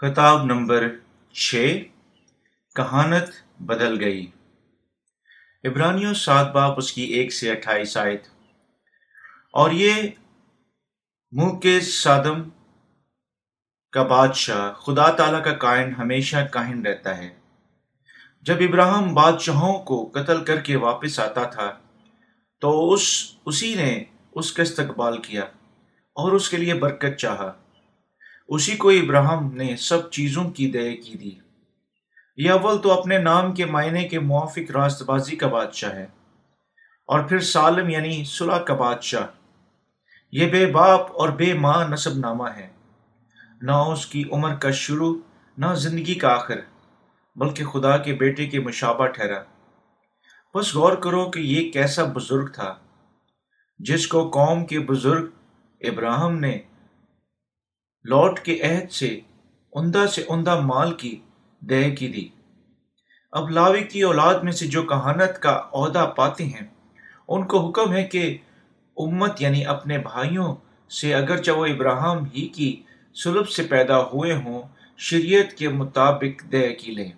خطاب 0.00 0.44
نمبر 0.44 0.88
چھ، 1.32 1.82
کہانت 2.74 3.62
بدل 3.62 4.04
گئی۔ 4.04 4.26
عبرانیوں 5.64 6.14
سات 6.14 6.52
باپ، 6.52 6.74
اس 6.76 6.92
کی 6.92 7.02
ایک 7.02 7.32
سے 7.32 7.50
اٹھائیس 7.50 7.96
آیت۔ 7.96 8.22
اور 9.52 9.70
یہ 9.70 9.94
منہ 11.32 11.58
کے 11.58 11.80
صادم 11.80 12.42
کا 13.92 14.02
بادشاہ، 14.02 14.72
خدا 14.72 15.10
تعالیٰ 15.10 15.44
کا 15.44 15.52
کائن 15.52 15.94
ہمیشہ 15.94 16.36
کائن 16.36 16.86
رہتا 16.86 17.18
ہے۔ 17.18 17.34
جب 18.42 18.56
ابراہم 18.60 19.14
بادشاہوں 19.14 19.78
کو 19.78 20.10
قتل 20.14 20.44
کر 20.44 20.60
کے 20.60 20.76
واپس 20.76 21.20
آتا 21.20 21.42
تھا، 21.42 21.78
تو 22.60 22.92
اس، 22.92 23.32
اسی 23.46 23.74
نے 23.74 24.04
اس 24.32 24.52
کا 24.52 24.62
استقبال 24.62 25.22
کیا 25.22 25.42
اور 26.12 26.32
اس 26.32 26.50
کے 26.50 26.56
لیے 26.56 26.74
برکت 26.74 27.16
چاہا۔ 27.16 27.52
اسی 28.48 28.76
کو 28.76 28.90
ابراہم 28.90 29.54
نے 29.54 29.76
سب 29.76 30.10
چیزوں 30.10 30.50
کی 30.50 30.70
دے 30.70 30.96
کی 30.96 31.18
دی۔ 31.18 31.30
یہ 32.36 32.50
اول 32.50 32.82
تو 32.82 33.00
اپنے 33.00 33.18
نام 33.18 33.54
کے 33.54 33.64
معنی 33.64 34.08
کے 34.08 34.18
موافق 34.18 34.70
راست 34.70 35.02
بازی 35.02 35.36
کا 35.36 35.46
بادشاہ 35.46 35.94
ہے۔ 35.94 36.06
اور 37.06 37.20
پھر 37.20 37.40
سالم 37.40 37.88
یعنی 37.88 38.24
صلح 38.26 38.58
کا 38.58 38.74
بادشاہ۔ 38.74 39.26
یہ 40.32 40.48
بے 40.48 40.66
باپ 40.66 41.00
اور 41.12 41.28
بے 41.28 41.54
ماں 41.54 41.88
نصب 41.88 42.18
نامہ 42.18 42.48
ہے۔ 42.56 42.68
نہ 43.62 43.72
اس 43.72 44.06
کی 44.06 44.24
عمر 44.32 44.54
کا 44.54 44.70
شروع، 44.70 45.16
نہ 45.58 45.66
زندگی 45.74 46.14
کا 46.14 46.28
آخر، 46.28 46.60
بلکہ 47.36 47.64
خدا 47.64 47.96
کے 47.96 48.14
بیٹے 48.14 48.46
کے 48.46 48.60
مشابہ 48.60 49.06
ٹھہرا۔ 49.06 49.42
بس 50.54 50.74
غور 50.74 50.92
کرو 50.92 51.30
کہ 51.30 51.40
یہ 51.40 51.72
کیسا 51.72 52.04
بزرگ 52.04 52.46
تھا۔ 52.46 52.74
جس 53.78 54.06
کو 54.06 54.30
قوم 54.30 54.66
کے 54.66 54.80
بزرگ 54.80 55.26
ابراہم 55.80 56.38
نے 56.38 56.58
لوٹ 58.08 58.40
کے 58.40 58.62
عہد 58.62 58.92
سے 58.92 59.20
عمدہ 59.74 60.06
سے 60.14 60.24
عمدہ 60.28 60.60
مال 60.60 60.94
کی 60.94 61.20
دہ 61.60 61.94
کی 61.94 62.08
دی۔ 62.08 62.28
اب 63.32 63.50
لاوی 63.50 63.84
کی 63.84 64.02
اولاد 64.02 64.34
میں 64.34 64.52
سے 64.52 64.66
جو 64.66 64.82
کہانت 64.82 65.42
کا 65.42 65.62
عہدہ 65.72 66.12
پاتے 66.16 66.44
ہیں، 66.44 66.66
ان 67.28 67.46
کو 67.46 67.68
حکم 67.68 67.92
ہے 67.92 68.02
کہ 68.02 68.38
امت 68.96 69.42
یعنی 69.42 69.64
اپنے 69.64 69.98
بھائیوں 69.98 70.56
سے 70.90 71.14
اگرچہ 71.14 71.50
وہ 71.50 71.66
ابراہم 71.66 72.24
ہی 72.24 72.48
کی 72.48 72.82
سلب 73.24 73.48
سے 73.48 73.62
پیدا 73.62 74.02
ہوئے 74.02 74.32
ہوں، 74.32 74.62
شریعت 74.96 75.52
کے 75.52 75.68
مطابق 75.68 76.52
دے 76.52 76.74
کی 76.74 76.92
لیں۔ 76.92 77.12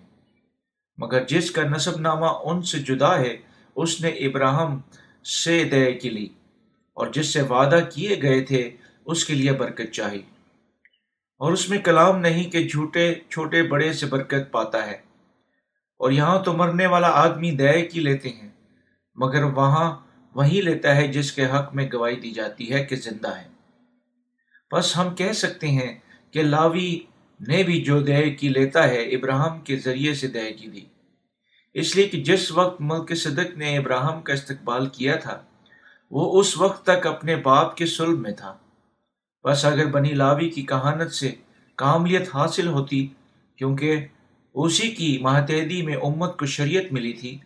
مگر 0.97 1.23
جس 1.23 1.51
کا 1.51 1.61
نصب 1.63 1.99
نامہ 1.99 2.25
ان 2.25 2.61
سے 2.61 2.77
جدا 2.77 3.19
ہے، 3.19 3.37
اس 3.75 4.01
نے 4.01 4.09
ابراہم 4.09 4.79
سے 5.23 5.63
دے 5.63 5.91
کی 5.91 6.09
لی۔ 6.09 6.27
اور 6.93 7.07
جس 7.07 7.33
سے 7.33 7.41
وعدہ 7.41 7.79
کیے 7.95 8.21
گئے 8.21 8.41
تھے، 8.41 8.69
اس 9.05 9.25
کے 9.25 9.33
لیے 9.33 9.51
برکت 9.51 9.91
چاہی۔ 9.91 10.21
اور 11.41 11.51
اس 11.51 11.69
میں 11.69 11.77
کلام 11.77 12.19
نہیں 12.19 12.51
کہ 12.51 12.67
جھوٹے، 12.67 13.15
چھوٹے، 13.29 13.63
بڑے 13.63 13.93
سے 13.93 14.05
برکت 14.05 14.51
پاتا 14.51 14.85
ہے۔ 14.85 14.95
اور 15.97 16.11
یہاں 16.11 16.43
تو 16.43 16.53
مرنے 16.53 16.85
والا 16.85 17.07
آدمی 17.07 17.51
دے 17.51 17.81
کی 17.81 17.99
لیتے 17.99 18.29
ہیں، 18.29 18.49
مگر 19.15 19.43
وہاں 19.43 19.99
وہی 20.35 20.61
لیتا 20.61 20.95
ہے 20.95 21.07
جس 21.07 21.31
کے 21.31 21.45
حق 21.45 21.75
میں 21.75 21.89
گواہی 21.93 22.15
دی 22.15 22.31
جاتی 22.31 22.73
ہے 22.73 22.85
کہ 22.85 22.95
زندہ 22.95 23.37
ہے۔ 23.37 23.47
بس 24.71 24.97
ہم 24.97 25.15
کہہ 25.15 25.31
سکتے 25.31 25.67
ہیں 25.67 25.99
کہ 26.31 26.43
لاوی 26.43 26.99
نے 27.47 27.63
بھی 27.63 27.81
جو 27.81 27.99
دہ 27.99 28.29
کی 28.39 28.49
لیتا 28.49 28.87
ہے، 28.87 29.03
ابراہم 29.03 29.61
کے 29.61 29.75
ذریعے 29.75 30.13
سے 30.13 30.27
دہ 30.27 30.57
کی 30.57 30.67
دی۔ 30.67 30.81
اس 31.73 31.95
لیے 31.95 32.07
کہ 32.07 32.23
جس 32.23 32.51
وقت 32.51 32.81
ملک 32.81 33.15
صدق 33.15 33.57
نے 33.57 33.77
ابراہم 33.77 34.21
کا 34.21 34.33
استقبال 34.33 34.89
کیا 34.89 35.15
تھا، 35.15 35.41
وہ 36.11 36.39
اس 36.39 36.57
وقت 36.57 36.85
تک 36.85 37.07
اپنے 37.07 37.35
باپ 37.35 37.77
کے 37.77 37.85
سلب 37.85 38.19
میں 38.19 38.31
تھا۔ 38.31 38.57
بس 39.45 39.65
اگر 39.65 39.85
بنی 39.85 40.13
لاوی 40.13 40.49
کی 40.49 40.61
کہانت 40.61 41.11
سے 41.11 41.31
کاملیت 41.79 42.35
حاصل 42.35 42.67
ہوتی، 42.67 43.07
کیونکہ 43.59 44.05
اسی 44.55 44.89
کی 44.91 45.17
ماتحدی 45.21 45.81
میں 45.81 45.95
امت 45.95 46.37
کو 46.39 46.45
شریعت 46.45 46.91
ملی 46.93 47.13
تھی، 47.13 47.37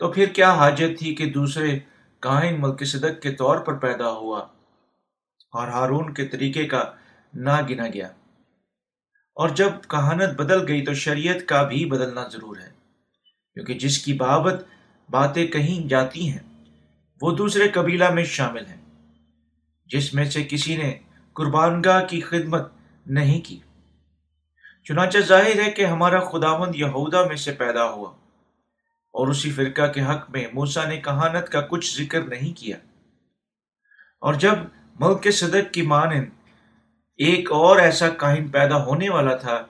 تو 0.00 0.12
پھر 0.12 0.26
کیا 0.26 0.52
حاجت 0.54 0.98
تھی 0.98 1.14
کہ 1.14 1.30
دوسرے 1.32 1.78
کائن 2.22 2.60
ملک 2.60 2.84
صدق 2.86 3.20
کے 3.22 3.32
طور 3.32 3.58
پر 3.58 3.74
پیدا 3.78 4.10
ہوا 4.10 4.38
اور 5.54 5.68
ہارون 5.68 6.12
کے 6.14 6.26
طریقے 6.28 6.64
کا 6.66 6.82
نہ 7.34 7.60
گنا 7.70 7.86
گیا؟ 7.88 8.08
اور 9.36 9.48
جب 9.48 9.70
کہانت 9.88 10.34
بدل 10.36 10.66
گئی 10.68 10.84
تو 10.84 10.94
شریعت 10.96 11.46
کا 11.48 11.62
بھی 11.62 11.84
بدلنا 11.84 12.26
ضرور 12.28 12.56
ہے، 12.56 12.70
کیونکہ 13.56 13.78
جس 13.78 13.98
کی 13.98 14.12
بابت 14.12 14.64
باتیں 15.08 15.46
کہیں 15.46 15.88
جاتی 15.88 16.28
ہیں، 16.30 16.42
وہ 17.20 17.36
دوسرے 17.36 17.68
قبیلہ 17.68 18.10
میں 18.10 18.24
شامل 18.24 18.66
ہیں، 18.66 18.80
جس 19.90 20.12
میں 20.14 20.24
سے 20.24 20.42
کسی 20.44 20.76
نے 20.76 20.92
قربان 21.38 21.82
گاہ 21.84 22.04
کی 22.04 22.20
خدمت 22.20 22.72
نہیں 23.06 23.40
کی۔ 23.40 23.58
چنانچہ 24.84 25.18
ظاہر 25.18 25.66
ہے 25.66 25.70
کہ 25.70 25.86
ہمارا 25.86 26.20
خداوند 26.20 26.76
یہودا 26.76 27.24
میں 27.24 27.36
سے 27.36 27.52
پیدا 27.52 27.90
ہوا 27.90 28.10
اور 29.12 29.28
اسی 29.28 29.50
فرقہ 29.50 29.92
کے 29.92 30.00
حق 30.00 30.30
میں 30.30 30.46
موسا 30.52 30.84
نے 30.84 30.96
کہانت 30.96 31.48
کا 31.48 31.60
کچھ 31.60 32.02
ذکر 32.02 32.20
نہیں 32.20 32.58
کیا۔ 32.58 32.76
اور 34.20 34.34
جب 34.34 34.54
ملک 35.00 35.32
صدق 35.32 35.74
کی 35.74 35.82
مانند 35.82 36.24
ایک 37.16 37.52
اور 37.52 37.76
ایسا 37.76 38.08
کاہن 38.08 38.48
پیدا 38.48 38.84
ہونے 38.84 39.10
والا 39.10 39.36
تھا 39.36 39.62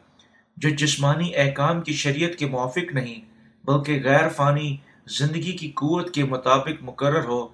جو 0.57 0.69
جسمانی 0.69 1.37
احکام 1.37 1.81
کی 1.81 1.93
شریعت 1.93 2.39
کے 2.39 2.47
موافق 2.47 2.93
نہیں، 2.93 3.21
بلکہ 3.65 4.01
غیر 4.05 4.29
فانی 4.29 4.77
زندگی 5.07 5.53
کی 5.53 5.71
قوت 5.71 6.15
کے 6.15 6.25
مطابق 6.25 6.83
مقرر 6.83 7.25
ہو، 7.25 7.49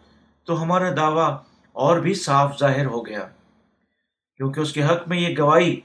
تو 0.45 0.63
ہمارا 0.63 0.91
دعویٰ 0.97 1.37
اور 1.73 1.99
بھی 1.99 2.15
صاف 2.15 2.59
ظاہر 2.61 2.87
ہو 2.87 3.07
گیا۔ 3.07 3.29
کیونکہ 4.37 4.61
اس 4.61 4.73
کے 4.73 4.85
حق 4.85 5.09
میں 5.09 5.19
یہ 5.19 5.35
گواہی 5.39 5.81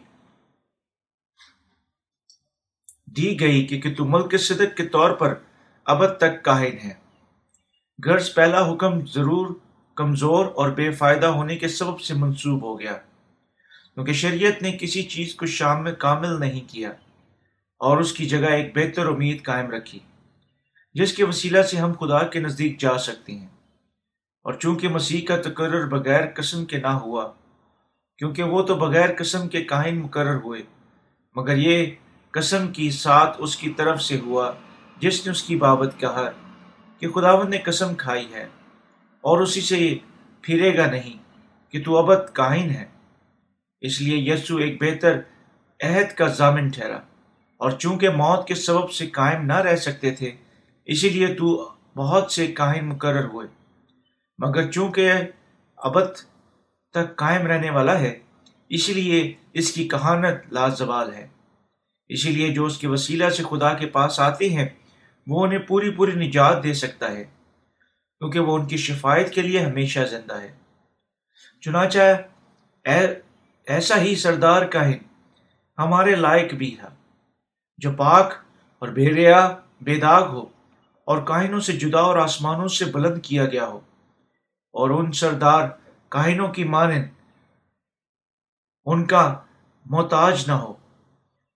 دی 3.07 3.39
گئی 3.39 3.65
کہ 3.67 3.95
تو 3.95 4.05
ملک 4.05 4.37
صدق 4.39 4.77
کے 4.77 4.87
طور 4.87 5.11
پر 5.11 5.33
ابد 5.85 6.17
تک 6.17 6.43
کاہن 6.43 6.77
ہے۔ 6.83 6.93
غرض 8.05 8.33
پہلا 8.33 8.73
حکم 8.73 9.05
ضرور 9.05 9.47
کمزور 9.95 10.45
اور 10.45 10.69
بے 10.69 10.91
فائدہ 10.91 11.25
ہونے 11.25 11.57
کے 11.57 11.67
سبب 11.67 11.99
سے 12.01 12.13
منسوب 12.13 12.63
ہو 12.63 12.79
گیا، 12.79 12.93
کیونکہ 13.93 14.13
شریعت 14.13 14.61
نے 14.61 14.71
کسی 14.71 15.03
چیز 15.03 15.35
کو 15.35 15.45
شام 15.45 15.83
میں 15.83 15.91
کامل 15.91 16.39
نہیں 16.39 16.69
کیا 16.69 16.89
اور 17.77 17.97
اس 17.97 18.13
کی 18.13 18.25
جگہ 18.25 18.47
ایک 18.47 18.77
بہتر 18.77 19.05
امید 19.07 19.43
قائم 19.43 19.71
رکھی، 19.71 19.99
جس 20.93 21.13
کے 21.13 21.23
وسیلہ 21.23 21.61
سے 21.61 21.77
ہم 21.77 21.93
خدا 21.93 22.23
کے 22.23 22.39
نزدیک 22.39 22.79
جا 22.79 22.97
سکتے 22.97 23.33
ہیں۔ 23.33 23.47
اور 24.43 24.53
چونکہ 24.53 24.87
مسیح 24.87 25.25
کا 25.25 25.41
تقرر 25.41 25.87
بغیر 25.87 26.21
قسم 26.35 26.65
کے 26.65 26.77
نہ 26.77 26.87
ہوا 26.87 27.31
کیونکہ 28.19 28.43
وہ 28.43 28.61
تو 28.61 28.75
بغیر 28.75 29.09
قسم 29.17 29.47
کے 29.47 29.63
کائن 29.63 29.99
مقرر 29.99 30.35
ہوئے۔ 30.35 30.61
مگر 31.35 31.57
یہ 31.57 31.85
قسم 32.31 32.67
کی 32.67 32.91
ساتھ 32.91 33.35
اس 33.39 33.55
کی 33.55 33.69
طرف 33.69 34.01
سے 34.01 34.19
ہوا 34.19 34.51
جس 34.97 35.25
نے 35.25 35.31
اس 35.31 35.43
کی 35.43 35.55
بابت 35.55 35.99
کہا 35.99 36.29
کہ 36.99 37.09
خداون 37.09 37.49
نے 37.49 37.57
قسم 37.57 37.95
کھائی 37.95 38.33
ہے 38.33 38.43
اور 39.21 39.39
اسی 39.39 39.61
سے 39.61 39.97
پھرے 40.41 40.77
گا 40.77 40.91
نہیں 40.91 41.17
کہ 41.71 41.83
تو 41.83 41.97
ابد 41.97 42.33
کائن 42.33 42.69
ہے۔ 42.69 42.85
اس 43.81 44.01
لیے 44.01 44.33
یسو 44.33 44.57
ایک 44.57 44.83
بہتر 44.83 45.19
عہد 45.83 46.17
کا 46.17 46.27
ضامن 46.27 46.69
ٹھہرا 46.69 46.97
اور 47.57 47.71
چونکہ 47.71 48.09
موت 48.09 48.47
کے 48.47 48.55
سبب 48.55 48.91
سے 48.91 49.07
قائم 49.07 49.45
نہ 49.45 49.57
رہ 49.57 49.75
سکتے 49.75 50.11
تھے، 50.11 50.31
اسی 50.85 51.09
لیے 51.09 51.27
تو 51.27 51.69
بہت 51.95 52.31
سے 52.31 52.47
کائن 52.47 52.85
مقرر 52.85 53.25
ہوئے۔ 53.25 53.47
مگر 54.39 54.71
چونکہ 54.71 55.11
ابد 55.77 56.09
تک 56.93 57.15
قائم 57.15 57.47
رہنے 57.47 57.69
والا 57.69 57.99
ہے۔ 57.99 58.17
اسی 58.71 58.93
لیے 58.93 59.33
اس 59.53 59.71
کی 59.71 59.87
کہانت 59.87 60.53
لازوال 60.53 61.13
ہے۔ 61.13 61.27
اسی 62.09 62.31
لیے 62.31 62.49
جو 62.53 62.65
اس 62.65 62.77
کے 62.77 62.87
وسیلہ 62.87 63.29
سے 63.29 63.43
خدا 63.43 63.73
کے 63.73 63.85
پاس 63.87 64.19
آتے 64.19 64.49
ہیں، 64.49 64.67
وہ 65.27 65.45
انہیں 65.45 65.59
پوری 65.59 65.91
پوری 65.91 66.15
نجات 66.19 66.63
دے 66.63 66.73
سکتا 66.73 67.11
ہے، 67.11 67.23
کیونکہ 68.21 68.39
وہ 68.39 68.57
ان 68.57 68.65
کی 68.67 68.77
شفایت 68.77 69.33
کے 69.33 69.41
لیے 69.41 69.59
ہمیشہ 69.59 69.99
زندہ 70.11 70.41
ہے۔ 70.41 70.51
چنانچہ 71.63 71.99
ایسا 73.67 73.99
ہی 74.01 74.15
سردار 74.15 74.65
کاہن 74.65 74.97
ہمارے 75.77 76.15
لائق 76.15 76.53
بھی 76.53 76.75
تھا، 76.79 76.89
جو 77.79 77.91
پاک 77.91 78.33
اور 78.81 78.87
بے 78.87 79.09
ریا، 79.09 79.47
بے 79.81 79.95
داغ 79.95 80.27
ہو 80.27 80.45
اور 81.07 81.21
کاہنوں 81.21 81.59
سے 81.59 81.73
جدا 81.73 81.99
اور 81.99 82.17
آسمانوں 82.17 82.67
سے 82.67 82.85
بلند 82.85 83.21
کیا 83.23 83.45
گیا 83.45 83.65
ہو، 83.67 83.79
اور 84.75 84.89
ان 84.89 85.11
سردار 85.11 85.67
کاہنوں 86.09 86.47
کی 86.47 86.63
مانند 86.63 87.05
ان 88.87 89.05
کا 89.05 89.23
محتاج 89.85 90.43
نہ 90.47 90.51
ہو۔ 90.51 90.73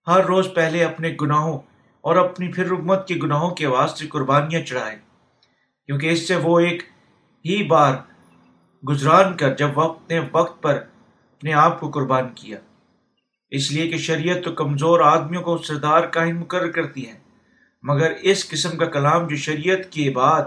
ہر 0.07 0.25
روز 0.25 0.47
پہلے 0.55 0.83
اپنے 0.83 1.15
گناہوں 1.21 1.59
اور 2.03 2.15
اپنی 2.15 2.51
پھر 2.53 2.69
رکمت 2.69 3.07
کے 3.07 3.15
گناہوں 3.15 3.49
کے 3.49 3.67
واسطے 3.67 4.07
قربانیاں 4.07 4.61
چڑھائے، 4.61 4.97
کیونکہ 5.85 6.09
اس 6.09 6.27
سے 6.27 6.35
وہ 6.35 6.59
ایک 6.59 6.83
ہی 7.45 7.63
بار 7.63 7.93
گزران 8.83 9.37
کر 9.37 9.55
جب 9.55 9.77
وقت 9.77 10.11
نے 10.11 10.19
وقت 10.31 10.61
پر 10.63 10.75
اپنے 10.75 11.53
آپ 11.53 11.79
کو 11.79 11.89
قربان 11.89 12.29
کیا۔ 12.35 12.57
اس 13.51 13.71
لیے 13.71 13.87
کہ 13.89 13.97
شریعت 13.97 14.43
تو 14.43 14.51
کمزور 14.51 14.99
آدمیوں 14.99 15.43
کو 15.43 15.57
سردار 15.57 16.07
کاہن 16.07 16.35
مقرر 16.35 16.71
کرتی 16.71 17.07
ہے، 17.07 17.17
مگر 17.83 18.11
اس 18.21 18.49
قسم 18.49 18.77
کا 18.77 18.85
کلام 18.85 19.27
جو 19.27 19.35
شریعت 19.35 19.91
کے 19.91 20.09
بعد 20.09 20.41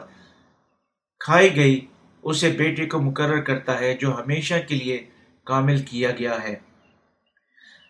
کھائی 1.21 1.57
گئی 1.57 1.87
اسے 2.29 2.51
بیٹے 2.51 2.87
کو 2.87 3.01
مقرر 3.01 3.41
کرتا 3.41 3.81
ہے 3.81 3.95
جو 3.95 4.21
ہمیشہ 4.21 4.55
کے 4.69 4.75
لیے 4.75 5.07
کامل 5.45 5.83
کیا 5.83 6.11
گیا 6.11 6.43
ہے۔ 6.43 6.55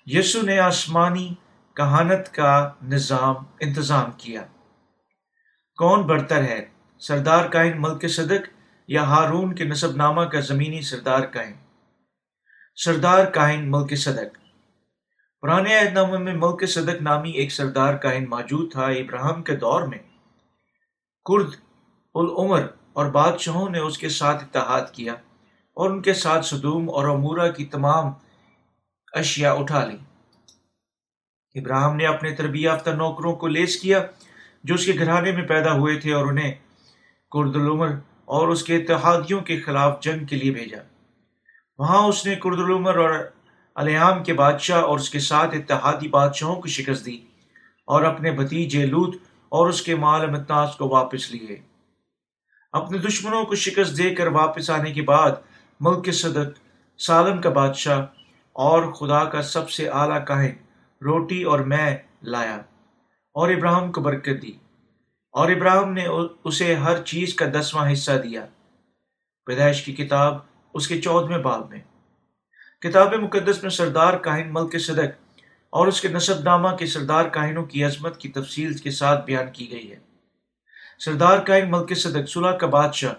یسو 0.07 0.43
نے 0.43 0.59
آسمانی 0.59 1.35
کہانت 1.75 2.35
کا 2.35 2.73
نظام 2.83 3.35
انتظام 3.61 4.11
کیا۔ 4.19 4.45
کون 5.77 6.03
برتر 6.03 6.43
ہے؟ 6.43 6.65
سردار 6.99 7.49
کائن 7.49 7.83
ملک 7.83 8.09
صدق 8.09 8.49
یا 8.89 9.03
ہارون 9.03 9.55
کے 9.55 9.65
نصب 9.65 9.97
نامہ 9.97 10.23
کا 10.23 10.41
زمینی 10.41 10.81
سردار 10.81 11.21
کائن 11.21 11.53
سردار 12.77 13.25
کائن 13.25 13.71
ملک 13.71 13.97
صدق 13.97 14.39
پرانے 15.41 15.79
عہد 15.79 15.93
نامے 15.93 16.19
میں 16.19 16.35
ملک 16.35 16.69
صدق 16.69 17.03
نامی 17.03 17.31
ایک 17.31 17.53
سردار 17.53 17.95
کائن 17.95 18.31
موجود 18.31 18.73
تھا 18.73 18.87
ابراہم 18.87 19.43
کے 19.43 19.57
دور 19.57 19.83
میں۔ 19.83 19.99
کرد 21.25 21.51
العمر 22.15 22.67
اور 22.97 23.07
بادشاہوں 23.07 23.71
نے 23.71 23.79
اس 23.79 23.99
کے 23.99 24.09
ساتھ 24.09 24.45
اتحاد 24.45 24.81
کیا 24.93 25.13
اور 25.75 25.91
ان 25.91 26.03
کے 26.03 26.15
ساتھ 26.15 26.47
صدوم 26.47 26.91
اور 26.91 27.09
امورہ 27.09 27.53
کی 27.53 27.65
تمام 27.65 28.13
اشیاء 29.13 29.55
اٹھا 29.55 29.85
لی 29.85 29.97
ابراہم 31.61 31.97
نے 31.97 32.07
اپنے 32.07 32.31
تربیت 32.31 32.63
یافتہ 32.63 32.91
نوکروں 32.91 33.37
کو 33.37 33.47
لیس 33.47 33.77
کیا 33.77 34.07
جو 34.65 34.75
اس 34.75 34.87
کے 34.87 34.93
گھرانے 34.99 35.33
میں 35.33 35.43
پیدا 35.43 35.73
ہوئے 35.73 36.01
تھے 36.01 36.13
اور 36.13 36.27
انہیں 36.27 36.55
کرد 37.31 37.57
العمر 37.57 37.89
اور 38.25 38.49
اس 38.49 38.63
کے 38.63 38.77
اتحادیوں 38.77 39.41
کے 39.41 39.61
خلاف 39.61 40.01
جنگ 40.03 40.27
کے 40.27 40.37
لیے 40.37 40.51
بھیجا۔ 40.51 40.83
وہاں 41.79 42.03
اس 42.07 42.27
نے 42.27 42.35
کرد 42.35 42.59
العمر 42.59 42.97
اور 42.97 43.11
علیام 43.77 44.25
کے 44.25 44.33
بادشاہ 44.33 44.83
اور 44.83 44.99
اس 44.99 45.11
کے 45.11 45.19
ساتھ 45.19 45.55
اتحادی 45.55 46.09
بادشاہوں 46.09 46.61
کو 46.61 46.69
شکست 46.69 47.07
دی 47.07 47.17
اور 47.87 48.03
اپنے 48.03 48.31
بھتیجے 48.31 48.87
لوت 48.87 49.17
اور 49.49 49.69
اس 49.69 49.83
کے 49.83 49.95
مال 49.95 50.31
متناس 50.31 50.77
کو 50.77 50.89
واپس 50.89 51.31
لیے۔ 51.31 51.76
اپنے 52.73 52.99
دشمنوں 52.99 53.45
کو 53.45 53.55
شکست 53.55 53.99
دے 53.99 54.15
کر 54.15 54.27
واپس 54.27 54.71
آنے 54.71 54.93
کے 54.93 55.03
بعد 55.03 55.31
ملک 55.81 56.05
کے 56.05 56.13
صدق، 56.13 56.59
سالم 56.99 57.41
کا 57.41 57.51
بادشاہ 57.51 58.07
اور 58.53 58.93
خدا 58.93 59.25
کا 59.25 59.43
سب 59.43 59.71
سے 59.71 59.89
اعلیٰ 59.89 60.25
کاہن 60.25 60.51
روٹی 61.03 61.43
اور 61.43 61.59
میں 61.59 61.97
لایا 62.23 62.57
اور 63.35 63.51
ابراہم 63.51 63.93
کو 63.93 64.01
برکت 64.01 64.43
دی 64.43 64.53
اور 65.33 65.51
ابراہم 65.51 65.93
نے 65.93 66.07
اسے 66.45 66.75
ہر 66.75 67.03
چیز 67.03 67.35
کا 67.35 67.45
دسواں 67.61 67.93
حصہ 67.93 68.13
دیا۔ 68.13 68.47
پیدائش 69.47 69.83
کی 69.83 69.93
کتاب 69.93 70.39
اس 70.75 70.89
کے 70.89 71.01
چودھویں 71.01 71.39
باب 71.39 71.71
میں۔ 71.71 71.81
کتاب 72.81 73.15
مقدس 73.15 73.63
میں 73.63 73.71
سردار 73.71 74.15
کاہن 74.15 74.53
ملک 74.53 74.81
صدق 74.81 75.43
اور 75.71 75.87
اس 75.87 76.01
کے 76.01 76.09
نصب 76.09 76.39
نامہ 76.43 76.69
کے 76.69 76.87
سردار 76.87 77.25
کاہنوں 77.25 77.65
کی 77.65 77.85
عظمت 77.85 78.21
کی 78.21 78.29
تفصیل 78.29 78.75
کے 78.75 78.91
ساتھ 78.91 79.25
بیان 79.25 79.47
کی 79.53 79.71
گئی 79.71 79.93
ہے۔ 79.93 80.06
سردار 80.99 81.39
کاہن 81.39 81.71
ملک 81.71 81.97
صدق 81.97 82.29
صلح 82.29 82.51
کا 82.51 82.67
بادشاہ 82.67 83.13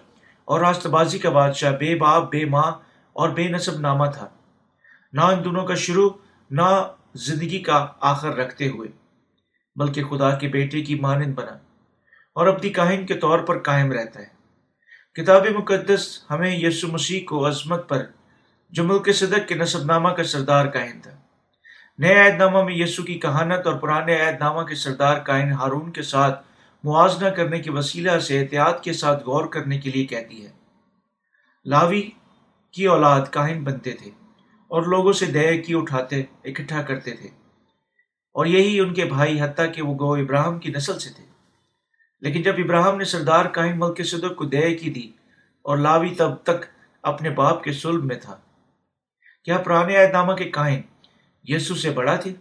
اور 0.46 0.60
راست 0.60 0.88
بازی 0.88 1.20
کا 1.20 1.30
بادشاہ، 1.30 1.72
بے 1.72 1.96
باپ، 1.96 2.32
بے 2.32 2.46
ماں 2.46 2.72
اور 3.14 3.30
بے 3.30 3.48
نصب 3.48 3.80
نامہ 3.80 4.06
تھا۔ 4.06 4.28
نہ 5.14 5.22
ان 5.22 5.44
دونوں 5.46 5.66
کا 5.66 5.76
شروع، 5.76 6.10
نہ 6.52 6.92
زندگی 7.14 7.60
کا 7.60 7.88
آخر 8.00 8.36
رکھتے 8.36 8.68
ہوئے، 8.68 8.88
بلکہ 9.76 10.04
خدا 10.04 10.30
کے 10.32 10.48
بیٹے 10.48 10.82
کی 10.82 11.00
مانند 11.00 11.34
بنا 11.34 11.58
اور 12.34 12.48
اپنی 12.48 12.70
کاہن 12.70 13.06
کے 13.06 13.14
طور 13.14 13.40
پر 13.40 13.60
قائم 13.60 13.92
رہتا 13.92 14.20
ہے۔ 14.20 14.28
کتاب 15.14 15.48
مقدس 15.48 16.26
ہمیں 16.30 16.58
یسو 16.58 16.88
مسیح 16.88 17.26
کو 17.26 17.48
عظمت 17.48 17.90
پر، 17.90 18.06
جو 18.70 18.84
ملک 18.84 19.10
صدق 19.16 19.48
کے 19.48 19.56
نصب 19.56 19.84
نامہ 19.84 20.10
کا 20.10 20.24
سردار 20.24 20.66
کائن 20.66 21.02
تھا۔ 21.02 21.12
نئے 21.98 22.20
عہد 22.20 22.38
نامہ 22.38 22.64
میں 22.64 22.76
یسو 22.76 23.04
کی 23.04 23.20
کہانت 23.20 23.68
اور 23.68 23.76
پرانے 23.76 24.22
عہد 24.22 24.36
نامہ 24.40 24.62
کے 24.62 24.76
سردار 24.76 25.18
کائن 25.18 25.52
ہارون 25.52 25.92
کے 25.92 26.02
ساتھ 26.02 26.47
موازنہ 26.88 27.30
کرنے 27.30 27.60
کے 27.60 27.72
وسیلہ 27.72 28.20
سے 28.20 28.40
احتیاط 28.40 28.84
کے 28.84 28.94
ساتھ 28.94 29.24
غور 29.24 29.46
کرنے 29.46 29.80
کے 29.80 29.92
لیے 29.92 30.06
کہتی 30.06 30.46
ہے۔ 30.46 30.52
لاوی 31.66 32.10
کی 32.72 32.86
اولاد 32.86 33.22
کاہن 33.32 33.64
بنتے 33.64 33.92
تھے 33.92 34.12
اور 34.68 34.84
لوگوں 34.84 35.14
سے 35.14 35.26
دیا 35.26 35.62
کی 35.62 35.74
اٹھاتے، 35.76 36.24
اکٹھا 36.44 36.82
کرتے 36.82 37.12
تھے۔ 37.12 37.30
اور 38.34 38.46
یہی 38.46 38.80
ان 38.80 38.94
کے 38.94 39.06
بھائی، 39.06 39.42
حتیٰ 39.42 39.74
کہ 39.74 39.82
وہ 39.82 39.98
گو 40.00 40.14
ابراہم 40.14 40.60
کی 40.60 40.72
نسل 40.72 41.00
سے 41.00 41.10
تھے۔ 41.10 41.26
لیکن 42.22 42.42
جب 42.42 42.56
ابراہم 42.58 42.98
نے 42.98 43.04
سردار 43.04 43.46
کائن 43.46 43.80
ملک 43.80 44.06
صدق 44.06 44.36
کو 44.36 44.46
دے 44.46 44.76
کی 44.76 44.90
دی 44.90 45.12
اور 45.62 45.78
لاوی 45.78 46.10
تب 46.10 46.36
تک 46.44 46.66
اپنے 47.02 47.30
باپ 47.30 47.64
کے 47.64 47.74
سلب 47.74 48.06
میں 48.06 48.16
تھا۔ 48.16 48.38
کیا 49.44 49.58
پرانے 49.58 49.98
عہد 49.98 50.12
نامہ 50.12 50.34
کے 50.34 50.44
کائن 50.44 50.82
یسو 51.44 51.76
سے 51.76 51.90
بڑا 51.90 52.16
تھے؟ 52.16 52.34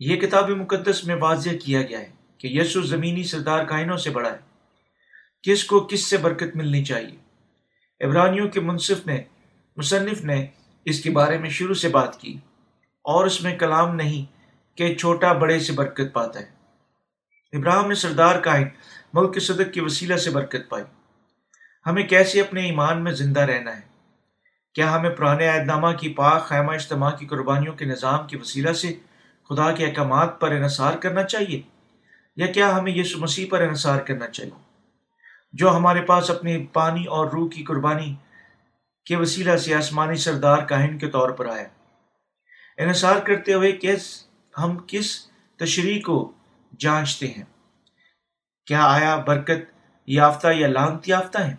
یہ 0.00 0.16
کتاب 0.16 0.50
مقدس 0.50 1.04
میں 1.04 1.16
واضح 1.20 1.50
کیا 1.64 1.82
گیا 1.82 2.00
ہے۔ 2.00 2.21
کہ 2.42 2.48
یسو 2.48 2.80
زمینی 2.82 3.22
سردار 3.22 3.64
کائنوں 3.64 3.96
سے 3.96 4.10
بڑا 4.10 4.32
ہے۔ 4.32 4.38
کس 5.42 5.64
کو 5.64 5.80
کس 5.80 6.06
سے 6.06 6.16
برکت 6.16 6.56
ملنی 6.56 6.84
چاہیے؟ 6.84 7.16
عبرانیوں 8.00 8.48
کے 8.48 8.60
منصف 8.60 9.06
نے 9.06 9.22
مصنف 9.76 10.20
نے 10.20 10.46
اس 10.84 11.02
کے 11.02 11.10
بارے 11.10 11.38
میں 11.38 11.50
شروع 11.50 11.74
سے 11.74 11.88
بات 11.88 12.20
کی، 12.20 12.32
اور 13.04 13.26
اس 13.26 13.42
میں 13.42 13.56
کلام 13.58 13.94
نہیں 13.94 14.24
کہ 14.78 14.94
چھوٹا 14.94 15.32
بڑے 15.32 15.58
سے 15.58 15.72
برکت 15.72 16.12
پاتا 16.12 16.40
ہے۔ 16.40 16.50
ابراہم 17.52 17.88
نے 17.88 17.94
سردار 17.94 18.40
کائن 18.40 18.68
ملک 19.14 19.40
صدق 19.42 19.72
کے 19.74 19.82
وسیلہ 19.82 20.16
سے 20.16 20.30
برکت 20.30 20.68
پائی۔ 20.68 20.84
ہمیں 21.86 22.02
کیسے 22.02 22.40
اپنے 22.40 22.64
ایمان 22.66 23.04
میں 23.04 23.12
زندہ 23.12 23.40
رہنا 23.40 23.76
ہے؟ 23.76 23.80
کیا 24.74 24.94
ہمیں 24.96 25.10
پرانے 25.10 25.48
عہد 25.48 25.66
نامہ 25.66 25.96
کی 25.96 26.12
پاک 26.12 26.46
خیمہ 26.46 26.72
اجتماع 26.72 27.10
کی 27.10 27.26
قربانیوں 27.26 27.74
کے 27.74 27.84
نظام 27.84 28.26
کے 28.26 28.36
وسیلہ 28.36 28.72
سے 28.72 28.94
خدا 29.50 29.72
کے 29.72 29.86
احکامات 29.86 30.40
پر 30.40 30.50
انحصار 30.50 30.94
کرنا 30.94 31.24
چاہیے؟ 31.24 31.60
یا 32.36 32.46
کیا 32.46 32.78
ہمیں 32.78 32.92
یسو 32.92 33.18
مسیح 33.18 33.46
پر 33.50 33.60
انحصار 33.60 34.00
کرنا 34.00 34.28
چاہیے؟ 34.28 34.62
جو 35.52 35.76
ہمارے 35.76 36.00
پاس 36.00 36.30
اپنی 36.30 36.66
پانی 36.66 37.04
اور 37.04 37.26
روح 37.26 37.48
کی 37.50 37.64
قربانی 37.64 38.14
کے 39.04 39.16
وسیلہ 39.16 39.56
سے 39.56 39.74
آسمانی 39.74 40.16
سردار 40.16 40.58
کاہن 40.58 40.98
کے 40.98 41.06
طور 41.06 41.30
پر 41.30 41.46
آیا۔ 41.46 41.68
انحصار 42.78 43.16
کرتے 43.16 43.54
ہوئے 43.54 43.78
کس 43.82 44.26
ہم 44.58 44.78
کس 44.86 45.26
تشریح 45.56 46.02
کو 46.06 46.32
جانچتے 46.78 47.28
ہیں؟ 47.28 47.44
کیا 48.66 48.84
آیا 48.84 49.16
برکت 49.16 49.72
یافتہ 50.06 50.48
یا 50.52 50.68
لانت 50.68 51.08
یافتہ 51.08 51.38
ہیں؟ 51.38 51.56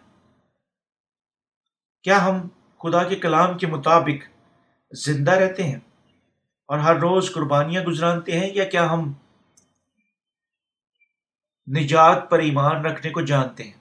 کیا 2.03 2.25
ہم 2.25 2.47
خدا 2.83 3.03
کے 3.03 3.15
کلام 3.15 3.57
کے 3.57 3.67
مطابق 3.67 4.27
زندہ 4.91 5.31
رہتے 5.31 5.63
ہیں 5.63 5.79
اور 6.67 6.79
ہر 6.79 6.95
روز 6.95 7.31
قربانیاں 7.33 7.83
گزرانتے 7.83 8.39
ہیں 8.39 8.49
یا 8.53 8.63
کیا 8.63 8.91
ہم 8.93 9.13
نجات 11.67 12.29
پر 12.29 12.39
ایمان 12.39 12.85
رکھنے 12.85 13.11
کو 13.11 13.21
جانتے 13.21 13.63
ہیں۔ 13.63 13.71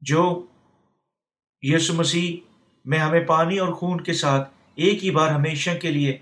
جو 0.00 0.46
یسو 1.62 1.94
مسیح 1.94 2.48
میں 2.84 2.98
ہمیں 2.98 3.20
پانی 3.20 3.58
اور 3.58 3.68
خون 3.68 4.00
کے 4.00 4.12
ساتھ 4.12 4.48
ایک 4.74 5.04
ہی 5.04 5.10
بار 5.10 5.28
ہمیشہ 5.28 5.70
کے 5.82 5.90
لیے 5.90 6.18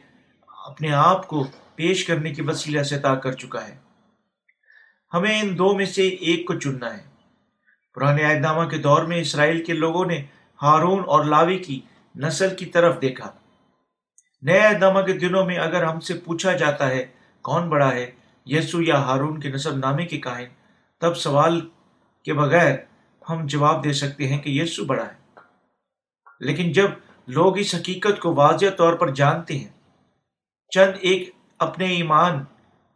اپنے 0.67 0.93
آپ 0.93 1.29
کو 1.29 1.47
پیش 1.75 2.05
کرنے 2.05 2.35
کی 2.35 2.43
وسیلہ 2.43 2.83
سے 2.83 2.99
طے 2.99 3.21
کر 3.23 3.33
چکا 3.33 3.69
ہے۔ 3.69 3.79
ہمیں 5.15 5.43
ان 5.43 5.59
دو 5.59 5.75
میں 5.75 5.87
سے 5.87 6.09
ایک 6.09 6.47
کو 6.47 6.55
چننا 6.55 6.99
ہے۔ 6.99 7.05
پرانے 7.95 8.39
نامہ 8.39 8.69
کے 8.69 8.79
دور 8.79 9.05
میں 9.05 9.21
اسرائیل 9.21 9.65
کے 9.65 9.73
لوگوں 9.73 10.05
نے 10.07 10.25
ہارون 10.63 11.05
اور 11.07 11.25
لاوی 11.25 11.59
کی 11.59 11.81
نسل 12.17 12.57
کی 12.57 12.67
طرف 12.67 13.03
دیکھا۔ 13.03 13.33
نئے 14.43 14.79
نامہ 14.79 15.01
کے 15.01 15.13
دنوں 15.13 15.47
میں 15.47 15.57
اگر 15.57 15.85
ہم 15.85 16.01
سے 16.01 16.15
پوچھا 16.15 16.53
جاتا 16.53 16.91
ہے 16.91 17.07
کون 17.43 17.69
بڑا 17.69 17.93
ہے 17.93 18.11
یسو 18.47 18.83
یا 18.83 18.95
ہارون 18.95 19.41
کے 19.41 19.49
نصب 19.49 19.77
نامے 19.77 20.07
کے 20.07 20.19
کائن 20.19 20.49
تب 21.01 21.17
سوال 21.17 21.69
کے 22.25 22.35
بغیر 22.35 22.75
ہم 23.29 23.47
جواب 23.47 23.85
دے 23.85 23.93
سکتے 23.93 24.29
ہیں 24.29 24.39
کہ 24.39 24.51
یسو 24.51 24.85
بڑا 24.85 25.05
ہے۔ 25.05 25.41
لیکن 26.41 26.73
جب 26.73 26.91
لوگ 27.27 27.59
اس 27.59 27.75
حقیقت 27.75 28.21
کو 28.21 28.35
واضح 28.35 28.67
طور 28.77 28.95
پر 28.95 29.15
جانتے 29.15 29.59
ہیں، 29.59 29.69
چند 30.71 30.93
ایک 31.01 31.31
اپنے 31.59 31.87
ایمان 31.87 32.45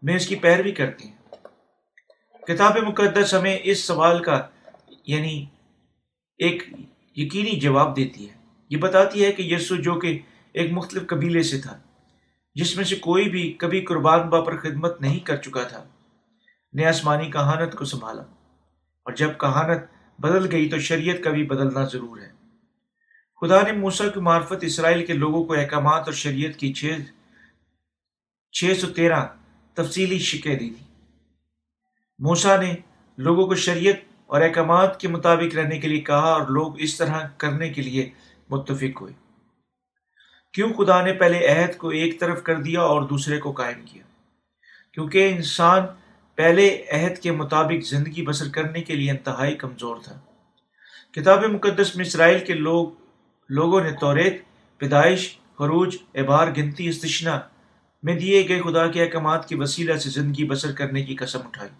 میں 0.02 0.16
اس 0.16 0.26
کی 0.26 0.36
پیروی 0.36 0.72
کرتے 0.72 1.04
ہیں۔ 1.04 1.16
کتاب 2.46 2.76
مقدس 2.76 3.34
ہمیں 3.34 3.58
اس 3.62 3.84
سوال 3.84 4.22
کا 4.22 4.46
یعنی 5.06 5.46
ایک 6.38 6.62
یقینی 7.16 7.60
جواب 7.60 7.96
دیتی 7.96 8.30
ہے۔ 8.30 8.34
یہ 8.70 8.76
بتاتی 8.76 9.24
ہے 9.24 9.32
کہ 9.32 9.42
یسو 9.42 9.76
جو 9.76 9.94
کہ 9.94 10.18
ایک 10.52 10.72
مختلف 10.72 11.06
قبیلے 11.06 11.42
سے 11.42 11.60
تھا۔ 11.60 11.78
جس 12.56 12.76
میں 12.76 12.84
سے 12.84 12.96
کوئی 12.96 13.28
بھی 13.28 13.52
کبھی 13.52 13.80
قربان 13.80 14.28
با 14.28 14.40
پر 14.40 14.56
خدمت 14.56 15.00
نہیں 15.00 15.18
کر 15.18 15.36
چکا 15.36 15.62
تھا۔ 15.62 15.84
نے 16.72 16.86
آسمانی 16.86 17.30
کہانت 17.30 17.75
کو 17.75 17.84
سنبھالا۔ 17.84 18.22
اور 19.02 19.12
جب 19.12 19.30
کہانت 19.40 19.82
بدل 20.20 20.52
گئی 20.52 20.68
تو 20.68 20.78
شریعت 20.78 21.25
کا 21.25 21.30
بھی 21.30 21.42
بدلنا 21.42 21.84
ضرور 21.84 22.18
ہے۔ 22.18 22.32
خدا 23.40 23.62
نے 23.62 23.72
موسا 23.72 24.08
کی 24.08 24.20
معرفت 24.20 24.52
اسرائیل 24.62 25.06
کے 25.06 25.12
لوگوں 25.12 25.44
کو 25.44 25.54
احکامات 25.54 26.02
اور 26.04 26.12
شریعت 26.12 26.56
کی 26.56 26.72
چھ 26.72 26.98
چھ 28.52 28.80
سو 28.80 28.86
تیرہ 28.86 29.26
تفصیلی 29.75 30.18
شکے 30.18 30.56
دی 30.56 30.70
تھی۔ 30.70 30.86
موسا 32.18 32.56
نے 32.56 32.76
لوگوں 33.18 33.46
کو 33.46 33.54
شریعت 33.54 33.94
اور 34.26 34.40
احکامات 34.40 35.00
کے 35.00 35.08
مطابق 35.08 35.54
رہنے 35.54 35.78
کے 35.78 35.88
لیے 35.88 36.00
کہا 36.00 36.32
اور 36.32 36.46
لوگ 36.46 36.80
اس 36.80 36.96
طرح 36.96 37.28
کرنے 37.36 37.68
کے 37.68 37.82
لیے 37.82 38.10
متفق 38.50 39.00
ہوئے۔ 39.00 39.25
کیوں 40.56 40.72
خدا 40.72 41.02
نے 41.02 41.12
پہلے 41.12 41.46
عہد 41.46 41.76
کو 41.76 41.88
ایک 41.88 42.20
طرف 42.20 42.42
کر 42.42 42.54
دیا 42.54 42.80
اور 42.80 43.02
دوسرے 43.02 43.38
کو 43.38 43.52
قائم 43.52 43.82
کیا؟ 43.86 44.02
کیونکہ 44.92 45.32
انسان 45.36 45.82
پہلے 46.34 46.84
عہد 46.92 47.18
کے 47.18 47.32
مطابق 47.32 47.84
زندگی 47.84 48.26
بسر 48.26 48.48
کرنے 48.48 48.82
کے 48.82 48.94
لیے 48.94 49.10
انتہائی 49.10 49.54
کمزور 49.54 49.96
تھا۔ 50.04 50.18
کتاب 51.12 51.44
مقدس 51.44 51.96
میں 51.96 52.04
اسرائیل 52.04 52.44
کے 52.44 52.54
لوگ 52.54 52.88
لوگوں 53.48 53.80
نے 53.80 53.90
توریت، 53.90 54.42
پیدائش، 54.78 55.38
خروج، 55.58 55.96
اعبار، 56.14 56.48
گنتی 56.56 56.88
استشنا 56.88 57.40
میں 58.02 58.14
دیے 58.14 58.48
گئے 58.48 58.62
خدا 58.62 58.86
کے 58.86 59.04
احکامات 59.04 59.48
کی 59.48 59.54
وسیلہ 59.54 59.94
سے 59.94 60.10
زندگی 60.10 60.44
بسر 60.44 60.72
کرنے 60.72 61.02
کی 61.02 61.16
قسم 61.16 61.40
اٹھائی۔ 61.46 61.70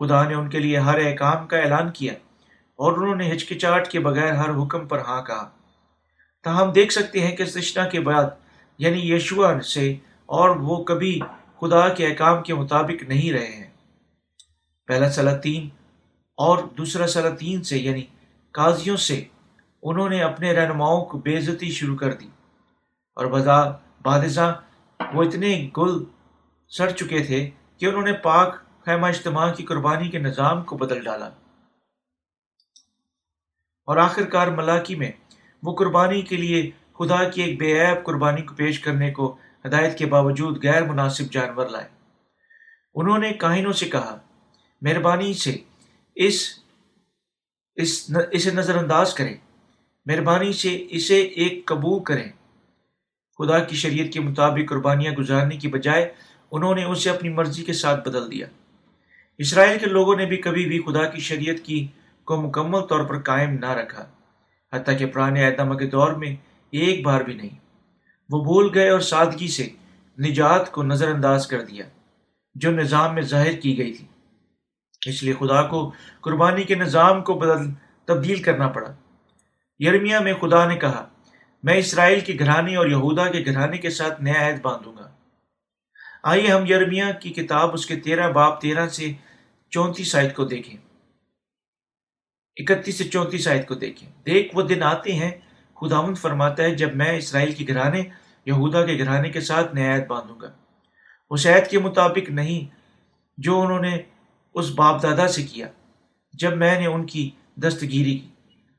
خدا 0.00 0.28
نے 0.28 0.34
ان 0.34 0.50
کے 0.50 0.58
لیے 0.58 0.78
ہر 0.78 1.06
احکام 1.06 1.46
کا 1.46 1.58
اعلان 1.58 1.90
کیا 1.90 2.12
اور 2.76 2.92
انہوں 2.92 3.16
نے 3.16 3.32
ہچکچاہٹ 3.32 3.88
کے 3.88 4.00
بغیر 4.00 4.32
ہر 4.32 4.50
حکم 4.50 4.88
پر 4.88 4.98
ہاں 4.98 5.22
کہا۔ 5.22 5.50
تاہم 6.44 6.72
دیکھ 6.72 6.92
سکتے 6.92 7.26
ہیں 7.26 7.36
کہ 7.36 7.44
سشنا 7.44 7.88
کے 7.88 8.00
بعد 8.00 8.24
یعنی 8.78 9.12
یشوا 9.12 9.62
سے، 9.62 9.96
اور 10.26 10.48
وہ 10.48 10.84
کبھی 10.84 11.20
خدا 11.60 11.88
کے 11.88 12.06
احکام 12.06 12.42
کے 12.42 12.54
مطابق 12.54 13.02
نہیں 13.02 13.32
رہے 13.32 13.46
ہیں۔ 13.46 13.70
پہلا 14.86 15.12
سلاطین 15.12 15.68
اور 16.36 16.64
دوسرا 16.78 17.06
سلاطین 17.06 17.62
سے 17.62 17.78
یعنی 17.78 18.02
قاضیوں 18.50 18.96
سے، 18.96 19.24
انہوں 19.82 20.08
نے 20.08 20.22
اپنے 20.22 20.52
رہنماؤں 20.52 21.04
کو 21.04 21.18
بے 21.18 21.38
عزتی 21.38 21.70
شروع 21.70 21.96
کر 21.96 22.12
دی۔ 22.12 22.28
اور 23.16 23.26
بذا 23.26 23.70
بادشاہ 24.02 24.54
وہ 25.14 25.24
اتنے 25.24 25.70
گل 25.76 26.04
سڑ 26.68 26.90
چکے 26.90 27.24
تھے 27.24 27.50
کہ 27.78 27.86
انہوں 27.86 28.02
نے 28.02 28.12
پاک 28.12 28.54
خیمہ 28.84 29.06
اجتماع 29.06 29.52
کی 29.52 29.64
قربانی 29.64 30.08
کے 30.08 30.18
نظام 30.18 30.62
کو 30.62 30.76
بدل 30.76 31.04
ڈالا۔ 31.04 31.26
اور 33.86 33.96
آخر 33.96 34.24
کار 34.24 34.46
ملاقی 34.46 34.94
میں 34.94 35.12
وہ 35.64 35.74
قربانی 35.74 36.22
کے 36.22 36.36
لیے 36.36 36.70
خدا 36.98 37.28
کی 37.28 37.42
ایک 37.42 37.58
بے 37.58 37.80
عیب 37.80 38.04
قربانی 38.04 38.42
کو 38.42 38.54
پیش 38.54 38.80
کرنے 38.80 39.10
کو 39.10 39.36
ہدایت 39.66 39.98
کے 39.98 40.06
باوجود 40.06 40.64
غیر 40.64 40.82
مناسب 40.84 41.32
جانور 41.32 41.66
لائے۔ 41.68 41.88
انہوں 42.94 43.18
نے 43.18 43.32
کاہنوں 43.32 43.72
سے 43.72 43.86
کہا، 43.86 44.18
مہربانی 44.82 45.34
سے 45.34 45.56
اس 46.14 46.48
اس، 47.76 48.10
اسے 48.32 48.50
نظر 48.50 48.76
انداز 48.76 49.14
کریں۔ 49.14 49.36
مہربانی 50.06 50.52
سے 50.52 50.86
اسے 50.90 51.20
ایک 51.20 51.66
قبول 51.66 52.02
کریں۔ 52.02 52.32
خدا 53.38 53.58
کی 53.58 53.76
شریعت 53.76 54.12
کے 54.12 54.20
مطابق 54.20 54.68
قربانیاں 54.68 55.12
گزارنے 55.12 55.56
کی 55.56 55.68
بجائے 55.68 56.12
انہوں 56.50 56.74
نے 56.74 56.84
اسے 56.84 57.10
اپنی 57.10 57.28
مرضی 57.28 57.64
کے 57.64 57.72
ساتھ 57.72 58.08
بدل 58.08 58.30
دیا۔ 58.30 58.46
اسرائیل 59.38 59.78
کے 59.78 59.86
لوگوں 59.86 60.16
نے 60.16 60.26
بھی 60.26 60.36
کبھی 60.36 60.66
بھی 60.66 60.80
خدا 60.80 61.04
کی 61.04 61.20
شریعت 61.20 61.64
کی 61.64 61.86
کو 62.24 62.42
مکمل 62.42 62.80
طور 62.80 63.04
پر 63.04 63.20
قائم 63.20 63.50
نہ 63.50 63.70
رکھا۔ 63.70 64.06
حتیٰ 64.74 64.98
کہ 64.98 65.06
پرانے 65.06 65.46
اعتماد 65.46 65.78
کے 65.78 65.86
دور 65.86 66.12
میں 66.12 66.36
ایک 66.70 67.04
بار 67.04 67.20
بھی 67.20 67.34
نہیں۔ 67.34 67.58
وہ 68.30 68.44
بھول 68.44 68.70
گئے 68.74 68.88
اور 68.88 69.00
سادگی 69.00 69.48
سے 69.48 69.68
نجات 70.18 70.72
کو 70.72 70.82
نظر 70.82 71.08
انداز 71.08 71.46
کر 71.46 71.60
دیا، 71.60 71.84
جو 72.54 72.70
نظام 72.70 73.14
میں 73.14 73.22
ظاہر 73.22 73.52
کی 73.52 73.78
گئی 73.78 73.92
تھی۔ 73.92 74.06
اس 75.06 75.22
لیے 75.22 75.32
خدا 75.32 75.62
کو 75.62 75.92
قربانی 76.20 76.62
کے 76.62 76.74
نظام 76.74 77.22
کو 77.22 77.34
بدل 77.34 77.70
تبدیل 78.04 78.42
کرنا 78.42 78.68
پڑا۔ 78.68 78.92
یرمیا 79.78 80.20
میں 80.20 80.34
خدا 80.34 80.68
نے 80.68 80.76
کہا، 80.76 81.08
میں 81.62 81.74
اسرائیل 81.74 82.20
کے 82.20 82.36
گھرانے 82.38 82.76
اور 82.76 82.86
یہودا 82.86 83.30
کے 83.30 83.44
گھرانے 83.44 83.78
کے 83.78 83.90
ساتھ 83.90 84.22
نیا 84.22 84.48
عہد 84.48 84.60
باندھوں 84.62 84.92
گا۔ 84.96 85.10
آئیے 86.22 86.46
ہم 86.46 86.66
یرمیا 86.66 87.10
کی 87.10 87.30
کتاب 87.30 87.70
اس 87.72 87.86
کے 87.86 87.96
تیرہ 87.96 88.32
باپ 88.32 88.60
تیرہ 88.60 88.88
سے 88.88 89.12
چونتیس 89.70 90.16
آیت 90.16 90.36
کو 90.36 90.44
دیکھیں۔ 90.44 90.93
اکتیس 92.56 92.98
سے 92.98 93.04
چونتیس 93.04 93.48
آیت 93.48 93.68
کو 93.68 93.74
دیکھیں۔ 93.74 94.10
دیکھ، 94.26 94.56
وہ 94.56 94.62
دن 94.62 94.82
آتے 94.82 95.12
ہیں 95.12 95.30
خداون 95.80 96.14
فرماتا 96.14 96.62
ہے، 96.62 96.74
جب 96.74 96.96
میں 96.96 97.16
اسرائیل 97.16 97.52
کے 97.52 97.64
گھرانے، 97.68 98.02
یہودا 98.46 98.86
کے 98.86 98.98
گھرانے 98.98 99.30
کے 99.30 99.40
ساتھ 99.40 99.74
نیا 99.74 99.96
باندھوں 100.08 100.40
گا۔ 100.40 100.52
اس 101.30 101.46
عہد 101.46 101.70
کے 101.70 101.78
مطابق 101.78 102.30
نہیں، 102.30 102.74
جو 103.38 103.60
انہوں 103.60 103.80
نے 103.80 103.98
اس 104.54 104.70
باپ 104.70 105.02
دادا 105.02 105.28
سے 105.28 105.42
کیا، 105.42 105.66
جب 106.32 106.56
میں 106.56 106.80
نے 106.80 106.86
ان 106.86 107.06
کی 107.06 107.30
دستگیری 107.56 108.18
کی، 108.18 108.28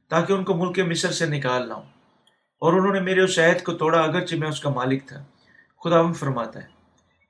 تاکہ 0.09 0.33
ان 0.33 0.43
کو 0.43 0.53
ملک 0.53 0.79
مصر 0.79 1.11
سے 1.11 1.25
نکال 1.25 1.67
لاؤں۔ 1.67 1.83
اور 2.59 2.73
انہوں 2.73 2.93
نے 2.93 2.99
میرے 2.99 3.21
اس 3.21 3.39
عہد 3.39 3.63
کو 3.63 3.73
توڑا، 3.73 3.99
اگرچہ 3.99 4.35
میں 4.35 4.47
اس 4.47 4.61
کا 4.61 4.69
مالک 4.69 5.07
تھا۔ 5.07 5.23
خدا 5.83 6.11
فرماتا 6.11 6.61
ہے، 6.61 6.67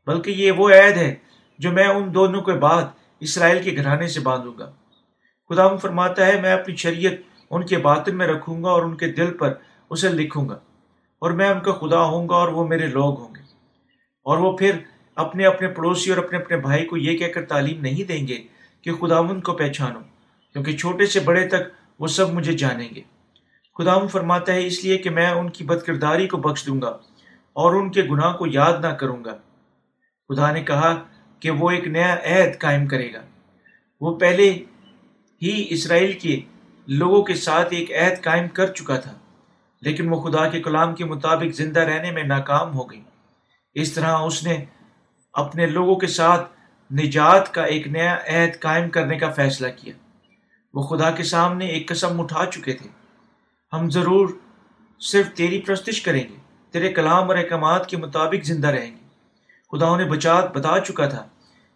بلکہ 0.07 0.31
یہ 0.31 0.51
وہ 0.51 0.69
عہد 0.69 0.97
ہے 0.97 1.15
جو 1.59 1.71
میں 1.71 1.87
ان 1.87 2.13
دونوں 2.13 2.41
کے 2.41 2.51
بعد 2.51 2.83
اسرائیل 3.19 3.63
کے 3.63 3.77
گھرانے 3.77 4.07
سے 4.07 4.19
باندھوں 4.19 4.53
گا۔ 4.59 4.71
خدا 5.49 5.75
فرماتا 5.75 6.25
ہے، 6.25 6.41
میں 6.41 6.53
اپنی 6.53 6.75
شریعت 6.75 7.11
ان 7.49 7.65
کے 7.65 7.77
باطن 7.77 8.17
میں 8.17 8.27
رکھوں 8.27 8.63
گا 8.63 8.69
اور 8.69 8.83
ان 8.83 8.97
کے 8.97 9.07
دل 9.07 9.37
پر 9.37 9.53
اسے 9.89 10.09
لکھوں 10.09 10.49
گا۔ 10.49 10.59
اور 11.19 11.31
میں 11.31 11.49
ان 11.49 11.59
کا 11.59 11.71
خدا 11.71 12.03
ہوں 12.03 12.29
گا 12.29 12.35
اور 12.35 12.47
وہ 12.47 12.67
میرے 12.67 12.87
لوگ 12.87 13.19
ہوں 13.19 13.35
گے۔ 13.35 13.41
اور 14.23 14.37
وہ 14.37 14.57
پھر 14.57 14.71
اپنے 15.15 15.45
اپنے 15.45 15.67
پڑوسی 15.67 16.09
اور 16.09 16.23
اپنے 16.23 16.37
اپنے 16.37 16.57
بھائی 16.57 16.85
کو 16.85 16.97
یہ 16.97 17.17
کہہ 17.17 17.33
کر 17.33 17.45
تعلیم 17.45 17.81
نہیں 17.81 18.07
دیں 18.07 18.27
گے 18.27 18.43
کہ 18.81 18.93
خداون 18.93 19.41
کو 19.41 19.53
پہچانو 19.53 19.99
کیونکہ 20.53 20.77
چھوٹے 20.77 21.05
سے 21.05 21.19
بڑے 21.19 21.47
تک 21.47 21.61
وہ 21.99 22.07
سب 22.07 22.29
مجھے 22.33 22.53
جانیں 22.53 22.89
گے۔ 22.95 23.01
خداون 23.77 24.07
فرماتا 24.07 24.53
ہے 24.53 24.67
اس 24.67 24.83
لیے 24.83 24.97
کہ 24.97 25.09
میں 25.09 25.29
ان 25.29 25.49
کی 25.49 25.63
بد 25.63 25.83
کرداری 25.85 26.27
کو 26.27 26.37
بخش 26.37 26.65
دوں 26.65 26.81
گا 26.81 26.89
اور 27.53 27.75
ان 27.75 27.91
کے 27.91 28.01
گناہ 28.01 28.33
کو 28.33 28.47
یاد 28.47 28.73
نہ 28.81 28.87
کروں 28.87 29.23
گا۔ 29.25 29.37
خدا 30.29 30.51
نے 30.51 30.63
کہا 30.63 31.03
کہ 31.39 31.51
وہ 31.51 31.71
ایک 31.71 31.87
نیا 31.87 32.13
عہد 32.13 32.59
قائم 32.59 32.87
کرے 32.87 33.13
گا۔ 33.13 33.21
وہ 34.01 34.15
پہلے 34.15 34.59
ہی 35.41 35.65
اسرائیل 35.69 36.11
کے 36.13 36.39
لوگوں 36.87 37.23
کے 37.23 37.35
ساتھ 37.35 37.67
ایک 37.71 37.91
عہد 37.91 38.23
قائم 38.23 38.47
کر 38.47 38.73
چکا 38.73 38.97
تھا، 38.97 39.13
لیکن 39.81 40.09
وہ 40.09 40.21
خدا 40.21 40.47
کے 40.49 40.61
کلام 40.61 40.95
کے 40.95 41.05
مطابق 41.05 41.55
زندہ 41.55 41.79
رہنے 41.79 42.11
میں 42.11 42.23
ناکام 42.23 42.73
ہو 42.75 42.91
گئی۔ 42.91 43.01
اس 43.73 43.93
طرح 43.93 44.17
اس 44.17 44.43
نے 44.43 44.65
اپنے 45.33 45.65
لوگوں 45.65 45.95
کے 45.95 46.07
ساتھ 46.07 46.51
نجات 46.93 47.53
کا 47.53 47.63
ایک 47.63 47.87
نیا 47.87 48.15
عہد 48.27 48.59
قائم 48.59 48.89
کرنے 48.89 49.17
کا 49.19 49.31
فیصلہ 49.31 49.67
کیا۔ 49.77 49.93
وہ 50.73 50.81
خدا 50.81 51.11
کے 51.11 51.23
سامنے 51.23 51.65
ایک 51.65 51.87
قسم 51.87 52.21
اٹھا 52.21 52.45
چکے 52.45 52.73
تھے۔ 52.73 52.89
ہم 53.73 53.89
ضرور 53.89 54.29
صرف 54.99 55.33
تیری 55.33 55.61
پرستش 55.61 56.01
کریں 56.01 56.23
گے، 56.29 56.35
تیرے 56.71 56.93
کلام 56.93 57.29
اور 57.29 57.37
احکامات 57.37 57.89
کے 57.89 57.97
مطابق 57.97 58.45
زندہ 58.45 58.67
رہیں 58.67 58.91
گے۔ 58.91 59.03
خدا 59.71 59.87
انہیں 59.87 60.09
بچات 60.09 60.55
بتا 60.55 60.79
چکا 60.79 61.05
تھا 61.05 61.27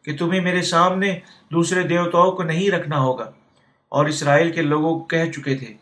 کہ 0.06 0.18
تمہیں 0.18 0.42
میرے 0.42 0.62
سامنے 0.62 1.20
دوسرے 1.51 1.84
دیوتاؤں 1.84 2.32
کو 2.32 2.44
نہیں 2.44 2.72
رکھنا 2.72 3.00
ہوگا۔ 3.00 3.32
اور 3.89 4.05
اسرائیل 4.05 4.51
کے 4.51 4.62
لوگوں 4.62 5.00
کو 5.00 5.05
کہہ 5.05 5.31
چکے 5.31 5.55
تھے، 5.55 5.74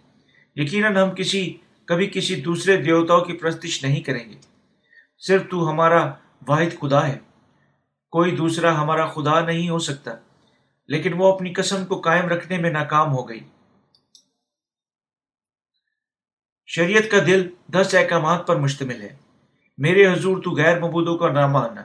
یقیناً 0.55 0.95
ہم 0.95 1.09
کسی، 1.11 1.57
کبھی 1.85 2.09
کسی 2.13 2.35
دوسرے 2.41 2.77
دیوتاؤں 2.77 3.25
کی 3.25 3.33
پرستش 3.33 3.83
نہیں 3.83 4.01
کریں 4.01 4.29
گے۔ 4.29 4.35
صرف 5.19 5.41
تو 5.49 5.69
ہمارا 5.69 6.13
واحد 6.47 6.79
خدا 6.81 7.07
ہے۔ 7.07 7.17
کوئی 8.11 8.35
دوسرا 8.35 8.81
ہمارا 8.81 9.07
خدا 9.07 9.39
نہیں 9.39 9.69
ہو 9.69 9.79
سکتا، 9.79 10.11
لیکن 10.87 11.13
وہ 11.13 11.33
اپنی 11.33 11.53
قسم 11.53 11.85
کو 11.85 12.01
قائم 12.01 12.27
رکھنے 12.27 12.57
میں 12.57 12.69
ناکام 12.69 13.11
ہو 13.11 13.29
گئی۔ 13.29 13.39
شریعت 16.65 17.11
کا 17.11 17.17
دل 17.27 17.49
دس 17.67 17.95
احکامات 17.95 18.47
پر 18.47 18.55
مشتمل 18.55 19.01
ہے۔ 19.01 19.15
میرے 19.77 20.13
حضور، 20.13 20.41
تو 20.43 20.51
غیر 20.51 20.79
مبودوں 20.79 21.17
کا 21.17 21.31
نہ 21.31 21.47
ماننا، 21.47 21.81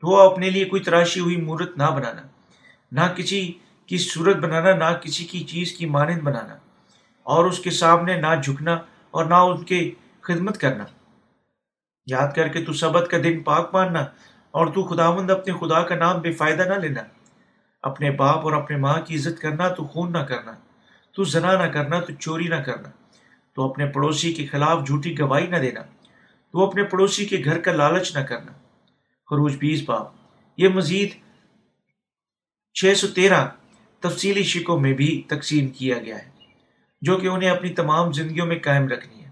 تو 0.00 0.30
اپنے 0.30 0.50
لیے 0.50 0.64
کوئی 0.64 0.82
تراشی 0.82 1.20
ہوئی 1.20 1.36
مورت 1.36 1.76
نہ 1.76 1.82
بنانا، 1.82 2.22
نہ 2.92 3.12
کسی 3.16 3.52
کی 3.86 3.98
صورت 3.98 4.36
بنانا، 4.36 4.74
نہ 4.74 4.96
کسی 4.96 5.24
کی 5.24 5.40
چیز 5.44 5.72
کی 5.72 5.86
مانند 5.86 6.22
بنانا، 6.22 6.56
اور 7.22 7.44
اس 7.44 7.58
کے 7.58 7.70
سامنے 7.70 8.16
نہ 8.16 8.34
جھکنا 8.44 8.74
اور 9.10 9.24
نہ 9.24 9.34
ان 9.34 9.64
کے 9.64 9.90
خدمت 10.20 10.58
کرنا۔ 10.58 10.84
یاد 12.06 12.28
کر 12.36 12.48
کے 12.48 12.64
تو 12.64 12.72
سبت 12.72 13.10
کا 13.10 13.16
دن 13.24 13.42
پاک 13.42 13.74
ماننا 13.74 14.00
اور 14.50 14.66
تو 14.66 14.82
خداوند 14.82 15.30
اپنے 15.30 15.54
خدا 15.60 15.82
کا 15.82 15.94
نام 15.94 16.20
بے 16.20 16.32
فائدہ 16.32 16.62
نہ 16.62 16.74
لینا۔ 16.74 17.02
اپنے 17.82 18.10
باپ 18.10 18.44
اور 18.44 18.52
اپنے 18.52 18.76
ماں 18.76 19.00
کی 19.00 19.14
عزت 19.14 19.40
کرنا 19.40 19.68
تو 19.68 19.84
خون 19.84 20.12
نہ 20.12 20.18
کرنا، 20.18 20.52
تو 21.12 21.24
زنا 21.24 21.66
نہ 21.66 21.72
کرنا، 21.72 22.00
تو 22.00 22.12
چوری 22.14 22.48
نہ 22.48 22.60
کرنا۔ 22.66 22.90
تو 23.54 23.70
اپنے 23.70 23.86
پڑوسی 23.86 24.32
کے 24.32 24.46
خلاف 24.46 24.86
جھوٹی 24.86 25.18
گواہی 25.18 25.46
نہ 25.46 25.56
دینا، 25.56 25.82
تو 26.52 26.66
اپنے 26.66 26.84
پڑوسی 26.84 27.26
کے 27.26 27.42
گھر 27.44 27.58
کا 27.58 27.72
لالچ 27.72 28.16
نہ 28.16 28.22
کرنا۔ 28.22 28.52
خروج 29.30 29.56
بیس 29.56 29.82
باپ، 29.86 30.12
یہ 30.56 30.68
مزید 30.68 31.10
چھ 32.74 32.92
سو 32.96 33.06
تیرہ 33.08 33.44
تفصیلی 34.04 34.42
شکوں 34.44 34.78
میں 34.80 34.92
بھی 34.92 35.10
تقسیم 35.28 35.68
کیا 35.68 35.98
گیا 35.98 36.16
ہے، 36.16 36.28
جو 37.02 37.16
کہ 37.16 37.26
انہیں 37.26 37.50
اپنی 37.50 37.70
تمام 37.74 38.12
زندگیوں 38.12 38.46
میں 38.46 38.58
قائم 38.58 38.88
رکھنی 38.88 39.24
ہے۔ 39.24 39.30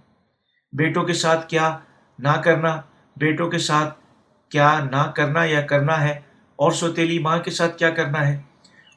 بیٹوں 0.72 1.04
کے 1.04 1.12
ساتھ 1.14 1.48
کیا 1.48 1.76
نہ 2.18 2.36
کرنا، 2.44 2.80
بیٹوں 3.16 3.50
کے 3.50 3.58
ساتھ 3.58 3.98
کیا 4.50 4.70
نہ 4.84 5.02
کرنا 5.16 5.44
یا 5.44 5.60
کرنا 5.66 6.00
ہے، 6.04 6.20
اور 6.58 6.72
سوتیلی 6.72 7.18
ماں 7.18 7.38
کے 7.38 7.50
ساتھ 7.50 7.76
کیا 7.78 7.90
کرنا 7.90 8.26
ہے؟ 8.28 8.40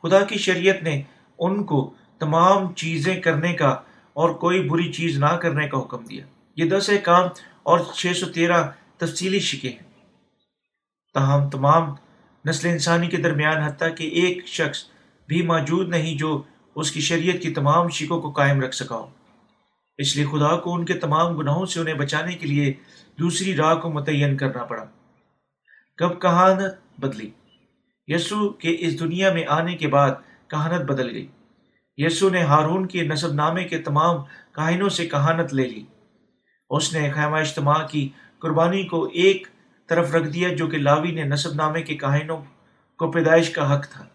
خدا 0.03 0.23
کی 0.23 0.37
شریعت 0.37 0.83
نے 0.83 1.01
ان 1.39 1.63
کو 1.63 1.79
تمام 2.19 2.73
چیزیں 2.73 3.15
کرنے 3.21 3.53
کا 3.53 3.69
اور 4.15 4.29
کوئی 4.35 4.59
بری 4.69 4.91
چیز 4.93 5.17
نہ 5.17 5.31
کرنے 5.41 5.67
کا 5.67 5.77
حکم 5.79 6.03
دیا۔ 6.03 6.25
یہ 6.57 6.69
دس 6.69 6.89
کام 7.03 7.27
اور 7.63 7.79
چھ 7.93 8.17
سو 8.17 8.25
تیرہ 8.31 8.61
تفصیلی 8.97 9.39
شکے 9.41 9.69
ہیں۔ 9.69 9.87
تاہم، 11.15 11.49
تمام 11.49 11.93
نسل 12.45 12.67
انسانی 12.67 13.07
کے 13.07 13.17
درمیان 13.17 13.57
حتیٰ 13.57 13.95
کہ 13.95 14.03
ایک 14.15 14.45
شخص 14.47 14.83
بھی 15.27 15.41
موجود 15.41 15.89
نہیں 15.89 16.17
جو 16.17 16.41
اس 16.75 16.91
کی 16.91 17.01
شریعت 17.01 17.41
کی 17.41 17.53
تمام 17.53 17.89
شکوں 17.89 18.21
کو 18.21 18.31
قائم 18.31 18.61
رکھ 18.61 18.75
سکا 18.75 18.95
ہو۔ 18.95 19.09
اس 19.97 20.15
لیے 20.15 20.25
خدا 20.25 20.57
کو 20.57 20.73
ان 20.73 20.85
کے 20.85 20.93
تمام 20.93 21.37
گناہوں 21.37 21.65
سے 21.65 21.79
انہیں 21.79 21.93
بچانے 21.93 22.35
کے 22.35 22.47
لیے 22.47 22.73
دوسری 23.19 23.55
راہ 23.55 23.75
کو 23.75 23.89
متعین 23.89 24.37
کرنا 24.37 24.63
پڑا۔ 24.63 24.85
کب 25.97 26.21
کہانت 26.21 27.01
بدلی؟ 27.01 27.31
یسو 28.07 28.49
کے 28.49 28.75
اس 28.79 28.99
دنیا 28.99 29.33
میں 29.33 29.43
آنے 29.47 29.77
کے 29.77 29.87
بعد 29.87 30.11
کہانت 30.47 30.81
بدل 30.81 31.11
گئی۔ 31.11 31.27
یسو 31.97 32.29
نے 32.29 32.41
ہارون 32.43 32.85
کے 32.85 33.01
نصب 33.01 33.33
نامے 33.33 33.63
کے 33.63 33.77
تمام 33.77 34.15
کہانوں 34.55 34.89
سے 34.89 35.07
کہانت 35.07 35.53
لے 35.53 35.67
لی۔ 35.67 35.83
اس 36.69 36.93
نے 36.93 37.11
خیمہ 37.11 37.37
اجتماع 37.37 37.87
کی 37.87 38.09
قربانی 38.39 38.83
کو 38.83 39.03
ایک 39.13 39.47
طرف 39.87 40.15
رکھ 40.15 40.27
دیا 40.27 40.53
جو 40.53 40.67
کہ 40.67 40.77
لاوی 40.77 41.11
نے 41.11 41.23
نصب 41.23 41.53
نامے 41.53 41.81
کے 41.81 41.95
کہانوں 41.95 42.37
کو 42.97 43.11
پیدائش 43.11 43.49
کا 43.49 43.75
حق 43.75 43.87
تھا۔ 43.89 44.05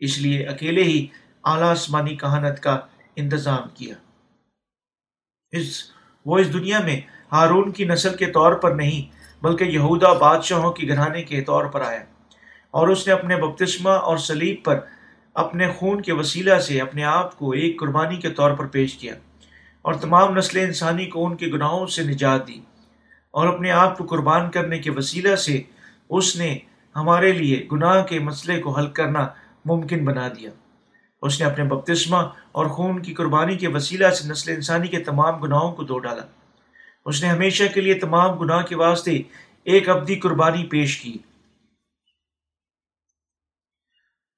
اس 0.00 0.18
لیے 0.18 0.46
اکیلے 0.46 0.82
ہی 0.82 1.06
اعلیٰ 1.44 1.70
آسمانی 1.70 2.16
کہانت 2.16 2.60
کا 2.60 2.80
انتظام 3.16 3.68
کیا۔ 3.74 3.94
اس 5.50 5.82
وہ 6.26 6.38
اس 6.38 6.52
دنیا 6.52 6.80
میں 6.80 7.00
ہارون 7.32 7.72
کی 7.72 7.84
نسل 7.84 8.16
کے 8.16 8.26
طور 8.26 8.52
پر 8.52 8.70
نہیں، 8.70 9.16
بلکہ 9.44 9.64
یہودا 9.64 10.12
بادشاہوں 10.12 10.72
کی 10.72 10.88
گھرانے 10.88 11.22
کے 11.22 11.40
طور 11.40 11.64
پر 11.64 11.80
آیا۔ 11.80 12.04
اور 12.70 12.88
اس 12.88 13.06
نے 13.06 13.12
اپنے 13.12 13.36
بپتسمہ 13.36 13.90
اور 13.90 14.16
سلیب 14.16 14.56
پر 14.64 14.80
اپنے 15.34 15.72
خون 15.72 16.02
کے 16.02 16.12
وسیلہ 16.12 16.58
سے 16.58 16.80
اپنے 16.80 17.04
آپ 17.04 17.38
کو 17.38 17.50
ایک 17.50 17.80
قربانی 17.80 18.16
کے 18.16 18.30
طور 18.30 18.50
پر 18.50 18.66
پیش 18.66 18.94
کیا 18.94 19.14
اور 19.82 19.94
تمام 19.94 20.36
نسل 20.36 20.58
انسانی 20.58 21.06
کو 21.06 21.26
ان 21.26 21.36
کے 21.36 21.46
گناہوں 21.46 21.86
سے 21.86 22.02
نجات 22.02 22.48
دی 22.48 22.60
اور 23.30 23.48
اپنے 23.48 23.70
آپ 23.70 23.98
کو 23.98 24.04
قربان 24.04 24.50
کرنے 24.50 24.78
کے 24.78 24.90
وسیلہ 24.90 25.36
سے 25.36 25.62
اس 26.10 26.36
نے 26.36 26.58
ہمارے 26.96 27.32
لیے 27.32 27.66
گناہ 27.72 28.04
کے 28.04 28.18
مسئلے 28.18 28.62
کو 28.62 28.70
حل 28.70 28.86
کرنا 28.86 29.28
ممکن 29.66 30.04
بنا 30.04 30.28
دیا۔ 30.28 30.50
اس 31.22 31.40
نے 31.40 31.46
اپنے 31.46 31.64
بپتسمہ 31.64 32.16
اور 32.52 32.66
خون 32.66 33.02
کی 33.02 33.14
قربانی 33.14 33.58
کے 33.58 33.68
وسیلہ 33.68 34.10
سے 34.10 34.28
نسل 34.28 34.52
انسانی 34.52 34.88
کے 34.88 34.98
تمام 34.98 35.40
گناہوں 35.40 35.72
کو 35.72 35.82
دھو 35.82 35.98
ڈالا۔ 35.98 36.22
اس 37.04 37.22
نے 37.22 37.28
ہمیشہ 37.28 37.64
کے 37.74 37.80
لیے 37.80 37.94
تمام 37.94 38.38
گناہ 38.38 38.62
کے 38.62 38.76
واسطے 38.76 39.22
ایک 39.64 39.88
ابدی 39.88 40.14
قربانی 40.14 40.64
پیش 40.64 40.98
کی۔ 40.98 41.18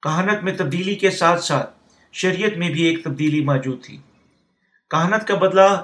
کہانت 0.01 0.43
میں 0.43 0.57
تبدیلی 0.57 0.95
کے 0.95 1.11
ساتھ 1.11 1.43
ساتھ 1.43 1.69
شریعت 2.11 2.57
میں 2.57 2.69
بھی 2.69 2.81
ایک 2.83 3.03
تبدیلی 3.03 3.43
موجود 3.43 3.83
تھی۔ 3.83 3.97
کہانت 4.89 5.27
کا 5.27 5.35
بدلہ، 5.35 5.83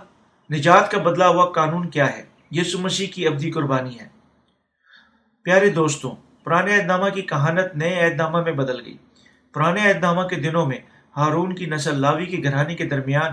نجات 0.54 0.92
کا 0.92 0.98
بدلہ 0.98 1.24
ہوا 1.24 1.52
قانون 1.52 1.90
کیا 1.90 2.18
ہے؟ 2.18 2.26
یسو 2.52 2.80
مسیح 2.80 3.08
کی 3.08 3.28
ابدی 3.28 3.52
قربانی 3.52 4.00
ہے۔ 4.00 4.08
پیارے 5.44 5.70
دوستوں، 5.70 6.12
پرانے 6.44 6.82
نامہ 6.82 7.10
کی 7.10 7.22
کہانت 7.22 7.76
نئے 7.76 8.14
نامہ 8.14 8.42
میں 8.42 8.52
بدل 8.52 8.86
گئی۔ 8.86 8.98
پرانے 9.56 9.94
نامہ 9.94 10.22
کے 10.22 10.36
دنوں 10.36 10.66
میں 10.66 10.78
ہارون 11.18 11.56
کی 11.56 11.66
نسل 11.66 12.02
لاوی 12.02 12.26
کے 12.26 12.38
گھرانے 12.44 12.76
کے 12.76 12.86
درمیان 12.86 13.32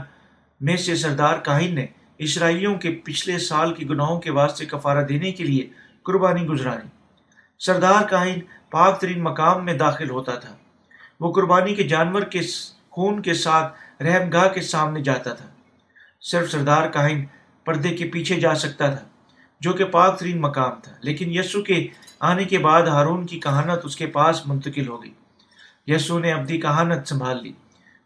میں 0.61 0.77
سے 0.77 0.97
سردار 0.97 1.39
کاہن 1.39 1.75
نے 1.75 1.87
اسرائیلیوں 2.19 2.75
کے 2.75 2.91
پچھلے 2.91 3.39
سال 3.39 3.75
کی 3.75 3.89
گناہوں 3.89 4.21
کے 4.21 4.31
واسطے 4.31 4.67
کفارہ 4.67 5.05
دینے 5.05 5.33
کے 5.33 5.45
لیے 5.45 5.69
قربانی 6.03 6.47
گزرانی 6.47 6.89
سردار 7.59 8.09
کاہن 8.09 8.41
پاک 8.71 9.01
ترین 9.01 9.23
مقام 9.23 9.65
میں 9.65 9.75
داخل 9.75 10.11
ہوتا 10.11 10.35
تھا۔ 10.35 10.57
وہ 11.21 11.33
قربانی 11.33 11.75
کے 11.75 11.83
جانور 11.83 12.23
کے 12.23 12.41
خون 12.91 13.23
کے 13.23 13.35
ساتھ 13.35 14.03
رحم 14.03 14.31
گاہ 14.31 14.49
کے 14.49 14.61
سامنے 14.61 15.03
جاتا 15.03 15.35
تھا۔ 15.35 15.47
صرف 16.21 16.51
سردار 16.51 16.89
کاہن 16.89 17.25
پردے 17.65 17.89
کے 17.89 18.05
پیچھے 18.05 18.41
جا 18.41 18.55
سکتا 18.55 18.95
تھا، 18.95 19.05
جو 19.61 19.73
کہ 19.73 19.85
پاک 19.85 20.19
ترین 20.19 20.41
مقام 20.41 20.81
تھا۔ 20.83 20.93
لیکن 21.01 21.35
یسو 21.35 21.63
کے 21.63 21.87
آنے 22.21 22.45
کے 22.45 22.59
بعد 22.59 22.83
ہارون 22.83 23.27
کی 23.27 23.41
کہانت 23.41 23.85
اس 23.85 23.97
کے 23.97 24.07
پاس 24.07 24.47
منتقل 24.47 24.89
ہو 24.89 25.03
گئی۔ 25.03 25.11
یسو 25.87 26.19
نے 26.19 26.33
ابدی 26.33 26.61
کہانت 26.61 27.09
سنبھال 27.09 27.43
لی۔ 27.43 27.53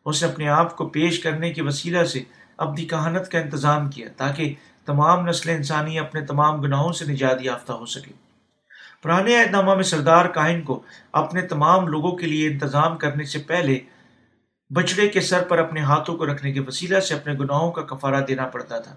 اس 0.04 0.22
نے 0.22 0.28
اپنے 0.28 0.48
آپ 0.48 0.76
کو 0.76 0.88
پیش 0.88 1.18
کرنے 1.22 1.52
کے 1.52 1.62
وسیلہ 1.62 2.04
سے 2.04 2.22
ابدی 2.56 2.84
کہانت 2.84 3.30
کا 3.30 3.38
انتظام 3.38 3.90
کیا 3.90 4.08
تاکہ 4.16 4.54
تمام 4.86 5.26
نسل 5.26 5.50
انسانی 5.50 5.98
اپنے 5.98 6.20
تمام 6.20 6.60
گناہوں 6.60 6.92
سے 6.92 7.04
نجات 7.04 7.42
یافتہ 7.42 7.72
ہو 7.72 7.86
سکے 7.86 8.12
پرانے 9.02 9.40
عہد 9.40 9.50
نامہ 9.50 9.74
میں 9.74 9.82
سردار 9.82 10.24
کائن 10.24 10.62
کو 10.62 10.82
اپنے 11.12 11.40
تمام 11.40 11.88
لوگوں 11.88 12.12
کے 12.12 12.26
لیے 12.26 12.48
انتظام 12.48 12.96
کرنے 12.96 13.24
سے 13.24 13.38
پہلے 13.38 13.78
بچڑے 14.70 15.08
کے 15.08 15.20
سر 15.20 15.42
پر 15.44 15.58
اپنے 15.58 15.80
ہاتھوں 15.80 16.16
کو 16.16 16.26
رکھنے 16.26 16.52
کے 16.52 16.60
وسیلہ 16.60 17.00
سے 17.00 17.14
اپنے 17.14 17.32
گناہوں 17.32 17.70
کا 17.72 17.82
کفارہ 17.82 18.20
دینا 18.20 18.46
پڑتا 18.48 18.78
تھا۔ 18.78 18.96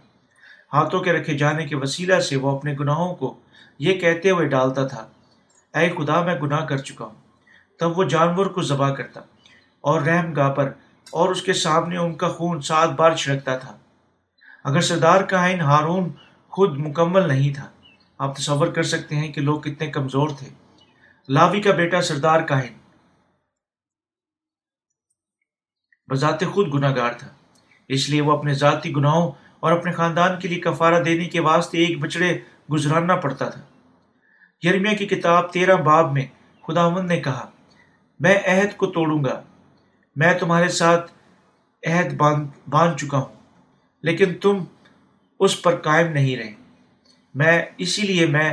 ہاتھوں 0.73 0.99
کے 0.99 1.13
رکھے 1.13 1.37
جانے 1.37 1.65
کے 1.65 1.75
وسیلہ 1.75 2.19
سے 2.19 2.35
وہ 2.35 2.57
اپنے 2.57 2.75
گناہوں 2.79 3.15
کو 3.15 3.39
یہ 3.79 3.99
کہتے 3.99 4.29
ہوئے 4.29 4.47
ڈالتا 4.47 4.87
تھا، 4.87 5.07
اے 5.79 5.89
خدا، 5.89 6.21
میں 6.21 6.35
گناہ 6.35 6.65
کر 6.65 6.77
چکا 6.77 7.05
ہوں۔ 7.05 7.28
تب 7.79 7.97
وہ 7.97 8.03
جانور 8.03 8.45
کو 8.45 8.61
ذبح 8.61 8.93
کرتا 8.93 9.19
اور 9.81 10.01
رحم 10.01 10.33
گاہ 10.33 10.53
پر 10.53 10.71
اور 11.11 11.29
اس 11.29 11.41
کے 11.41 11.53
سامنے 11.53 11.97
ان 11.97 12.15
کا 12.15 12.29
خون 12.29 12.61
سات 12.61 12.89
بار 12.89 13.15
چھڑکتا 13.15 13.57
تھا۔ 13.57 13.77
اگر 14.63 14.81
سردار 14.81 15.21
کا 15.21 15.41
آئین 15.41 15.61
ہارون 15.61 16.11
خود 16.49 16.77
مکمل 16.77 17.27
نہیں 17.27 17.53
تھا، 17.53 17.69
آپ 18.17 18.35
تصور 18.35 18.67
کر 18.67 18.83
سکتے 18.83 19.15
ہیں 19.15 19.31
کہ 19.33 19.41
لوگ 19.41 19.61
کتنے 19.61 19.87
کمزور 19.87 20.29
تھے۔ 20.29 20.49
لاوی 21.29 21.61
کا 21.61 21.71
بیٹا 21.71 22.01
سردار 22.01 22.41
کاہن۔ 22.41 22.73
بذات 26.07 26.43
خود 26.51 26.73
گناہ 26.73 26.95
گار 26.95 27.13
تھا، 27.13 27.27
اس 27.87 28.09
لیے 28.09 28.21
وہ 28.21 28.37
اپنے 28.37 28.53
ذاتی 28.53 28.95
گناہوں 28.95 29.31
اور 29.59 29.71
اپنے 29.71 29.91
خاندان 29.91 30.39
کے 30.39 30.47
لیے 30.47 30.59
کفارہ 30.59 31.03
دینے 31.03 31.25
کے 31.25 31.39
واسطے 31.39 31.77
ایک 31.77 31.99
بچڑے 31.99 32.39
گزرانا 32.73 33.15
پڑتا 33.15 33.49
تھا۔ 33.49 33.61
یرمیا 34.63 34.93
کی 34.93 35.05
کتاب 35.05 35.53
تیرہ 35.53 35.75
باب 35.75 36.11
میں 36.13 36.25
خداون 36.67 37.07
نے 37.07 37.19
کہا 37.19 37.49
میں 38.19 38.37
عہد 38.47 38.75
کو 38.77 38.85
توڑوں 38.87 39.23
گا۔ 39.23 39.41
میں 40.15 40.33
تمہارے 40.39 40.67
ساتھ 40.69 41.11
عہد 41.83 42.13
باندھ 42.13 42.97
چکا 42.97 43.17
ہوں، 43.17 43.35
لیکن 44.03 44.33
تم 44.33 44.63
اس 45.39 45.61
پر 45.61 45.75
قائم 45.75 46.11
نہیں 46.11 46.35
رہے۔ 46.37 46.53
میں 47.35 47.61
اسی 47.77 48.01
لیے 48.01 48.25
میں 48.25 48.49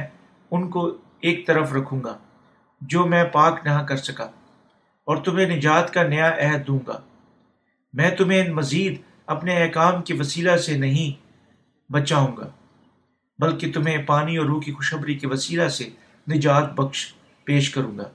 ان 0.51 0.69
کو 0.71 0.87
ایک 1.21 1.47
طرف 1.47 1.73
رکھوں 1.73 2.03
گا 2.05 2.17
جو 2.81 3.07
میں 3.07 3.25
پاک 3.25 3.61
نہ 3.67 3.83
کر 3.83 3.97
سکا، 3.97 4.25
اور 5.07 5.17
تمہیں 5.17 5.47
نجات 5.47 5.93
کا 5.95 6.03
نیا 6.03 6.31
عہد 6.37 6.67
دوں 6.67 6.79
گا۔ 6.87 6.99
میں 7.95 8.11
تمہیں 8.11 8.49
مزید 8.49 9.01
اپنے 9.27 9.57
احکام 9.63 10.03
کے 10.03 10.15
وسیلہ 10.15 10.57
سے 10.57 10.77
نہیں 10.77 11.25
بچاؤں 11.93 12.37
گا، 12.37 12.49
بلکہ 13.39 13.73
تمہیں 13.73 13.99
پانی 14.03 14.37
اور 14.37 14.47
روح 14.47 14.63
کی 14.63 14.73
خوشبری 14.73 15.15
کے 15.15 15.27
وسیلہ 15.27 15.69
سے 15.69 15.89
نجات 16.27 16.73
بخش، 16.75 17.07
پیش 17.47 17.71
کروں 17.71 17.97
گا۔ 17.99 18.09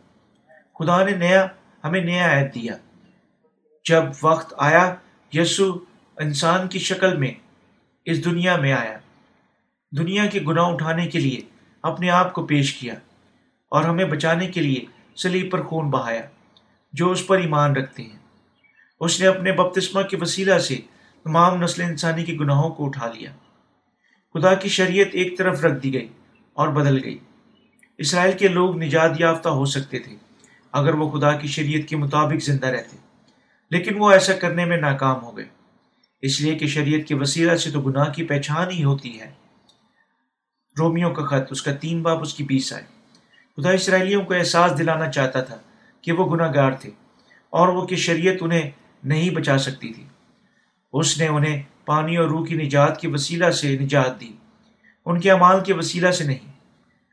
خدا 0.82 1.04
نے 1.04 1.12
نیا، 1.12 1.48
ہمیں 1.84 2.02
نیا 2.02 2.40
عہد 2.40 2.56
دیا۔ 2.56 2.74
جب 3.90 4.04
وقت 4.24 4.54
آیا 4.58 4.96
یسو 5.34 5.74
انسان 6.18 6.68
کی 6.68 6.80
شکل 6.80 7.18
میں 7.18 7.32
اس 8.06 8.26
دنیا 8.26 8.56
میں 8.56 8.74
آیا۔ 8.74 8.98
دنیا 9.98 10.26
کے 10.26 10.40
گناہ 10.48 10.66
اٹھانے 10.66 11.08
کے 11.08 11.20
لیے 11.20 11.42
اپنے 11.84 12.10
آپ 12.10 12.34
کو 12.34 12.46
پیش 12.46 12.74
کیا 12.74 12.94
اور 13.70 13.84
ہمیں 13.84 14.06
بچانے 14.06 14.48
کے 14.48 14.62
لیے 14.62 14.86
سلیب 15.16 15.52
پر 15.52 15.64
خون 15.64 15.90
بہایا، 15.90 16.22
جو 16.94 17.12
اس 17.12 17.28
پر 17.28 17.38
ایمان 17.38 17.76
رکھتے 17.76 18.04
ہیں۔ 18.04 18.20
اس 19.00 19.22
نے 19.22 19.28
اپنے 19.28 19.52
بپتسمہ 19.52 20.02
کے 20.02 20.18
وسیلہ 20.22 20.58
سے 20.58 20.76
تمام 21.24 21.64
نسل 21.64 21.82
انسانی 21.82 22.26
کے 22.26 22.34
گناہوں 22.34 22.70
کو 22.70 22.86
اٹھا 22.86 23.08
لیا۔ 23.08 23.32
خدا 24.34 24.54
کی 24.54 24.70
شریعت 24.70 25.08
ایک 25.12 25.38
طرف 25.38 25.66
رکھ 25.66 25.84
دی 25.84 25.94
گئی 25.94 26.08
اور 26.54 26.68
بدل 26.68 27.04
گئی۔ 27.04 27.18
اسرائیل 27.98 28.38
کے 28.38 28.48
لوگ 28.48 28.78
نجات 28.82 29.12
یافتہ 29.20 29.50
ہو 29.50 29.66
سکتے 29.66 30.00
تھے۔ 30.00 30.31
اگر 30.72 30.94
وہ 30.94 31.10
خدا 31.10 31.32
کی 31.32 31.48
شریعت 31.48 31.90
کے 31.90 31.98
مطابق 31.98 32.44
زندہ 32.44 32.68
رہتے۔ 32.68 32.98
لیکن 33.70 33.96
وہ 33.98 34.12
ایسا 34.12 34.34
کرنے 34.34 34.66
میں 34.66 34.78
ناکام 34.78 35.24
ہو 35.24 35.38
گئے۔ 35.38 35.46
اس 36.22 36.42
لیے 36.42 36.56
کہ 36.56 36.68
شریعت 36.68 37.08
کے 37.08 37.16
وسیلہ 37.16 37.56
سے 37.56 37.72
تو 37.72 37.82
گناہ 37.82 38.14
کی 38.14 38.24
پہچان 38.24 38.72
ہی 38.72 38.84
ہوتی 38.84 39.22
ہے۔ 39.22 39.32
رومیو 40.80 41.10
کا 41.10 41.26
خط، 41.26 41.52
اس 41.52 41.62
کا 41.62 41.74
تین 41.74 42.02
باپ، 42.02 42.22
اس 42.22 42.34
کی 42.34 42.44
بیس 42.44 42.74
آئے۔ 42.74 42.84
خدا 43.58 43.70
اسرائیلیوں 43.70 44.22
کو 44.22 44.34
احساس 44.34 44.80
دلانا 44.80 45.12
چاہتا 45.12 45.42
تھا 45.42 45.58
کہ 46.02 46.12
وہ 46.12 46.36
گناہ 46.36 46.54
گار 46.56 46.72
تھے 46.72 46.90
اور 47.50 47.68
وہ 47.68 47.88
کہ 47.88 47.96
شریعت 47.96 48.36
انہیں 48.42 48.72
نہیں 49.04 49.30
بچا 49.30 49.58
سکتی 49.58 49.94
تھی۔ 49.94 50.04
اس 50.94 51.18
نے 51.18 51.28
انہیں 51.28 51.64
پانی 51.86 52.18
اور 52.18 52.28
روح 52.28 52.46
کی 52.46 52.56
نجات 52.56 53.02
کے 53.02 53.08
وسیلہ 53.08 53.52
سے 53.52 53.78
نجات 53.78 54.22
دی۔ 54.22 54.32
ان 55.06 55.20
کے 55.20 55.32
اعمال 55.32 55.64
کے 55.64 55.74
وسیلہ 55.74 56.12
سے 56.12 56.24
نہیں۔ 56.24 56.52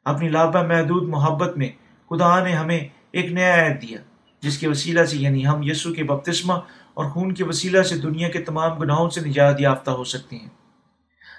اپنی 0.04 0.28
لابہ 0.28 0.62
محدود 0.62 1.08
محبت 1.08 1.56
میں 1.56 1.68
خدا 2.10 2.42
نے 2.42 2.52
ہمیں 2.52 2.88
ایک 3.18 3.32
نیا 3.32 3.54
عید 3.66 3.82
دیا، 3.82 3.98
جس 4.42 4.58
کے 4.58 4.68
وسیلہ 4.68 5.04
سے 5.04 5.16
یعنی 5.16 5.46
ہم 5.46 5.62
یسو 5.62 5.92
کے 5.94 6.04
بپتسمہ 6.04 6.52
اور 6.94 7.10
خون 7.10 7.34
کے 7.34 7.44
وسیلہ 7.44 7.82
سے 7.82 7.96
دنیا 7.96 8.28
کے 8.28 8.40
تمام 8.40 8.78
گناہوں 8.78 9.08
سے 9.10 9.20
نجات 9.20 9.60
یافتہ 9.60 9.90
ہو 9.90 10.04
سکتے 10.04 10.36
ہیں۔ 10.36 10.48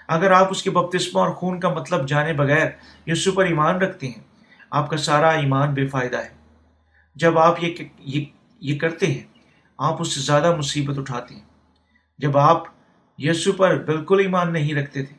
اگر 0.08 0.32
آپ 0.32 0.52
اس 0.52 0.63
کے 0.63 0.70
بپتسمہ 0.70 1.20
اور 1.20 1.30
خون 1.30 1.60
کا 1.60 1.70
مطلب 1.70 2.08
جانے 2.08 2.34
بغیر 2.34 2.68
یسو 3.08 3.32
پر 3.32 3.46
ایمان 3.46 3.76
رکھتے 3.76 4.08
ہیں، 4.08 4.24
آپ 4.72 4.89
کا 4.89 4.98
سارا 4.98 5.30
ایمان 5.30 5.74
بے 5.74 5.88
فائدہ 5.88 6.18
ہے۔ 6.18 6.30
جب 7.15 7.38
آپ 7.39 7.63
یہ 7.63 7.84
یہ 8.00 8.26
یہ 8.60 8.80
کرتے 8.80 9.08
ہیں، 9.08 9.24
آپ 9.80 10.02
اس 10.02 10.13
سے 10.15 10.22
زیادہ 10.22 10.56
مصیبت 10.56 11.00
اٹھاتے 11.00 11.36
ہیں۔ 11.36 11.48
جب 12.20 12.38
آپ 12.38 12.63
یسو 13.18 13.52
پر 13.52 13.78
بالکل 13.84 14.20
ایمان 14.20 14.54
نہیں 14.54 14.74
رکھتے 14.74 15.04
تھے، 15.04 15.15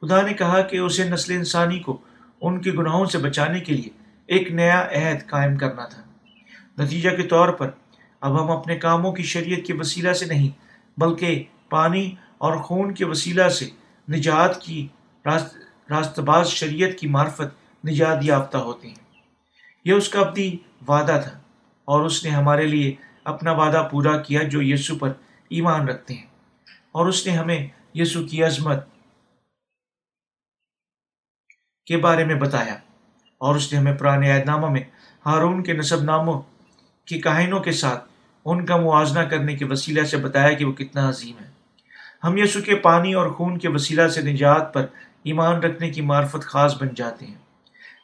خدا 0.00 0.20
نے 0.20 0.34
کہا 0.34 0.60
کہ 0.60 0.76
اسے 0.76 1.04
نسل 1.04 1.32
انسانی 1.32 1.78
کو 1.78 1.98
ان 2.40 2.60
کے 2.60 2.70
گناہوں 2.72 3.06
سے 3.06 3.18
بچانے 3.18 3.60
کے 3.60 3.72
لیے 3.72 3.90
ایک 4.28 4.52
نیا 4.52 4.80
عہد 4.80 5.26
قائم 5.26 5.56
کرنا 5.56 5.86
تھا۔ 5.86 6.02
نتیجہ 6.78 7.10
کے 7.10 7.22
طور 7.22 7.48
پر، 7.48 7.70
اب 8.20 8.42
ہم 8.42 8.50
اپنے 8.50 8.76
کاموں 8.76 9.12
کی 9.12 9.22
شریعت 9.22 9.66
کے 9.66 9.74
وسیلہ 9.74 10.12
سے 10.12 10.26
نہیں، 10.26 10.48
بلکہ 11.00 11.44
پانی 11.68 12.14
اور 12.38 12.56
خون 12.56 12.94
کے 12.94 13.04
وسیلہ 13.04 13.48
سے 13.48 13.68
نجات 14.12 14.62
کی 14.62 14.88
راست 15.90 16.18
باز 16.18 16.48
شریعت 16.48 16.98
کی 16.98 17.06
معرفت 17.06 17.86
نجات 17.86 18.18
یافتہ 18.22 18.56
ہوتے 18.56 18.88
ہیں۔ 18.88 19.20
یہ 19.84 19.92
اس 19.92 20.08
کا 20.08 20.20
اپنی 20.20 20.56
وعدہ 20.88 21.20
تھا 21.24 21.38
اور 21.84 22.04
اس 22.04 22.24
نے 22.24 22.30
ہمارے 22.30 22.66
لیے 22.66 22.94
اپنا 23.24 23.52
وعدہ 23.52 23.88
پورا 23.90 24.16
کیا 24.16 24.42
جو 24.42 24.62
یسو 24.62 24.98
پر 24.98 25.12
ایمان 25.48 25.88
رکھتے 25.88 26.14
ہیں۔ 26.14 26.26
اور 26.92 27.06
اس 27.06 27.26
نے 27.26 27.32
ہمیں 27.32 27.66
یسو 27.94 28.26
کی 28.26 28.44
عظمت 28.44 28.84
کے 31.86 31.96
بارے 31.96 32.24
میں 32.24 32.34
بتایا۔ 32.34 32.76
اور 33.38 33.54
اس 33.54 33.72
نے 33.72 33.78
ہمیں 33.78 33.94
پرانے 33.94 34.30
عہد 34.30 34.46
نامہ 34.46 34.66
میں 34.66 34.80
ہارون 35.26 35.62
کے 35.62 35.72
نصب 35.72 36.02
ناموں 36.02 36.42
کی 37.04 37.20
کہانوں 37.20 37.60
کے 37.60 37.72
ساتھ 37.72 38.04
ان 38.44 38.66
کا 38.66 38.76
موازنہ 38.76 39.20
کرنے 39.20 39.56
کے 39.56 39.64
وسیلہ 39.64 40.02
سے 40.02 40.16
بتایا 40.16 40.52
کہ 40.52 40.64
وہ 40.64 40.72
کتنا 40.72 41.08
عظیم 41.08 41.36
ہے۔ 41.40 41.50
ہم 42.24 42.36
یسو 42.36 42.60
کے 42.60 42.74
پانی 42.74 43.14
اور 43.14 43.30
خون 43.30 43.58
کے 43.58 43.68
وسیلہ 43.68 44.08
سے 44.08 44.20
نجات 44.20 44.74
پر 44.74 44.86
ایمان 45.22 45.56
رکھنے 45.56 45.90
کی 45.90 46.00
معرفت 46.00 46.42
خاص 46.42 46.80
بن 46.80 46.88
جاتے 46.96 47.26
ہیں۔ 47.26 47.34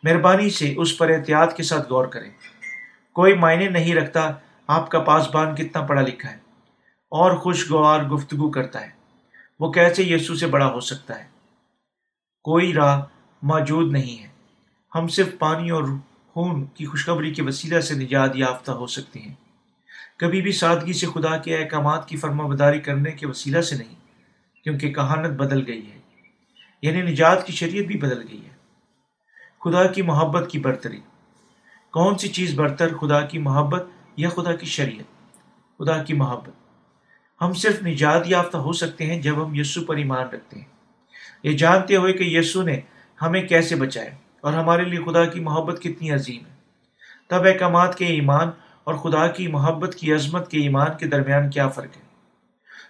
مہربانی 0.02 0.50
سے 0.50 0.74
اس 0.76 0.98
پر 0.98 1.10
احتیاط 1.10 1.56
کے 1.56 1.62
ساتھ 1.62 1.92
غور 1.92 2.06
کریں۔ 2.06 2.30
کوئی 3.12 3.34
معنی 3.34 3.68
نہیں 3.68 3.94
رکھتا 3.94 4.30
آپ 4.66 4.90
کا 4.90 5.00
پاسبان 5.00 5.54
کتنا 5.54 5.82
پڑھا 5.82 6.02
لکھا 6.02 6.30
ہے 6.30 6.36
اور 7.10 7.36
خوشگوار 7.36 8.02
گفتگو 8.02 8.50
کرتا 8.50 8.80
ہے۔ 8.80 8.90
وہ 9.60 9.72
کیسے 9.72 10.02
یسو 10.02 10.34
سے 10.34 10.46
بڑا 10.46 10.66
ہو 10.66 10.80
سکتا 10.80 11.18
ہے؟ 11.18 11.24
کوئی 12.42 12.72
راہ 12.72 13.02
موجود 13.42 13.92
نہیں 13.92 14.22
ہے۔ 14.22 14.31
ہم 14.94 15.08
صرف 15.08 15.28
پانی 15.38 15.70
اور 15.70 15.84
خون 16.32 16.64
کی 16.64 16.86
خوشخبری 16.86 17.34
کے 17.34 17.42
وسیلہ 17.42 17.80
سے 17.80 17.94
نجات 17.94 18.30
یافتہ 18.34 18.70
ہو 18.70 18.86
سکتے 18.86 19.20
ہیں۔ 19.20 19.34
کبھی 20.16 20.42
بھی 20.42 20.52
سادگی 20.52 20.92
سے 20.92 21.06
خدا 21.14 21.36
کے 21.36 21.56
احکامات 21.56 22.08
کی 22.08 22.16
فرما 22.16 22.46
بداری 22.46 22.80
کرنے 22.80 23.10
کے 23.10 23.26
وسیلہ 23.26 23.60
سے 23.60 23.76
نہیں، 23.76 23.94
کیونکہ 24.64 24.92
کہانت 24.92 25.30
بدل 25.30 25.66
گئی 25.66 25.92
ہے۔ 25.92 25.98
یعنی 26.82 27.02
نجات 27.02 27.46
کی 27.46 27.52
شریعت 27.52 27.84
بھی 27.84 27.96
بدل 27.96 28.28
گئی 28.28 28.44
ہے۔ 28.44 28.50
خدا 29.64 29.86
کی 29.86 30.02
محبت 30.02 30.50
کی 30.50 30.58
برتری۔ 30.58 31.00
کون 31.90 32.18
سی 32.18 32.28
چیز 32.28 32.54
برتر، 32.54 32.96
خدا 32.96 33.20
کی 33.20 33.38
محبت 33.38 33.86
یا 34.16 34.28
خدا 34.28 34.54
کی 34.54 34.66
شریعت؟ 34.66 35.38
خدا 35.78 36.02
کی 36.02 36.14
محبت۔ 36.14 36.50
ہم 37.42 37.52
صرف 37.52 37.82
نجات 37.82 38.22
یافتہ 38.26 38.56
ہو 38.56 38.72
سکتے 38.72 39.06
ہیں 39.06 39.22
جب 39.22 39.46
ہم 39.46 39.54
یسو 39.54 39.84
پر 39.84 39.96
ایمان 39.96 40.28
رکھتے 40.28 40.58
ہیں۔ 40.58 40.66
یہ 41.42 41.56
جانتے 41.56 41.96
ہوئے 41.96 42.12
کہ 42.12 42.24
یسو 42.24 42.62
نے 42.62 42.80
ہمیں 43.22 43.42
کیسے 43.42 43.76
بچائے 43.76 44.10
اور 44.42 44.52
ہمارے 44.52 44.84
لیے 44.84 45.00
خدا 45.04 45.24
کی 45.24 45.40
محبت 45.40 45.82
کتنی 45.82 46.10
عظیم 46.10 46.46
ہے۔ 46.46 46.52
تب 47.28 47.42
احکامات 47.44 47.98
کے 47.98 48.06
ایمان 48.06 48.50
اور 48.84 48.94
خدا 48.94 49.26
کی 49.26 49.48
محبت 49.48 49.94
کی 49.94 50.12
عظمت 50.14 50.50
کے 50.50 50.58
ایمان 50.58 50.88
کے 51.00 51.06
درمیان 51.06 51.50
کیا 51.50 51.68
فرق 51.68 51.96
ہے؟ 51.96 52.02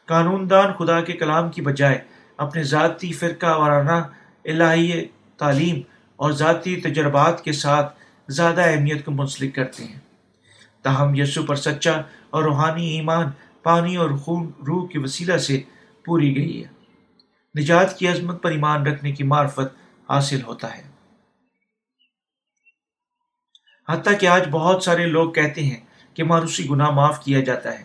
قانون 0.07 0.51
دان 0.51 0.73
خدا 0.79 1.01
کے 1.01 1.13
کلام 1.13 1.51
کی 1.51 1.63
بجائے 1.63 1.99
اپنے 2.37 2.63
ذاتی 2.63 3.13
فرقہ 3.13 3.59
وارانہ 3.59 4.03
الہی 4.45 5.05
تعلیم 5.39 5.81
اور 6.17 6.33
ذاتی 6.33 6.77
تجربات 6.77 7.45
کے 7.45 7.53
ساتھ 7.53 7.97
زیادہ 8.29 8.61
اہمیت 8.61 9.05
کو 9.05 9.11
منسلک 9.11 9.55
کرتے 9.55 9.85
ہیں۔ 9.85 9.99
تاہم 10.83 11.15
یسو 11.15 11.43
پر 11.43 11.57
سچا 11.57 11.93
اور 12.31 12.43
روحانی 12.43 12.87
ایمان 12.87 13.27
پانی 13.63 13.97
اور 13.97 14.11
خون 14.11 14.51
روح 14.67 14.89
کے 14.89 14.99
وسیلہ 14.99 15.37
سے 15.37 15.61
پوری 16.05 16.37
گئی 16.37 16.65
ہے۔ 16.65 16.69
نجات 17.61 17.99
کی 17.99 18.09
عظمت 18.09 18.43
پر 18.43 18.51
ایمان 18.51 18.87
رکھنے 18.87 19.13
کی 19.13 19.25
معرفت 19.25 19.75
حاصل 20.11 20.43
ہوتا 20.43 20.79
ہے۔ 20.79 20.92
حتیٰ 23.89 24.19
کہ 24.21 24.27
آج 24.27 24.43
بہت 24.51 24.83
سارے 24.83 25.07
لوگ 25.07 25.33
کہتے 25.33 25.63
ہیں 25.63 25.81
کہ 26.15 26.25
مانوسی 26.25 26.71
گناہ 26.71 26.91
معاف 26.91 27.25
کیا 27.25 27.41
جاتا 27.41 27.79
ہے۔ 27.79 27.85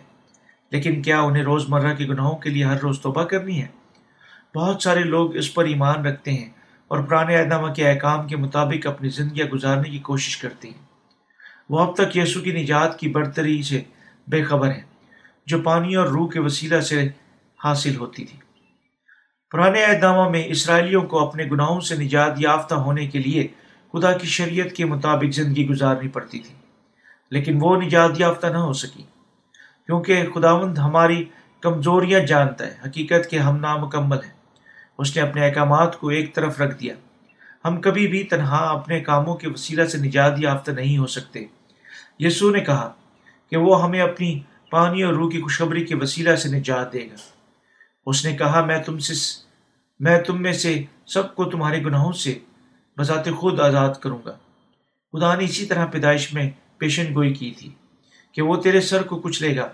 لیکن 0.70 1.02
کیا 1.02 1.20
انہیں 1.20 1.42
روز 1.42 1.64
مرہ 1.68 1.94
کے 1.94 2.06
گناہوں 2.06 2.36
کے 2.36 2.50
لیے 2.50 2.64
ہر 2.64 2.80
روز 2.80 3.00
توبہ 3.00 3.24
کرنی 3.24 3.62
ہے؟ 3.62 3.66
بہت 4.54 4.82
سارے 4.82 5.00
لوگ 5.00 5.36
اس 5.36 5.54
پر 5.54 5.64
ایمان 5.64 6.06
رکھتے 6.06 6.32
ہیں 6.32 6.50
اور 6.88 6.98
پرانے 6.98 7.36
اہدامہ 7.36 7.72
کے 7.72 7.88
احکام 7.88 8.26
کے 8.26 8.36
مطابق 8.36 8.86
اپنی 8.86 9.08
زندگیاں 9.08 9.46
گزارنے 9.46 9.90
کی 9.90 9.98
کوشش 9.98 10.36
کرتے 10.36 10.68
ہیں۔ 10.68 10.84
وہ 11.70 11.78
اب 11.80 11.96
تک 11.96 12.16
یسو 12.16 12.40
کی 12.40 12.52
نجات 12.52 12.98
کی 12.98 13.08
برتری 13.08 13.62
سے 13.62 13.82
بے 14.28 14.42
خبر 14.42 14.68
ہیں، 14.68 14.82
جو 15.46 15.62
پانی 15.62 15.94
اور 15.94 16.06
روح 16.06 16.30
کے 16.30 16.40
وسیلہ 16.40 16.80
سے 16.80 17.08
حاصل 17.64 17.96
ہوتی 17.96 18.24
تھی۔ 18.24 18.38
پرانے 19.50 19.84
اہدامہ 19.84 20.28
میں 20.28 20.44
اسرائیلیوں 20.46 21.02
کو 21.02 21.28
اپنے 21.28 21.44
گناہوں 21.44 21.80
سے 21.80 21.94
نجات 21.94 22.32
یافتہ 22.36 22.74
ہونے 22.74 23.06
کے 23.06 23.18
لیے 23.18 23.46
خدا 23.92 24.12
کی 24.12 24.26
شریعت 24.26 24.72
کے 24.72 24.84
مطابق 24.84 25.34
زندگی 25.34 25.68
گزارنی 25.68 26.08
پڑتی 26.08 26.38
تھی۔ 26.38 26.54
لیکن 27.30 27.58
وہ 27.60 27.82
نجات 27.82 28.10
یافتہ 28.18 28.46
نہ 28.46 28.56
ہو 28.56 28.72
سکی۔ 28.72 29.02
کیونکہ 29.86 30.22
خداوند 30.34 30.78
ہماری 30.78 31.24
کمزوریاں 31.60 32.20
جانتا 32.20 32.66
ہے، 32.66 32.76
حقیقت 32.86 33.30
کے 33.30 33.38
ہم 33.38 33.56
نامکمل 33.56 34.16
ہیں۔ 34.16 34.32
اس 34.98 35.16
نے 35.16 35.22
اپنے 35.22 35.46
احکامات 35.46 36.00
کو 36.00 36.08
ایک 36.08 36.34
طرف 36.34 36.60
رکھ 36.60 36.80
دیا۔ 36.80 36.94
ہم 37.64 37.80
کبھی 37.80 38.06
بھی 38.06 38.24
تنہا 38.24 38.56
اپنے 38.56 39.00
کاموں 39.00 39.34
کے 39.34 39.48
وسیلہ 39.48 39.84
سے 39.84 39.98
نجات 39.98 40.32
یافتہ 40.38 40.70
نہیں 40.70 40.98
ہو 40.98 41.06
سکتے۔ 41.06 41.44
یسو 42.18 42.50
نے 42.50 42.60
کہا 42.60 42.92
کہ 43.50 43.56
وہ 43.56 43.82
ہمیں 43.82 44.00
اپنی 44.00 44.40
پانی 44.70 45.02
اور 45.02 45.14
روح 45.14 45.30
کی 45.30 45.40
خوشخبری 45.40 45.84
کے 45.84 45.94
وسیلہ 45.94 46.36
سے 46.36 46.48
نجات 46.48 46.92
دے 46.92 47.06
گا۔ 47.06 47.16
اس 48.06 48.24
نے 48.24 48.36
کہا، 48.36 48.64
میں 48.64 48.78
تم 48.78 48.98
سے 48.98 49.14
میں 50.00 50.18
تم 50.18 50.42
میں 50.42 50.52
سے 50.52 50.84
سب 51.06 51.34
کو 51.34 51.44
تمہارے 51.44 51.84
گناہوں 51.84 52.12
سے 52.12 52.38
بذات 52.98 53.28
خود 53.36 53.60
آزاد 53.60 53.94
کروں 53.94 54.18
گا۔ 54.24 54.32
خدا 55.12 55.34
نے 55.34 55.44
اسی 55.44 55.66
طرح 55.66 55.86
پیدائش 55.86 56.34
میں 56.34 56.50
پیشن 56.78 57.14
گوئی 57.14 57.34
کی 57.34 57.50
تھی 57.50 57.74
کہ 58.32 58.42
وہ 58.42 58.56
تیرے 58.56 58.80
سر 58.80 59.02
کو 59.02 59.20
کچھ 59.20 59.42
لے 59.42 59.56
گا 59.56 59.68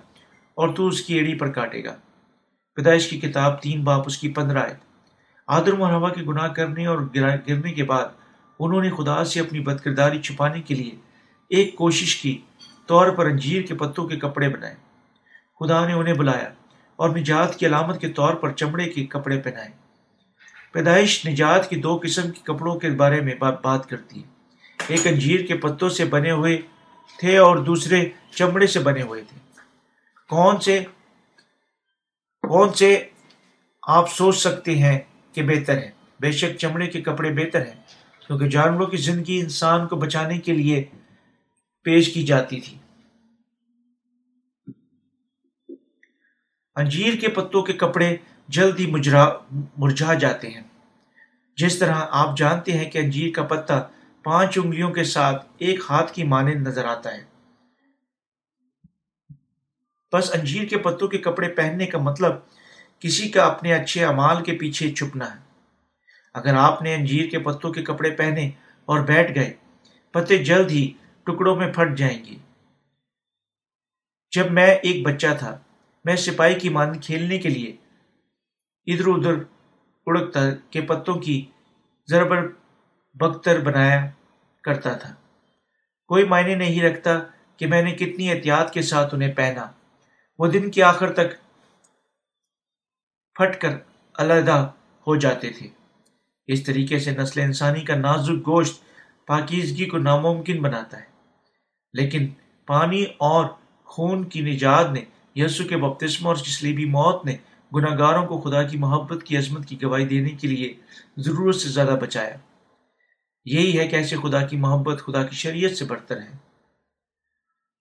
اور 0.54 0.74
تو 0.74 0.86
اس 0.86 1.02
کی 1.02 1.14
ایڑی 1.14 1.34
پر 1.34 1.50
کاٹے 1.50 1.84
گا۔ 1.84 1.96
پیدائش 2.74 3.10
کی 3.10 3.20
کتاب 3.20 3.62
تین 3.62 3.84
باپ 3.84 4.02
اس 4.06 4.18
کی 4.18 4.28
پندرہ 4.28 4.58
آئے 4.58 4.74
آدر 5.46 5.72
ہوا 5.72 6.08
کے 6.08 6.22
گناہ 6.22 6.48
کرنے 6.48 6.86
اور 6.86 6.98
گرنے 7.14 7.72
کے 7.72 7.84
بعد 7.84 8.04
انہوں 8.58 8.82
نے 8.82 8.90
خدا 8.90 9.24
سے 9.24 9.40
اپنی 9.40 9.60
بد 9.60 9.80
کرداری 9.80 10.18
چھپانے 10.18 10.62
کے 10.62 10.74
لیے 10.74 10.96
ایک 11.48 11.74
کوشش 11.74 12.16
کی، 12.16 12.38
طور 12.86 13.10
پر 13.10 13.26
انجیر 13.26 13.62
کے 13.62 13.74
پتوں 13.74 14.08
کے 14.08 14.16
کپڑے 14.16 14.48
بنائے۔ 14.48 14.74
خدا 15.60 15.86
نے 15.86 15.92
انہیں 15.92 16.14
بلایا 16.14 16.48
اور 16.96 17.10
نجات 17.10 17.56
کی 17.56 17.66
علامت 17.66 18.00
کے 18.00 18.08
طور 18.08 18.34
پر 18.34 18.52
چمڑے 18.52 18.84
کے 18.84 19.06
کپڑے 19.06 19.40
پہنائے۔ 19.40 19.83
پیدائش 20.74 21.26
نجات 21.26 21.68
کی 21.70 21.76
دو 21.76 21.98
قسم 22.02 22.30
کے 22.30 22.40
کپڑوں 22.42 22.78
کے 22.80 22.88
بارے 22.90 23.20
میں 23.20 23.34
بات 23.34 23.88
کرتی 23.88 24.22
ہے۔ 24.22 24.28
ایک 24.88 25.06
انجیر 25.06 25.46
کے 25.46 25.56
پتوں 25.56 25.88
سے 25.88 26.04
بنے 26.04 26.30
ہوئے 26.30 26.60
تھے 27.18 27.36
اور 27.38 27.56
دوسرے 27.56 28.08
چمڑے 28.30 28.66
سے 28.66 28.80
بنے 28.80 29.02
ہوئے 29.02 29.22
تھے۔ 29.28 29.38
کون 30.28 30.60
سے 30.60 30.78
کون 32.42 32.72
سے 32.72 33.08
آپ 33.82 34.10
سوچ 34.12 34.36
سکتے 34.36 34.76
ہیں 34.78 34.98
کہ 35.32 35.42
بہتر 35.42 35.76
ہے 35.76 35.90
بے 36.20 36.32
شک 36.32 36.58
چمڑے 36.58 36.86
کے 36.86 37.00
کپڑے 37.02 37.30
بہتر 37.30 37.66
ہیں، 37.66 37.80
کیونکہ 38.26 38.48
جانوروں 38.48 38.86
کی 38.86 38.96
زندگی 38.96 39.40
انسان 39.40 39.86
کو 39.88 39.96
بچانے 39.96 40.38
کے 40.38 40.52
لیے 40.52 40.84
پیش 41.84 42.14
کی 42.14 42.26
جاتی 42.26 42.60
تھی۔ 42.60 42.78
انجیر 46.76 47.14
کے 47.20 47.28
پتوں 47.28 47.62
کے 47.62 47.72
کپڑے 47.72 48.16
جلد 48.48 48.80
ہی 48.80 48.86
مجرا 48.86 49.28
مرجھا 49.76 50.14
جاتے 50.14 50.50
ہیں۔ 50.50 50.62
جس 51.56 51.78
طرح 51.78 51.94
آپ 52.10 52.38
جانتے 52.38 52.72
ہیں 52.72 52.90
کہ 52.90 52.98
انجیر 52.98 53.34
کا 53.34 53.42
پتا 53.42 53.82
پانچ 54.22 54.58
انگلیوں 54.58 54.90
کے 54.90 55.04
ساتھ 55.04 55.46
ایک 55.58 55.80
ہاتھ 55.90 56.12
کی 56.12 56.22
مانند 56.22 56.68
نظر 56.68 56.84
آتا 56.84 57.14
ہے۔ 57.14 57.24
بس 60.12 60.30
انجیر 60.34 60.68
کے 60.68 60.78
پتوں 60.78 61.08
کے 61.08 61.18
کپڑے 61.18 61.48
پہننے 61.48 61.86
کا 61.86 61.98
مطلب 61.98 62.32
کسی 62.98 63.28
کا 63.28 63.44
اپنے 63.44 63.74
اچھے 63.74 64.04
امال 64.04 64.44
کے 64.44 64.52
پیچھے 64.52 64.92
چھپنا 64.92 65.34
ہے۔ 65.34 65.40
اگر 66.34 66.54
آپ 66.54 66.82
نے 66.82 66.94
انجیر 66.94 67.30
کے 67.30 67.38
پتوں 67.38 67.72
کے 67.72 67.82
کپڑے 67.82 68.10
پہنے 68.10 68.50
اور 68.84 69.00
بیٹھ 69.00 69.34
گئے، 69.34 69.52
پتے 70.10 70.44
جلد 70.44 70.70
ہی 70.70 70.92
ٹکڑوں 71.22 71.56
میں 71.56 71.72
پھٹ 71.72 71.98
جائیں 71.98 72.24
گے۔ 72.24 72.34
جب 74.36 74.50
میں 74.50 74.66
ایک 74.66 75.06
بچہ 75.06 75.26
تھا، 75.38 75.58
میں 76.04 76.16
سپاہی 76.16 76.54
کی 76.54 76.68
مان 76.68 77.00
کھیلنے 77.00 77.38
کے 77.38 77.48
لیے 77.48 77.76
ادھر 78.86 79.06
ادھر 79.06 79.34
اڑکتا 80.06 80.40
کے 80.70 80.80
پتوں 80.80 81.14
کی 81.14 81.44
زربر 82.06 82.48
بختر 83.14 83.60
بنایا 83.60 84.10
کرتا 84.62 84.92
تھا۔ 84.92 85.14
کوئی 86.08 86.24
معنی 86.24 86.54
نہیں 86.54 86.82
رکھتا 86.82 87.10
کہ 87.56 87.66
میں 87.66 87.82
نے 87.82 87.92
کتنی 87.92 88.30
احتیاط 88.30 88.72
کے 88.72 88.82
ساتھ 88.82 89.14
انہیں 89.14 89.32
پہنا۔ 89.32 89.70
وہ 90.38 90.46
دن 90.46 90.70
کے 90.70 90.82
آخر 90.82 91.12
تک 91.12 91.30
پھٹ 93.34 93.60
کر 93.60 93.70
علیحدہ 94.18 94.70
ہو 95.06 95.16
جاتے 95.16 95.50
تھے۔ 95.50 95.68
اس 96.46 96.62
طریقے 96.64 96.98
سے 96.98 97.10
نسل 97.10 97.40
انسانی 97.40 97.80
کا 97.80 97.96
نازک 97.96 98.46
گوشت 98.46 98.82
پاکیزگی 99.26 99.84
کو 99.84 99.98
ناممکن 99.98 100.62
بناتا 100.62 101.00
ہے۔ 101.00 101.14
لیکن 101.92 102.28
پانی 102.66 103.04
اور 103.18 103.44
خون 103.84 104.24
کی 104.24 104.40
نجات 104.40 104.90
نے 104.90 105.04
یسو 105.34 105.64
کے 105.64 105.76
بپتسم 105.76 106.26
اور 106.26 106.36
جسلیبی 106.36 106.84
موت 106.84 107.24
نے 107.24 107.36
گناہ 107.74 107.98
گاروں 107.98 108.26
کو 108.26 108.40
خدا 108.40 108.62
کی 108.62 108.78
محبت 108.78 109.24
کی 109.24 109.36
عظمت 109.36 109.66
کی 109.66 109.82
گواہی 109.82 110.06
دینے 110.06 110.30
کے 110.30 110.48
لیے 110.48 110.74
ضرورت 111.16 111.56
سے 111.56 111.68
زیادہ 111.68 111.96
بچایا۔ 112.00 112.36
یہی 113.44 113.78
ہے 113.78 113.88
کہ 113.88 113.96
ایسے 113.96 114.16
خدا 114.16 114.46
کی 114.46 114.56
محبت 114.56 115.02
خدا 115.02 115.22
کی 115.22 115.36
شریعت 115.36 115.76
سے 115.76 115.84
برتر 115.84 116.16
ہے 116.16 116.32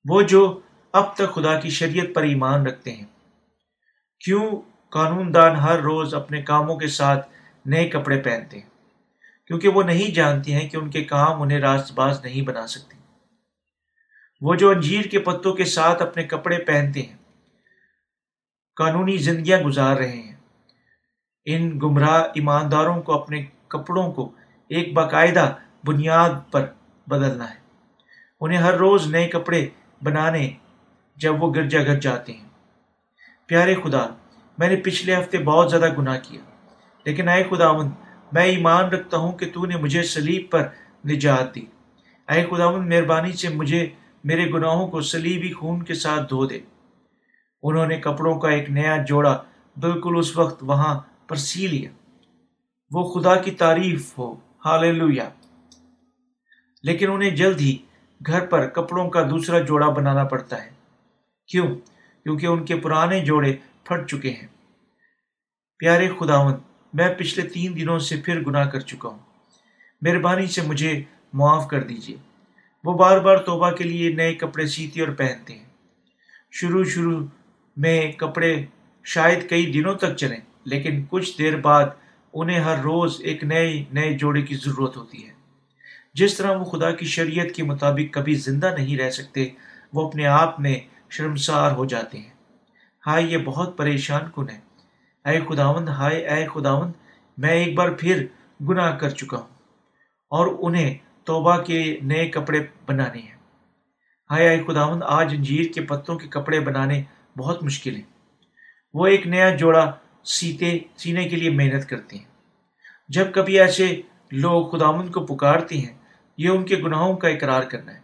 وہ 0.09 0.21
جو 0.21 0.59
اب 0.91 1.15
تک 1.15 1.33
خدا 1.35 1.59
کی 1.59 1.69
شریعت 1.69 2.15
پر 2.15 2.23
ایمان 2.23 2.65
رکھتے 2.65 2.91
ہیں۔ 2.91 3.05
کیوں 4.25 4.61
قانون 4.89 5.33
دان 5.33 5.55
ہر 5.55 5.79
روز 5.79 6.13
اپنے 6.13 6.41
کاموں 6.41 6.75
کے 6.75 6.87
ساتھ 6.87 7.29
نئے 7.65 7.89
کپڑے 7.89 8.21
پہنتے 8.21 8.59
ہیں؟ 8.59 8.69
کیونکہ 9.47 9.67
وہ 9.67 9.83
نہیں 9.83 10.15
جانتے 10.15 10.51
ہیں 10.51 10.69
کہ 10.69 10.77
ان 10.77 10.89
کے 10.89 11.03
کام 11.03 11.41
انہیں 11.41 11.59
راست 11.59 11.93
باز 11.93 12.25
نہیں 12.25 12.41
بنا 12.41 12.67
سکتے۔ 12.67 12.97
وہ 14.41 14.55
جو 14.55 14.69
انجیر 14.69 15.05
کے 15.05 15.19
پتوں 15.19 15.53
کے 15.53 15.65
ساتھ 15.65 16.01
اپنے 16.01 16.23
کپڑے 16.23 16.57
پہنتے 16.57 17.01
ہیں 17.01 17.17
قانونی 18.75 19.17
زندگیاں 19.17 19.59
گزار 19.59 19.95
رہے 19.95 20.15
ہیں۔ 20.15 20.35
ان 21.45 21.79
گمراہ 21.83 22.23
ایمانداروں 22.35 23.01
کو، 23.01 23.13
اپنے 23.13 23.45
کپڑوں 23.67 24.11
کو 24.11 24.31
ایک 24.69 24.93
باقاعدہ 24.93 25.55
بنیاد 25.85 26.29
پر 26.51 26.65
بدلنا 27.07 27.49
ہے۔ 27.49 27.55
انہیں 28.41 28.59
ہر 28.59 28.73
روز 28.73 29.07
نئے 29.07 29.27
کپڑے 29.27 29.67
بنانے 30.03 30.51
جب 31.15 31.43
وہ 31.43 31.53
گرجا 31.53 31.83
گھر 31.83 31.99
جاتے 31.99 32.33
ہیں۔ 32.33 32.49
پیارے 33.45 33.75
خدا، 33.75 34.07
میں 34.57 34.67
نے 34.67 34.75
پچھلے 34.75 35.15
ہفتے 35.15 35.37
بہت 35.37 35.69
زیادہ 35.69 35.93
گناہ 35.97 36.19
کیا، 36.23 36.41
لیکن 37.05 37.29
اے 37.29 37.43
خداون 37.43 37.89
میں 38.31 38.43
ایمان 38.43 38.85
رکھتا 38.85 39.17
ہوں 39.17 39.31
کہ 39.31 39.49
تو 39.53 39.65
نے 39.65 39.77
مجھے 39.77 40.03
سلیب 40.03 40.51
پر 40.51 40.67
نجات 41.05 41.55
دی۔ 41.55 41.65
اے 42.29 42.45
خداون 42.45 42.89
مہربانی 42.89 43.31
سے 43.31 43.49
مجھے 43.49 43.89
میرے 44.23 44.51
گناہوں 44.51 44.87
کو 44.87 45.01
سلیبی 45.01 45.53
خون 45.53 45.83
کے 45.83 45.93
ساتھ 45.93 46.29
دھو 46.29 46.45
دے۔ 46.45 46.59
انہوں 47.63 47.85
نے 47.85 47.97
کپڑوں 47.97 48.39
کا 48.39 48.49
ایک 48.49 48.69
نیا 48.69 48.97
جوڑا 48.97 49.43
بالکل 49.77 50.13
اس 50.17 50.37
وقت 50.37 50.63
وہاں 50.63 50.99
پر 51.27 51.35
سی 51.35 51.67
لیا۔ 51.67 51.89
وہ 52.91 53.13
خدا 53.13 53.35
کی 53.35 53.51
تعریف 53.51 54.17
ہو۔ 54.17 54.35
حال 54.65 55.09
لیکن 56.83 57.11
انہیں 57.11 57.29
جلد 57.29 57.61
ہی 57.61 57.77
گھر 58.27 58.45
پر 58.45 58.67
کپڑوں 58.67 59.09
کا 59.09 59.23
دوسرا 59.29 59.59
جوڑا 59.59 59.89
بنانا 59.89 60.23
پڑتا 60.23 60.65
ہے۔ 60.65 60.69
کیوں؟ 61.47 61.67
کیونکہ 62.23 62.45
ان 62.45 62.65
کے 62.65 62.75
پرانے 62.75 63.25
جوڑے 63.25 63.55
پھٹ 63.83 64.09
چکے 64.09 64.29
ہیں۔ 64.29 64.47
پیارے 65.77 66.09
خداون 66.19 66.53
میں 66.93 67.13
پچھلے 67.13 67.49
تین 67.49 67.75
دنوں 67.75 67.99
سے 67.99 68.21
پھر 68.25 68.41
گناہ 68.41 68.69
کر 68.69 68.79
چکا 68.79 69.09
ہوں۔ 69.09 69.19
مہربانی 70.01 70.47
سے 70.47 70.61
مجھے 70.61 71.03
معاف 71.33 71.67
کر 71.67 71.83
دیجیے 71.83 72.17
وہ 72.83 72.97
بار 72.97 73.17
بار 73.17 73.37
توبہ 73.37 73.71
کے 73.71 73.83
لیے 73.83 74.13
نئے 74.13 74.33
کپڑے 74.33 74.67
سیتے 74.67 75.01
اور 75.01 75.13
پہنتے 75.13 75.55
ہیں۔ 75.55 75.65
شروع 76.51 76.83
شروع 76.83 77.25
میں 77.75 78.11
کپڑے 78.11 78.65
شاید 79.03 79.49
کئی 79.49 79.65
دنوں 79.65 79.95
تک 79.95 80.17
چلیں، 80.17 80.39
لیکن 80.63 81.05
کچھ 81.09 81.37
دیر 81.37 81.57
بعد 81.57 81.85
انہیں 82.33 82.59
ہر 82.59 82.79
روز 82.79 83.21
ایک 83.23 83.43
نئے 83.43 83.83
نئے 83.93 84.13
جوڑے 84.13 84.41
کی 84.41 84.55
ضرورت 84.55 84.97
ہوتی 84.97 85.27
ہے۔ 85.27 85.33
جس 86.13 86.37
طرح 86.37 86.57
وہ 86.57 86.63
خدا 86.63 86.91
کی 86.91 87.05
شریعت 87.05 87.55
کے 87.55 87.63
مطابق 87.63 88.13
کبھی 88.13 88.35
زندہ 88.35 88.75
نہیں 88.77 88.97
رہ 88.97 89.09
سکتے، 89.09 89.49
وہ 89.93 90.07
اپنے 90.07 90.25
آپ 90.25 90.59
میں 90.59 90.79
شرمسار 91.09 91.71
ہو 91.71 91.85
جاتے 91.85 92.17
ہیں۔ 92.17 92.29
ہائے، 93.07 93.23
یہ 93.23 93.37
بہت 93.37 93.77
پریشان 93.77 94.21
کن 94.35 94.49
ہے۔ 94.49 94.59
اے 95.29 95.39
خداوند، 95.49 95.89
ہائے، 95.89 96.27
اے 96.27 96.45
خداوند، 96.53 96.91
میں 97.37 97.51
ایک 97.51 97.75
بار 97.75 97.89
پھر 97.89 98.25
گناہ 98.69 98.97
کر 98.97 99.09
چکا 99.09 99.37
ہوں 99.37 99.47
اور 100.29 100.47
انہیں 100.59 100.97
توبہ 101.23 101.57
کے 101.57 101.97
نئے 102.03 102.27
کپڑے 102.27 102.59
بنانے 102.85 103.19
ہیں۔ 103.19 103.37
ہائے، 104.31 104.49
اے 104.49 104.63
خداوند، 104.67 105.03
آج 105.05 105.33
انجیر 105.37 105.73
کے 105.73 105.81
پتوں 105.81 106.15
کے 106.15 106.27
کپڑے 106.27 106.59
بنانے 106.59 107.03
بہت 107.37 107.63
مشکل 107.63 107.95
ہیں۔ 107.95 108.13
وہ 108.93 109.07
ایک 109.07 109.27
نیا 109.27 109.55
جوڑا 109.55 109.91
سیتے، 110.23 110.79
سینے 110.97 111.29
کے 111.29 111.35
لیے 111.35 111.49
محنت 111.49 111.89
کرتے 111.89 112.17
ہیں۔ 112.17 112.25
جب 113.09 113.33
کبھی 113.33 113.59
ایسے 113.59 114.01
لوگ 114.31 114.71
خداوند 114.71 115.11
کو 115.11 115.25
پکارتے 115.25 115.77
ہیں، 115.77 115.97
یہ 116.37 116.49
ان 116.49 116.65
کے 116.65 116.75
گناہوں 116.75 117.17
کا 117.17 117.27
اقرار 117.27 117.63
کرنا 117.63 117.93
ہے۔ 117.93 117.99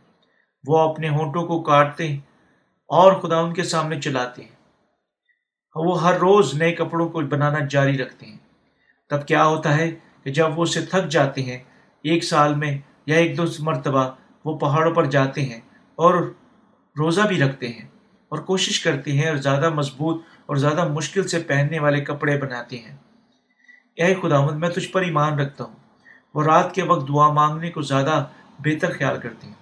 وہ 0.67 0.79
اپنے 0.79 1.09
ہونٹوں 1.09 1.47
کو 1.47 1.63
کاٹتے 1.63 2.07
ہیں 2.07 2.17
اور 2.87 3.13
خدا 3.13 3.39
ان 3.39 3.53
کے 3.53 3.63
سامنے 3.63 4.01
چلاتے 4.01 4.41
ہیں۔ 4.41 4.59
وہ 5.75 6.03
ہر 6.03 6.13
روز 6.13 6.53
نئے 6.53 6.71
کپڑوں 6.71 7.09
کو 7.09 7.21
بنانا 7.21 7.59
جاری 7.69 7.97
رکھتے 7.97 8.25
ہیں۔ 8.25 8.37
تب 9.09 9.27
کیا 9.27 9.45
ہوتا 9.45 9.77
ہے 9.77 9.91
کہ 10.23 10.31
جب 10.31 10.59
وہ 10.59 10.63
اسے 10.63 10.85
تھک 10.85 11.11
جاتے 11.11 11.43
ہیں، 11.43 11.57
ایک 12.03 12.23
سال 12.23 12.55
میں 12.55 12.77
یا 13.05 13.15
ایک 13.15 13.37
دو 13.37 13.43
مرتبہ 13.59 14.11
وہ 14.45 14.57
پہاڑوں 14.57 14.95
پر 14.95 15.05
جاتے 15.05 15.41
ہیں 15.41 15.59
اور 15.95 16.33
روزہ 16.97 17.21
بھی 17.21 17.39
رکھتے 17.39 17.67
ہیں۔ 17.67 17.88
اور 18.29 18.39
کوشش 18.39 18.79
کرتے 18.79 19.11
ہیں 19.11 19.27
اور 19.29 19.37
زیادہ 19.37 19.69
مضبوط 19.69 20.23
اور 20.45 20.55
زیادہ 20.55 20.87
مشکل 20.87 21.27
سے 21.27 21.39
پہننے 21.39 21.79
والے 21.79 22.01
کپڑے 22.01 22.37
بناتے 22.37 22.77
ہیں۔ 22.77 22.97
اے 23.95 24.13
خداوند، 24.13 24.57
میں 24.57 24.69
تجھ 24.69 24.87
پر 24.87 25.01
ایمان 25.01 25.39
رکھتا 25.39 25.63
ہوں۔ 25.63 25.75
وہ 26.33 26.43
رات 26.43 26.75
کے 26.75 26.83
وقت 26.83 27.07
دعا 27.07 27.27
مانگنے 27.27 27.71
کو 27.71 27.81
زیادہ 27.81 28.25
بہتر 28.59 28.91
خیال 28.97 29.19
کرتے 29.19 29.47
ہیں۔ 29.47 29.53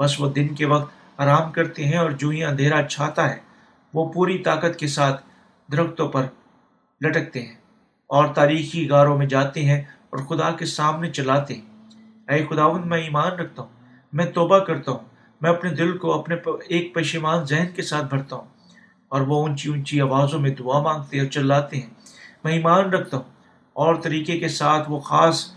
بس 0.00 0.20
وہ 0.20 0.30
دن 0.30 0.54
کے 0.54 0.66
وقت 0.66 0.92
آرام 1.16 1.52
کرتے 1.52 1.84
ہیں 1.84 1.96
اور 1.96 2.10
جو 2.10 2.28
ہی 2.28 2.44
اندھیرا 2.44 2.88
چھاتا 2.88 3.30
ہے، 3.30 3.36
وہ 3.94 4.12
پوری 4.12 4.38
طاقت 4.38 4.78
کے 4.78 4.86
ساتھ 4.86 5.24
درختوں 5.72 6.08
پر 6.08 6.22
لٹکتے 7.00 7.42
ہیں 7.42 7.54
اور 8.06 8.26
تاریخی 8.26 8.88
غاروں 8.90 9.18
میں 9.18 9.26
جاتے 9.26 9.64
ہیں 9.64 9.80
اور 9.80 10.18
خدا 10.18 10.50
کے 10.50 10.66
سامنے 10.66 11.10
چلاتے 11.10 11.54
ہیں۔ 11.54 11.66
اے 12.28 12.46
خداون 12.50 12.88
میں 12.88 12.98
ایمان 12.98 13.32
رکھتا 13.32 13.62
ہوں۔ 13.62 13.96
میں 14.12 14.26
توبہ 14.26 14.58
کرتا 14.58 14.92
ہوں۔ 14.92 15.15
میں 15.40 15.50
اپنے 15.50 15.70
دل 15.70 15.98
کو 15.98 16.12
اپنے 16.18 16.36
ایک 16.68 16.94
پشیمان 16.94 17.44
ذہن 17.44 17.66
کے 17.76 17.82
ساتھ 17.82 18.04
بھرتا 18.04 18.36
ہوں 18.36 18.46
اور 19.08 19.20
وہ 19.20 19.36
اونچی 19.36 19.68
اونچی 19.68 20.00
آوازوں 20.00 20.40
میں 20.40 20.50
دعا 20.50 20.82
مانگتے 20.82 21.20
اور 21.20 21.26
چلاتے 21.26 21.76
ہیں۔ 21.76 21.90
میں 22.44 22.52
ایمان 22.52 22.90
رکھتا 22.90 23.16
ہوں 23.16 23.30
اور 23.72 23.94
طریقے 23.94 24.38
کے 24.38 24.48
ساتھ 24.48 24.90
وہ 24.90 25.00
خاص 25.00 25.52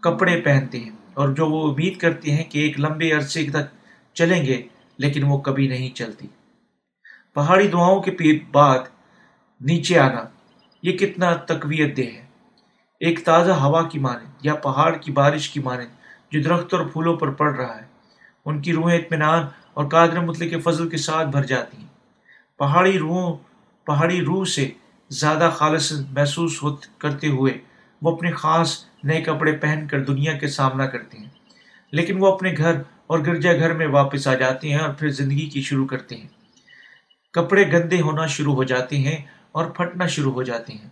کپڑے 0.00 0.40
پہنتے 0.40 0.78
ہیں 0.78 0.90
اور 1.14 1.28
جو 1.28 1.46
وہ 1.46 1.70
امید 1.70 1.96
کرتے 1.96 2.32
ہیں 2.32 2.44
کہ 2.44 2.58
ایک 2.58 2.80
لمبے 2.80 3.12
عرصے 3.12 3.46
تک 3.50 3.74
چلیں 4.14 4.46
گے، 4.46 4.62
لیکن 4.98 5.24
وہ 5.24 5.38
کبھی 5.38 5.68
نہیں 5.68 5.96
چلتی۔ 5.96 6.26
پہاڑی 7.34 7.68
دعاؤں 7.68 8.02
کے 8.02 8.40
بعد 8.50 8.78
نیچے 9.60 9.98
آنا، 9.98 10.24
یہ 10.82 10.98
کتنا 10.98 11.34
تقویت 11.34 11.96
دہ 11.96 12.02
ہے۔ 12.02 12.26
ایک 13.00 13.24
تازہ 13.24 13.52
ہوا 13.52 13.88
کی 13.88 13.98
مانند 13.98 14.30
یا 14.42 14.54
پہاڑ 14.54 14.96
کی 14.96 15.12
بارش 15.12 15.48
کی 15.48 15.60
مانند 15.60 15.90
جو 16.30 16.42
درخت 16.42 16.74
اور 16.74 16.84
پھولوں 16.86 17.16
پر 17.16 17.30
پڑ 17.30 17.56
رہا 17.56 17.76
ہے۔ 17.76 17.93
ان 18.44 18.62
کی 18.62 18.72
روحیں 18.72 18.98
اطمینان 18.98 19.46
اور 19.74 19.84
قادر 19.84 20.20
مطلق 20.20 20.50
کے 20.50 20.60
فضل 20.60 20.88
کے 20.88 20.96
ساتھ 20.96 21.28
بھر 21.28 21.44
جاتی 21.44 21.76
ہیں۔ 21.76 21.88
پہاڑی 22.58 22.98
روحوں، 22.98 23.36
پہاڑی 23.86 24.24
روح 24.24 24.44
سے 24.44 24.70
زیادہ 25.10 25.50
خالص 25.56 25.92
محسوس 25.92 26.64
کرتے 26.98 27.26
ہوئے 27.26 27.58
وہ 28.02 28.16
اپنے 28.16 28.32
خاص 28.32 28.84
نئے 29.04 29.20
کپڑے 29.22 29.52
پہن 29.52 29.86
کر 29.90 30.04
دنیا 30.04 30.32
کے 30.32 30.48
سامنا 30.48 30.86
کرتے 30.86 31.18
ہیں۔ 31.18 31.30
لیکن 31.90 32.16
وہ 32.18 32.32
اپنے 32.32 32.54
گھر 32.56 32.82
اور 33.06 33.18
گرجا 33.18 33.52
گھر 33.52 33.74
میں 33.74 33.86
واپس 33.86 34.28
آ 34.28 34.34
جاتے 34.34 34.68
ہیں 34.68 34.78
اور 34.78 34.94
پھر 34.94 35.08
زندگی 35.08 35.50
کی 35.50 35.62
شروع 35.62 35.86
کرتے 35.86 36.16
ہیں۔ 36.16 36.28
کپڑے 37.32 37.72
گندے 37.72 38.00
ہونا 38.00 38.26
شروع 38.26 38.54
ہو 38.54 38.64
جاتے 38.64 38.98
ہیں 38.98 39.24
اور 39.52 39.66
پھٹنا 39.66 40.06
شروع 40.06 40.32
ہو 40.32 40.42
جاتے 40.42 40.72
ہیں۔ 40.72 40.88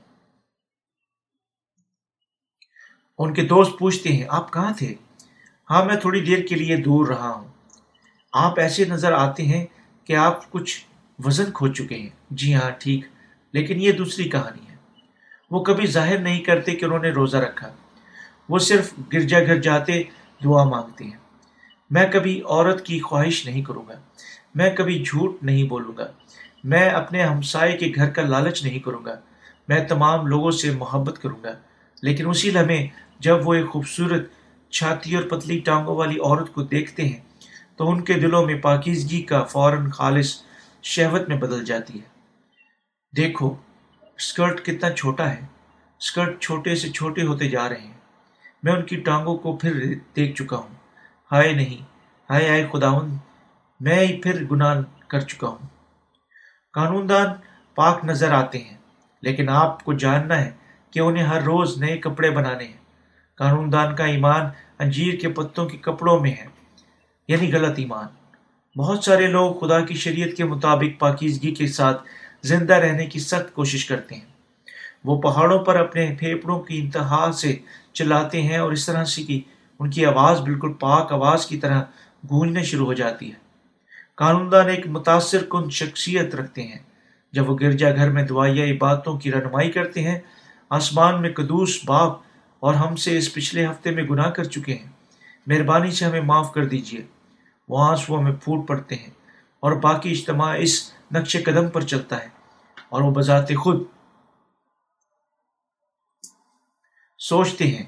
ان 3.18 3.34
کے 3.34 3.42
دوست 3.42 3.78
پوچھتے 3.78 4.08
ہیں، 4.08 4.24
آپ 4.28 4.52
کہاں 4.52 4.72
تھے؟ 4.78 4.94
ہاں 5.70 5.84
میں 5.84 5.96
تھوڑی 5.96 6.20
دیر 6.20 6.38
کے 6.38 6.54
لیے 6.54 6.76
دور 6.76 7.06
رہا 7.06 7.30
ہوں۔ 7.30 7.48
آپ 8.32 8.60
ایسے 8.60 8.84
نظر 8.84 9.12
آتے 9.12 9.42
ہیں 9.42 9.66
کہ 10.04 10.16
آپ 10.16 10.50
کچھ 10.50 10.84
وزن 11.24 11.50
کھو 11.54 11.68
چکے 11.68 11.94
ہیں۔ 11.94 12.08
جی 12.30 12.54
ہاں 12.54 12.70
ٹھیک۔ 12.78 13.04
لیکن 13.52 13.80
یہ 13.82 13.92
دوسری 13.92 14.28
کہانی 14.28 14.70
ہے۔ 14.70 14.76
وہ 15.50 15.64
کبھی 15.64 15.86
ظاہر 15.86 16.18
نہیں 16.18 16.40
کرتے 16.40 16.72
کہ 16.72 16.84
انہوں 16.84 16.98
نے 16.98 17.10
روزہ 17.10 17.36
رکھا۔ 17.36 17.72
وہ 18.48 18.58
صرف 18.58 18.92
گرجا 19.12 19.40
گھر 19.40 19.60
جاتے 19.60 20.02
دعا 20.44 20.64
مانگتے 20.64 21.04
ہیں۔ 21.04 21.16
میں 21.90 22.06
کبھی 22.12 22.42
عورت 22.48 22.86
کی 22.86 23.00
خواہش 23.00 23.46
نہیں 23.46 23.62
کروں 23.62 23.82
گا۔ 23.88 23.94
میں 24.54 24.70
کبھی 24.70 25.04
جھوٹ 25.04 25.42
نہیں 25.42 25.64
بولوں 25.64 25.92
گا۔ 25.98 26.06
میں 26.64 26.88
اپنے 26.88 27.22
ہمسائے 27.22 27.76
کے 27.76 27.92
گھر 27.94 28.10
کا 28.10 28.22
لالچ 28.22 28.62
نہیں 28.64 28.78
کروں 28.78 29.04
گا۔ 29.04 29.14
میں 29.68 29.84
تمام 29.84 30.26
لوگوں 30.26 30.50
سے 30.50 30.70
محبت 30.70 31.22
کروں 31.22 31.42
گا۔ 31.42 31.52
لیکن 32.02 32.28
اسی 32.28 32.50
لمحے 32.50 32.86
جب 33.20 33.48
وہ 33.48 33.54
ایک 33.54 33.68
خوبصورت 33.70 34.30
چھاتی 34.72 35.16
اور 35.16 35.22
پتلی 35.22 35.58
ٹانگوں 35.58 35.96
والی 35.96 36.18
عورت 36.18 36.52
کو 36.52 36.62
دیکھتے 36.62 37.08
ہیں 37.08 37.20
تو 37.76 37.90
ان 37.90 38.04
کے 38.04 38.14
دلوں 38.14 38.46
میں 38.46 38.54
پاکیزگی 38.54 39.22
کا 39.22 39.44
فوراً 39.44 39.90
خالص 39.90 40.42
شہوت 40.82 41.28
میں 41.28 41.36
بدل 41.36 41.64
جاتی 41.64 42.00
ہے۔ 42.00 42.04
دیکھو، 43.16 43.56
اسکرٹ 44.16 44.64
کتنا 44.64 44.90
چھوٹا 44.90 45.30
ہے۔ 45.30 45.40
اسکرٹ 45.98 46.40
چھوٹے 46.40 46.74
سے 46.74 46.88
چھوٹے 46.88 47.22
ہوتے 47.22 47.48
جا 47.48 47.68
رہے 47.68 47.80
ہیں۔ 47.80 47.92
میں 48.62 48.72
ان 48.72 48.82
کی 48.82 48.96
ٹانگوں 48.96 49.38
کو 49.38 49.56
پھر 49.56 49.94
دیکھ 50.16 50.42
چکا 50.42 50.56
ہوں۔ 50.56 50.74
ہائے 51.32 51.52
نہیں، 51.52 51.82
ہائے 52.30 52.50
آئے 52.50 52.66
خداون 52.72 53.16
میں 53.80 54.06
ہی 54.06 54.22
پھر 54.22 54.44
گناہ 54.50 54.80
کر 55.08 55.20
چکا 55.20 55.48
ہوں۔ 55.48 55.66
قانون 56.72 57.08
دان 57.08 57.26
پاک 57.74 58.04
نظر 58.04 58.32
آتے 58.32 58.58
ہیں، 58.58 58.76
لیکن 59.22 59.48
آپ 59.48 59.84
کو 59.84 59.92
جاننا 59.92 60.40
ہے 60.40 60.50
کہ 60.90 61.00
انہیں 61.00 61.24
ہر 61.24 61.42
روز 61.42 61.78
نئے 61.78 61.98
کپڑے 61.98 62.30
بنانے 62.30 62.64
ہیں۔ 62.64 62.82
قانون 63.36 63.72
دان 63.72 63.96
کا 63.96 64.04
ایمان 64.04 64.42
انجیر 64.78 65.14
کے 65.14 65.28
پتوں 65.28 65.68
کے 65.68 65.76
کپڑوں 65.76 66.20
میں 66.20 66.30
ہے 66.30 66.46
یعنی 67.28 67.52
غلط 67.52 67.78
ایمان۔ 67.78 68.06
بہت 68.76 69.04
سارے 69.04 69.26
لوگ 69.26 69.54
خدا 69.54 69.80
کی 69.80 69.94
شریعت 69.94 70.36
کے 70.36 70.44
مطابق 70.44 71.00
پاکیزگی 71.00 71.54
کے 71.54 71.66
ساتھ 71.66 72.02
زندہ 72.42 72.74
رہنے 72.74 73.06
کی 73.06 73.18
سخت 73.18 73.54
کوشش 73.54 73.84
کرتے 73.84 74.14
ہیں۔ 74.14 74.32
وہ 75.04 75.22
پہاڑوں 75.22 75.58
پر 75.58 75.76
اپنے 75.76 76.14
پھیپڑوں 76.18 76.60
کی 76.60 76.78
انتہا 76.78 77.32
سے 77.32 77.56
چلاتے 77.92 78.42
ہیں 78.42 78.58
اور 78.58 78.72
اس 78.72 78.86
طرح 78.86 79.04
سے 79.04 79.22
کی 79.22 79.40
ان 79.78 79.90
کی 79.90 80.06
آواز 80.06 80.40
بالکل 80.40 80.72
پاک 80.72 81.12
آواز 81.12 81.46
کی 81.46 81.56
طرح 81.56 81.82
گونجنے 82.30 82.62
شروع 82.62 82.86
ہو 82.86 82.92
جاتی 82.92 83.28
ہے۔ 83.28 83.42
قانون 84.14 84.52
دان 84.52 84.68
ایک 84.68 84.86
متاثر 84.86 85.44
کن 85.48 85.70
شخصیت 85.70 86.34
رکھتے 86.34 86.62
ہیں۔ 86.62 86.78
جب 87.32 87.50
وہ 87.50 87.56
گرجا 87.60 87.94
گھر 87.94 88.10
میں 88.10 88.22
دعائیا 88.22 88.74
باتوں 88.78 89.18
کی 89.18 89.32
رہنمائی 89.32 89.72
کرتے 89.72 90.02
ہیں، 90.02 90.18
آسمان 90.70 91.22
میں 91.22 91.32
قدوس 91.32 91.80
باپ 91.84 92.31
اور 92.62 92.74
ہم 92.74 92.96
سے 92.96 93.18
اس 93.18 93.34
پچھلے 93.34 93.66
ہفتے 93.66 93.90
میں 93.90 94.02
گناہ 94.02 94.30
کر 94.30 94.44
چکے 94.44 94.74
ہیں۔ 94.74 94.90
مہربانی 95.46 95.90
سے 95.90 96.04
ہمیں 96.04 96.20
معاف 96.20 96.52
کر 96.52 96.64
دیجیے 96.64 97.06
وہ 97.68 97.84
آنسو 97.84 98.18
ہمیں 98.18 98.32
پھوٹ 98.32 98.68
پڑتے 98.68 98.94
ہیں 98.94 99.10
اور 99.60 99.72
باقی 99.72 100.10
اجتماع 100.10 100.56
اس 100.58 100.92
نقش 101.12 101.36
قدم 101.44 101.70
پر 101.70 101.80
چلتا 101.80 102.22
ہے 102.22 102.28
اور 102.88 103.02
وہ 103.02 103.10
بذات 103.10 103.48
خود 103.48 103.82
سوچتے 107.18 107.66
ہیں۔ 107.66 107.86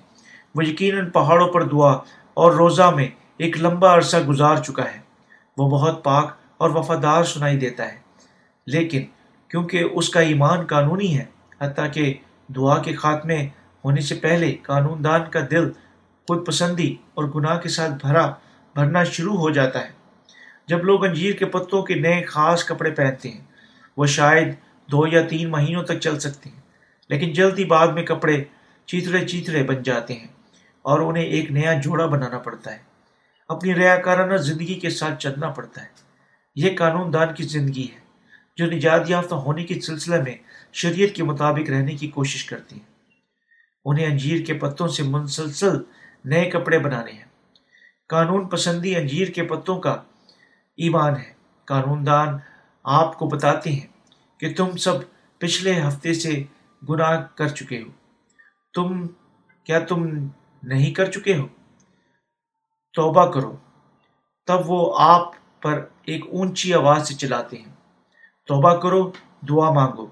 وہ 0.54 0.64
یقیناً 0.64 1.10
پہاڑوں 1.10 1.48
پر 1.48 1.62
دعا 1.62 1.92
اور 2.34 2.52
روزہ 2.52 2.90
میں 2.96 3.08
ایک 3.36 3.56
لمبا 3.58 3.96
عرصہ 3.96 4.16
گزار 4.16 4.56
چکا 4.56 4.84
ہے۔ 4.84 5.00
وہ 5.58 5.70
بہت 5.70 6.04
پاک 6.04 6.36
اور 6.58 6.70
وفادار 6.70 7.24
سنائی 7.24 7.58
دیتا 7.58 7.92
ہے۔ 7.92 7.98
لیکن 8.66 9.02
کیونکہ 9.48 9.84
اس 9.92 10.08
کا 10.08 10.20
ایمان 10.20 10.66
قانونی 10.66 11.18
ہے، 11.18 11.24
حتیٰ 11.60 11.92
کہ 11.92 12.14
دعا 12.48 12.82
کے 12.82 12.94
خاتمے 12.94 13.48
ہونے 13.84 14.00
سے 14.00 14.14
پہلے 14.14 14.54
قانون 14.62 15.04
دان 15.04 15.30
کا 15.30 15.40
دل 15.50 15.70
خود 16.28 16.46
پسندی 16.46 16.96
اور 17.14 17.24
گناہ 17.24 17.58
کے 17.58 17.68
ساتھ 17.68 17.92
بھرا 18.06 18.26
بھرنا 18.74 19.04
شروع 19.04 19.36
ہو 19.36 19.50
جاتا 19.50 19.82
ہے۔ 19.82 19.92
جب 20.68 20.84
لوگ 20.84 21.04
انجیر 21.04 21.32
کے 21.32 21.44
پتوں 21.44 21.82
کے 21.82 21.94
نئے 21.94 22.22
خاص 22.22 22.64
کپڑے 22.64 22.90
پہنتے 22.90 23.28
ہیں، 23.30 23.44
وہ 23.96 24.06
شاید 24.06 24.54
دو 24.88 25.06
یا 25.06 25.22
تین 25.22 25.50
مہینوں 25.50 25.82
تک 25.82 26.00
چل 26.00 26.18
سکتے 26.18 26.50
ہیں، 26.50 26.60
لیکن 27.08 27.32
جلد 27.32 27.58
ہی 27.58 27.64
بعد 27.64 27.88
میں 27.88 28.02
کپڑے 28.02 28.44
چیتڑے 28.86 29.26
چیتڑے 29.26 29.62
بن 29.62 29.82
جاتے 29.82 30.14
ہیں 30.14 30.28
اور 30.82 31.00
انہیں 31.00 31.24
ایک 31.24 31.50
نیا 31.50 31.72
جوڑا 31.72 32.06
بنانا 32.06 32.38
پڑتا 32.38 32.72
ہے۔ 32.72 32.78
اپنی 33.48 33.74
ریا 33.74 33.96
کارانہ 33.96 34.36
زندگی 34.36 34.74
کے 34.74 34.90
ساتھ 34.90 35.18
چلنا 35.20 35.48
پڑتا 35.48 35.82
ہے۔ 35.82 35.88
یہ 36.56 36.76
قانون 36.76 37.12
دان 37.12 37.34
کی 37.34 37.44
زندگی 37.44 37.86
ہے 37.94 38.00
جو 38.56 38.66
نجات 38.66 39.10
یافتہ 39.10 39.34
ہونے 39.34 39.64
کے 39.64 39.80
سلسلے 39.80 40.22
میں 40.22 40.36
شریعت 40.72 41.14
کے 41.14 41.22
مطابق 41.22 41.70
رہنے 41.70 41.94
کی 41.94 42.08
کوشش 42.08 42.44
کرتی 42.44 42.76
ہیں 42.76 42.93
انہیں 43.84 44.06
انجیر 44.06 44.46
کے 44.46 44.54
پتوں 44.54 44.88
سے 44.88 45.02
مسلسل 45.02 45.82
نئے 46.24 46.50
کپڑے 46.50 46.78
بنانے 46.78 47.12
ہیں۔ 47.12 47.24
قانون 48.08 48.48
پسندی 48.48 48.96
انجیر 48.96 49.28
کے 49.28 49.42
پتوں 49.42 49.80
کا 49.80 49.92
ایمان 50.76 51.16
ہے۔ 51.16 51.32
قانون 51.64 52.06
دان 52.06 52.28
آپ 52.84 53.18
کو 53.18 53.26
بتاتے 53.26 53.72
ہیں 53.72 53.86
کہ 54.40 54.54
تم 54.54 54.76
سب 54.76 54.92
پچھلے 55.38 55.80
ہفتے 55.80 56.14
سے 56.14 56.42
گناہ 56.88 57.24
کر 57.34 57.48
چکے 57.48 57.82
ہو۔ 57.82 57.88
تم، 58.74 59.06
کیا 59.64 59.78
تم 59.78 60.08
نہیں 60.62 60.94
کر 60.94 61.10
چکے 61.10 61.36
ہو؟ 61.36 61.46
توبہ 62.92 63.32
کرو۔ 63.32 63.56
تب 64.46 64.58
وہ 64.66 64.94
آپ 64.98 65.32
پر 65.62 65.84
ایک 66.02 66.24
اونچی 66.26 66.74
آواز 66.74 67.08
سے 67.08 67.14
چلاتے 67.14 67.58
ہیں۔ 67.58 67.72
توبہ 68.46 68.76
کرو، 68.76 69.12
دعا 69.48 69.70
مانگو۔ 69.70 70.06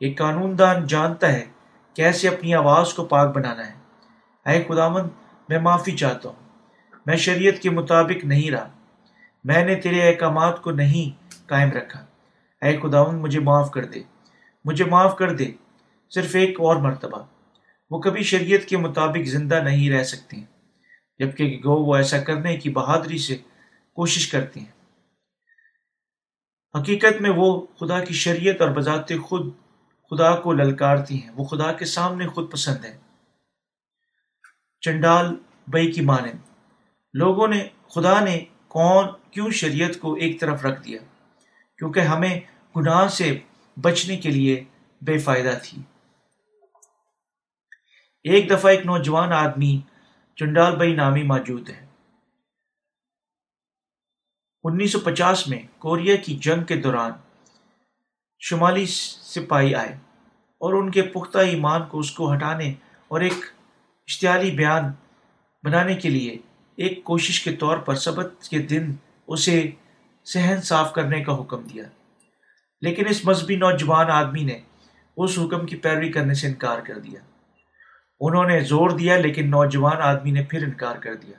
ایک 0.00 0.18
قانون 0.18 0.58
دان 0.58 0.86
جانتا 0.86 1.32
ہے 1.32 1.46
کیسے 1.98 2.28
اپنی 2.28 2.54
آواز 2.54 2.94
کو 2.94 3.04
پاک 3.04 3.36
بنانا 3.36 3.70
ہے۔ 3.70 3.74
اے 4.50 4.64
خداون 4.68 5.08
میں 5.48 5.58
معافی 5.58 5.96
چاہتا 5.96 6.28
ہوں۔ 6.28 6.48
میں 7.06 7.16
شریعت 7.16 7.62
کے 7.62 7.70
مطابق 7.70 8.24
نہیں 8.24 8.50
رہا۔ 8.50 8.68
میں 9.44 9.64
نے 9.64 9.74
تیرے 9.74 10.08
احکامات 10.08 10.62
کو 10.62 10.70
نہیں 10.70 11.34
قائم 11.48 11.70
رکھا۔ 11.70 12.06
اے 12.62 12.80
خداون 12.82 13.16
مجھے 13.16 13.40
معاف 13.40 13.70
کر 13.70 13.84
دے۔ 13.84 14.02
مجھے 14.64 14.84
معاف 14.84 15.16
کر 15.16 15.32
دے۔ 15.32 15.52
صرف 16.10 16.34
ایک 16.34 16.60
اور 16.60 16.76
مرتبہ۔ 16.76 17.22
وہ 17.90 17.98
کبھی 17.98 18.22
شریعت 18.22 18.68
کے 18.68 18.76
مطابق 18.76 19.24
زندہ 19.24 19.60
نہیں 19.64 19.90
رہ 19.90 20.02
سکتے 20.02 20.36
ہیں، 20.36 20.44
جبکہ 21.18 21.60
گو 21.64 21.84
وہ 21.84 21.96
ایسا 21.96 22.18
کرنے 22.18 22.56
کی 22.56 22.70
بہادری 22.70 23.18
سے 23.18 23.36
کوشش 23.92 24.28
کرتے 24.28 24.60
ہیں۔ 24.60 24.72
حقیقت 26.80 27.20
میں 27.20 27.30
وہ 27.30 27.66
خدا 27.80 28.04
کی 28.04 28.14
شریعت 28.14 28.60
اور 28.60 28.68
بذات 28.68 29.12
خود 29.24 29.52
خدا 30.10 30.40
کو 30.40 30.52
للکارتی 30.52 31.22
ہیں۔ 31.22 31.30
وہ 31.30 31.44
خدا 31.44 31.72
کے 31.72 31.84
سامنے 31.84 32.26
خود 32.26 32.52
پسند 32.52 32.84
ہے 32.84 32.98
چنڈال 34.80 35.36
بئی 35.68 35.92
کی 35.92 36.00
مانند۔ 36.00 36.38
لوگوں 37.14 37.48
نے، 37.48 37.68
خدا 37.88 38.20
نے 38.20 38.44
کون، 38.68 39.08
کیوں 39.30 39.50
شریعت 39.50 40.00
کو 40.00 40.14
ایک 40.14 40.40
طرف 40.40 40.64
رکھ 40.64 40.84
دیا؟ 40.84 40.98
کیونکہ 41.78 42.00
ہمیں 42.00 42.40
گناہ 42.76 43.08
سے 43.08 43.38
بچنے 43.76 44.16
کے 44.16 44.30
لیے 44.30 44.64
بے 45.00 45.18
فائدہ 45.18 45.58
تھی۔ 45.62 45.82
ایک 48.22 48.50
دفعہ 48.50 48.70
ایک 48.70 48.86
نوجوان 48.86 49.32
آدمی 49.32 49.80
چنڈال 50.36 50.76
بئی 50.76 50.94
نامی 50.94 51.22
موجود 51.22 51.68
ہے۔ 51.68 51.86
انیس 54.64 54.92
سو 54.92 55.00
پچاس 55.00 55.48
میں 55.48 55.62
کوریا 55.78 56.16
کی 56.16 56.36
جنگ 56.36 56.64
کے 56.64 56.76
دوران 56.76 57.12
شمالی 58.40 58.86
سپاہی 58.86 59.74
آئے 59.74 59.92
اور 60.58 60.74
ان 60.74 60.90
کے 60.90 61.02
پختہ 61.02 61.38
ایمان 61.38 61.82
کو 61.86 61.98
اس 61.98 62.10
کو 62.10 62.34
ہٹانے 62.34 62.74
اور 63.08 63.20
ایک 63.20 63.32
اشتعالی 64.06 64.50
بیان 64.50 64.84
بنانے 65.64 65.94
کے 65.94 66.08
لیے 66.08 66.38
ایک 66.76 67.04
کوشش 67.04 67.40
کے 67.40 67.52
طور 67.52 67.78
پر 67.78 67.94
سبت 67.94 68.42
کے 68.42 68.58
دن 68.58 68.92
اسے 69.26 69.70
صحن 70.24 70.60
صاف 70.60 70.92
کرنے 70.92 71.24
کا 71.24 71.40
حکم 71.40 71.62
دیا۔ 71.62 71.84
لیکن 72.80 73.08
اس 73.08 73.24
مذہبی 73.24 73.56
نوجوان 73.56 74.10
آدمی 74.10 74.42
نے 74.42 74.58
اس 75.16 75.38
حکم 75.38 75.66
کی 75.66 75.76
پیروی 75.76 76.12
کرنے 76.12 76.34
سے 76.34 76.46
انکار 76.46 76.78
کر 76.78 76.98
دیا۔ 76.98 77.20
انہوں 78.20 78.44
نے 78.44 78.60
زور 78.60 78.90
دیا 78.90 79.16
لیکن 79.16 79.50
نوجوان 79.50 79.96
آدمی 79.96 80.30
نے 80.30 80.42
پھر 80.42 80.62
انکار 80.62 80.96
کر 80.96 81.14
دیا۔ 81.14 81.38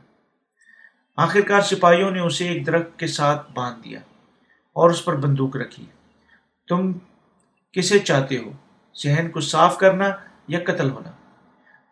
آخرکار 1.15 1.61
سپاہیوں 1.61 2.11
نے 2.11 2.19
اسے 2.19 2.47
ایک 2.47 2.67
درخت 2.67 2.99
کے 2.99 3.07
ساتھ 3.07 3.51
باندھ 3.51 3.83
دیا 3.83 3.99
اور 4.73 4.89
اس 4.89 5.05
پر 5.05 5.15
بندوق 5.15 5.55
رکھی۔ 5.55 5.85
تم 6.69 6.91
کسے 7.71 7.99
چاہتے 7.99 8.37
ہو؟ 8.37 8.51
صحن 8.93 9.31
کو 9.31 9.39
صاف 9.39 9.77
کرنا 9.77 10.09
یا 10.47 10.59
قتل 10.65 10.89
ہونا؟ 10.89 11.11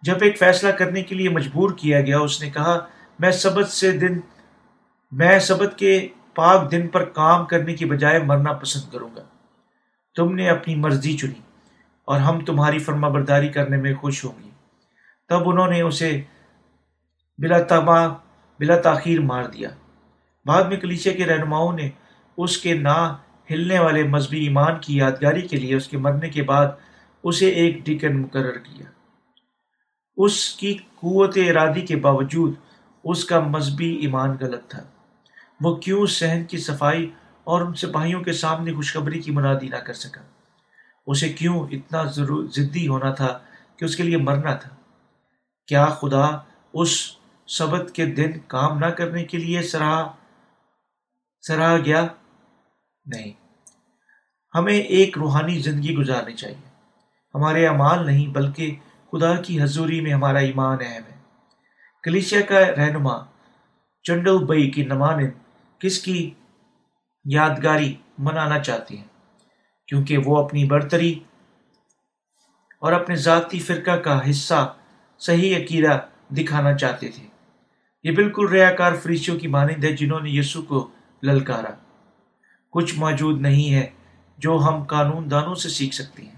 جب 0.01 0.15
ایک 0.21 0.39
فیصلہ 0.39 0.71
کرنے 0.71 1.03
کے 1.03 1.15
لیے 1.15 1.29
مجبور 1.29 1.69
کیا 1.77 2.01
گیا، 2.01 2.19
اس 2.19 2.41
نے 2.41 2.49
کہا، 2.49 2.85
میں 3.19 3.31
سبت 3.31 3.69
سے 3.69 3.91
دن، 3.91 4.19
میں 5.11 5.39
سبت 5.39 5.77
کے 5.77 6.07
پاک 6.35 6.71
دن 6.71 6.87
پر 6.87 7.05
کام 7.05 7.45
کرنے 7.45 7.73
کی 7.73 7.85
بجائے 7.85 8.19
مرنا 8.19 8.53
پسند 8.53 8.91
کروں 8.91 9.09
گا۔ 9.15 9.21
تم 10.15 10.35
نے 10.35 10.49
اپنی 10.49 10.75
مرضی 10.75 11.17
چنی 11.17 11.41
اور 12.05 12.19
ہم 12.19 12.45
تمہاری 12.45 12.79
فرما 12.79 13.07
برداری 13.07 13.47
کرنے 13.47 13.77
میں 13.77 13.95
خوش 13.95 14.25
ہوں 14.25 14.43
گی 14.43 14.49
تب 15.29 15.49
انہوں 15.49 15.67
نے 15.67 15.81
اسے 15.81 16.21
بلا 17.37 17.59
تباہ، 17.59 18.07
بلا 18.59 18.77
تاخیر 18.77 19.21
مار 19.21 19.43
دیا۔ 19.43 19.69
بعد 20.45 20.63
میں 20.63 20.77
کلیچے 20.77 21.13
کے 21.13 21.25
رہنماؤں 21.25 21.73
نے 21.73 21.89
اس 22.37 22.57
کے 22.57 22.73
نہ 22.73 23.17
ہلنے 23.51 23.79
والے 23.79 24.03
مذہبی 24.03 24.39
ایمان 24.39 24.79
کی 24.81 24.97
یادگاری 24.97 25.41
کے 25.41 25.57
لیے 25.57 25.75
اس 25.75 25.87
کے 25.87 25.97
مرنے 25.97 26.29
کے 26.29 26.43
بعد 26.43 26.67
اسے 27.23 27.49
ایک 27.49 27.85
ڈکن 27.85 28.21
مقرر 28.21 28.57
کیا۔ 28.57 28.85
اس 30.17 30.55
کی 30.55 30.73
قوت 30.73 31.37
ارادی 31.37 31.81
کے 31.81 31.95
باوجود 31.95 32.53
اس 33.03 33.25
کا 33.25 33.39
مذہبی 33.39 33.95
ایمان 33.95 34.29
غلط 34.39 34.67
تھا۔ 34.67 34.83
وہ 35.61 35.75
کیوں 35.75 36.05
سہن 36.05 36.43
کی 36.45 36.57
صفائی 36.57 37.11
اور 37.43 37.61
ان 37.61 37.73
سپاہیوں 37.73 38.21
کے 38.21 38.33
سامنے 38.33 38.73
خوشخبری 38.73 39.21
کی 39.21 39.31
منادی 39.31 39.69
نہ 39.69 39.75
کر 39.75 39.93
سکا؟ 39.93 40.21
اسے 41.07 41.29
کیوں 41.29 41.67
اتنا 41.71 42.03
ضرور 42.03 42.47
ضدی 42.51 42.87
ہونا 42.87 43.11
تھا 43.11 43.39
کہ 43.77 43.85
اس 43.85 43.95
کے 43.95 44.03
لیے 44.03 44.17
مرنا 44.17 44.55
تھا؟ 44.55 44.69
کیا 45.67 45.85
خدا 45.85 46.25
اس 46.73 47.17
سبت 47.47 47.91
کے 47.91 48.05
دن 48.05 48.31
کام 48.47 48.77
نہ 48.77 48.85
کرنے 48.85 49.23
کے 49.23 49.37
لیے 49.37 49.61
سراہ 49.61 50.07
سراہ 51.41 51.77
گیا؟ 51.85 52.07
نہیں۔ 53.07 53.31
ہمیں 54.55 54.79
ایک 54.79 55.17
روحانی 55.17 55.59
زندگی 55.59 55.95
گزارنی 55.95 56.33
چاہیے۔ 56.33 56.69
ہمارے 57.35 57.67
اعمال 57.67 58.05
نہیں، 58.05 58.27
بلکہ 58.27 58.75
خدا 59.11 59.41
کی 59.41 59.61
حضوری 59.61 60.01
میں 60.01 60.11
ہمارا 60.11 60.39
ایمان 60.39 60.77
اہم 60.81 61.01
ہے۔ 61.11 61.17
کلیشیا 62.03 62.41
کا 62.41 62.59
رہنما 62.59 63.25
چنڈل 64.03 64.45
بئی 64.45 64.71
کی 64.71 64.85
نمانند 64.85 65.29
کس 65.79 65.99
کی 65.99 66.33
یادگاری 67.25 67.95
منانا 68.17 68.59
چاہتی 68.59 68.97
ہیں؟ 68.97 69.07
کیونکہ 69.87 70.17
وہ 70.17 70.43
اپنی 70.43 70.65
برتری 70.65 71.19
اور 72.79 72.93
اپنے 72.93 73.15
ذاتی 73.15 73.59
فرقہ 73.59 73.91
کا 73.91 74.29
حصہ 74.29 74.75
صحیح 75.19 75.57
عقیدہ 75.57 75.99
دکھانا 76.33 76.77
چاہتے 76.77 77.07
تھے۔ 77.07 77.27
یہ 78.03 78.11
بالکل 78.11 78.47
ریاکار 78.49 78.95
فریشیوں 78.95 79.39
کی 79.39 79.47
مانند 79.47 79.83
ہے 79.83 79.91
جنہوں 79.91 80.19
نے 80.19 80.29
یسو 80.29 80.61
کو 80.61 80.89
للکارا۔ 81.23 81.86
کچھ 82.69 82.95
موجود 82.99 83.41
نہیں 83.41 83.73
ہے 83.73 83.89
جو 84.37 84.55
ہم 84.55 84.83
قانون 84.83 85.31
دانوں 85.31 85.55
سے 85.55 85.69
سیکھ 85.69 85.95
سکتے 85.95 86.23
ہیں۔ 86.23 86.35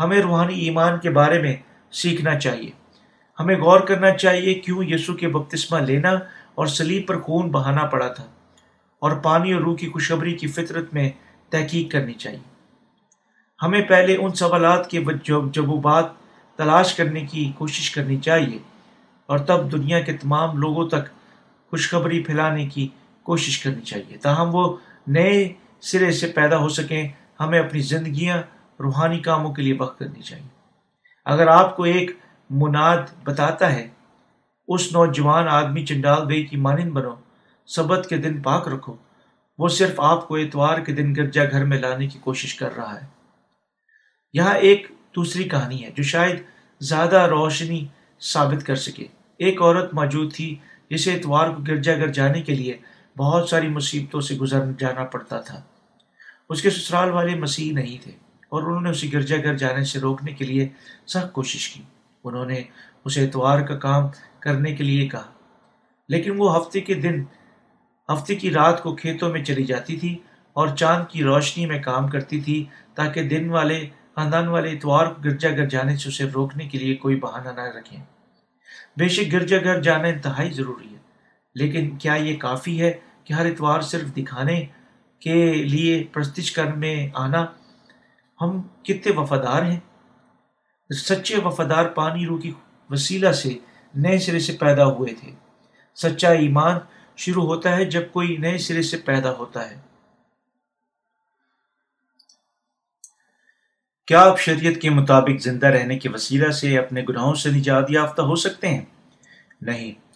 ہمیں 0.00 0.22
روحانی 0.22 0.54
ایمان 0.54 0.98
کے 0.98 1.10
بارے 1.10 1.42
میں 1.42 1.56
سیکھنا 1.90 2.38
چاہیے۔ 2.38 2.70
ہمیں 3.40 3.56
غور 3.56 3.80
کرنا 3.80 4.10
چاہیے 4.10 4.54
کیوں 4.54 4.84
یسو 4.84 5.14
کے 5.14 5.28
بپتسمہ 5.28 5.78
لینا 5.78 6.10
اور 6.54 6.66
سلیب 6.66 7.06
پر 7.06 7.20
خون 7.20 7.50
بہانا 7.50 7.84
پڑا 7.86 8.08
تھا 8.08 8.24
اور 8.98 9.16
پانی 9.16 9.52
اور 9.52 9.62
روح 9.62 9.76
کی 9.76 9.88
خوشخبری 9.88 10.34
کی 10.34 10.46
فطرت 10.46 10.94
میں 10.94 11.10
تحقیق 11.48 11.92
کرنی 11.92 12.12
چاہیے۔ 12.12 12.48
ہمیں 13.62 13.82
پہلے 13.82 14.16
ان 14.16 14.34
سوالات 14.34 14.90
کے 14.90 15.00
جوابات 15.24 16.04
تلاش 16.56 16.94
کرنے 16.94 17.20
کی 17.20 17.52
کوشش 17.58 17.90
کرنی 17.90 18.16
چاہیے 18.16 18.58
اور 19.26 19.38
تب 19.38 19.72
دنیا 19.72 20.00
کے 20.00 20.12
تمام 20.12 20.58
لوگوں 20.58 20.88
تک 20.88 21.08
خوشخبری 21.70 22.22
پھیلانے 22.22 22.66
کی 22.66 22.88
کوشش 23.22 23.58
کرنی 23.58 23.82
چاہیے، 23.82 24.16
تاہم 24.16 24.54
وہ 24.54 24.76
نئے 25.08 25.52
سرے 25.80 26.12
سے 26.12 26.26
پیدا 26.26 26.56
ہو 26.56 26.68
سکیں، 26.68 27.08
ہمیں 27.40 27.58
اپنی 27.58 27.80
زندگیاں، 27.80 28.42
روحانی 28.80 29.18
کاموں 29.18 29.52
کے 29.52 29.62
لیے 29.62 29.74
وقت 29.78 29.98
کرنی 29.98 30.22
چاہیے۔ 30.22 30.48
اگر 31.24 31.46
آپ 31.46 31.76
کو 31.76 31.82
ایک 31.82 32.10
مناد 32.50 32.98
بتاتا 33.24 33.72
ہے، 33.72 33.88
اس 34.68 34.92
نوجوان 34.92 35.48
آدمی 35.48 35.86
چنڈال 35.86 36.26
بے 36.26 36.42
کی 36.42 36.56
مانند 36.56 36.90
بنو، 36.90 37.14
سبت 37.66 38.06
کے 38.08 38.16
دن 38.16 38.42
پاک 38.42 38.68
رکھو، 38.68 38.96
وہ 39.58 39.68
صرف 39.68 40.00
آپ 40.00 40.28
کو 40.28 40.36
اتوار 40.36 40.78
کے 40.78 40.92
دن 40.92 41.14
گرجا 41.14 41.44
گھر 41.44 41.64
میں 41.64 41.78
لانے 41.78 42.06
کی 42.06 42.18
کوشش 42.18 42.54
کر 42.54 42.76
رہا 42.76 43.00
ہے۔ 43.00 43.06
یہاں 44.32 44.54
ایک 44.54 44.86
دوسری 45.16 45.44
کہانی 45.44 45.84
ہے 45.84 45.90
جو 45.90 46.02
شاید 46.02 46.42
زیادہ 46.80 47.26
روشنی 47.30 47.86
ثابت 48.20 48.66
کر 48.66 48.76
سکے۔ 48.76 49.06
ایک 49.38 49.62
عورت 49.62 49.94
موجود 49.94 50.34
تھی، 50.34 50.56
جسے 50.90 51.14
اتوار 51.14 51.50
کو 51.50 51.62
گرجا 51.62 51.96
گھر 51.96 52.08
جانے 52.08 52.42
کے 52.42 52.54
لیے 52.54 52.78
بہت 53.18 53.48
ساری 53.48 53.68
مصیبتوں 53.68 54.20
سے 54.20 54.34
گزر 54.34 54.72
جانا 54.78 55.04
پڑتا 55.04 55.40
تھا۔ 55.40 55.62
اس 56.48 56.62
کے 56.62 56.70
سسرال 56.70 57.10
والے 57.10 57.34
مسیح 57.34 57.72
نہیں 57.72 58.04
تھے 58.04 58.12
اور 58.48 58.62
انہوں 58.62 58.80
نے 58.80 58.90
اسے 58.90 59.06
گرجا 59.12 59.36
گھر 59.36 59.56
جانے 59.56 59.84
سے 59.84 59.98
روکنے 59.98 60.32
کے 60.32 60.44
لیے 60.44 60.68
سخت 61.06 61.32
کوشش 61.32 61.68
کی۔ 61.68 61.82
انہوں 62.24 62.44
نے 62.44 62.62
اسے 63.04 63.24
اتوار 63.24 63.60
کا 63.60 63.78
کام 63.78 64.04
کرنے 64.40 64.74
کے 64.74 64.84
لیے 64.84 65.08
کہا۔ 65.08 65.32
لیکن 66.08 66.30
وہ 66.36 66.56
ہفتے 66.56 66.80
کے 66.80 66.94
دن، 66.94 67.22
ہفتے 68.12 68.34
کی 68.34 68.50
رات 68.50 68.82
کو 68.82 68.96
کھیتوں 68.96 69.28
میں 69.28 69.44
چلی 69.44 69.64
جاتی 69.64 69.96
تھی 69.96 70.18
اور 70.52 70.68
چاند 70.68 71.04
کی 71.10 71.22
روشنی 71.22 71.66
میں 71.66 71.82
کام 71.82 72.08
کرتی 72.08 72.40
تھی 72.40 72.64
تاکہ 72.94 73.22
دن 73.22 73.50
والے، 73.50 73.88
خاندان 74.16 74.48
والے 74.48 74.70
اتوار 74.70 75.06
کو 75.06 75.22
گرجا 75.22 75.50
گھر 75.50 75.66
جانے 75.66 75.96
سے 75.96 76.08
اسے 76.08 76.24
روکنے 76.24 76.68
کے 76.68 76.78
لیے 76.78 76.94
کوئی 76.94 77.16
بہانہ 77.16 77.48
نہ 77.48 77.60
رکھیں۔ 77.60 78.04
بے 78.96 79.08
شک 79.08 79.32
گرجا 79.32 79.58
گھر 79.64 79.82
جانا 79.82 80.08
انتہائی 80.08 80.50
ضروری 80.50 80.92
ہے، 80.92 80.98
لیکن 81.54 81.96
کیا 81.96 82.14
یہ 82.14 82.36
کافی 82.36 82.82
ہے؟ 82.82 82.92
کہ 83.28 83.32
ہر 83.32 83.46
اتوار 83.46 83.80
صرف 83.80 84.16
دکھانے 84.16 84.66
کے 85.20 85.52
لیے 85.52 86.04
پرستش 86.12 86.52
کرنے 86.52 87.08
آنا، 87.14 87.46
ہم 88.40 88.62
کتنے 88.62 89.12
وفادار 89.16 89.62
ہیں۔ 89.62 89.80
سچے 90.94 91.38
وفادار 91.38 91.84
پانی 91.84 92.26
رو 92.26 92.38
کی 92.38 92.52
وسیلہ 92.90 93.32
سے 93.32 93.58
نئے 93.94 94.18
سرے 94.18 94.38
سے 94.38 94.52
پیدا 94.52 94.86
ہوئے 94.86 95.14
تھے۔ 95.14 95.32
سچا 95.94 96.30
ایمان 96.30 96.78
شروع 97.16 97.42
ہوتا 97.42 97.76
ہے 97.76 97.84
جب 97.84 98.02
کوئی 98.12 98.36
نئے 98.36 98.58
سرے 98.58 98.82
سے 98.82 98.96
پیدا 98.96 99.32
ہوتا 99.32 99.70
ہے۔ 99.70 99.76
کیا 104.06 104.20
آپ 104.20 104.40
شریعت 104.40 104.82
کے 104.82 104.90
مطابق 104.90 105.40
زندہ 105.40 105.66
رہنے 105.66 105.98
کے 105.98 106.08
وسیلہ 106.08 106.50
سے 106.50 106.78
اپنے 106.78 107.04
گناہوں 107.08 107.34
سے 107.34 107.50
نجات 107.50 107.84
یافتہ 107.88 108.22
ہو 108.22 108.36
سکتے 108.36 108.68
ہیں؟ 108.68 108.84
نہیں۔ 109.60 110.07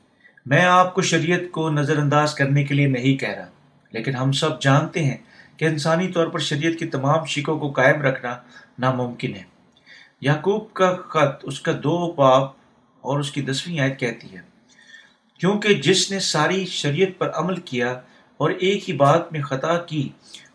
میں 0.46 0.64
آپ 0.64 0.94
کو 0.94 1.02
شریعت 1.02 1.40
کو 1.50 1.68
نظر 1.70 1.98
انداز 1.98 2.34
کرنے 2.34 2.64
کے 2.64 2.74
لیے 2.74 2.86
نہیں 2.86 3.16
کہہ 3.16 3.28
رہا، 3.28 3.48
لیکن 3.92 4.16
ہم 4.16 4.32
سب 4.32 4.60
جانتے 4.62 5.04
ہیں 5.04 5.16
کہ 5.56 5.64
انسانی 5.64 6.08
طور 6.08 6.26
پر 6.26 6.38
شریعت 6.38 6.78
کی 6.78 6.86
تمام 6.86 7.24
شکوں 7.24 7.58
کو 7.58 7.70
قائم 7.70 8.02
رکھنا 8.02 8.34
ناممکن 8.78 9.34
ہے۔ 9.34 9.42
یعقوب 10.20 10.72
کا 10.72 10.94
خط، 11.08 11.40
اس 11.42 11.60
کا 11.60 11.72
دو 11.84 12.12
باپ 12.12 12.50
اور 13.04 13.20
اس 13.20 13.30
کی 13.30 13.42
دسویں 13.42 13.78
آیت 13.80 13.98
کہتی 14.00 14.32
ہے، 14.32 14.40
کیونکہ 15.40 15.74
جس 15.74 16.10
نے 16.10 16.18
ساری 16.18 16.64
شریعت 16.66 17.18
پر 17.18 17.30
عمل 17.34 17.60
کیا 17.60 17.92
اور 18.40 18.50
ایک 18.50 18.88
ہی 18.88 18.94
بات 18.96 19.32
میں 19.32 19.42
خطا 19.42 19.78
کی، 19.78 20.08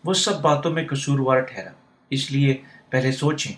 وہ 0.04 0.14
سب 0.14 0.40
باتوں 0.40 0.72
میں 0.72 0.86
قصوروار 0.86 1.40
ٹھہرا۔ 1.40 1.70
اس 2.10 2.30
لیے 2.32 2.56
پہلے 2.90 3.12
سوچیں، 3.12 3.52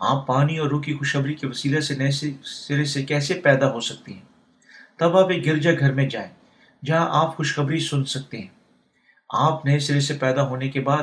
آپ 0.00 0.26
پانی 0.26 0.58
اور 0.58 0.68
روح 0.68 0.82
کی 0.82 0.94
خوشبری 0.94 1.34
کے 1.34 1.46
وسیلے 1.46 1.80
سے 1.80 1.94
نئے 1.94 2.10
سرے 2.44 2.84
سے 2.84 3.02
کیسے 3.02 3.34
پیدا 3.34 3.72
ہو 3.72 3.80
سکتے 3.80 4.12
ہیں؟ 4.12 4.31
تب 5.02 5.18
آپ 5.18 5.30
ایک 5.30 5.46
گرجا 5.46 5.70
گھر 5.78 5.92
میں 5.92 6.08
جائیں، 6.08 6.30
جہاں 6.84 7.06
آپ 7.10 7.36
خوشخبری 7.36 7.78
سن 7.78 8.04
سکتے 8.04 8.38
ہیں۔ 8.38 8.48
آپ 9.28 9.66
نئے 9.66 9.78
سرے 9.78 10.00
سے 10.00 10.14
پیدا 10.14 10.42
ہونے 10.42 10.68
کے 10.68 10.80
بعد 10.80 11.02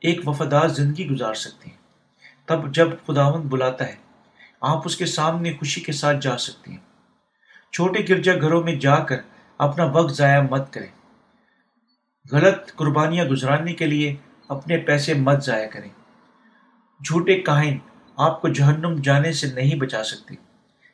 ایک 0.00 0.28
وفادار 0.28 0.68
زندگی 0.68 1.08
گزار 1.08 1.34
سکتے 1.34 1.70
ہیں۔ 1.70 1.76
تب 2.46 2.74
جب 2.74 2.88
خداوند 3.06 3.44
بلاتا 3.44 3.88
ہے، 3.88 3.96
آپ 4.60 4.82
اس 4.84 4.96
کے 4.96 5.06
سامنے 5.06 5.52
خوشی 5.52 5.80
کے 5.80 5.92
ساتھ 5.92 6.16
جا 6.20 6.38
سکتے 6.38 6.70
ہیں۔ 6.70 6.78
چھوٹے 7.72 8.04
گرجا 8.08 8.34
گھروں 8.40 8.62
میں 8.62 8.74
جا 8.74 8.96
کر 8.96 9.16
اپنا 9.58 9.84
وقت 9.84 10.14
ضائع 10.14 10.42
مت 10.42 10.72
کریں۔ 10.72 11.20
غلط 12.32 12.74
قربانیاں 12.76 13.24
گزارنے 13.24 13.72
کے 13.72 13.86
لیے 13.86 14.16
اپنے 14.48 14.78
پیسے 14.78 15.14
مت 15.14 15.44
ضائع 15.44 15.68
کریں۔ 15.68 15.90
جھوٹے 17.04 17.40
کاہن 17.40 17.78
آپ 18.16 18.42
کو 18.42 18.48
جہنم 18.48 18.94
جانے 19.02 19.32
سے 19.32 19.46
نہیں 19.46 19.80
بچا 19.80 20.04
سکتے۔ 20.04 20.34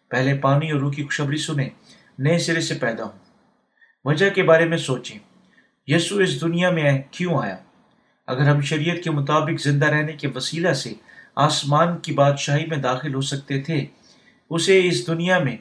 پہلے 0.08 0.38
پانی 0.38 0.70
اور 0.70 0.80
روح 0.80 0.92
کی 0.92 1.04
خوشبری 1.04 1.36
سنیں۔ 1.36 1.68
نئے 2.18 2.38
سرے 2.38 2.60
سے 2.60 2.74
پیدا 2.74 3.04
ہوں۔ 3.04 3.18
وجہ 4.04 4.30
کے 4.30 4.42
بارے 4.42 4.64
میں 4.64 4.78
سوچیں۔ 4.78 5.18
یسو 5.86 6.16
اس 6.16 6.40
دنیا 6.40 6.70
میں 6.70 7.02
کیوں 7.10 7.42
آیا؟ 7.42 7.56
اگر 8.26 8.40
ہم 8.40 8.60
شریعت 8.60 9.04
کے 9.04 9.10
مطابق 9.10 9.60
زندہ 9.60 9.86
رہنے 9.86 10.12
کے 10.12 10.28
وسیلہ 10.34 10.72
سے 10.72 10.92
آسمان 11.36 11.98
کی 11.98 12.12
بادشاہی 12.12 12.66
میں 12.66 12.76
داخل 12.76 13.14
ہو 13.14 13.20
سکتے 13.20 13.60
تھے، 13.60 13.86
اسے 14.50 14.88
اس 14.88 15.06
دنیا 15.06 15.38
میں 15.38 15.56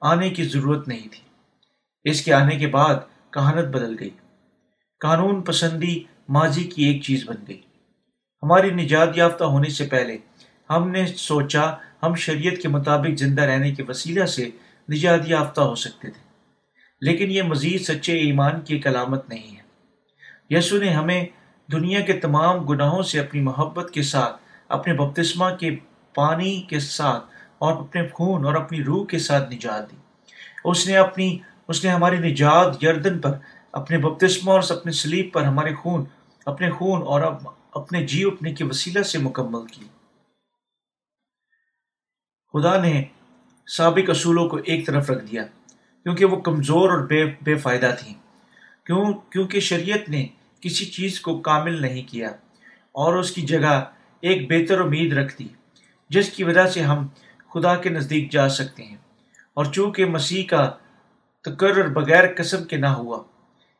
آنے 0.00 0.30
کی 0.30 0.44
ضرورت 0.44 0.88
نہیں 0.88 1.08
تھی۔ 1.10 1.20
اس 2.04 2.24
کے 2.24 2.32
آنے 2.32 2.56
کے 2.56 2.66
بعد 2.66 2.94
کہانت 3.30 3.66
بدل 3.66 3.96
گئی۔ 4.00 4.10
قانون 5.00 5.42
پسندی 5.42 6.02
ماضی 6.28 6.64
کی 6.64 6.84
ایک 6.84 7.02
چیز 7.02 7.24
بن 7.26 7.36
گئی۔ 7.48 7.60
ہماری 8.42 8.70
نجات 8.70 9.08
یافتہ 9.16 9.44
ہونے 9.44 9.68
سے 9.68 9.84
پہلے 9.84 10.18
ہم 10.70 10.90
نے 10.90 11.06
سوچا، 11.06 11.72
ہم 12.02 12.14
شریعت 12.14 12.62
کے 12.62 12.68
مطابق 12.68 13.18
زندہ 13.18 13.42
رہنے 13.42 13.74
کے 13.74 13.82
وسیلہ 13.88 14.24
سے 14.24 14.50
نجات 14.92 15.20
یافتہ 15.26 15.60
ہو 15.60 15.74
سکتے 15.74 16.10
تھے۔ 16.10 16.28
لیکن 17.00 17.30
یہ 17.30 17.42
مزید 17.42 17.80
سچے 17.80 18.18
ایمان 18.18 18.60
کی 18.60 18.74
ایک 18.74 18.86
علامت 18.86 19.28
نہیں 19.28 19.56
ہے۔ 19.56 19.62
یسو 20.50 20.78
نے 20.78 20.90
ہمیں 20.90 21.26
دنیا 21.72 22.00
کے 22.00 22.12
تمام 22.12 22.58
گناہوں 22.58 23.02
سے 23.02 23.20
اپنی 23.20 23.40
محبت 23.40 23.90
کے 23.90 24.02
ساتھ، 24.02 24.42
اپنے 24.68 24.94
بپتسمہ 24.94 25.50
کے 25.60 25.76
پانی 26.14 26.60
کے 26.60 26.80
ساتھ 26.80 27.24
اور 27.58 27.72
اپنے 27.72 28.08
خون 28.08 28.44
اور 28.44 28.54
اپنی 28.54 28.84
روح 28.84 29.06
کے 29.06 29.18
ساتھ 29.18 29.54
نجات 29.54 29.92
دی۔ 29.92 29.96
اس 30.64 30.88
نے 30.88 30.96
اپنی، 30.96 31.38
اس 31.68 31.84
نے 31.84 31.90
ہماری 31.90 32.16
نجات 32.16 32.84
یردن 32.84 33.18
پر، 33.18 33.38
اپنے 33.72 33.98
بپتسمہ 33.98 34.50
اور 34.50 34.60
اپنے 34.68 34.92
سلیب 34.92 35.28
پر 35.32 35.42
ہمارے 35.42 35.74
خون، 35.74 36.04
اپنے 36.46 36.70
خون 36.70 37.02
اور 37.02 37.20
اپنے 37.72 38.06
جی 38.06 38.24
اپنے 38.24 38.54
کے 38.54 38.64
وسیلہ 38.64 39.02
سے 39.02 39.18
مکمل 39.18 39.66
کی۔ 39.66 39.84
خدا 42.52 42.82
نے 42.82 43.04
سابق 43.68 44.10
اصولوں 44.10 44.48
کو 44.48 44.56
ایک 44.56 44.86
طرف 44.86 45.10
رکھ 45.10 45.24
دیا، 45.24 45.42
کیونکہ 46.02 46.24
وہ 46.24 46.40
کمزور 46.40 46.90
اور 46.90 46.98
بے 46.98 47.24
بے 47.24 47.54
فائدہ 47.54 47.94
تھیں۔ 48.00 48.14
کیوں؟ 48.86 49.12
کیونکہ 49.12 49.60
شریعت 49.60 50.08
نے 50.08 50.26
کسی 50.60 50.84
چیز 50.84 51.20
کو 51.20 51.38
کامل 51.38 51.82
نہیں 51.82 52.02
کیا 52.08 52.28
اور 52.92 53.14
اس 53.14 53.30
کی 53.30 53.42
جگہ 53.42 53.84
ایک 54.20 54.52
بہتر 54.52 54.80
امید 54.80 55.12
رکھ 55.12 55.38
دی، 55.38 55.48
جس 56.08 56.30
کی 56.30 56.44
وجہ 56.44 56.66
سے 56.66 56.82
ہم 56.82 57.06
خدا 57.54 57.76
کے 57.76 57.90
نزدیک 57.90 58.32
جا 58.32 58.48
سکتے 58.48 58.84
ہیں۔ 58.84 58.96
اور 59.54 59.64
چونکہ 59.64 60.04
مسیح 60.04 60.44
کا 60.44 60.70
تقرر 61.44 61.88
بغیر 61.88 62.24
قسم 62.36 62.64
کے 62.64 62.76
نہ 62.76 62.86
ہوا 62.86 63.22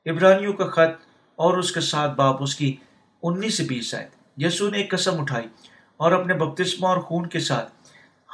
ابرانیوں 0.07 0.53
کا 0.53 0.67
خط 0.67 1.07
اور 1.37 1.59
اس 1.59 1.73
کا 1.73 1.81
ساتھ 1.81 2.17
باپ 2.17 2.43
اس 2.43 2.57
کی 2.57 2.77
انیس 3.23 3.57
سے 3.57 3.65
بیس 3.65 3.95
آئے۔ 3.95 4.09
یسو 4.37 4.71
نے 4.71 4.79
ایک 4.79 4.91
قسم 4.91 5.21
اٹھائی 5.21 5.47
اور 5.97 6.13
اپنے 6.13 6.35
بپتسمہ 6.35 6.87
اور 6.87 6.99
خون 6.99 7.29
کے 7.29 7.41
ساتھ 7.41 7.73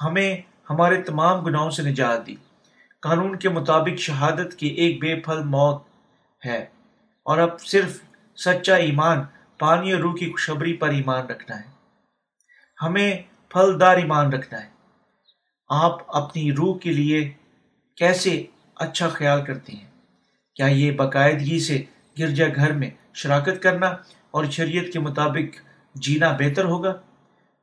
ہمیں 0.03 0.37
ہمارے 0.71 1.03
تمام 1.03 1.45
گناہوں 1.45 1.71
سے 1.71 1.83
نجات 1.83 2.27
دی۔ 2.27 2.35
قانون 3.03 3.39
کے 3.39 3.49
مطابق 3.49 3.99
شہادت 3.99 4.57
کی 4.57 4.67
ایک 4.67 5.01
بے 5.01 5.15
پھل 5.15 5.43
موت 5.45 5.83
ہے۔ 6.47 6.67
اور 7.25 7.39
اب 7.39 7.61
صرف 7.61 8.01
سچا 8.37 8.75
ایمان، 8.75 9.19
پانی 9.59 9.93
اور 9.93 10.01
روح 10.01 10.17
کی 10.17 10.31
خوشبری 10.31 10.73
پر 10.73 10.89
ایمان 10.89 11.27
رکھنا 11.27 11.57
ہے۔ 11.57 11.65
ہمیں 12.83 13.19
پھلدار 13.49 13.97
ایمان 13.97 14.33
رکھنا 14.33 14.63
ہے۔ 14.65 14.69
آپ 15.69 16.17
اپنی 16.17 16.53
روح 16.53 16.79
کے 16.79 16.93
لیے 16.93 17.33
کیسے 17.97 18.47
اچھا 18.75 19.09
خیال 19.09 19.45
کرتے 19.45 19.73
ہیں؟ 19.73 19.91
کیا 20.55 20.67
یہ 20.67 20.91
باقاعدگی 20.91 21.61
سے 21.61 21.83
گرجا 22.19 22.47
گھر 22.57 22.73
میں 22.73 22.91
شراکت 23.15 23.63
کرنا 23.63 23.87
اور 24.31 24.45
شریعت 24.45 24.93
کے 24.93 24.99
مطابق 24.99 25.57
جینا 25.95 26.33
بہتر 26.33 26.65
ہوگا؟ 26.65 27.01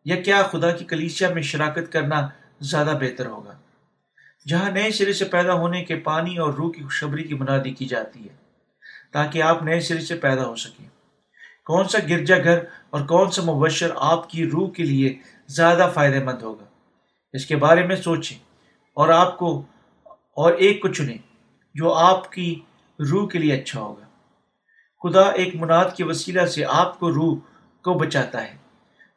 یا 0.05 0.21
کیا 0.21 0.43
خدا 0.43 0.71
کی 0.71 0.85
کلیسیا 0.85 1.33
میں 1.33 1.41
شراکت 1.41 1.91
کرنا 1.91 2.29
زیادہ 2.61 2.97
بہتر 3.01 3.25
ہوگا۔ 3.25 3.57
جہاں 4.47 4.71
نئے 4.71 4.91
سرے 4.91 5.13
سے 5.13 5.25
پیدا 5.25 5.53
ہونے 5.53 5.83
کے 5.83 5.95
پانی 5.95 6.37
اور 6.37 6.53
روح 6.53 6.71
کی 6.71 6.83
خوشبری 6.83 7.23
کی 7.23 7.33
منادی 7.33 7.71
کی 7.71 7.85
جاتی 7.85 8.23
ہے، 8.23 8.35
تاکہ 9.11 9.43
آپ 9.43 9.63
نئے 9.63 9.79
سرے 9.79 10.01
سے 10.01 10.15
پیدا 10.15 10.45
ہو 10.45 10.55
سکیں۔ 10.55 10.89
کون 11.65 11.87
سا 11.87 11.97
گرجا 12.09 12.37
گھر 12.37 12.57
اور 12.89 13.01
کون 13.01 13.31
سا 13.31 13.41
مبشر 13.41 13.91
آپ 13.95 14.29
کی 14.29 14.49
روح 14.49 14.69
کے 14.71 14.83
لیے 14.83 15.19
زیادہ 15.47 15.91
فائدہ 15.93 16.23
مند 16.23 16.41
ہوگا؟ 16.41 16.65
اس 17.33 17.45
کے 17.45 17.55
بارے 17.55 17.85
میں 17.85 17.95
سوچیں 17.95 18.37
اور 18.93 19.09
آپ 19.09 19.37
کو 19.37 19.63
اور 20.11 20.53
ایک 20.53 20.81
کو 20.81 20.87
چنیں 20.87 21.17
جو 21.75 21.93
آپ 21.93 22.31
کی 22.31 22.59
روح 22.99 23.29
کے 23.29 23.39
لیے 23.39 23.53
اچھا 23.53 23.79
ہوگا۔ 23.79 24.05
خدا 25.01 25.21
ایک 25.21 25.55
مناد 25.55 25.85
کے 25.97 26.03
وسیلہ 26.03 26.45
سے 26.45 26.65
آپ 26.65 26.99
کو 26.99 27.13
روح 27.13 27.37
کو 27.83 27.93
بچاتا 27.93 28.43
ہے، 28.43 28.55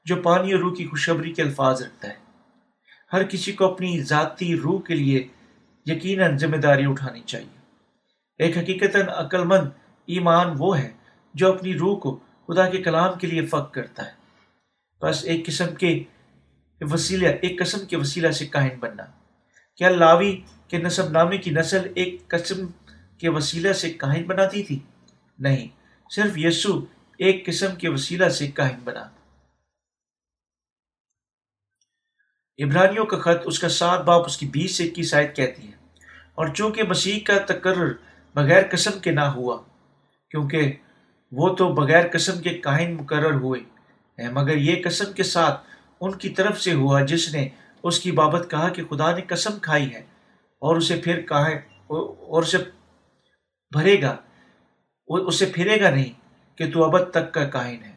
جو 0.04 0.16
پانی 0.16 0.52
اور 0.52 0.60
روح 0.60 0.74
کی 0.74 0.86
خوشبری 0.86 1.32
کے 1.32 1.42
الفاظ 1.42 1.82
رکھتا 1.82 2.08
ہے۔ 2.08 2.23
ہر 3.14 3.24
کسی 3.24 3.52
کو 3.52 3.72
اپنی 3.72 4.02
ذاتی 4.02 4.56
روح 4.56 4.80
کے 4.82 4.94
لیے 4.94 5.28
یقیناً 5.86 6.36
ذمہ 6.36 6.56
داری 6.56 6.86
اٹھانی 6.86 7.20
چاہیے۔ 7.20 7.58
ایک 8.38 8.58
حقیقت 8.58 8.96
عقل 9.08 9.44
مند 9.44 9.68
ایمان 10.06 10.46
وہ 10.58 10.78
ہے 10.78 10.90
جو 11.34 11.52
اپنی 11.52 11.74
روح 11.74 11.98
کو 11.98 12.18
خدا 12.48 12.68
کے 12.68 12.82
کلام 12.82 13.18
کے 13.18 13.26
لیے 13.26 13.46
فخر 13.46 13.62
کرتا 13.62 14.06
ہے۔ 14.06 14.12
بس 15.02 15.24
ایک 15.24 15.46
قسم 15.46 15.74
کے 15.74 16.02
وسیلہ، 16.80 17.28
ایک 17.42 17.58
قسم 17.58 17.86
کے 17.86 17.96
وسیلہ 17.96 18.30
سے 18.30 18.46
کاہن 18.46 18.78
بننا۔ 18.80 19.02
کیا 19.76 19.88
لاوی 19.88 20.40
کے 20.68 20.78
نصب 20.78 21.10
نامے 21.10 21.38
کی 21.38 21.50
نسل 21.50 21.92
ایک 21.94 22.28
قسم 22.28 22.66
کے 23.18 23.28
وسیلہ 23.28 23.72
سے 23.72 23.90
کاہن 23.90 24.22
بناتی 24.22 24.62
تھی؟ 24.62 24.78
نہیں، 25.38 25.68
صرف 26.10 26.38
یسو 26.38 26.84
ایک 27.18 27.46
قسم 27.46 27.74
کے 27.74 27.88
وسیلہ 27.88 28.28
سے 28.28 28.46
کاہن 28.46 28.78
بنا۔ 28.84 29.04
ابرانیوں 32.58 33.04
کا 33.06 33.18
خط 33.18 33.42
اس 33.44 33.58
کا 33.58 33.68
سات 33.68 34.04
باپ 34.04 34.26
اس 34.26 34.36
کی 34.36 34.46
بیس 34.46 34.76
سے 34.76 34.84
اکیس 34.84 35.14
آیت 35.14 35.36
کہتی 35.36 35.66
ہے۔ 35.66 35.72
اور 36.34 36.46
چونکہ 36.48 36.82
مسیح 36.82 37.20
کا 37.24 37.38
تقرر 37.46 37.92
بغیر 38.34 38.62
قسم 38.70 38.98
کے 38.98 39.10
نہ 39.10 39.20
ہوا، 39.20 39.62
کیونکہ 40.30 40.72
وہ 41.32 41.54
تو 41.54 41.68
بغیر 41.68 42.04
قسم 42.12 42.40
کے 42.40 42.50
کاہن 42.50 42.94
مقرر 42.94 43.34
ہوئے 43.34 43.60
ہیں 44.22 44.32
مگر 44.32 44.56
یہ 44.56 44.82
قسم 44.84 45.12
کے 45.12 45.22
ساتھ 45.22 45.60
ان 46.00 46.12
کی 46.12 46.28
طرف 46.28 46.60
سے 46.60 46.74
ہوا 46.74 47.00
جس 47.00 47.34
نے 47.34 47.48
اس 47.82 48.00
کی 48.00 48.12
بابت 48.12 48.50
کہا 48.50 48.68
کہ 48.68 48.84
خدا 48.84 49.16
نے 49.16 49.22
قسم 49.22 49.58
کھائی 49.62 49.94
ہے 49.94 50.00
اور 50.58 50.76
اسے 50.76 51.00
پھر 51.04 51.20
کہا 51.20 51.46
اور 51.86 52.42
اسے 52.42 52.58
بھرے 53.70 54.02
گا، 54.02 54.16
اسے 55.06 55.46
پھرے 55.46 55.80
گا 55.80 55.90
نہیں 55.90 56.12
کہ 56.58 56.70
تو 56.70 56.84
ابد 56.84 57.10
تک 57.10 57.32
کا 57.32 57.44
کائن 57.44 57.84
ہے۔ 57.84 57.92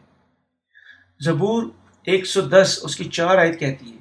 زبور 1.26 1.64
ایک 2.06 2.26
سو 2.26 2.42
دس 2.42 2.80
اس 2.84 2.96
کی 2.96 3.04
چار 3.04 3.38
آیت 3.38 3.60
کہتی 3.60 3.92
ہے۔ 3.92 3.97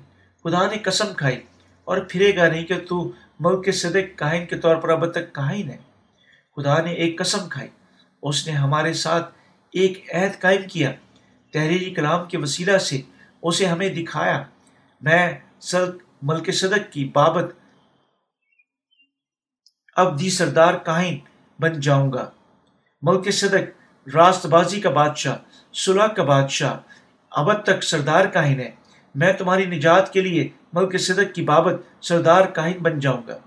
خدا 0.47 0.67
نے 0.67 0.79
قسم 0.79 1.15
کھائی 1.15 1.43
اور 1.85 1.99
پھرے 2.09 2.37
گا 2.37 2.49
نہیں 2.49 2.65
کہ 2.65 2.75
تو 2.89 3.13
ملک 3.41 3.65
کے 3.65 3.73
صدق 3.73 4.19
کائن 4.19 4.47
کے 4.47 4.57
طور 4.57 4.77
پر 4.77 4.89
اب 4.89 5.11
تک 5.11 5.33
کائن 5.33 5.71
ہے۔ 5.71 5.77
خدا 6.57 6.83
نے 6.83 6.93
ایک 6.93 7.19
قسم 7.19 7.49
کھائی، 7.49 7.69
اس 8.23 8.47
نے 8.47 8.53
ہمارے 8.53 8.93
ساتھ 8.93 9.35
ایک 9.73 10.15
عہد 10.15 10.41
قائم 10.41 10.63
کیا۔ 10.69 10.93
تحریری 11.53 11.95
کلام 11.95 12.29
کے 12.29 12.39
وسیلہ 12.39 12.79
سے 12.79 13.03
اسے 13.43 13.67
ہمیں 13.67 13.89
دکھایا۔ 13.89 14.43
میں 15.01 15.39
ملک 16.23 16.55
صدق 16.55 16.93
کی 16.93 17.05
بابت 17.05 17.55
اب 19.97 20.21
دی 20.21 20.31
سردار 20.31 20.75
کائن 20.75 21.19
بن 21.59 21.81
جاؤں 21.81 22.13
گا۔ 22.13 22.31
ملک 23.03 23.31
صدق 23.31 23.81
راست 24.15 24.47
بازی 24.47 24.81
کا 24.81 24.91
بادشاہ، 24.91 25.37
صلح 25.75 26.07
کا 26.07 26.23
بادشاہ 26.23 26.79
ابد 27.31 27.65
تک 27.65 27.85
سردار 27.85 28.25
کاہن 28.25 28.61
ہے۔ 28.61 28.86
میں 29.17 29.33
تمہاری 29.33 29.65
نجات 29.65 30.13
کے 30.13 30.21
لیے 30.21 30.49
ملک 30.73 31.01
صدق 31.01 31.35
کی 31.35 31.43
بابت 31.43 32.05
سردار 32.05 32.43
کاہن 32.43 32.73
بن 32.83 32.99
جاؤں 32.99 33.23
گا۔ 33.29 33.39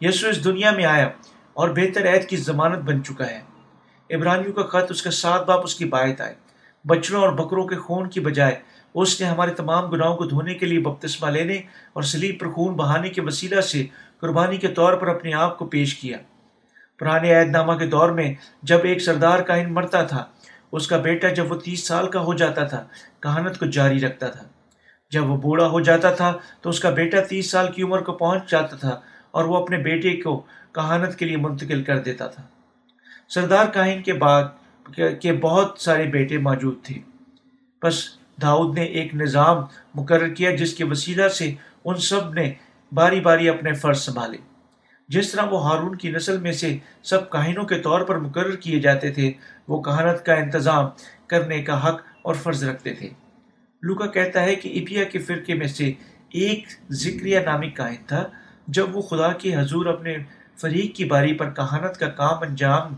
یسو 0.00 0.28
اس 0.28 0.44
دنیا 0.44 0.70
میں 0.70 0.84
آیا 0.84 1.08
اور 1.52 1.68
بہتر 1.68 2.12
عید 2.12 2.28
کی 2.28 2.36
ضمانت 2.36 2.78
بن 2.78 3.04
چکا 3.04 3.30
ہے۔ 3.30 3.40
ابرانیوں 4.10 4.52
کا 4.52 4.62
خط 4.62 4.90
اس 4.90 5.02
کا 5.02 5.10
سات 5.10 5.46
باپ 5.46 5.60
اس 5.64 5.74
کی 5.74 5.84
بایت 5.84 6.20
آئے۔ 6.20 6.34
بچڑوں 6.84 7.20
اور 7.20 7.32
بکروں 7.32 7.66
کے 7.66 7.76
خون 7.76 8.10
کی 8.10 8.20
بجائے 8.20 8.54
اس 8.94 9.20
نے 9.20 9.26
ہمارے 9.26 9.50
تمام 9.50 9.86
گناہوں 9.86 10.16
کو 10.16 10.24
دھونے 10.24 10.54
کے 10.54 10.66
لیے 10.66 10.80
بپتسمہ 10.80 11.30
لینے 11.30 11.54
اور 11.92 12.02
سلیب 12.02 12.40
پر 12.40 12.50
خون 12.50 12.74
بہانے 12.74 13.08
کے 13.08 13.20
وسیلہ 13.20 13.60
سے 13.60 13.86
قربانی 14.20 14.56
کے 14.56 14.68
طور 14.68 14.92
پر 14.92 15.08
اپنے 15.08 15.34
آپ 15.34 15.58
کو 15.58 15.66
پیش 15.66 15.94
کیا۔ 15.94 16.18
پرانے 16.98 17.34
عید 17.34 17.48
نامہ 17.48 17.72
کے 17.72 17.86
دور 17.86 18.08
میں 18.08 18.34
جب 18.62 18.78
ایک 18.82 18.98
سردار 18.98 19.38
کاہن 19.38 19.72
مرتا 19.72 20.02
تھا، 20.02 20.24
اس 20.72 20.88
کا 20.88 20.96
بیٹا 20.96 21.28
جب 21.28 21.52
وہ 21.52 21.56
تیس 21.56 21.86
سال 21.86 22.08
کا 22.08 22.20
ہو 22.20 22.34
جاتا 22.34 22.64
تھا، 22.64 22.84
کہانت 23.20 23.58
کو 23.58 23.66
جاری 23.66 24.00
رکھتا 24.00 24.28
تھا۔ 24.28 24.44
جب 25.10 25.30
وہ 25.30 25.36
بوڑھا 25.36 25.66
ہو 25.66 25.80
جاتا 25.80 26.10
تھا 26.10 26.32
تو 26.60 26.70
اس 26.70 26.80
کا 26.80 26.90
بیٹا 26.90 27.20
تیس 27.20 27.50
سال 27.50 27.72
کی 27.72 27.82
عمر 27.82 28.00
کو 28.00 28.12
پہنچ 28.12 28.50
جاتا 28.50 28.76
تھا 28.76 29.00
اور 29.30 29.44
وہ 29.44 29.56
اپنے 29.56 29.76
بیٹے 29.76 30.22
کو 30.22 30.42
کہانت 30.72 31.18
کے 31.18 31.26
لیے 31.26 31.36
منتقل 31.36 31.82
کر 31.82 31.98
دیتا 31.98 32.26
تھا۔ 32.26 32.42
سردار 33.28 33.66
کاہن 33.66 34.02
کے 34.02 34.12
بعد 34.12 34.44
کے 35.20 35.32
بہت 35.32 35.76
سارے 35.78 36.04
بیٹے 36.04 36.38
موجود 36.38 36.82
تھے۔ 36.82 36.98
بس 37.82 38.18
داؤد 38.42 38.78
نے 38.78 38.84
ایک 38.84 39.14
نظام 39.14 39.56
مقرر 39.94 40.28
کیا 40.28 40.54
جس 40.54 40.74
کے 40.74 40.84
وسیلہ 40.84 41.28
سے 41.28 41.54
ان 41.84 41.96
سب 41.96 42.34
نے 42.34 42.52
باری 42.92 43.20
باری 43.20 43.48
اپنے 43.48 43.72
فرض 43.72 43.98
سنبھالے۔ 43.98 44.38
جس 45.08 45.32
طرح 45.32 45.42
وہ 45.50 45.68
ہارون 45.68 45.96
کی 45.96 46.10
نسل 46.10 46.38
میں 46.38 46.52
سے 46.52 46.78
سب 47.02 47.30
کاہنوں 47.30 47.64
کے 47.64 47.78
طور 47.78 48.00
پر 48.00 48.18
مقرر 48.18 48.54
کیے 48.56 48.80
جاتے 48.80 49.10
تھے، 49.10 49.32
وہ 49.68 49.82
کہانت 49.82 50.24
کا 50.26 50.34
انتظام 50.34 50.84
کرنے 51.26 51.62
کا 51.62 51.88
حق 51.88 52.00
اور 52.22 52.34
فرض 52.34 52.64
رکھتے 52.64 52.94
تھے۔ 52.94 53.08
لوکا 53.84 54.06
کہتا 54.06 54.42
ہے 54.42 54.54
کہ 54.54 54.68
ابیا 54.68 55.04
کے 55.04 55.18
فرقے 55.18 55.54
میں 55.54 55.66
سے 55.66 55.92
ایک 56.28 56.64
ذکریہ 56.90 57.38
نامی 57.38 57.70
کائن 57.70 58.04
تھا، 58.06 58.28
جب 58.66 58.96
وہ 58.96 59.02
خدا 59.02 59.32
کے 59.32 59.56
حضور 59.56 59.86
اپنے 59.86 60.16
فریق 60.56 60.94
کی 60.96 61.04
باری 61.04 61.32
پر 61.32 61.50
کہانت 61.50 61.98
کا 61.98 62.08
کام 62.08 62.42
انجام 62.42 62.94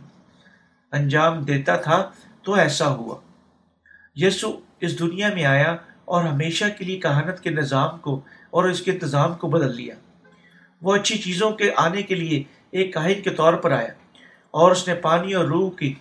انجام 0.92 1.42
دیتا 1.42 1.76
تھا 1.76 2.10
تو 2.42 2.54
ایسا 2.54 2.88
ہوا۔ 2.88 3.16
یسو 4.16 4.60
اس 4.80 4.98
دنیا 4.98 5.34
میں 5.34 5.44
آیا 5.44 5.76
اور 6.04 6.24
ہمیشہ 6.24 6.64
کے 6.78 6.84
لیے 6.84 7.00
کہانت 7.00 7.40
کے 7.40 7.50
نظام 7.50 7.98
کو 7.98 8.20
اور 8.50 8.64
اس 8.64 8.80
کے 8.80 8.90
انتظام 8.90 9.34
کو 9.34 9.48
بدل 9.48 9.76
لیا۔ 9.76 9.94
وہ 10.82 10.94
اچھی 10.94 11.18
چیزوں 11.18 11.50
کے 11.50 11.70
آنے 11.76 12.02
کے 12.02 12.14
لیے 12.14 12.42
ایک 12.70 12.94
کاہن 12.94 13.22
کے 13.22 13.30
طور 13.30 13.54
پر 13.54 13.70
آیا 13.72 13.92
اور 14.50 14.70
اس 14.70 14.88
نے 14.88 14.94
پانی 14.94 15.32
اور 15.32 15.44
روح 15.44 15.70
کی 15.70 15.94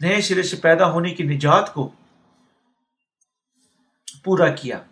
نئے 0.00 0.20
سرے 0.20 0.42
سے 0.42 0.56
پیدا 0.56 0.90
ہونے 0.90 1.10
کی 1.10 1.24
نجات 1.24 1.74
کو 1.74 1.90
پورا 4.24 4.48
کیا۔ 4.48 4.82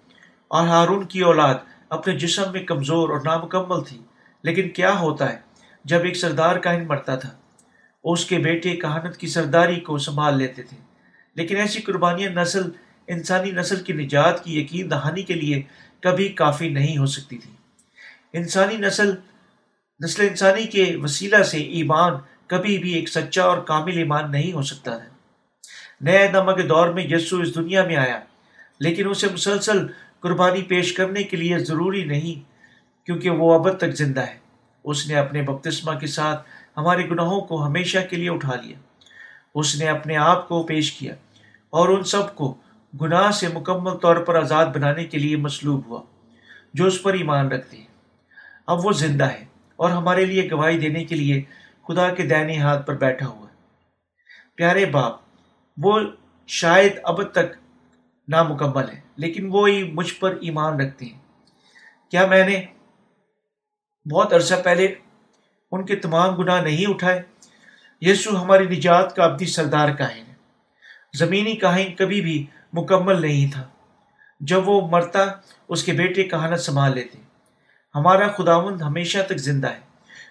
اور 0.49 0.69
ہارون 0.69 1.07
کی 1.07 1.21
اولاد 1.21 1.55
اپنے 1.89 2.19
جسم 2.19 2.53
میں 2.53 2.65
کمزور 2.65 3.09
اور 3.09 3.21
نامکمل 3.25 3.85
تھی، 3.85 3.99
لیکن 4.43 4.69
کیا 4.69 4.99
ہوتا 4.99 5.33
ہے 5.33 5.39
جب 5.85 6.01
ایک 6.05 6.17
سردار 6.17 6.57
کاہن 6.57 6.87
مرتا 6.87 7.17
تھا؟ 7.17 7.29
اس 8.05 8.25
کے 8.25 8.39
بیٹے 8.39 8.77
کہانت 8.77 9.17
کی 9.17 9.27
سرداری 9.27 9.81
کو 9.81 9.99
سنبھال 9.99 10.39
لیتے 10.39 10.63
تھے۔ 10.63 10.77
لیکن 11.35 11.57
ایسی 11.57 11.81
قربانیاں 11.81 12.31
نسل، 12.31 12.63
انسانی 13.07 13.51
نسل 13.51 13.83
کی 13.83 13.93
نجات 13.93 14.45
کی 14.45 14.61
یقین 14.61 14.91
دہانی 14.91 15.23
کے 15.23 15.35
لیے 15.35 15.63
کبھی 16.01 16.29
کافی 16.29 16.69
نہیں 16.69 16.99
ہو 16.99 17.07
سکتی 17.07 17.39
تھی۔ 17.39 17.51
انسانی 18.33 18.77
نسل 18.77 19.15
نسل 20.05 20.29
انسانی 20.29 20.65
کے 20.65 20.97
وسیلہ 21.03 21.43
سے 21.43 21.59
ایمان 21.59 22.13
کبھی 22.47 22.79
بھی 22.79 22.93
ایک 22.93 23.09
سچا 23.09 23.43
اور 23.43 23.59
کامل 23.59 23.99
ایمان 23.99 24.31
نہیں 24.31 24.53
ہو 24.53 24.63
سکتا 24.63 25.05
ہے 25.05 25.09
نئے 26.01 26.29
نما 26.33 26.53
کے 26.53 26.63
دور 26.63 26.89
میں 26.89 27.07
یسو 27.11 27.41
اس 27.41 27.55
دنیا 27.55 27.85
میں 27.85 27.97
آیا۔ 27.97 28.21
لیکن 28.81 29.09
اسے 29.09 29.27
مسلسل 29.33 29.87
قربانی 30.21 30.63
پیش 30.63 30.93
کرنے 30.93 31.23
کے 31.23 31.37
لیے 31.37 31.59
ضروری 31.59 32.05
نہیں، 32.05 32.51
کیونکہ 33.07 33.31
وہ 33.31 33.55
ابد 33.55 33.79
تک 33.79 33.93
زندہ 33.95 34.21
ہے۔ 34.21 34.39
اس 34.85 35.07
نے 35.07 35.15
اپنے 35.15 35.43
بپتسمہ 35.43 35.99
کے 35.99 36.07
ساتھ 36.07 36.49
ہمارے 36.77 37.11
گناہوں 37.11 37.41
کو 37.41 37.67
ہمیشہ 37.67 37.99
کے 38.11 38.17
لیے 38.17 38.31
اٹھا 38.31 38.55
لیا۔ 38.55 38.79
اس 39.55 39.77
نے 39.77 39.89
اپنے 39.89 40.17
آپ 40.17 40.49
کو 40.49 40.63
پیش 40.63 40.93
کیا 40.93 41.15
اور 41.71 41.89
ان 41.89 42.05
سب 42.05 42.35
کو 42.35 42.55
گناہ 43.03 43.31
سے 43.31 43.49
مکمل 43.49 43.97
طور 43.97 44.17
پر 44.17 44.35
آزاد 44.35 44.67
بنانے 44.67 45.05
کے 45.05 45.19
لیے 45.19 45.37
مصلوب 45.37 45.87
ہوا، 45.87 46.03
جو 46.75 46.87
اس 46.87 47.03
پر 47.03 47.13
ایمان 47.13 47.49
رکھتے 47.49 47.77
ہیں۔ 47.77 47.85
اب 48.67 48.87
وہ 48.87 48.93
زندہ 48.93 49.25
ہے 49.25 49.45
اور 49.77 49.91
ہمارے 49.91 50.25
لیے 50.25 50.51
گواہی 50.51 50.79
دینے 50.79 51.05
کے 51.05 51.15
لیے 51.15 51.43
خدا 51.89 52.15
کے 52.15 52.23
دینی 52.23 52.59
ہاتھ 52.59 52.87
پر 52.87 52.97
بیٹھا 52.97 53.27
ہوا 53.27 53.47
ہے۔ 53.47 53.55
پیارے 54.55 54.85
باپ، 54.85 55.17
وہ 55.77 56.01
شاید 56.47 56.93
اب 57.03 57.23
تک 57.23 57.60
نامکمل 58.31 58.91
ہے۔ 58.91 59.01
لیکن 59.17 59.49
وہ 59.53 59.69
ہی 59.69 59.93
مجھ 59.93 60.15
پر 60.15 60.39
ایمان 60.41 60.81
رکھتے 60.81 61.05
ہیں۔ 61.05 61.19
کیا 62.11 62.27
میں 62.27 62.49
نے 62.49 62.63
بہت 64.13 64.33
عرصہ 64.33 64.55
پہلے 64.65 64.95
ان 65.73 65.87
کے 65.87 65.97
تمام 65.97 66.35
گناہ 66.35 66.63
نہیں 66.63 66.91
اٹھائے؟ 66.91 67.23
یسو 68.01 68.43
ہماری 68.43 68.67
نجات 68.67 69.17
کا 69.17 69.25
ابدی 69.25 69.47
سردار 69.47 69.89
کاہن 69.89 70.25
ہے۔ 70.29 70.35
زمینی 71.19 71.55
کاہن 71.55 71.95
کبھی 71.95 72.21
بھی 72.21 72.47
مکمل 72.73 73.21
نہیں 73.21 73.53
تھا۔ 73.53 73.69
جب 74.41 74.69
وہ 74.69 74.89
مرتا، 74.89 75.25
اس 75.69 75.85
کے 75.85 75.93
بیٹے 75.93 76.23
کہانت 76.23 76.61
سنبھال 76.61 76.95
لیتے۔ 76.95 77.19
ہمارا 77.95 78.29
خداوند 78.29 78.83
ہمیشہ 78.83 79.19
تک 79.29 79.37
زندہ 79.37 79.71
ہے۔ 79.71 79.81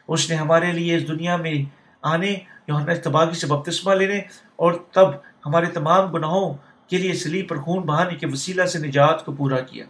اس 0.08 0.30
نے 0.30 0.36
ہمارے 0.36 0.72
لیے 0.72 0.96
اس 0.96 1.08
دنیا 1.08 1.36
میں 1.36 1.54
آنے، 2.02 2.36
یوحنا 2.68 2.94
تباغی 3.04 3.34
سے 3.34 3.48
بپتسمہ 3.48 3.94
لینے 3.94 4.18
اور 4.56 4.74
تب 4.92 5.08
ہمارے 5.46 5.66
تمام 5.66 6.12
گناہوں 6.12 6.54
کے 6.90 6.98
لیے 6.98 7.14
سلی 7.14 7.44
پر 7.44 7.58
خون 7.58 7.84
بہانے 7.84 8.16
کے 8.16 8.28
وسیلہ 8.28 8.66
سے 8.66 8.80
نجات 8.80 9.26
کو 9.26 9.32
پورا 9.32 9.60
کیا۔ 9.60 9.86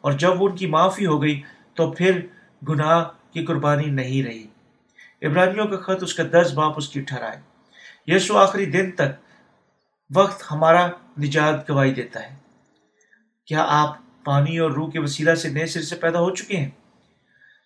اور 0.00 0.12
جب 0.12 0.32
ان 0.40 0.56
کی 0.56 0.66
معافی 0.66 1.06
ہو 1.06 1.22
گئی 1.22 1.42
تو 1.74 1.90
پھر 1.90 2.26
گناہ 2.68 3.04
کی 3.32 3.44
قربانی 3.44 3.84
نہیں 3.84 4.22
رہی۔ 4.22 4.46
ابراہیمیوں 5.22 5.66
کا 5.66 5.76
خط 5.76 6.02
اس 6.02 6.14
کا 6.14 6.22
دس 6.32 6.52
باپ 6.54 6.72
اس 6.76 6.88
کی 6.88 7.00
ٹھہرائے۔ 7.00 7.40
یسو 8.06 8.38
آخری 8.38 8.66
دن 8.66 8.90
تک 8.90 9.24
وقت 10.14 10.42
ہمارا 10.50 10.86
نجات 11.18 11.70
گواہی 11.70 11.94
دیتا 11.94 12.22
ہے۔ 12.22 12.36
کیا 13.46 13.64
آپ 13.68 13.96
پانی 14.24 14.58
اور 14.58 14.70
روح 14.70 14.90
کے 14.90 14.98
وسیلہ 14.98 15.34
سے 15.34 15.48
نئے 15.48 15.66
سر 15.66 15.82
سے 15.82 15.96
پیدا 15.96 16.20
ہو 16.20 16.34
چکے 16.34 16.56
ہیں؟ 16.56 16.70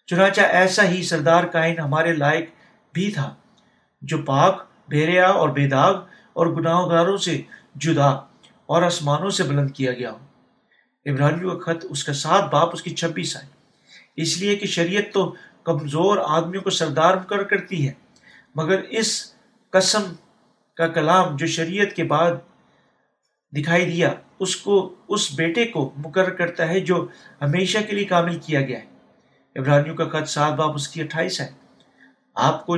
چنانچہ 0.07 0.41
ایسا 0.41 0.89
ہی 0.89 1.03
سردار 1.03 1.45
کائن 1.45 1.79
ہمارے 1.79 2.13
لائق 2.13 2.51
بھی 2.93 3.11
تھا، 3.11 3.35
جو 4.03 4.19
پاک 4.19 4.67
بھیریا 4.89 5.29
اور 5.29 5.49
بے 5.49 5.69
داغ 5.69 5.95
اور 6.33 6.47
گناہ 6.47 6.81
گاروں 6.81 7.17
سے 7.17 7.43
جدا 7.75 8.28
اور 8.69 8.83
آسمانوں 8.83 9.31
سے 9.31 9.43
بلند 9.43 9.71
کیا 9.71 9.93
گیا 9.93 10.11
ہو۔ 10.11 10.19
ابراہیمیوں 11.07 11.51
کا 11.51 11.73
خط 11.73 11.87
اس 11.91 12.05
کا 12.05 12.13
سات 12.13 12.53
باپ 12.53 12.71
اس 12.73 12.83
کی 12.83 12.91
چھبیس 12.95 13.37
آئے 13.37 13.47
اس 14.17 14.39
لیے 14.39 14.57
کہ 14.57 14.67
شریعت 14.67 15.15
تو 15.15 15.35
کمزور 15.65 16.19
آدمیوں 16.23 16.63
کو 16.63 16.71
سردار 16.71 17.17
مقرر 17.17 17.43
کرتی 17.43 17.89
ہے، 17.89 17.93
مگر 18.55 18.81
اس 18.91 19.35
قسم 19.71 20.03
کا 20.77 20.89
کلام 20.89 21.37
جو 21.37 21.47
شریعت 21.47 21.97
کے 21.97 22.05
بعد 22.05 22.33
دکھائی 23.57 23.85
دیا، 23.87 24.13
اس 24.39 24.57
کو، 24.57 24.95
اس 25.09 25.35
بیٹے 25.35 25.65
کو 25.65 25.93
مقرر 25.97 26.31
کرتا 26.31 26.69
ہے 26.69 26.81
جو 26.81 27.07
ہمیشہ 27.43 27.79
کے 27.79 27.97
لیے 27.97 28.05
کامل 28.05 28.39
کیا 28.39 28.61
گیا 28.61 28.79
ہے۔ 28.79 28.87
ابراہیمیوں 29.57 29.97
کا 29.97 30.05
خط 30.05 30.29
سات 30.29 30.53
باپ 30.53 30.75
اس 30.75 30.89
کی 30.89 31.03
اٹھائیس 31.03 31.41
ہے۔ 31.41 31.49
آپ 32.35 32.67
کو 32.67 32.77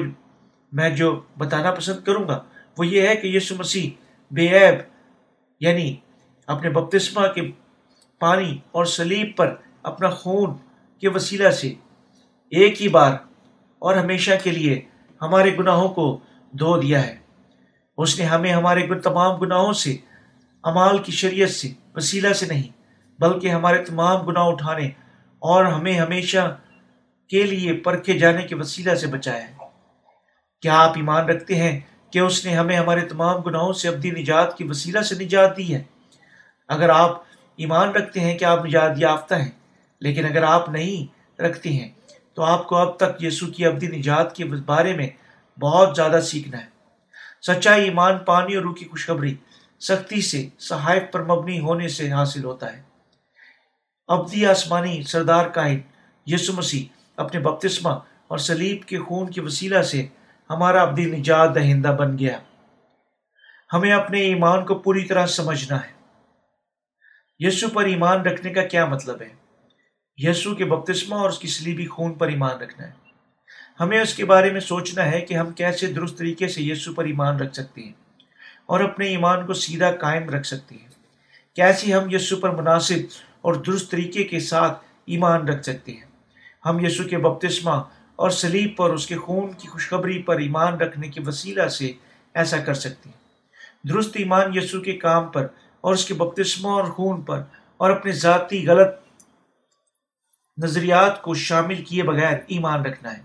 میں 0.73 0.91
جو 0.91 1.23
بتانا 1.39 1.71
پسند 1.71 2.05
کروں 2.05 2.29
گا، 2.29 2.43
وہ 2.79 2.87
یہ 2.87 3.09
ہے 3.09 3.17
کہ 3.17 3.27
یسو 3.27 3.55
مسیح 3.59 3.91
بے 4.31 4.49
عیب 4.49 4.90
یعنی 5.61 5.97
اپنے 6.47 6.71
بپتسمہ 6.71 7.27
کے 7.27 7.41
پانی 8.21 8.59
اور 8.73 8.85
سلیب 8.85 9.37
پر 9.37 9.55
اپنا 9.83 10.11
خون 10.11 10.55
کے 11.01 11.09
وسیلہ 11.09 11.51
سے 11.51 11.75
ایک 12.51 12.83
ہی 12.83 12.89
بار 12.89 13.13
اور 13.79 13.95
ہمیشہ 13.95 14.31
کے 14.43 14.51
لیے 14.51 14.81
ہمارے 15.23 15.57
گناہوں 15.57 15.89
کو 15.89 16.19
دھو 16.59 16.81
دیا 16.81 17.07
ہے۔ 17.07 17.17
اس 17.99 18.19
نے 18.19 18.25
ہمیں 18.25 18.53
ہمارے 18.53 19.01
تمام 19.01 19.37
گناہوں 19.37 19.73
سے، 19.73 19.97
امال 20.63 20.99
کی 20.99 21.13
شریعت 21.13 21.51
سے 21.51 21.69
وسیلہ 21.95 22.33
سے 22.33 22.47
نہیں، 22.47 22.69
بلکہ 23.21 23.49
ہمارے 23.49 23.85
تمام 23.85 24.21
گناہ 24.21 24.43
اٹھانے 24.43 24.87
اور 25.39 25.65
ہمیں 25.65 25.99
ہمیشہ 25.99 26.57
کے 27.29 27.43
لیے 27.43 27.73
پرکھے 27.73 28.19
جانے 28.19 28.43
کے 28.43 28.55
وسیلہ 28.55 28.95
سے 28.95 29.07
بچایا 29.07 29.49
ہے۔ 29.49 29.55
کیا 30.63 30.79
آپ 30.79 30.93
ایمان 30.97 31.25
رکھتے 31.25 31.55
ہیں 31.55 31.81
کہ 32.13 32.19
اس 32.19 32.45
نے 32.45 32.55
ہمیں 32.55 32.77
ہمارے 32.77 33.01
تمام 33.01 33.41
گناہوں 33.41 33.73
سے 33.73 33.89
ابدی 33.89 34.11
نجات 34.11 34.57
کی 34.57 34.65
وسیلہ 34.65 35.01
سے 35.01 35.15
نجات 35.15 35.57
دی 35.57 35.75
ہے۔ 35.75 35.83
اگر 36.69 36.89
آپ 36.89 37.23
ایمان 37.57 37.89
رکھتے 37.91 38.21
ہیں 38.21 38.39
کہ 38.39 38.45
آپ 38.45 38.65
نجات 38.67 38.91
یافتہ 38.97 39.35
ہیں، 39.35 39.51
لیکن 40.01 40.25
اگر 40.25 40.43
آپ 40.43 40.69
نہیں 40.69 41.41
رکھتے 41.41 41.71
ہیں، 41.71 41.89
تو 42.35 42.43
آپ 42.43 42.67
کو 42.67 42.77
اب 42.77 42.97
تک 42.97 43.23
یسو 43.23 43.47
کی 43.47 43.67
ابدی 43.67 43.87
نجات 43.87 44.37
کے 44.37 44.45
بارے 44.45 44.93
میں 44.93 45.09
بہت 45.61 45.97
زیادہ 45.97 46.21
سیکھنا 46.21 46.59
ہے۔ 46.59 46.67
سچائی 47.47 47.85
ایمان، 47.85 48.19
پانی 48.19 48.55
اور 48.55 48.63
روح 48.63 48.75
کی 48.75 48.85
خوشخبری 48.85 49.35
سختی 49.81 50.21
سے، 50.21 50.49
صحائف 50.59 51.03
پر 51.13 51.25
مبنی 51.25 51.61
ہونے 51.61 51.89
سے 51.89 52.13
حاصل 52.13 52.45
ہوتا 52.45 52.77
ہے۔ 52.77 52.83
ابدی 54.09 54.47
آسمانی 54.47 55.03
سردار 55.03 55.47
کائن 55.47 55.81
یسو 56.27 56.53
مسیح 56.53 56.85
اپنے 57.17 57.41
بپتسمہ 57.41 57.91
اور 58.29 58.39
سلیب 58.39 58.85
کے 58.85 58.99
خون 58.99 59.31
کے 59.31 59.41
وسیلہ 59.41 59.83
سے 59.83 60.07
ہمارا 60.51 60.83
ابدی 60.83 61.05
نجات 61.05 61.55
دہندہ 61.55 61.89
بن 61.89 62.19
گیا 62.19 62.39
ہمیں 63.73 63.93
اپنے 63.93 64.21
ایمان 64.21 64.67
کو 64.67 64.75
پوری 64.75 65.05
طرح 65.05 65.27
سمجھنا 65.27 65.77
ہے۔ 65.77 66.01
یسو 67.39 67.69
پر 67.69 67.85
ایمان 67.85 68.21
رکھنے 68.21 68.53
کا 68.53 68.63
کیا 68.63 68.87
مطلب 68.87 69.23
ہے؟ 69.23 69.29
یسو 70.17 70.55
کے 70.55 70.65
بپتسمہ 70.65 71.15
اور 71.15 71.29
اس 71.29 71.39
کی 71.39 71.49
سلیبی 71.49 71.87
خون 71.87 72.15
پر 72.15 72.29
ایمان 72.29 72.59
رکھنا 72.59 72.87
ہے۔ 72.87 72.93
ہمیں 73.81 74.01
اس 74.01 74.15
کے 74.15 74.25
بارے 74.25 74.51
میں 74.51 74.61
سوچنا 74.61 75.11
ہے 75.11 75.21
کہ 75.21 75.35
ہم 75.35 75.53
کیسے 75.53 75.87
درست 75.87 76.19
طریقے 76.19 76.49
سے 76.49 76.63
یسو 76.63 76.95
پر 76.95 77.05
ایمان 77.05 77.37
رکھ 77.37 77.55
سکتے 77.55 77.81
ہیں 77.81 77.93
اور 78.67 78.81
اپنے 78.81 79.07
ایمان 79.07 79.47
کو 79.47 79.55
سیدھا 79.55 79.97
قائم 79.97 80.31
رکھ 80.31 80.47
سکتے 80.47 80.75
ہیں۔ 80.75 80.89
کیسے 81.57 81.93
ہم 81.93 82.11
یسو 82.11 82.37
پر 82.37 82.51
مناسب 82.51 82.95
اور 83.41 83.55
درست 83.55 83.91
طریقے 83.91 84.25
کے 84.25 84.41
ساتھ 84.41 84.85
ایمان 85.07 85.49
رکھ 85.49 85.63
سکتے 85.63 85.93
ہیں۔ 85.93 86.05
ہم 86.65 86.87
یسو 86.87 87.05
کے 87.05 87.19
بپتسمہ 87.19 87.83
اور 88.21 88.31
سلیب 88.31 88.77
پر 88.77 88.91
اس 88.91 89.07
کے 89.07 89.17
خون 89.17 89.53
کی 89.53 89.69
خوشخبری 89.69 90.23
پر 90.23 90.39
ایمان 90.39 90.75
رکھنے 90.75 91.09
کے 91.09 91.21
وسیلہ 91.27 91.69
سے 91.69 91.93
ایسا 92.35 92.57
کر 92.57 92.75
سکتے 92.75 93.11
ہیں۔ 93.11 93.17
درست 93.89 94.11
ایمان 94.15 94.57
یسو 94.57 94.81
کے 94.81 94.93
کام 94.93 95.29
پر 95.29 95.47
اور 95.81 95.95
اس 95.95 96.05
کے 96.05 96.15
بپتسمہ 96.15 96.69
اور 96.69 96.85
خون 96.85 97.23
پر 97.23 97.43
اور 97.77 97.91
اپنے 97.91 98.13
ذاتی 98.13 98.67
غلط 98.69 98.89
نظریات 100.65 101.23
کو 101.23 101.35
شامل 101.35 101.85
کیے 101.85 102.03
بغیر 102.03 102.39
ایمان 102.47 102.87
رکھنا 102.87 103.19
ہے۔ 103.19 103.23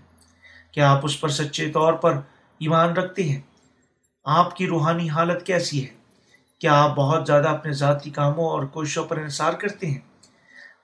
کیا 0.72 0.92
آپ 0.92 1.00
اس 1.02 1.20
پر 1.20 1.28
سچے 1.28 1.70
طور 1.70 1.92
پر 1.92 2.12
ایمان 2.58 2.92
رکھتے 2.92 3.22
ہیں؟ 3.22 3.40
آپ 4.24 4.56
کی 4.56 4.66
روحانی 4.66 5.10
حالت 5.10 5.46
کیسی 5.46 5.86
ہے؟ 5.86 5.94
کیا 6.58 6.82
آپ 6.82 6.96
بہت 6.96 7.26
زیادہ 7.26 7.48
اپنے 7.48 7.72
ذاتی 7.72 8.10
کاموں 8.10 8.50
اور 8.50 8.62
کوششوں 8.62 9.04
پر 9.04 9.16
انحصار 9.16 9.52
کرتے 9.52 9.86
ہیں؟ 9.86 10.00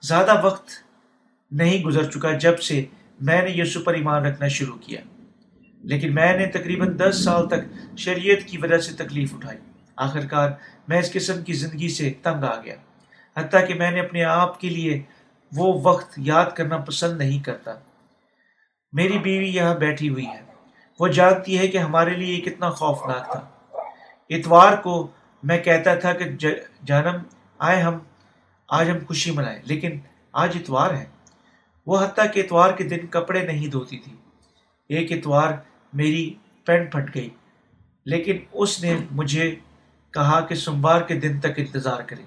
زیادہ 0.02 0.46
وقت 0.46 0.68
نہیں 1.50 1.84
گزر 1.84 2.10
چکا 2.10 2.32
جب 2.32 2.60
سے 2.60 2.84
میں 3.22 3.42
نے 3.42 3.50
یسو 3.50 3.80
پر 3.80 3.94
ایمان 3.94 4.26
رکھنا 4.26 4.48
شروع 4.48 4.76
کیا۔ 4.76 5.00
لیکن 5.80 6.14
میں 6.14 6.36
نے 6.36 6.46
تقریباً 6.46 6.98
دس 6.98 7.24
سال 7.24 7.48
تک 7.48 7.96
شریعت 7.98 8.48
کی 8.48 8.58
وجہ 8.58 8.78
سے 8.78 8.92
تکلیف 8.92 9.34
اٹھائی۔ 9.34 9.58
آخر 9.96 10.26
کار 10.26 10.50
میں 10.88 10.98
اس 10.98 11.12
قسم 11.12 11.44
کی 11.44 11.52
زندگی 11.52 11.88
سے 11.88 12.12
تنگ 12.22 12.44
آ 12.44 12.62
گیا۔ 12.62 12.74
حتیٰ 13.36 13.66
کہ 13.68 13.74
میں 13.74 13.90
نے 13.90 14.00
اپنے 14.00 14.24
آپ 14.24 14.60
کے 14.60 14.68
لیے 14.68 15.02
وہ 15.56 15.80
وقت 15.82 16.14
یاد 16.16 16.44
کرنا 16.54 16.76
پسند 16.76 17.18
نہیں 17.18 17.44
کرتا۔ 17.44 17.70
میری 18.92 19.18
بیوی 19.18 19.48
یہاں 19.48 19.74
بیٹھی 19.74 20.08
ہوئی 20.08 20.26
ہے۔ 20.26 20.40
وہ 21.00 21.08
جانتی 21.08 21.58
ہے 21.58 21.68
کہ 21.68 21.78
ہمارے 21.78 22.10
لیے 22.10 22.34
یہ 22.34 22.40
کتنا 22.40 22.70
خوفناک 22.70 23.32
تھا۔ 23.32 23.48
اتوار 24.30 24.76
کو 24.76 25.10
میں 25.42 25.58
کہتا 25.58 25.94
تھا 25.94 26.12
کہ 26.12 26.24
جانم، 26.84 27.18
آئے 27.58 27.82
ہم، 27.82 27.98
آج 28.68 28.90
ہم 28.90 28.96
خوشی 29.08 29.30
منائیں۔ 29.30 29.62
لیکن 29.64 30.00
آج 30.32 30.50
اتوار 30.54 30.94
ہے۔ 30.94 31.04
وہ 31.86 31.98
حتیٰ 32.00 32.26
کہ 32.32 32.40
اتوار 32.40 32.72
کے 32.72 32.84
دن 32.84 33.06
کپڑے 33.06 33.40
نہیں 33.46 33.68
دھوتی 33.68 33.98
تھی۔ 33.98 34.14
ایک 34.90 35.12
اتوار 35.12 35.52
میری 35.92 36.34
پینٹ 36.66 36.92
پھٹ 36.92 37.14
گئی، 37.14 37.28
لیکن 38.06 38.38
اس 38.52 38.82
نے 38.82 38.96
مجھے 39.10 39.54
کہا 40.14 40.40
کہ 40.40 40.54
سوموار 40.54 41.00
کے 41.00 41.14
دن 41.14 41.40
تک 41.40 41.52
انتظار 41.56 42.00
کریں۔ 42.02 42.26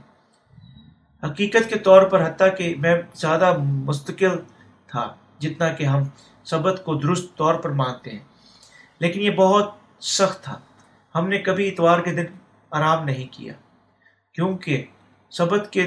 حقیقت 1.24 1.70
کے 1.70 1.80
طور 1.80 2.04
پر 2.04 2.26
حتیٰ 2.28 2.48
کہ 2.58 2.74
میں 2.78 2.96
زیادہ 3.14 3.58
مستقل 3.60 4.38
تھا، 4.88 5.14
جتنا 5.40 5.70
کہ 5.70 5.84
ہم 5.84 6.04
سبت 6.46 6.82
کو 6.86 6.96
درست 6.96 7.36
طور 7.36 7.56
پر 7.56 7.70
مانتے 7.72 8.12
ہیں، 8.12 8.24
لیکن 9.00 9.22
یہ 9.22 9.32
بہت 9.32 9.74
سخت 10.02 10.44
تھا۔ 10.44 10.60
ہم 11.16 11.28
نے 11.28 11.38
کبھی 11.38 11.68
اتوار 11.68 12.00
کے 12.00 12.14
دن 12.14 12.26
آرام 12.72 13.04
نہیں 13.04 13.28
کیا، 13.32 13.54
کیونکہ 14.36 14.86
سبت 15.32 15.72
کے 15.72 15.84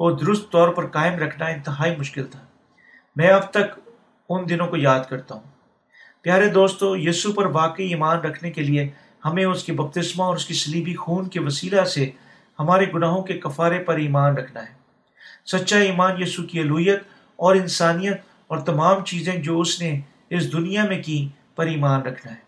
کو 0.00 0.10
درست 0.12 0.50
طور 0.50 0.68
پر 0.68 0.86
قائم 0.86 1.18
رکھنا 1.18 1.46
انتہائی 1.46 1.96
مشکل 1.96 2.26
تھا۔ 2.26 2.41
میں 3.16 3.28
اب 3.28 3.50
تک 3.50 3.90
ان 4.28 4.48
دنوں 4.48 4.66
کو 4.66 4.76
یاد 4.76 5.00
کرتا 5.08 5.34
ہوں۔ 5.34 5.42
پیارے 6.22 6.46
دوستو 6.46 6.96
یسو 6.96 7.32
پر 7.32 7.46
واقعی 7.46 7.86
ایمان 7.86 8.18
رکھنے 8.18 8.50
کے 8.50 8.60
لیے 8.60 8.90
ہمیں 9.24 9.44
اس 9.44 9.64
کے 9.64 9.72
بپتسمہ 9.72 10.24
اور 10.24 10.36
اس 10.36 10.46
کی 10.46 10.54
سلیبی 10.54 10.94
خون 10.94 11.28
کے 11.28 11.40
وسیلہ 11.40 11.84
سے 11.84 12.10
ہمارے 12.58 12.86
گناہوں 12.94 13.22
کے 13.22 13.38
کفارے 13.38 13.78
پر 13.78 13.94
ایمان 13.94 14.36
رکھنا 14.36 14.60
ہے۔ 14.62 14.74
سچا 15.46 15.78
ایمان 15.78 16.22
یسو 16.22 16.42
کی 16.42 16.60
علویت 16.60 17.02
اور 17.36 17.56
انسانیت 17.56 18.20
اور 18.46 18.58
تمام 18.58 19.04
چیزیں 19.04 19.36
جو 19.36 19.60
اس 19.60 19.82
نے 19.82 20.00
اس 20.30 20.52
دنیا 20.52 20.84
میں 20.84 21.02
کی 21.02 21.28
پر 21.56 21.66
ایمان 21.66 22.02
رکھنا 22.02 22.32
ہے۔ 22.32 22.40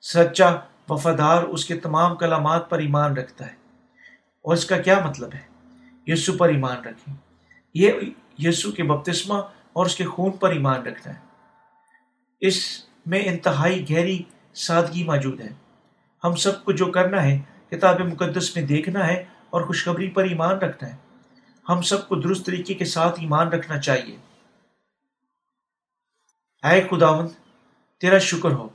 سچا 0.00 0.54
وفادار 0.88 1.42
اس 1.42 1.64
کے 1.64 1.76
تمام 1.76 2.16
کلامات 2.16 2.70
پر 2.70 2.78
ایمان 2.78 3.16
رکھتا 3.16 3.46
ہے۔ 3.46 3.54
اور 4.42 4.52
اس 4.52 4.64
کا 4.64 4.78
کیا 4.78 5.00
مطلب 5.08 5.30
ہے؟ 5.34 5.40
یسو 6.06 6.32
پر 6.32 6.48
ایمان 6.48 6.76
رکھیں۔ 6.76 7.14
یہ 7.74 7.92
یسو 8.38 8.72
کے 8.72 8.82
بپتسمہ 8.82 9.34
اور 9.72 9.86
اس 9.86 9.96
کے 9.96 10.04
خون 10.04 10.30
پر 10.30 10.50
ایمان 10.50 10.82
رکھنا 10.82 11.14
ہے۔ 11.14 11.20
اس 12.40 12.84
میں 13.06 13.20
انتہائی 13.24 13.90
گہری 13.90 14.22
سادگی 14.54 15.04
موجود 15.04 15.40
ہے۔ 15.40 15.48
ہم 16.24 16.36
سب 16.36 16.64
کو 16.64 16.72
جو 16.72 16.86
کرنا 16.86 17.22
ہے، 17.22 17.40
کتاب 17.70 18.00
مقدس 18.00 18.56
میں 18.56 18.64
دیکھنا 18.64 19.06
ہے 19.06 19.24
اور 19.50 19.60
خوشخبری 19.60 20.10
پر 20.10 20.24
ایمان 20.24 20.58
رکھنا 20.58 20.90
ہے۔ 20.90 20.96
ہم 21.68 21.82
سب 21.82 22.08
کو 22.08 22.16
درست 22.16 22.46
طریقے 22.46 22.74
کے 22.74 22.84
ساتھ 22.84 23.20
ایمان 23.20 23.48
رکھنا 23.48 23.80
چاہیے۔ 23.80 24.16
اے 26.68 26.80
خداوند، 26.90 27.28
تیرا 28.00 28.18
شکر 28.18 28.50
ہو۔ 28.50 28.68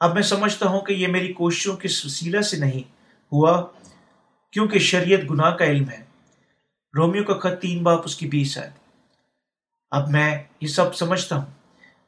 اب 0.00 0.14
میں 0.14 0.22
سمجھتا 0.22 0.68
ہوں 0.68 0.80
کہ 0.80 0.92
یہ 0.92 1.06
میری 1.06 1.32
کوششوں 1.32 1.76
کے 1.76 1.88
وسیلہ 2.04 2.40
سے 2.40 2.56
نہیں 2.56 2.82
ہوا، 3.32 3.66
کیونکہ 4.52 4.78
شریعت 4.78 5.20
گناہ 5.30 5.50
کا 5.50 5.64
علم 5.64 5.88
ہے۔ 5.88 6.04
رومیو 6.96 7.24
کا 7.24 7.38
خط 7.38 7.62
تین 7.62 7.82
باپ 7.82 8.00
اس 8.04 8.16
کی 8.16 8.26
بیس 8.26 8.58
ہے 8.58 8.70
اب 9.90 10.10
میں 10.10 10.38
یہ 10.60 10.66
سب 10.66 10.96
سمجھتا 10.96 11.36
ہوں۔ 11.36 11.46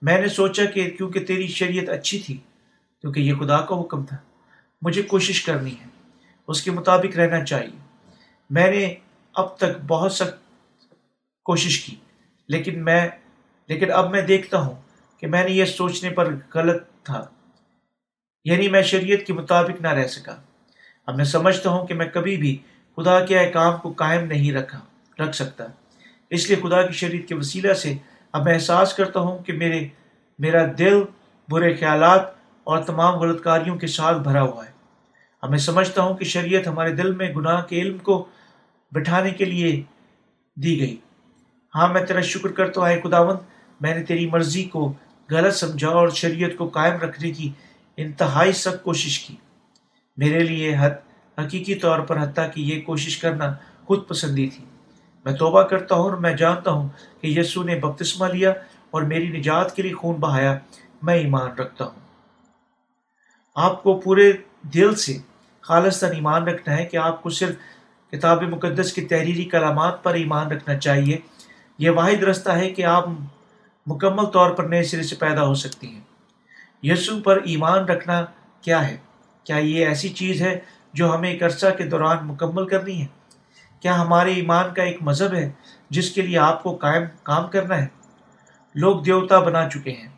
میں 0.03 0.21
نے 0.21 0.29
سوچا 0.29 0.65
کہ 0.65 0.91
کیونکہ 0.91 1.25
تیری 1.25 1.47
شریعت 1.47 1.89
اچھی 1.89 2.19
تھی، 2.19 2.37
کیونکہ 3.01 3.21
یہ 3.21 3.35
خدا 3.35 3.61
کا 3.61 3.81
حکم 3.81 4.05
تھا، 4.05 4.17
مجھے 4.83 5.03
کوشش 5.03 5.43
کرنی 5.43 5.73
ہے، 5.73 5.87
اس 6.49 6.63
کے 6.63 6.71
مطابق 6.71 7.17
رہنا 7.17 7.45
چاہیے۔ 7.45 7.79
میں 8.51 8.71
نے 8.71 8.95
اب 9.35 9.57
تک 9.57 9.85
بہت 9.87 10.13
سخت 10.13 10.35
کوشش 11.43 11.81
کی، 11.81 11.97
لیکن 12.49 12.85
میں، 12.85 13.09
لیکن 13.67 13.93
اب 13.93 14.11
میں 14.11 14.23
دیکھتا 14.23 14.61
ہوں 14.61 14.83
کہ 15.19 15.27
میں 15.27 15.45
نے 15.45 15.51
یہ 15.51 15.65
سوچنے 15.65 16.11
پر 16.11 16.35
غلط 16.55 16.83
تھا۔ 17.03 17.27
یعنی 18.45 18.69
میں 18.69 18.83
شریعت 18.83 19.27
کے 19.27 19.33
مطابق 19.33 19.81
نہ 19.81 19.89
رہ 19.89 20.07
سکا۔ 20.07 20.37
اب 21.07 21.17
میں 21.17 21.25
سمجھتا 21.25 21.71
ہوں 21.71 21.87
کہ 21.87 21.95
میں 21.95 22.07
کبھی 22.07 22.37
بھی 22.37 22.59
خدا 22.97 23.25
کے 23.25 23.39
احکام 23.39 23.79
کو 23.79 23.93
قائم 23.93 24.27
نہیں 24.27 24.53
رکھا، 24.53 24.81
رکھ 25.25 25.37
سکتا۔ 25.37 25.65
اس 26.31 26.51
لیے 26.51 26.57
خدا 26.63 26.83
کی 26.83 26.93
شریعت 26.93 27.29
کے 27.29 27.35
وسیلہ 27.35 27.73
سے 27.73 27.95
اب 28.33 28.45
میں 28.45 28.55
احساس 28.55 28.93
کرتا 28.93 29.21
ہوں 29.21 29.39
کہ 29.39 29.53
میرے 29.53 29.89
میرا 30.39 30.63
دل 30.79 31.03
برے 31.49 31.75
خیالات 31.75 32.23
اور 32.65 32.83
تمام 32.83 33.15
غلط 33.15 33.43
کاریوں 33.43 33.77
کے 33.77 33.87
ساتھ 33.87 34.19
بھرا 34.19 34.43
ہوا 34.43 34.67
ہے۔ 34.67 34.71
اب 35.43 35.51
میں 35.51 35.59
سمجھتا 35.59 36.03
ہوں 36.03 36.17
کہ 36.17 36.25
شریعت 36.25 36.67
ہمارے 36.67 36.93
دل 36.93 37.15
میں 37.15 37.35
گناہ 37.35 37.63
کے 37.63 37.81
علم 37.81 37.99
کو 37.99 38.27
بٹھانے 38.93 39.31
کے 39.31 39.45
لیے 39.45 39.83
دی 40.57 40.81
گئی۔ 40.81 40.97
ہاں 41.75 41.89
میں 41.89 42.05
تیرا 42.05 42.21
شکر 42.21 42.49
کرتا 42.49 42.81
ہوں 42.81 42.89
خداون 43.03 43.37
میں 43.81 43.95
نے 43.95 44.03
تیری 44.03 44.31
مرضی 44.31 44.65
کو 44.65 44.93
غلط 45.31 45.55
سمجھا 45.55 45.89
اور 45.89 46.09
شریعت 46.09 46.51
کو 46.59 46.69
قائم 46.69 47.01
رکھنے 47.01 47.31
کی 47.31 47.53
انتہائی 47.97 48.53
سخت 48.53 48.83
کوشش 48.83 49.21
کی۔ 49.21 49.37
میرے 50.17 50.39
لیے 50.39 50.77
حد 50.79 50.91
حقیقی 51.39 51.75
طور 51.75 51.99
پر 51.99 52.23
حتیٰ 52.23 52.53
کہ 52.55 52.61
یہ 52.61 52.81
کوشش 52.81 53.19
کرنا 53.19 53.55
خود 53.85 54.09
پسندی 54.09 54.49
تھی۔ 54.49 54.65
میں 55.25 55.33
توبہ 55.33 55.63
کرتا 55.63 55.95
ہوں 55.95 56.03
اور 56.03 56.13
میں 56.13 56.33
جانتا 56.33 56.71
ہوں 56.71 56.89
کہ 57.21 57.27
یسو 57.27 57.63
نے 57.63 57.75
بپتسمہ 57.75 58.27
لیا 58.27 58.51
اور 58.91 59.03
میری 59.03 59.29
نجات 59.29 59.77
کے 59.77 59.83
لیے 59.83 59.95
خون 59.95 60.17
بہایا، 60.17 60.59
میں 61.03 61.15
ایمان 61.15 61.51
رکھتا 61.53 61.85
ہوں۔ 61.85 62.01
آپ 63.55 63.83
کو 63.83 64.01
پورے 64.01 64.33
دل 64.63 64.95
سے 64.95 65.19
خالص 65.61 66.05
ایمان 66.05 66.49
رکھنا 66.49 66.77
ہے 66.77 66.85
کہ 66.85 66.97
آپ 66.97 67.23
کو 67.23 67.31
صرف 67.31 67.55
کتاب 68.13 68.43
مقدس 68.43 68.93
کی 68.93 69.01
تحریری 69.01 69.45
کلامات 69.45 70.03
پر 70.03 70.15
ایمان 70.15 70.47
رکھنا 70.47 70.79
چاہیے۔ 70.79 71.19
یہ 71.79 71.91
واحد 71.91 72.23
رستہ 72.23 72.51
ہے 72.51 72.71
کہ 72.71 72.85
آپ 72.85 73.09
مکمل 73.87 74.25
طور 74.25 74.51
پر 74.51 74.65
نئے 74.65 74.83
سرے 74.83 75.03
سے 75.03 75.17
پیدا 75.17 75.47
ہو 75.47 75.55
سکتی 75.55 75.87
ہیں۔ 75.87 76.01
یسو 76.83 77.21
پر 77.21 77.43
ایمان 77.45 77.85
رکھنا 77.85 78.25
کیا 78.61 78.89
ہے؟ 78.89 78.97
کیا 79.45 79.57
یہ 79.57 79.87
ایسی 79.87 80.09
چیز 80.09 80.43
ہے 80.43 80.61
جو 80.93 81.15
ہمیں 81.15 81.31
ایک 81.31 81.43
عرصہ 81.43 81.67
کے 81.79 81.85
دوران 81.85 82.17
مکمل 82.23 82.69
کرنی 82.69 83.03
ہے؟ 83.03 83.07
کیا 83.81 84.01
ہمارے 84.01 84.33
ایمان 84.33 84.75
کا 84.75 84.83
ایک 84.83 85.03
مذہب 85.03 85.35
ہے 85.35 85.53
جس 85.91 86.11
کے 86.11 86.23
لیے 86.23 86.39
آپ 86.39 86.63
کو 86.63 86.77
قائم 86.77 87.03
کام 87.23 87.47
کرنا 87.47 87.79
ہے؟ 87.79 87.87
لوگ 88.75 89.03
دیوتا 89.03 89.39
بنا 89.39 89.69
چکے 89.69 89.91
ہیں۔ 89.91 90.09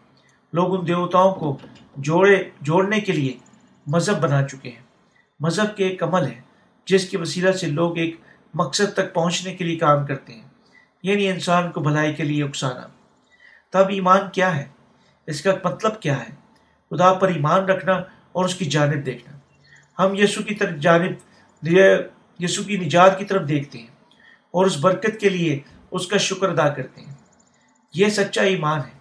لوگ 0.52 0.80
ان 0.80 0.86
دیوتاؤں 0.86 1.34
کو 1.34 1.58
جوڑے، 1.96 2.44
جوڑنے 2.60 3.00
کے 3.00 3.12
لیے 3.12 3.38
مذہب 3.86 4.20
بنا 4.20 4.46
چکے 4.48 4.70
ہیں۔ 4.70 4.82
مذہب 5.40 5.76
کے 5.76 5.88
ایک 5.88 6.02
عمل 6.02 6.26
ہے 6.26 6.40
جس 6.86 7.08
کی 7.08 7.16
وسیلہ 7.16 7.52
سے 7.52 7.66
لوگ 7.66 7.98
ایک 7.98 8.16
مقصد 8.54 8.92
تک 8.92 9.14
پہنچنے 9.14 9.54
کے 9.54 9.64
لیے 9.64 9.76
کام 9.76 10.06
کرتے 10.06 10.34
ہیں 10.34 10.42
یعنی 11.02 11.28
انسان 11.28 11.70
کو 11.70 11.80
بھلائی 11.80 12.14
کے 12.14 12.24
لیے 12.24 12.44
اکسانا۔ 12.44 12.80
تب 13.70 13.88
ایمان 13.88 14.20
کیا 14.32 14.56
ہے؟ 14.56 14.64
اس 15.26 15.42
کا 15.42 15.50
مطلب 15.64 16.00
کیا 16.00 16.20
ہے؟ 16.20 16.34
خدا 16.90 17.12
پر 17.12 17.28
ایمان 17.28 17.64
رکھنا 17.64 17.92
اور 18.32 18.44
اس 18.44 18.54
کی 18.54 18.64
جانب 18.64 19.06
دیکھنا۔ 19.06 19.38
ہم 20.02 20.14
یسو 20.14 20.42
کی 20.42 20.54
طرف 20.54 20.78
جانب 20.78 21.12
یسو 22.42 22.62
کی 22.62 22.76
نجات 22.76 23.18
کی 23.18 23.24
طرف 23.24 23.48
دیکھتے 23.48 23.78
ہیں 23.78 23.86
اور 24.50 24.66
اس 24.66 24.76
برکت 24.80 25.20
کے 25.20 25.28
لیے 25.28 25.60
اس 25.90 26.06
کا 26.06 26.16
شکر 26.16 26.48
ادا 26.48 26.68
کرتے 26.68 27.00
ہیں۔ 27.00 27.14
یہ 27.94 28.06
سچا 28.08 28.42
ایمان 28.42 28.78
ہے۔ 28.78 28.98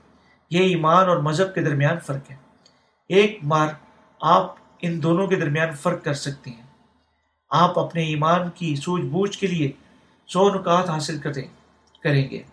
یہ 0.50 0.60
ایمان 0.60 1.10
اور 1.10 1.18
مذہب 1.18 1.54
کے 1.54 1.62
درمیان 1.62 2.00
فرق 2.00 2.32
ہے۔ 2.32 2.36
ایک 3.10 3.39
بار 3.44 3.68
آپ 4.22 4.56
ان 4.82 5.04
دونوں 5.04 5.28
کے 5.28 5.36
درمیان 5.36 5.72
فرق 5.72 6.04
کر 6.04 6.14
سکتے 6.14 6.52
ہیں۔ 6.52 6.62
آپ 7.50 7.80
اپنے 7.80 8.04
ایمان 8.04 8.50
کی 8.56 8.76
سوجھ 8.76 9.06
بوجھ 9.06 9.38
کے 9.38 9.48
لیے 9.48 9.72
سو 10.28 10.50
نکات 10.50 10.89
حاصل 10.89 11.20
کریں 11.20 11.48
کریں 12.04 12.30
گے۔ 12.30 12.44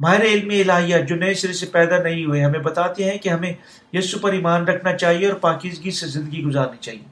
ماہر 0.00 0.22
علم 0.22 0.70
الہیہ 0.70 0.98
جو 0.98 1.16
نئے 1.16 1.34
سرے 1.34 1.52
سے 1.52 1.66
پیدا 1.66 2.02
نہیں 2.02 2.24
ہوئے، 2.24 2.44
ہمیں 2.44 2.60
بتاتے 2.60 3.10
ہیں 3.10 3.18
کہ 3.18 3.28
ہمیں 3.28 3.52
یسو 3.92 4.18
پر 4.18 4.32
ایمان 4.32 4.64
رکھنا 4.64 4.96
چاہیے 4.96 5.30
اور 5.30 5.40
پاکیزگی 5.40 5.90
سے 5.90 6.06
زندگی 6.06 6.42
گزارنی 6.42 6.76
چاہیے۔ 6.76 7.09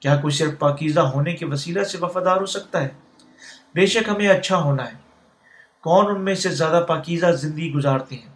کیا 0.00 0.16
کوئی 0.16 0.34
صرف 0.34 0.58
پاکیزہ 0.58 1.00
ہونے 1.00 1.32
کے 1.32 1.46
وسیلہ 1.46 1.82
سے 1.82 1.98
وفادار 2.00 2.36
ہو 2.36 2.46
سکتا 2.46 2.82
ہے؟ 2.82 2.88
بے 3.74 3.86
شک 3.86 4.08
ہمیں 4.08 4.28
اچھا 4.28 4.56
ہونا 4.56 4.86
ہے۔ 4.86 4.96
کون 5.80 6.06
ان 6.08 6.24
میں 6.24 6.34
سے 6.34 6.48
زیادہ 6.48 6.84
پاکیزہ 6.88 7.26
زندگی 7.26 7.72
گزارتے 7.72 8.14
ہیں؟ 8.14 8.32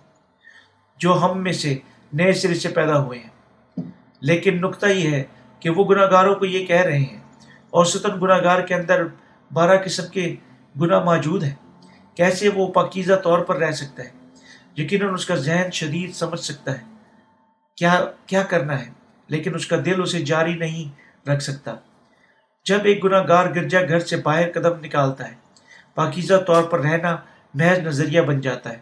جو 0.99 1.19
ہم 1.23 1.43
میں 1.43 1.53
سے 1.53 1.79
نئے 2.12 2.33
سرے 2.33 2.55
سے 2.55 2.69
پیدا 2.69 3.03
ہوئے 3.03 3.19
ہیں۔ 3.19 3.83
لیکن 4.21 4.61
نقطہ 4.61 4.87
یہ 4.87 5.11
ہے 5.11 5.23
کہ 5.61 5.71
وہ 5.71 5.85
گناہ 5.85 6.11
گاروں 6.11 6.35
کو 6.35 6.45
یہ 6.45 6.67
کہہ 6.67 6.81
رہے 6.81 6.99
ہیں، 6.99 7.21
اور 7.71 7.85
ستن 7.85 8.21
گناہ 8.23 8.43
گار 8.45 8.61
کے 8.61 8.75
اندر 8.75 9.03
بارہ 9.53 9.77
قسم 9.85 10.07
کے 10.07 10.37
گناہ 10.81 11.05
موجود 11.05 11.43
ہیں۔ 11.43 11.55
کیسے 12.15 12.49
وہ 12.49 12.73
پاکیزہ 12.73 13.15
طور 13.15 13.39
پر 13.39 13.57
رہ 13.57 13.71
سکتا 13.71 14.05
ہے؟ 14.05 14.11
یقیناً 14.77 15.15
اس 15.15 15.27
کا 15.27 15.35
ذہن 15.35 15.71
شدید 15.71 16.15
سمجھ 16.15 16.41
سکتا 16.41 16.73
ہے۔ 16.73 16.83
کیا 17.77 18.05
کیا 18.27 18.43
کرنا 18.43 18.81
ہے؟ 18.81 18.91
لیکن 19.29 19.55
اس 19.55 19.67
کا 19.67 19.77
دل 19.85 20.03
اسے 20.03 20.21
جاری 20.25 20.55
نہیں 20.55 21.04
رکھ 21.29 21.43
سکتا۔ 21.43 21.75
جب 22.64 22.79
ایک 22.85 23.05
گناہ 23.05 23.22
گار 23.29 23.47
گرجا 23.47 23.81
گھر 23.81 23.99
سے 23.99 24.16
باہر 24.16 24.53
قدم 24.53 24.85
نکالتا 24.85 25.29
ہے، 25.29 25.35
پاکیزہ 25.95 26.35
طور 26.47 26.62
پر 26.62 26.81
رہنا 26.81 27.16
محض 27.55 27.79
نظریہ 27.79 28.20
بن 28.20 28.41
جاتا 28.41 28.70
ہے 28.70 28.79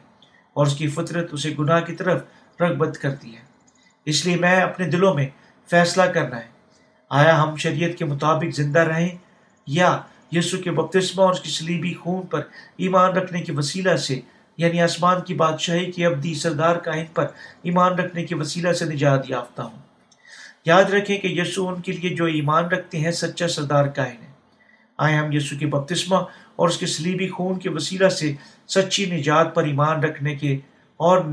اور 0.52 0.66
اس 0.66 0.76
کی 0.76 0.88
فطرت 0.88 1.28
اسے 1.32 1.54
گناہ 1.58 1.80
کی 1.80 1.96
طرف 1.96 2.22
رغبت 2.60 2.98
کرتی 2.98 3.36
ہے۔ 3.36 3.40
اس 4.04 4.26
لیے 4.26 4.36
میں 4.36 4.60
اپنے 4.60 4.88
دلوں 4.88 5.14
میں 5.14 5.28
فیصلہ 5.70 6.02
کرنا 6.02 6.36
ہے۔ 6.36 6.52
آیا 7.08 7.42
ہم 7.42 7.56
شریعت 7.56 7.98
کے 7.98 8.04
مطابق 8.04 8.54
زندہ 8.54 8.78
رہیں 8.78 9.18
یا 9.66 10.00
یسو 10.32 10.58
کے 10.58 10.70
بپتسمہ 10.70 11.22
اور 11.22 11.30
اس 11.30 11.40
کی 11.40 11.50
سلیبی 11.50 11.94
خون 11.94 12.26
پر 12.26 12.40
ایمان 12.76 13.12
رکھنے 13.12 13.40
کے 13.40 13.52
وسیلہ 13.52 13.96
سے 13.96 14.20
یعنی 14.56 14.80
آسمان 14.80 15.20
کی 15.20 15.34
بادشاہی 15.34 15.92
کی 15.92 16.06
ابدی 16.06 16.34
سردار 16.34 16.76
کائن 16.76 17.04
پر 17.14 17.26
ایمان 17.62 17.92
رکھنے 17.92 18.24
کے 18.24 18.34
وسیلہ 18.34 18.72
سے 18.72 18.84
نجات 18.84 19.30
یافتہ 19.30 19.62
ہوں؟ 19.62 19.91
یاد 20.64 20.84
رکھیں 20.84 21.18
کہ 21.18 21.26
یسو 21.26 21.68
ان 21.68 21.82
کے 21.82 21.92
لیے 21.92 22.16
جو 22.16 22.24
ایمان 22.24 22.64
رکھتے 22.64 22.98
ہیں، 22.98 23.10
سچا 23.10 23.48
سردار 23.48 23.84
کائن 23.84 24.22
ہے 24.22 24.32
آئے 24.98 25.14
ہم 25.14 25.32
یسو 25.32 25.56
کے 25.58 25.66
بپتسمہ 25.66 26.16
اور 26.56 26.68
اس 26.68 26.78
کے 26.78 26.86
سلیبی 26.86 27.28
خون 27.28 27.58
کے 27.58 27.70
وسیلہ 27.70 28.08
سے 28.08 28.34
سچی 28.68 29.06
نجات 29.06 29.54
پر 29.54 29.64
ایمان 29.64 30.04
رکھنے 30.04 30.34
کے 30.34 30.58
اور 30.96 31.24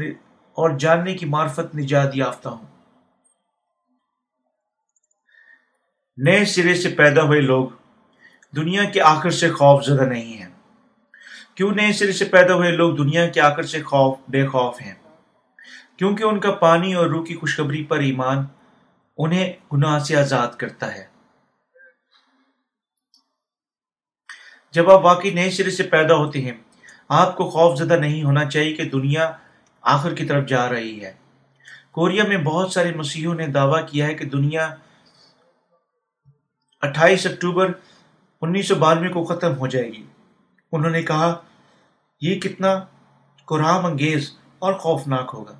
اور 0.49 0.69
جاننے 0.69 1.13
کی 1.13 1.25
معرفت 1.25 1.75
نجات 1.75 2.11
یافتہ 2.13 2.49
ہوں۔ 2.49 2.65
نئے 6.17 6.45
سرے 6.45 6.75
سے 6.75 6.89
پیدا 6.89 7.21
ہوئے 7.21 7.41
لوگ 7.41 7.67
دنیا 8.55 8.83
کے 8.83 9.01
آخر 9.01 9.29
سے 9.29 9.49
خوف 9.49 9.85
زدہ 9.85 10.01
نہیں 10.01 10.37
ہیں۔ 10.37 10.49
کیوں 11.55 11.71
نئے 11.71 11.93
سرے 11.93 12.11
سے 12.11 12.25
پیدا 12.25 12.53
ہوئے 12.53 12.71
لوگ 12.71 12.95
دنیا 12.95 13.27
کے 13.27 13.41
آخر 13.41 13.63
سے 13.63 13.83
خوف، 13.83 14.17
بے 14.27 14.47
خوف 14.47 14.81
ہیں؟ 14.81 14.93
کیونکہ 15.97 16.23
ان 16.23 16.39
کا 16.39 16.51
پانی 16.51 16.93
اور 16.93 17.07
روح 17.07 17.25
کی 17.25 17.35
خوشخبری 17.35 17.83
پر 17.83 17.99
ایمان 17.99 18.45
انہیں 19.19 19.53
گناہ 19.73 19.99
سے 19.99 20.15
آزاد 20.15 20.47
کرتا 20.47 20.95
ہے۔ 20.95 21.07
جب 24.71 24.91
آپ 24.91 25.05
واقعی 25.05 25.29
نئے 25.29 25.51
سرے 25.51 25.71
سے 25.71 25.83
پیدا 25.83 26.15
ہوتے 26.15 26.41
ہیں، 26.41 26.51
آپ 27.09 27.35
کو 27.35 27.49
خوف 27.49 27.77
زدہ 27.77 27.93
نہیں 27.93 28.23
ہونا 28.23 28.45
چاہیے 28.45 28.73
کہ 28.73 28.83
دنیا 28.83 29.31
آخر 29.81 30.15
کی 30.15 30.25
طرف 30.25 30.47
جا 30.47 30.69
رہی 30.69 31.05
ہے۔ 31.05 31.13
کوریا 31.91 32.23
میں 32.23 32.37
بہت 32.37 32.71
سارے 32.71 32.93
مسیحوں 32.93 33.35
نے 33.35 33.47
دعویٰ 33.47 33.87
کیا 33.87 34.07
ہے 34.07 34.13
کہ 34.13 34.25
دنیا 34.25 34.75
اٹھائیس 36.81 37.25
اکتوبر 37.25 37.71
انیس 38.41 38.67
سو 38.67 38.75
بانوے 38.75 39.09
کو 39.09 39.23
ختم 39.23 39.57
ہو 39.57 39.67
جائے 39.67 39.87
گی۔ 39.87 40.07
انہوں 40.71 40.91
نے 40.91 41.01
کہا، 41.01 41.41
یہ 42.21 42.39
کتنا 42.39 42.83
قرآم 43.45 43.85
انگیز 43.85 44.37
اور 44.59 44.73
خوفناک 44.73 45.31
ہوگا۔ 45.33 45.59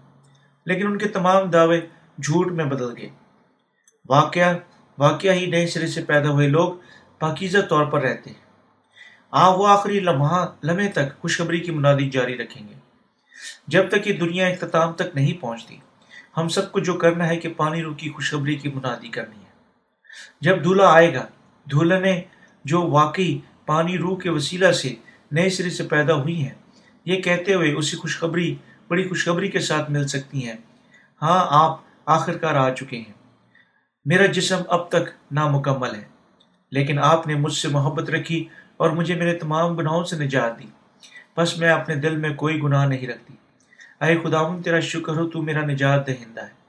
لیکن 0.66 0.88
ان 0.88 0.98
کے 0.98 1.08
تمام 1.08 1.50
دعوے 1.50 1.82
جھوٹ 2.24 2.52
میں 2.52 2.66
بدل 2.66 2.98
گئے۔ 2.98 3.10
واقعہ 4.10 4.58
واقعہ 4.98 5.32
ہی 5.32 5.46
نئے 5.46 5.68
سرے 5.68 5.88
سے 5.88 6.02
پیدا 6.02 6.30
ہوئے 6.30 6.48
لوگ 6.48 6.74
پاکیزہ 7.20 7.58
طور 7.58 7.86
پر 7.86 8.02
رہتے 8.02 8.30
ہیں۔ 8.30 8.50
آ 9.32 9.50
وہ 9.50 9.68
آخری 9.68 10.00
لمحہ، 10.00 10.46
لمحے 10.64 10.88
تک 10.88 11.20
خوشخبری 11.20 11.60
کی 11.60 11.72
منادی 11.72 12.10
جاری 12.10 12.38
رکھیں 12.38 12.68
گے۔ 12.68 12.74
جب 13.68 13.90
تک 13.90 14.08
یہ 14.08 14.14
دنیا 14.14 14.48
اختتام 14.48 14.94
تک 14.94 15.16
نہیں 15.16 15.42
پہنچتی، 15.42 15.78
ہم 16.38 16.48
سب 16.48 16.72
کو 16.72 16.80
جو 16.80 16.94
کرنا 16.94 17.28
ہے 17.28 17.38
کہ 17.38 17.50
پانی 17.50 17.82
رو 17.82 17.94
کی 17.94 18.10
خوشخبری 18.10 18.56
کی 18.56 18.70
منادی 18.70 19.08
کرنی 19.08 19.36
ہے۔ 19.36 19.50
جب 20.42 20.64
دھولا 20.64 20.94
آئے 20.94 21.14
گا، 21.14 21.26
دھولنے 21.72 22.22
جو 22.66 22.82
واقعی 22.82 23.40
پانی 23.66 23.98
روح 23.98 24.20
کے 24.20 24.30
وسیلہ 24.30 24.72
سے 24.72 24.96
نئے 25.32 25.50
سرے 25.50 25.70
سے 25.70 25.84
پیدا 25.84 26.14
ہوئی 26.14 26.44
ہیں، 26.44 26.56
یہ 27.06 27.22
کہتے 27.22 27.54
ہوئے 27.54 27.72
اسی 27.72 27.98
خوشخبری، 27.98 28.56
بڑی 28.88 29.08
خوشخبری 29.10 29.48
کے 29.48 29.60
ساتھ 29.60 29.92
مل 29.92 30.08
سکتی 30.08 30.48
ہیں۔ 30.48 30.56
ہاں 31.22 31.48
آپ 31.50 31.78
آخر 32.06 32.38
کار 32.38 32.56
آ 32.56 32.74
چکے 32.74 32.98
ہیں۔ 32.98 33.19
میرا 34.06 34.26
جسم 34.26 34.62
اب 34.68 34.90
تک 34.90 35.10
نامکمل 35.32 35.96
ہے، 35.96 36.04
لیکن 36.72 37.00
آپ 37.00 37.28
نے 37.28 37.36
مجھ 37.36 37.54
سے 37.54 37.68
محبت 37.68 38.10
رکھی 38.10 38.48
اور 38.78 38.90
مجھے 38.90 39.16
میرے 39.16 39.34
تمام 39.34 39.76
گناہوں 39.76 40.04
سے 40.04 40.16
نجات 40.16 40.60
دی۔ 40.60 40.68
بس 41.38 41.58
میں 41.58 41.70
اپنے 41.70 41.96
دل 41.96 42.18
میں 42.18 42.30
کوئی 42.30 42.62
گناہ 42.64 42.88
نہیں 42.88 43.08
رکھتی۔ 43.08 43.34
اے 44.02 44.18
خداون 44.24 44.62
تیرا 44.62 44.80
شکر 44.80 45.14
ہو، 45.14 45.30
تو 45.30 45.42
میرا 45.42 45.66
نجات 45.66 46.08
دہندہ 46.08 46.42
ہے۔ 46.42 46.60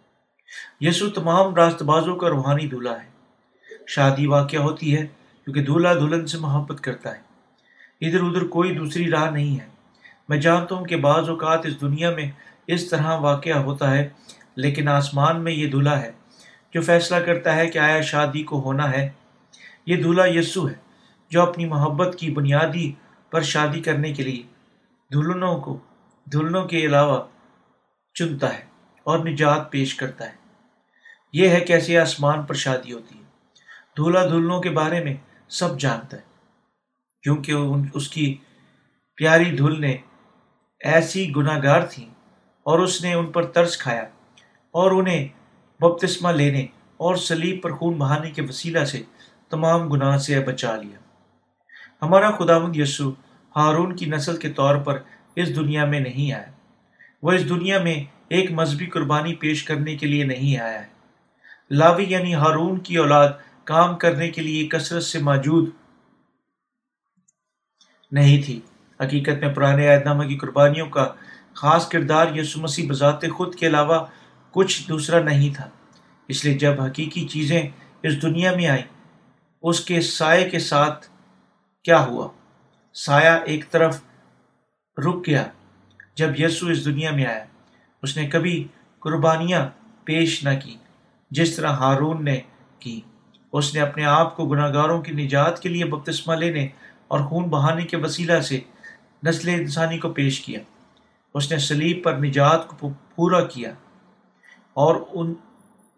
یسو 0.81 1.11
تمام 1.11 1.55
راست 1.55 1.83
بازوں 1.83 2.16
کا 2.16 2.28
روحانی 2.28 2.66
دولہا 2.66 3.03
ہے۔ 3.03 3.09
شادی 3.87 4.26
واقع 4.26 4.57
ہوتی 4.57 4.97
ہے 4.97 5.07
کیونکہ 5.45 5.62
دولہا 5.62 5.95
دلہن 5.95 6.26
سے 6.26 6.39
محبت 6.39 6.81
کرتا 6.81 7.14
ہے۔ 7.16 7.20
ادھر 8.01 8.20
ادھر 8.20 8.47
کوئی 8.47 8.74
دوسری 8.74 9.11
راہ 9.11 9.31
نہیں 9.31 9.61
ہے۔ 9.61 9.66
میں 10.28 10.39
جانتا 10.39 10.74
ہوں 10.74 10.85
کہ 10.85 10.97
بعض 10.97 11.28
اوقات 11.28 11.66
اس 11.66 11.81
دنیا 11.81 12.11
میں 12.11 12.31
اس 12.66 12.91
طرح 12.91 13.16
واقعہ 13.16 13.59
ہوتا 13.59 13.91
ہے، 13.91 14.09
لیکن 14.57 14.89
آسمان 14.89 15.45
میں 15.45 15.53
یہ 15.53 15.66
دلہا 15.66 16.03
ہے۔ 16.03 16.12
جو 16.75 16.81
فیصلہ 16.81 17.16
کرتا 17.16 17.57
ہے 17.57 17.71
کہ 17.71 17.79
آیا 17.79 18.01
شادی 18.01 18.43
کو 18.43 18.61
ہونا 18.61 18.91
ہے، 18.91 19.09
یہ 19.87 20.03
دلہا 20.03 20.25
یسو 20.27 20.68
ہے 20.68 20.75
جو 21.29 21.43
اپنی 21.43 21.64
محبت 21.64 22.16
کی 22.18 22.31
بنیادی 22.31 22.93
پر 23.31 23.41
شادی 23.43 23.81
کرنے 23.81 24.12
کے 24.12 24.23
لیے 24.23 24.43
دلہنوں 25.14 25.61
کو 25.61 25.79
دلہنوں 26.33 26.64
کے 26.64 26.79
علاوہ 26.79 27.23
چنتا 28.14 28.55
ہے 28.55 28.64
اور 29.05 29.18
نجات 29.18 29.71
پیش 29.71 29.95
کرتا 29.95 30.27
ہے۔ 30.27 30.35
یہ 31.33 31.49
ہے 31.49 31.61
کیسے 31.61 31.99
آسمان 31.99 32.43
پر 32.43 32.55
شادی 32.55 32.93
ہوتی 32.93 33.18
ہے۔ 33.18 33.25
دولہا 33.97 34.25
دلہنوں 34.25 34.61
کے 34.61 34.71
بارے 34.71 35.05
میں 35.05 35.14
سب 35.49 35.81
جانتا 35.81 36.16
ہے، 36.16 36.23
کیونکہ 37.23 37.55
اس 37.95 38.09
کی 38.09 38.37
پیاری 39.16 39.57
دھل 39.57 39.81
نے 39.81 39.97
ایسی 40.81 41.33
گناہ 41.37 41.59
گار 41.62 41.81
تھیں 41.81 42.11
اور 42.62 42.79
اس 42.79 43.03
نے 43.03 43.14
ان 43.14 43.27
پر 43.27 43.47
ترس 43.47 43.79
کھایا 43.79 44.03
اور 44.71 44.91
انہیں 44.91 45.29
بپتسمہ 45.81 46.28
لینے 46.28 46.66
اور 46.97 47.16
سلیب 47.16 47.62
پر 47.62 47.72
خون 47.72 47.95
بہانے 47.95 48.31
کے 48.31 48.43
وسیلہ 48.43 48.85
سے 48.85 49.03
تمام 49.51 49.89
گناہ 49.89 50.16
سے 50.16 50.41
بچا 50.41 50.76
لیا۔ 50.76 50.99
ہمارا 52.03 52.31
خداوند 52.31 52.76
یسو 52.76 53.11
ہارون 53.57 53.97
کی 53.97 54.07
نسل 54.07 54.37
کے 54.37 54.49
طور 54.49 54.76
پر 54.76 54.99
اس 55.37 55.57
دنیا 55.57 55.85
میں 55.85 56.01
نہیں 56.01 56.33
آیا۔ 56.33 56.51
وہ 57.22 57.33
اس 57.33 57.49
دنیا 57.49 57.83
میں 57.83 58.05
ایک 58.28 58.53
مذہبی 58.53 58.87
قربانی 58.87 59.35
پیش 59.35 59.62
کرنے 59.62 59.97
کے 59.97 60.07
لیے 60.07 60.24
نہیں 60.24 60.61
آیا۔ 60.61 60.83
ہے 60.83 60.89
لاوی 61.70 62.05
یعنی 62.09 62.35
ہارون 62.35 62.78
کی 62.78 62.97
اولاد 62.97 63.28
کام 63.64 63.97
کرنے 63.97 64.31
کے 64.31 64.43
لیے 64.43 64.66
کثرت 64.66 65.03
سے 65.03 65.18
موجود 65.18 65.70
نہیں 68.12 68.43
تھی۔ 68.43 68.61
حقیقت 69.01 69.45
میں 69.45 69.55
پرانے 69.55 69.89
عہد 69.89 70.05
نامہ 70.05 70.24
کی 70.24 70.39
قربانیوں 70.39 70.87
کا 70.87 71.07
خاص 71.55 71.89
کردار 71.89 72.26
یسو 72.35 72.61
مسیح 72.61 72.91
بذات 72.91 73.31
خود 73.31 73.55
کے 73.55 73.66
علاوہ 73.66 74.07
کچھ 74.51 74.89
دوسرا 74.89 75.23
نہیں 75.23 75.55
تھا۔ 75.55 75.71
اس 76.29 76.45
لیے 76.45 76.59
جب 76.59 76.81
حقیقی 76.83 77.29
چیزیں 77.29 77.63
اس 78.03 78.23
دنیا 78.23 78.57
میں 78.57 78.69
آئیں، 78.69 78.83
اس 79.63 79.81
کے 79.81 80.01
سائے 80.01 80.51
کے 80.51 80.59
ساتھ 80.59 81.07
کیا 81.85 82.05
ہوا؟ 82.05 82.29
سایہ 82.95 83.39
ایک 83.45 83.71
طرف 83.71 84.01
رک 85.07 85.27
گیا۔ 85.27 85.45
جب 86.15 86.41
یسو 86.41 86.67
اس 86.67 86.85
دنیا 86.85 87.11
میں 87.11 87.27
آیا، 87.27 87.45
اس 88.03 88.17
نے 88.17 88.27
کبھی 88.27 88.69
قربانیاں 88.99 89.69
پیش 90.05 90.45
نہ 90.45 90.61
کی 90.65 90.77
جس 91.31 91.57
طرح 91.57 91.69
ہارون 91.69 92.25
نے 92.25 92.41
کی۔ 92.79 93.01
اس 93.53 93.75
نے 93.75 93.81
اپنے 93.81 94.05
آپ 94.05 94.37
کو 94.37 94.49
گناہ 94.49 94.73
گاروں 94.73 95.03
کی 95.03 95.13
نجات 95.13 95.63
کے 95.63 95.69
لیے 95.69 95.85
بپتسمہ 95.85 96.35
لینے 96.35 96.69
اور 97.09 97.21
خون 97.21 97.45
بہانے 97.45 97.85
کے 97.85 97.97
وسیلہ 97.97 98.41
سے 98.41 98.61
نسل 99.27 99.49
انسانی 99.49 99.99
کو 99.99 100.09
پیش 100.09 100.41
کیا۔ 100.41 100.61
اس 101.35 101.53
نے 101.53 101.59
سلیب 101.59 102.05
پر 102.05 102.13
نجات 102.13 102.69
کو 102.69 102.91
پورا 103.15 103.45
کیا۔ 103.45 103.75
اور 104.81 104.97
ان 105.12 105.35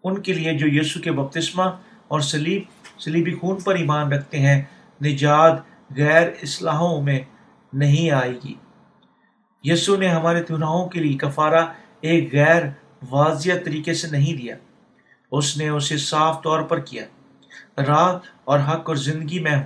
ان 0.03 0.21
کے 0.21 0.33
لیے 0.33 0.57
جو 0.57 0.67
یسو 0.67 0.99
کے 0.99 1.11
بپتسمہ 1.11 1.63
اور 2.07 2.19
سلیب 2.19 2.61
سلیبی 2.99 3.33
خون 3.33 3.61
پر 3.61 3.75
ایمان 3.75 4.13
رکھتے 4.13 4.39
ہیں، 4.39 4.61
نجات 5.03 5.53
غیر 5.97 6.27
اصلاحوں 6.41 7.01
میں 7.01 7.19
نہیں 7.73 8.11
آئے 8.11 8.33
گی۔ 8.43 8.53
یسو 9.63 9.95
نے 9.95 10.07
ہمارے 10.07 10.43
گناہوں 10.49 10.89
کے 10.89 10.99
لیے 10.99 11.17
کفارہ 11.17 11.65
ایک 12.01 12.33
غیر 12.33 12.63
واضح 13.09 13.51
طریقے 13.65 13.93
سے 13.93 14.07
نہیں 14.07 14.37
دیا۔ 14.37 14.55
اس 15.31 15.57
نے 15.57 15.69
اسے 15.69 15.97
صاف 15.97 16.43
طور 16.43 16.61
پر 16.61 16.79
کیا۔ 16.79 17.05
رات 17.77 18.21
اور 18.43 18.59
حق 18.59 18.87
اور 18.87 18.95
زندگی 18.95 19.39
میں 19.39 19.55
ہوں۔ 19.55 19.65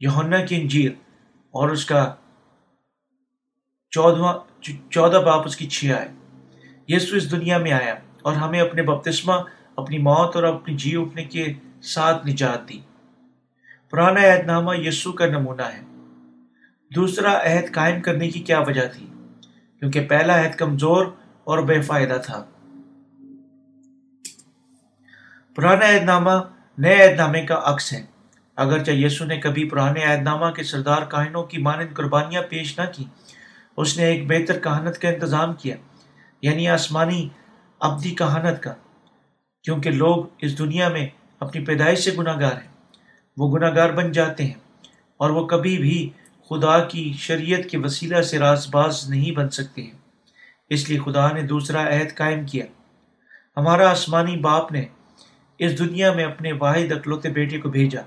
یونا 0.00 0.44
کی 0.44 0.60
انجیر 0.60 0.92
اور 1.50 1.68
اس 1.68 1.84
کا 1.84 2.14
چودواں، 3.90 4.62
چودہ 4.90 5.16
باپ 5.16 5.46
اس 5.46 5.56
کی 5.56 5.66
چھیا 5.66 6.02
ہے 6.02 6.21
یسو 6.88 7.16
اس 7.16 7.30
دنیا 7.30 7.58
میں 7.58 7.72
آیا 7.72 7.94
اور 8.22 8.32
ہمیں 8.32 8.60
اپنے 8.60 8.82
بپتسمہ، 8.82 9.32
اپنی 9.76 9.98
موت 9.98 10.36
اور 10.36 10.44
اپنی 10.44 10.76
جی 10.76 10.96
اٹھنے 10.96 11.24
کے 11.24 11.52
ساتھ 11.82 12.26
نجات 12.26 12.68
دی۔ 12.68 12.80
پرانا 13.90 14.20
عہد 14.20 14.46
نامہ 14.46 14.76
یسو 14.76 15.12
کا 15.12 15.26
نمونہ 15.26 15.62
ہے۔ 15.62 15.80
دوسرا 16.94 17.38
عہد 17.38 17.74
قائم 17.74 18.00
کرنے 18.00 18.30
کی 18.30 18.40
کیا 18.40 18.60
وجہ 18.60 18.88
تھی؟ 18.88 19.06
کیونکہ 19.78 20.06
پہلا 20.08 20.44
عہد 20.44 20.54
کمزور 20.54 21.06
اور 21.44 21.58
بے 21.58 21.80
فائدہ 21.80 22.18
تھا۔ 22.26 22.44
پرانا 25.54 25.96
عہد 25.96 26.02
نامہ 26.02 26.30
نئے 26.78 27.08
عہد 27.08 27.16
نامے 27.16 27.46
کا 27.46 27.60
عکس 27.64 27.92
ہے۔ 27.92 28.06
اگرچہ 28.56 28.90
یسو 28.90 29.24
نے 29.24 29.36
کبھی 29.36 29.68
پرانے 29.68 30.04
عہد 30.04 30.22
نامہ 30.22 30.46
کے 30.46 30.62
سردار 30.62 31.02
کاہنوں 31.02 31.42
کی 31.42 31.58
مانند 31.58 31.94
قربانیاں 31.94 32.42
پیش 32.42 32.78
نہ 32.78 32.84
کی 32.92 33.04
اس 33.76 33.96
نے 33.96 34.04
ایک 34.04 34.26
بہتر 34.26 34.58
کہانت 34.58 34.98
کا 34.98 35.08
انتظام 35.08 35.54
کیا۔ 35.54 35.76
یعنی 36.42 36.68
آسمانی 36.68 37.28
ابدی 37.80 38.10
کہانت 38.10 38.62
کا، 38.62 38.74
کیونکہ 39.62 39.90
لوگ 39.90 40.24
اس 40.38 40.58
دنیا 40.58 40.88
میں 40.88 41.08
اپنی 41.40 41.64
پیدائش 41.64 41.98
سے 41.98 42.10
گناہ 42.18 42.40
گار 42.40 42.52
ہیں۔ 42.52 42.72
وہ 43.36 43.52
گناہ 43.52 43.74
گار 43.74 43.90
بن 43.90 44.12
جاتے 44.12 44.44
ہیں 44.44 44.54
اور 45.16 45.30
وہ 45.30 45.46
کبھی 45.46 45.78
بھی 45.78 46.10
خدا 46.50 46.84
کی 46.84 47.12
شریعت 47.18 47.70
کے 47.70 47.78
وسیلہ 47.78 48.22
سے 48.22 48.38
راز 48.38 48.68
باز 48.70 49.10
نہیں 49.10 49.30
بن 49.30 49.50
سکتے 49.50 49.82
ہیں۔ 49.82 49.98
اس 50.70 50.90
لیے 50.90 50.98
خدا 50.98 51.32
نے 51.32 51.42
دوسرا 51.42 51.88
عہد 51.88 52.16
قائم 52.16 52.46
کیا۔ 52.46 52.66
ہمارا 53.56 53.90
آسمانی 53.90 54.36
باپ 54.36 54.72
نے 54.72 54.84
اس 55.58 55.78
دنیا 55.78 56.12
میں 56.12 56.24
اپنے 56.24 56.52
واحد 56.52 56.92
اکلوتے 56.92 57.28
بیٹے 57.28 57.58
کو 57.58 57.68
بھیجا 57.68 58.00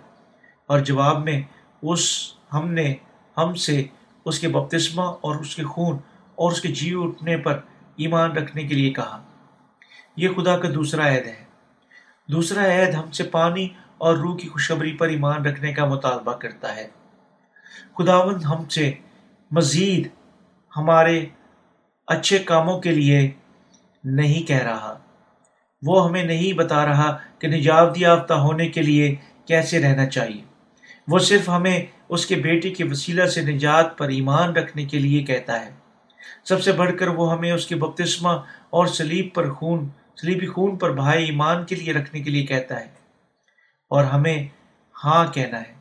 اور 0.65 0.79
جواب 0.79 1.23
میں 1.23 1.41
اس 1.81 2.31
ہم 2.53 2.71
نے 2.71 2.93
ہم 3.37 3.53
سے 3.53 3.83
اس 4.25 4.39
کے 4.39 4.47
بپتسمہ 4.47 5.03
اور 5.03 5.35
اس 5.35 5.55
کے 5.55 5.63
خون 5.63 5.97
اور 6.35 6.51
اس 6.51 6.61
کے 6.61 6.67
جی 6.67 6.93
اٹھنے 6.95 7.37
پر 7.37 7.59
ایمان 7.97 8.31
رکھنے 8.31 8.63
کے 8.63 8.75
لیے 8.75 8.93
کہا۔ 8.93 9.23
یہ 10.17 10.29
خدا 10.29 10.57
کا 10.57 10.69
دوسرا 10.75 11.07
عہد 11.07 11.27
ہے۔ 11.27 11.45
دوسرا 12.31 12.65
عہد 12.65 12.93
ہم 12.93 13.11
سے 13.11 13.23
پانی 13.23 13.67
اور 13.97 14.17
روح 14.17 14.37
کی 14.37 14.47
خوشبری 14.47 14.93
پر 14.93 15.07
ایمان 15.07 15.45
رکھنے 15.45 15.73
کا 15.73 15.85
مطالبہ 15.85 16.33
کرتا 16.33 16.75
ہے۔ 16.75 16.87
خداوند 17.97 18.43
ہم 18.43 18.67
سے 18.67 18.91
مزید 19.51 20.07
ہمارے 20.77 21.25
اچھے 22.07 22.37
کاموں 22.37 22.79
کے 22.79 22.91
لیے 22.91 23.31
نہیں 24.03 24.47
کہہ 24.47 24.57
رہا۔ 24.57 24.99
وہ 25.81 26.09
ہمیں 26.09 26.23
نہیں 26.23 26.53
بتا 26.53 26.85
رہا 26.85 27.17
کہ 27.39 27.47
نجات 27.47 27.93
یافتہ 27.95 28.33
ہونے 28.33 28.67
کے 28.67 28.81
لیے 28.81 29.15
کیسے 29.45 29.81
رہنا 29.81 30.05
چاہیے۔ 30.05 30.43
وہ 31.07 31.19
صرف 31.19 31.49
ہمیں 31.49 31.85
اس 32.09 32.25
کے 32.25 32.35
بیٹے 32.35 32.69
کے 32.69 32.83
وسیلہ 32.83 33.25
سے 33.25 33.41
نجات 33.41 33.97
پر 33.97 34.07
ایمان 34.07 34.55
رکھنے 34.55 34.85
کے 34.85 34.99
لیے 34.99 35.23
کہتا 35.23 35.65
ہے۔ 35.65 35.74
سب 36.43 36.63
سے 36.63 36.71
بڑھ 36.71 36.97
کر 36.97 37.07
وہ 37.07 37.31
ہمیں 37.31 37.51
اس 37.51 37.67
کے 37.67 37.75
بپتسمہ 37.75 38.29
اور 38.69 38.87
سلیب 38.87 39.27
پر 39.33 39.51
خون، 39.51 39.87
سلیبی 40.21 40.47
خون 40.47 40.77
پر 40.77 40.93
بھائی 40.93 41.25
ایمان 41.25 41.65
کے 41.65 41.75
لیے 41.75 41.93
رکھنے 41.93 42.21
کے 42.21 42.29
لیے 42.29 42.45
کہتا 42.45 42.79
ہے 42.79 42.87
اور 43.89 44.03
ہمیں 44.03 44.47
ہاں 45.03 45.25
کہنا 45.33 45.59
ہے۔ 45.59 45.75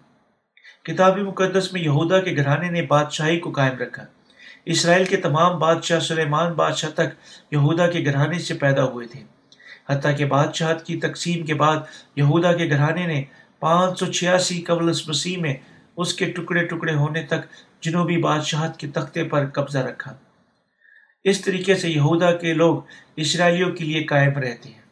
کتابی 0.82 1.22
مقدس 1.22 1.72
میں 1.72 1.80
یہودا 1.80 2.20
کے 2.20 2.36
گھرانے 2.36 2.70
نے 2.70 2.82
بادشاہی 2.82 3.38
کو 3.38 3.51
قائم 3.51 3.78
رکھا۔ 3.78 4.05
اسرائیل 4.64 5.05
کے 5.05 5.16
تمام 5.16 5.59
بادشاہ 5.59 5.99
سلیمان 5.99 6.53
بادشاہ 6.53 6.90
تک 6.90 7.09
یہودا 7.51 7.86
کے 7.86 8.05
گھرانے 8.05 8.38
سے 8.38 8.55
پیدا 8.55 8.84
ہوئے 8.84 9.07
تھے۔ 9.07 9.22
حتیٰ 9.88 10.16
کہ 10.16 10.24
بادشاہت 10.24 10.86
کی 10.86 11.01
تقسیم 11.01 11.47
کے 11.47 11.55
بعد 11.55 11.76
یہودا 12.16 12.53
کے 12.53 12.70
گھرانے 12.70 13.07
نے 13.07 13.24
پانچ 13.61 13.99
سو 13.99 14.07
چھیاسی 14.07 14.62
قبل 14.62 14.92
مسیح 15.09 15.38
میں 15.38 15.55
اس 15.97 16.14
کے 16.14 16.24
ٹکڑے 16.24 16.66
ٹکڑے 16.66 16.95
ہونے 16.95 17.22
تک 17.22 17.40
جنوبی 17.80 18.16
بادشاہت 18.16 18.76
کے 18.76 18.86
تختے 18.86 19.24
پر 19.24 19.47
قبضہ 19.47 19.78
رکھا۔ 19.78 20.14
اس 21.24 21.40
طریقے 21.40 21.76
سے 21.76 21.88
یہودا 21.88 22.36
کے 22.36 22.54
لوگ 22.54 22.82
اسرائیلیوں 23.16 23.72
کے 23.72 23.84
لیے 23.84 24.04
قائم 24.04 24.32
رہتے 24.32 24.68
ہیں۔ 24.68 24.82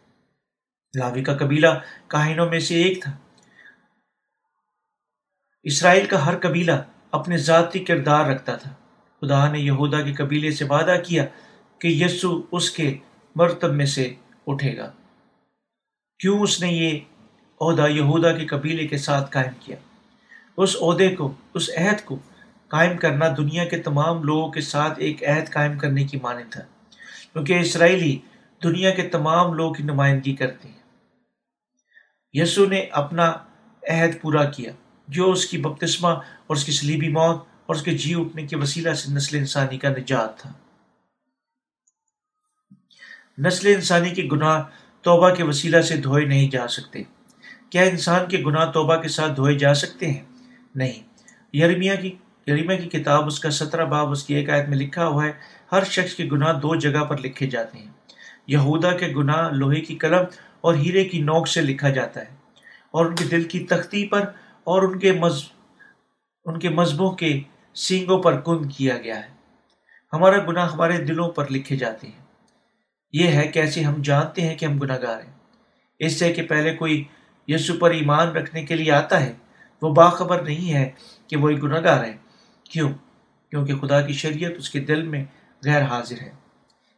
لاوی 0.94 1.22
کا 1.22 1.36
قبیلہ 1.36 1.66
کاہنوں 2.06 2.50
میں 2.50 2.58
سے 2.58 2.82
ایک 2.82 3.02
تھا۔ 3.02 3.16
اسرائیل 5.62 6.06
کا 6.06 6.26
ہر 6.26 6.38
قبیلہ 6.38 6.72
اپنے 7.10 7.36
ذاتی 7.36 7.78
کردار 7.78 8.24
رکھتا 8.24 8.56
تھا۔ 8.56 8.74
خدا 9.20 9.52
نے 9.52 9.58
یہودا 9.58 10.02
کے 10.02 10.12
قبیلے 10.12 10.50
سے 10.50 10.64
وعدہ 10.64 10.94
کیا 11.06 11.24
کہ 11.78 11.88
یسو 11.88 12.42
اس 12.52 12.70
کے 12.70 12.98
مرتب 13.36 13.74
میں 13.74 13.86
سے 13.86 14.14
اٹھے 14.46 14.76
گا۔ 14.76 14.92
کیوں 16.18 16.40
اس 16.40 16.62
نے 16.62 16.72
یہ 16.72 17.00
عہدہ 17.60 17.88
یہودا 17.88 18.32
کے 18.32 18.46
قبیلے 18.46 18.86
کے 18.86 18.98
ساتھ 18.98 19.30
قائم 19.30 19.52
کیا؟ 19.60 19.76
اس 20.56 20.76
عہدے 20.80 21.16
کو، 21.16 21.34
اس 21.54 21.70
عہد 21.76 22.04
کو 22.04 22.18
قائم 22.72 22.96
کرنا 22.96 23.24
دنیا 23.36 23.64
کے 23.64 23.78
تمام 23.78 24.22
لوگوں 24.22 24.52
کے 24.52 24.60
ساتھ 24.60 24.98
ایک 24.98 25.24
عہد 25.24 25.52
قائم 25.52 25.78
کرنے 25.78 26.04
کی 26.04 26.18
معنی 26.22 26.42
تھا 26.50 26.60
کیونکہ 27.32 27.58
اسرائیلی 27.58 28.18
دنیا 28.64 28.90
کے 28.90 29.08
تمام 29.08 29.54
لوگوں 29.54 29.74
کی 29.74 29.82
نمائندگی 29.82 30.36
کرتے 30.36 30.68
ہیں۔ 30.68 30.82
یسو 32.32 32.66
نے 32.66 32.80
اپنا 32.80 33.32
عہد 33.88 34.20
پورا 34.20 34.44
کیا، 34.44 34.72
جو 35.08 35.32
اس 35.32 35.46
کی 35.46 35.58
بپتسمہ 35.58 36.08
اور 36.46 36.56
اس 36.56 36.64
کی 36.64 36.72
سلیبی 36.72 37.08
موت 37.08 37.44
اور 37.66 37.74
اس 37.74 37.82
کے 37.82 37.90
جی 37.90 38.14
اٹھنے 38.14 38.46
کے 38.46 38.56
وسیلہ 38.56 38.92
سے 38.92 39.14
نسل 39.14 39.36
انسانی 39.36 39.78
کا 39.78 39.88
نجات 39.88 40.38
تھا۔ 40.38 40.52
نسل 43.38 43.66
انسانی 43.74 44.10
کے 44.10 44.28
گناہ 44.32 44.62
توبہ 45.02 45.34
کے 45.34 45.42
وسیلہ 45.42 45.80
سے 45.80 45.96
دھوئے 45.96 46.24
نہیں 46.24 46.50
جا 46.50 46.68
سکتے۔ 46.68 47.02
کیا 47.70 47.82
انسان 47.82 48.28
کے 48.28 48.38
گناہ 48.46 48.70
توبہ 48.70 48.96
کے 48.96 49.08
ساتھ 49.08 49.32
دھوئے 49.36 49.58
جا 49.58 49.74
سکتے 49.74 50.10
ہیں؟ 50.10 50.24
نہیں۔ 50.74 51.02
یرمیا 51.56 51.94
کی 51.94 52.16
یرمیا 52.46 52.76
کی 52.76 52.88
کتاب، 52.88 53.26
اس 53.26 53.40
کا 53.40 53.50
سترہ 53.50 53.84
باب، 53.84 54.10
اس 54.10 54.24
کی 54.24 54.34
ایک 54.34 54.50
آیت 54.50 54.68
میں 54.68 54.78
لکھا 54.78 55.06
ہوا 55.06 55.24
ہے، 55.24 55.32
ہر 55.72 55.84
شخص 55.84 56.14
کے 56.14 56.24
گناہ 56.32 56.52
دو 56.52 56.74
جگہ 56.74 57.04
پر 57.04 57.18
لکھے 57.18 57.46
جاتے 57.46 57.78
ہیں۔ 57.78 57.86
یہودا 58.46 58.96
کے 58.96 59.06
گناہ 59.16 59.50
لوہے 59.50 59.80
کی 59.80 59.96
قلم 59.96 60.22
اور 60.60 60.74
ہیرے 60.74 61.04
کی 61.04 61.18
نوک 61.22 61.48
سے 61.48 61.60
لکھا 61.60 61.88
جاتا 61.88 62.20
ہے۔ 62.20 62.26
اور 62.90 63.06
ان 63.06 63.14
کے 63.14 63.24
دل 63.24 63.42
کی 63.42 63.66
تختی 63.66 64.06
پر 64.06 64.20
اور 64.64 64.82
ان 64.82 64.98
کے 64.98 65.12
مز، 65.12 65.42
ان 66.44 66.58
کے 66.58 66.68
مذہبوں 66.68 67.10
کے 67.10 67.40
سینگوں 67.74 68.22
پر 68.22 68.40
کند 68.40 68.72
کیا 68.76 68.98
گیا 68.98 69.16
ہے۔ 69.16 69.28
ہمارا 70.12 70.38
گناہ 70.38 70.72
ہمارے 70.72 71.04
دلوں 71.04 71.30
پر 71.30 71.50
لکھے 71.50 71.76
جاتے 71.76 72.06
ہیں۔ 72.06 72.24
یہ 73.12 73.26
ہے 73.26 73.48
کیسے 73.48 73.82
ہم 73.82 73.94
جانتے 74.02 74.42
ہیں 74.42 74.56
کہ 74.56 74.66
ہم 74.66 74.78
گناہ 74.78 74.98
گار 75.02 75.22
ہیں۔ 75.22 75.32
اس 75.98 76.18
سے 76.18 76.32
کہ 76.32 76.42
پہلے 76.42 76.76
کوئی 76.76 77.04
یسو 77.48 77.74
پر 77.74 77.90
ایمان 77.90 78.28
رکھنے 78.28 78.64
کے 78.64 78.74
لیے 78.74 78.92
آتا 78.92 79.20
ہے، 79.20 79.32
وہ 79.82 79.94
باخبر 79.94 80.42
نہیں 80.42 80.74
ہے 80.74 80.90
کہ 81.26 81.36
وہ 81.36 81.48
ایک 81.48 81.62
گناہ 81.62 81.80
گار 81.84 82.04
ہے 82.04 82.21
کیوں؟ 82.72 82.92
کیونکہ 83.50 83.76
خدا 83.76 84.00
کی 84.02 84.12
شریعت 84.12 84.52
اس 84.56 84.70
کے 84.70 84.80
دل 84.80 85.02
میں 85.02 85.24
غیر 85.64 85.82
حاضر 85.82 86.20
ہے۔ 86.20 86.32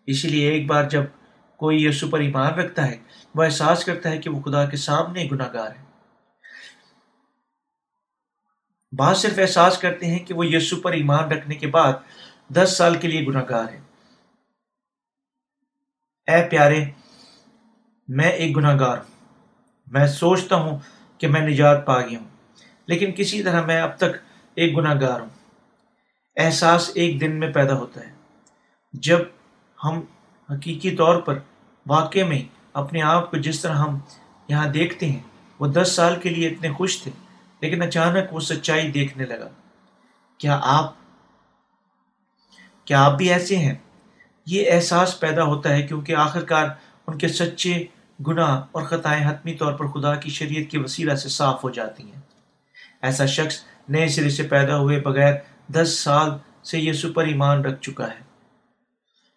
اسی 0.06 0.28
لیے 0.28 0.50
ایک 0.50 0.66
بار 0.66 0.84
جب 0.84 1.04
کوئی 1.56 1.86
یسو 1.86 2.08
پر 2.10 2.20
ایمان 2.20 2.54
رکھتا 2.54 2.86
ہے، 2.86 2.96
وہ 3.34 3.44
احساس 3.44 3.84
کرتا 3.84 4.10
ہے 4.10 4.18
کہ 4.18 4.30
وہ 4.30 4.40
خدا 4.40 4.64
کے 4.66 4.76
سامنے 4.76 5.28
گناہ 5.32 5.52
گار 5.52 5.70
ہے۔ 5.70 5.82
بعض 8.98 9.18
صرف 9.18 9.38
احساس 9.38 9.78
کرتے 9.78 10.06
ہیں 10.06 10.18
کہ 10.18 10.34
وہ 10.34 10.46
یسو 10.46 10.76
پر 10.76 10.92
ایمان 10.92 11.32
رکھنے 11.32 11.54
کے 11.54 11.66
بعد 11.66 11.92
دس 12.48 12.74
سال 12.78 12.94
کے 12.96 13.08
لیے 13.08 13.26
گناہ 13.26 13.44
گار 13.50 13.68
ہے۔ 13.72 13.80
اے 16.26 16.48
پیارے، 16.48 16.84
میں 18.08 18.30
ایک 18.30 18.56
گناہ 18.56 18.78
گار 18.78 18.98
ہوں۔ 18.98 19.14
میں 19.86 20.06
سوچتا 20.06 20.56
ہوں 20.56 20.78
کہ 21.18 21.28
میں 21.28 21.40
نجات 21.40 21.86
پا 21.86 22.00
گیا 22.00 22.18
ہوں، 22.18 22.28
لیکن 22.86 23.12
کسی 23.16 23.42
طرح 23.42 23.66
میں 23.66 23.80
اب 23.80 23.96
تک 23.96 24.22
ایک 24.54 24.76
گناہ 24.76 25.00
گار 25.00 25.20
ہوں۔ 25.20 25.33
احساس 26.36 26.90
ایک 26.94 27.20
دن 27.20 27.38
میں 27.38 27.52
پیدا 27.52 27.78
ہوتا 27.78 28.00
ہے۔ 28.00 28.12
جب 28.92 29.18
ہم 29.84 30.00
حقیقی 30.50 30.90
طور 30.90 31.20
پر 31.20 31.38
واقع 31.86 32.24
میں 32.28 32.42
اپنے 32.72 33.02
آپ 33.02 33.30
کو 33.30 33.36
جس 33.36 33.62
طرح 33.62 33.74
ہم 33.74 33.98
یہاں 34.48 34.66
دیکھتے 34.66 35.06
ہیں، 35.06 35.22
وہ 35.58 35.66
دس 35.66 35.92
سال 35.96 36.20
کے 36.20 36.28
لیے 36.28 36.48
اتنے 36.48 36.72
خوش 36.72 37.02
تھے، 37.02 37.10
لیکن 37.60 37.82
اچانک 37.82 38.34
وہ 38.34 38.40
سچائی 38.40 38.90
دیکھنے 38.90 39.26
لگا۔ 39.26 39.48
کیا 40.38 40.60
آپ 40.62 40.94
کیا 42.84 43.04
آپ 43.04 43.18
بھی 43.18 43.32
ایسے 43.32 43.56
ہیں؟ 43.56 43.74
یہ 44.46 44.72
احساس 44.72 45.20
پیدا 45.20 45.42
ہوتا 45.42 45.68
ہے 45.68 45.82
کیونکہ 45.82 46.16
آخر 46.16 46.44
کار 46.44 46.68
ان 47.06 47.18
کے 47.18 47.28
سچے 47.28 47.84
گناہ 48.26 48.62
اور 48.72 48.82
خطائیں 48.82 49.30
حتمی 49.30 49.54
طور 49.54 49.72
پر 49.72 49.86
خدا 49.86 50.14
کی 50.14 50.30
شریعت 50.30 50.70
کی 50.70 50.78
وسیلہ 50.78 51.14
سے 51.14 51.28
صاف 51.28 51.64
ہو 51.64 51.70
جاتی 51.70 52.02
ہیں۔ 52.02 52.20
ایسا 53.02 53.26
شخص 53.26 53.56
نئے 53.88 54.08
سرے 54.08 54.30
سے 54.30 54.42
پیدا 54.42 54.78
ہوئے 54.78 55.00
بغیر 55.00 55.34
دس 55.68 55.98
سال 55.98 56.30
سے 56.64 56.80
یسو 56.80 57.12
پر 57.12 57.24
ایمان 57.24 57.64
رکھ 57.64 57.82
چکا 57.82 58.06
ہے۔ 58.06 58.24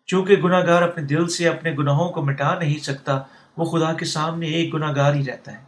چونکہ 0.05 0.35
گناہ 0.35 0.67
گار 0.67 0.81
اپنے 0.81 1.03
دل 1.03 1.27
سے 1.27 1.47
اپنے 1.47 1.71
گناہوں 1.71 2.09
کو 2.09 2.21
مٹا 2.21 2.59
نہیں 2.59 2.83
سکتا، 2.83 3.21
وہ 3.57 3.65
خدا 3.65 3.93
کے 3.93 4.05
سامنے 4.05 4.47
ایک 4.47 4.73
گناہ 4.73 4.95
گار 4.95 5.13
ہی 5.13 5.25
رہتا 5.25 5.51
ہے۔ 5.51 5.63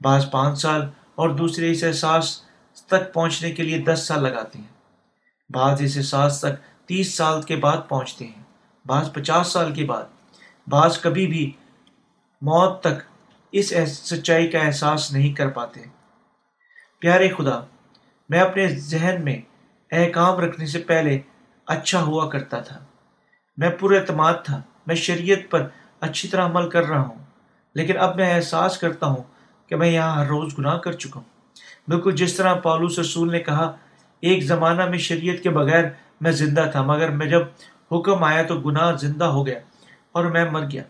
بعض 0.00 0.30
پانچ 0.30 0.60
سال 0.60 0.82
اور 1.14 1.28
دوسرے 1.28 1.70
اس 1.70 1.84
احساس 1.84 2.42
تک 2.86 3.14
پہنچنے 3.14 3.50
کے 3.50 3.62
لیے 3.62 3.78
دس 3.78 4.04
سال 4.08 4.22
لگاتے 4.22 4.58
ہیں۔ 4.58 4.72
بعض 5.52 5.82
اس 5.82 5.96
احساس 5.96 6.40
تک 6.40 6.86
تیس 6.88 7.14
سال 7.14 7.42
کے 7.42 7.56
بعد 7.56 7.76
پہنچتے 7.88 8.26
ہیں، 8.26 8.42
بعض 8.86 9.12
پچاس 9.12 9.48
سال 9.48 9.74
کے 9.74 9.84
بعد۔ 9.84 10.02
بعض 10.66 11.00
کبھی 11.00 11.26
بھی 11.26 11.52
موت 12.42 12.80
تک 12.80 13.02
اس 13.52 13.72
سچائی 13.88 14.46
کا 14.46 14.58
احساس 14.58 15.12
نہیں 15.12 15.32
کر 15.32 15.48
پاتے۔ 15.48 15.80
پیارے 16.98 17.28
خدا، 17.28 17.60
میں 18.28 18.40
اپنے 18.40 18.68
ذہن 18.68 19.24
میں 19.24 19.40
احکام 19.94 20.38
رکھنے 20.38 20.66
سے 20.66 20.78
پہلے 20.78 21.18
اچھا 21.66 22.02
ہوا 22.02 22.28
کرتا 22.28 22.60
تھا۔ 22.60 22.78
میں 23.56 23.70
پورے 23.70 23.98
اعتماد 23.98 24.34
تھا، 24.44 24.60
میں 24.86 24.94
شریعت 24.94 25.50
پر 25.50 25.66
اچھی 26.00 26.28
طرح 26.28 26.44
عمل 26.44 26.68
کر 26.70 26.84
رہا 26.84 27.00
ہوں، 27.00 27.22
لیکن 27.74 27.98
اب 27.98 28.16
میں 28.16 28.34
احساس 28.34 28.78
کرتا 28.78 29.06
ہوں 29.06 29.22
کہ 29.68 29.76
میں 29.76 29.88
یہاں 29.88 30.16
ہر 30.16 30.26
روز 30.26 30.58
گناہ 30.58 30.78
کر 30.78 30.92
چکا 30.92 31.20
ہوں۔ 31.20 31.28
بالکل 31.88 32.14
جس 32.16 32.34
طرح 32.34 32.54
پالوس 32.54 32.98
رسول 32.98 33.32
نے 33.32 33.40
کہا، 33.40 33.70
ایک 34.22 34.42
زمانہ 34.44 34.84
میں 34.86 34.98
شریعت 34.98 35.42
کے 35.42 35.50
بغیر 35.50 35.84
میں 36.20 36.32
زندہ 36.32 36.64
تھا، 36.72 36.82
مگر 36.82 37.10
میں 37.10 37.26
جب 37.26 37.42
حکم 37.92 38.24
آیا 38.24 38.42
تو 38.42 38.60
گناہ 38.60 38.96
زندہ 38.96 39.24
ہو 39.24 39.46
گیا 39.46 39.58
اور 40.12 40.24
میں 40.24 40.44
مر 40.50 40.70
گیا۔ 40.70 40.82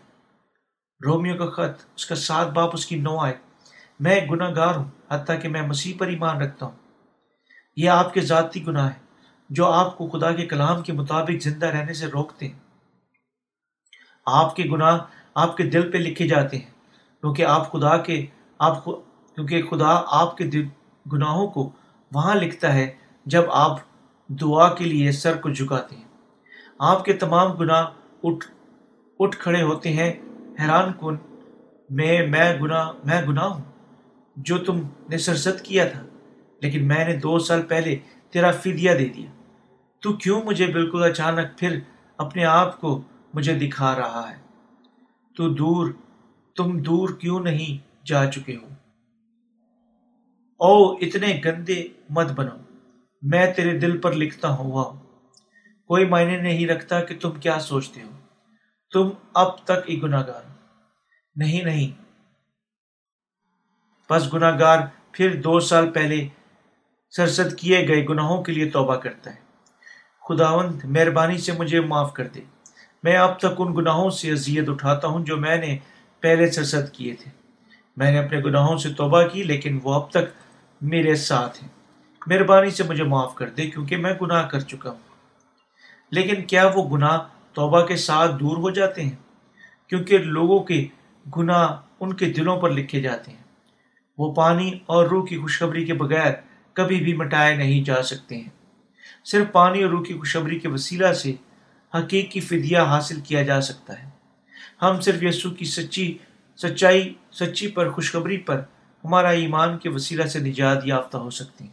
رومیو 1.01 1.37
کا 1.37 1.49
خط، 1.49 1.83
اس 1.95 2.05
کا 2.05 2.15
سات 2.15 2.47
باپ، 2.47 2.69
اس 2.73 2.85
کی 2.85 2.95
نو 2.95 3.17
آئے 3.19 3.33
میں 3.99 4.15
ایک 4.15 4.31
گناہ 4.31 4.55
گار 4.55 4.75
ہوں، 4.75 4.89
حتیٰ 5.11 5.41
کہ 5.41 5.49
میں 5.49 5.61
مسیح 5.61 5.93
پر 5.97 6.07
ایمان 6.07 6.41
رکھتا 6.41 6.65
ہوں۔ 6.65 6.84
یہ 7.75 7.89
آپ 7.89 8.13
کے 8.13 8.21
ذاتی 8.21 8.67
گناہ 8.67 8.87
ہے 8.87 8.99
جو 9.49 9.65
آپ 9.65 9.97
کو 9.97 10.07
خدا 10.07 10.31
کے 10.31 10.45
کلام 10.45 10.83
کے 10.83 10.93
مطابق 10.93 11.43
زندہ 11.43 11.65
رہنے 11.65 11.93
سے 11.93 12.05
روکتے 12.05 12.47
ہیں۔ 12.47 12.59
آپ 14.25 14.55
کے 14.55 14.63
گناہ 14.63 14.97
آپ 15.35 15.57
کے 15.57 15.63
دل 15.63 15.91
پہ 15.91 15.97
لکھے 15.97 16.27
جاتے 16.27 16.57
ہیں، 16.57 16.71
کیونکہ 17.21 17.45
آپ 17.45 17.71
خدا 17.71 17.97
کے، 17.97 18.25
آپ 18.59 18.85
کیونکہ 18.85 19.61
خدا 19.61 20.01
آپ 20.07 20.37
کے 20.37 20.43
دل 20.43 20.67
گناہوں 21.13 21.47
کو 21.47 21.69
وہاں 22.13 22.35
لکھتا 22.35 22.73
ہے 22.73 22.95
جب 23.25 23.51
آپ 23.51 23.79
دعا 24.27 24.73
کے 24.73 24.83
لیے 24.83 25.11
سر 25.11 25.37
کو 25.37 25.49
جھکاتے 25.49 25.95
ہیں۔ 25.95 26.03
آپ 26.79 27.05
کے 27.05 27.13
تمام 27.13 27.51
گناہ 27.51 27.85
اٹھ 28.23 28.45
اٹھ 29.19 29.37
کھڑے 29.37 29.61
ہوتے 29.61 29.93
ہیں۔ 29.93 30.13
حیران 30.61 30.91
کن، 30.99 31.15
میں 31.89 32.27
میں 32.27 32.59
گناہ 32.59 32.91
میں 33.03 33.21
گناہ 33.21 33.45
ہوں، 33.45 33.63
جو 34.35 34.57
تم 34.57 34.79
نے 35.09 35.17
سرزد 35.17 35.61
کیا 35.61 35.87
تھا۔ 35.87 36.03
لیکن 36.61 36.87
میں 36.87 37.05
نے 37.05 37.15
دو 37.15 37.39
سال 37.39 37.61
پہلے 37.61 37.99
تیرا 38.29 38.51
فدیہ 38.51 38.91
دے 38.93 39.05
دیا۔ 39.05 39.31
تو 40.01 40.13
کیوں 40.13 40.41
مجھے 40.43 40.67
بالکل 40.67 41.03
اچانک 41.03 41.59
پھر 41.59 41.79
اپنے 42.17 42.45
آپ 42.45 42.81
کو 42.81 43.01
مجھے 43.33 43.53
دکھا 43.53 43.95
رہا 43.95 44.31
ہے؟ 44.31 44.37
تو 45.37 45.49
دور، 45.49 45.91
تم 46.55 46.79
دور 46.79 47.09
کیوں 47.09 47.39
نہیں 47.39 48.05
جا 48.05 48.31
چکے 48.31 48.55
ہو؟ 48.55 48.67
او 50.57 50.91
اتنے 50.91 51.41
گندے 51.45 51.87
مت 52.09 52.31
بنو۔ 52.31 52.57
میں 53.21 53.53
تیرے 53.53 53.79
دل 53.79 53.97
پر 53.97 54.13
لکھتا 54.13 54.49
ہوا 54.49 54.81
ہوں۔ 54.81 54.99
کوئی 55.87 56.05
معنی 56.05 56.37
نہیں 56.37 56.67
رکھتا 56.67 57.01
کہ 57.01 57.19
تم 57.19 57.31
کیا 57.31 57.59
سوچتے 57.59 58.03
ہو۔ 58.03 58.09
تم 58.93 59.09
اب 59.33 59.57
تک 59.65 59.89
ہی 59.89 60.01
گناہ 60.01 60.27
گار 60.27 60.41
نہیں 61.35 61.63
نہیں۔ 61.63 62.05
بس 64.09 64.33
گناہ 64.33 64.59
گار 64.59 64.79
پھر 65.11 65.41
دو 65.41 65.59
سال 65.59 65.91
پہلے 65.93 66.27
سرسد 67.15 67.55
کیے 67.55 67.87
گئے 67.87 68.05
گناہوں 68.05 68.43
کے 68.43 68.51
لیے 68.51 68.69
توبہ 68.69 68.95
کرتا 68.95 69.35
ہے۔ 69.35 69.45
خداوند 70.29 70.83
مہربانی 70.83 71.37
سے 71.37 71.51
مجھے 71.51 71.81
معاف 71.81 72.13
کر 72.13 72.27
دے۔ 72.27 72.41
میں 73.03 73.15
اب 73.15 73.39
تک 73.39 73.55
ان 73.57 73.75
گناہوں 73.75 74.09
سے 74.09 74.31
اذیت 74.31 74.69
اٹھاتا 74.69 75.07
ہوں 75.07 75.25
جو 75.25 75.37
میں 75.37 75.57
نے 75.57 75.77
پہلے 76.19 76.51
سرسد 76.51 76.91
کیے 76.91 77.15
تھے۔ 77.15 77.31
میں 77.97 78.11
نے 78.11 78.19
اپنے 78.19 78.41
گناہوں 78.41 78.77
سے 78.77 78.89
توبہ 78.93 79.23
کی، 79.23 79.43
لیکن 79.43 79.79
وہ 79.83 79.93
اب 79.93 80.09
تک 80.09 80.53
میرے 80.81 81.15
ساتھ 81.15 81.63
ہیں۔ 81.63 81.69
مہربانی 82.27 82.69
سے 82.69 82.83
مجھے 82.83 83.03
معاف 83.03 83.35
کر 83.35 83.49
دے 83.49 83.69
کیونکہ 83.69 83.97
میں 83.97 84.13
گناہ 84.21 84.47
کر 84.47 84.59
چکا 84.59 84.89
ہوں۔ 84.89 84.99
لیکن 86.11 86.43
کیا 86.43 86.69
وہ 86.75 86.97
گناہ 86.97 87.17
توبہ 87.53 87.81
کے 87.81 87.95
ساتھ 87.95 88.31
دور 88.39 88.57
ہو 88.57 88.69
جاتے 88.69 89.03
ہیں؟ 89.03 89.15
کیونکہ 89.87 90.17
لوگوں 90.17 90.59
کے 90.59 90.87
گناہ 91.37 91.75
ان 91.99 92.13
کے 92.13 92.25
دلوں 92.25 92.61
پر 92.61 92.69
لکھے 92.69 93.01
جاتے 93.01 93.31
ہیں۔ 93.31 93.43
وہ 94.17 94.33
پانی 94.33 94.79
اور 94.85 95.05
روح 95.05 95.25
کی 95.25 95.37
خوشخبری 95.37 95.85
کے 95.85 95.93
بغیر 95.93 96.31
کبھی 96.75 97.03
بھی 97.03 97.13
مٹائے 97.13 97.55
نہیں 97.55 97.83
جا 97.83 98.03
سکتے 98.03 98.37
ہیں۔ 98.37 98.49
صرف 99.25 99.51
پانی 99.51 99.83
اور 99.83 99.91
روح 99.91 100.05
کی 100.05 100.13
خوشخبری 100.13 100.59
کے 100.59 100.67
وسیلہ 100.67 101.13
سے 101.13 101.33
حقیقی 101.95 102.39
فدیہ 102.39 102.77
حاصل 102.77 103.21
کیا 103.21 103.43
جا 103.43 103.61
سکتا 103.61 104.03
ہے۔ 104.03 104.09
ہم 104.81 105.01
صرف 105.01 105.23
یسوع 105.23 105.51
کی 105.51 105.65
سچی، 105.65 106.17
سچائی، 106.57 107.13
سچی 107.31 107.67
پر 107.67 107.89
خوشخبری 107.89 108.37
پر 108.37 108.61
ہمارا 109.05 109.29
ایمان 109.29 109.77
کے 109.77 109.89
وسیلہ 109.89 110.23
سے 110.23 110.39
نجات 110.39 110.77
یافتہ 110.85 111.17
ہو 111.17 111.29
سکتے 111.29 111.63
ہیں۔ 111.63 111.71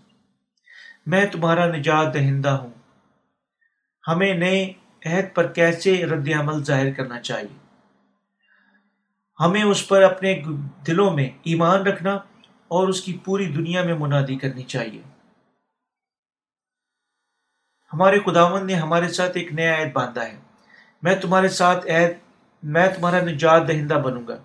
میں 1.07 1.27
تمہارا 1.27 1.67
نجات 1.67 2.15
دہندہ 2.15 2.49
ہوں۔ 2.49 2.71
ہمیں 4.09 4.35
نئے 4.35 4.73
عہد 5.07 5.35
پر 5.35 5.47
کیسے 5.47 6.07
رد 6.07 6.29
عمل 6.41 6.65
ظاہر 6.65 6.91
کرنا 6.91 7.21
چاہیے؟ 7.21 7.59
ہمیں 9.41 9.63
اس 9.63 9.89
پر 9.89 10.03
اپنے 10.03 10.43
دلوں 10.87 11.11
میں 11.11 11.31
ایمان 11.43 11.83
رکھنا 11.83 12.19
اور 12.73 12.89
اس 12.89 13.01
کی 13.01 13.19
پوری 13.25 13.47
دنیا 13.47 13.83
میں 13.83 13.95
منادی 13.95 14.37
کرنی 14.37 14.63
چاہیے۔ 14.63 15.03
ہمارے 17.93 18.19
خداون 18.27 18.67
نے 18.67 18.75
ہمارے 18.75 19.09
ساتھ 19.09 19.37
ایک 19.37 19.53
نیا 19.53 19.81
عہد 19.81 19.93
باندھا 19.93 20.25
ہے۔ 20.25 20.37
میں 21.03 21.17
تمہارے 21.17 21.49
ساتھ 21.49 21.87
عہد 21.87 22.11
میں 22.63 22.89
تمہارا 22.89 23.21
نجات 23.21 23.69
دہندہ 23.69 23.95
بنوں 23.95 24.27
گا۔ 24.29 24.37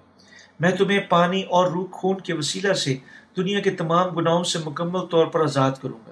میں 0.59 0.71
تمہیں 0.71 0.99
پانی 0.99 1.43
اور 1.43 1.71
روح 1.71 1.88
خون 1.91 2.19
کے 2.19 2.34
وسیلہ 2.34 2.73
سے 2.73 2.97
دنیا 3.38 3.59
کے 3.59 3.71
تمام 3.71 4.07
گناہوں 4.07 4.43
سے 4.43 4.59
مکمل 4.65 5.05
طور 5.05 5.28
پر 5.28 5.41
آزاد 5.41 5.71
کروں 5.82 5.99
گا۔ 6.07 6.11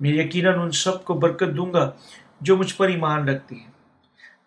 میں 0.00 0.10
یقیناً 0.10 0.58
ان 0.58 0.70
سب 0.70 1.04
کو 1.04 1.14
برکت 1.14 1.56
دوں 1.56 1.72
گا 1.72 1.90
جو 2.40 2.56
مجھ 2.56 2.74
پر 2.74 2.88
ایمان 2.88 3.28
رکھتے 3.28 3.54
ہیں۔ 3.54 3.70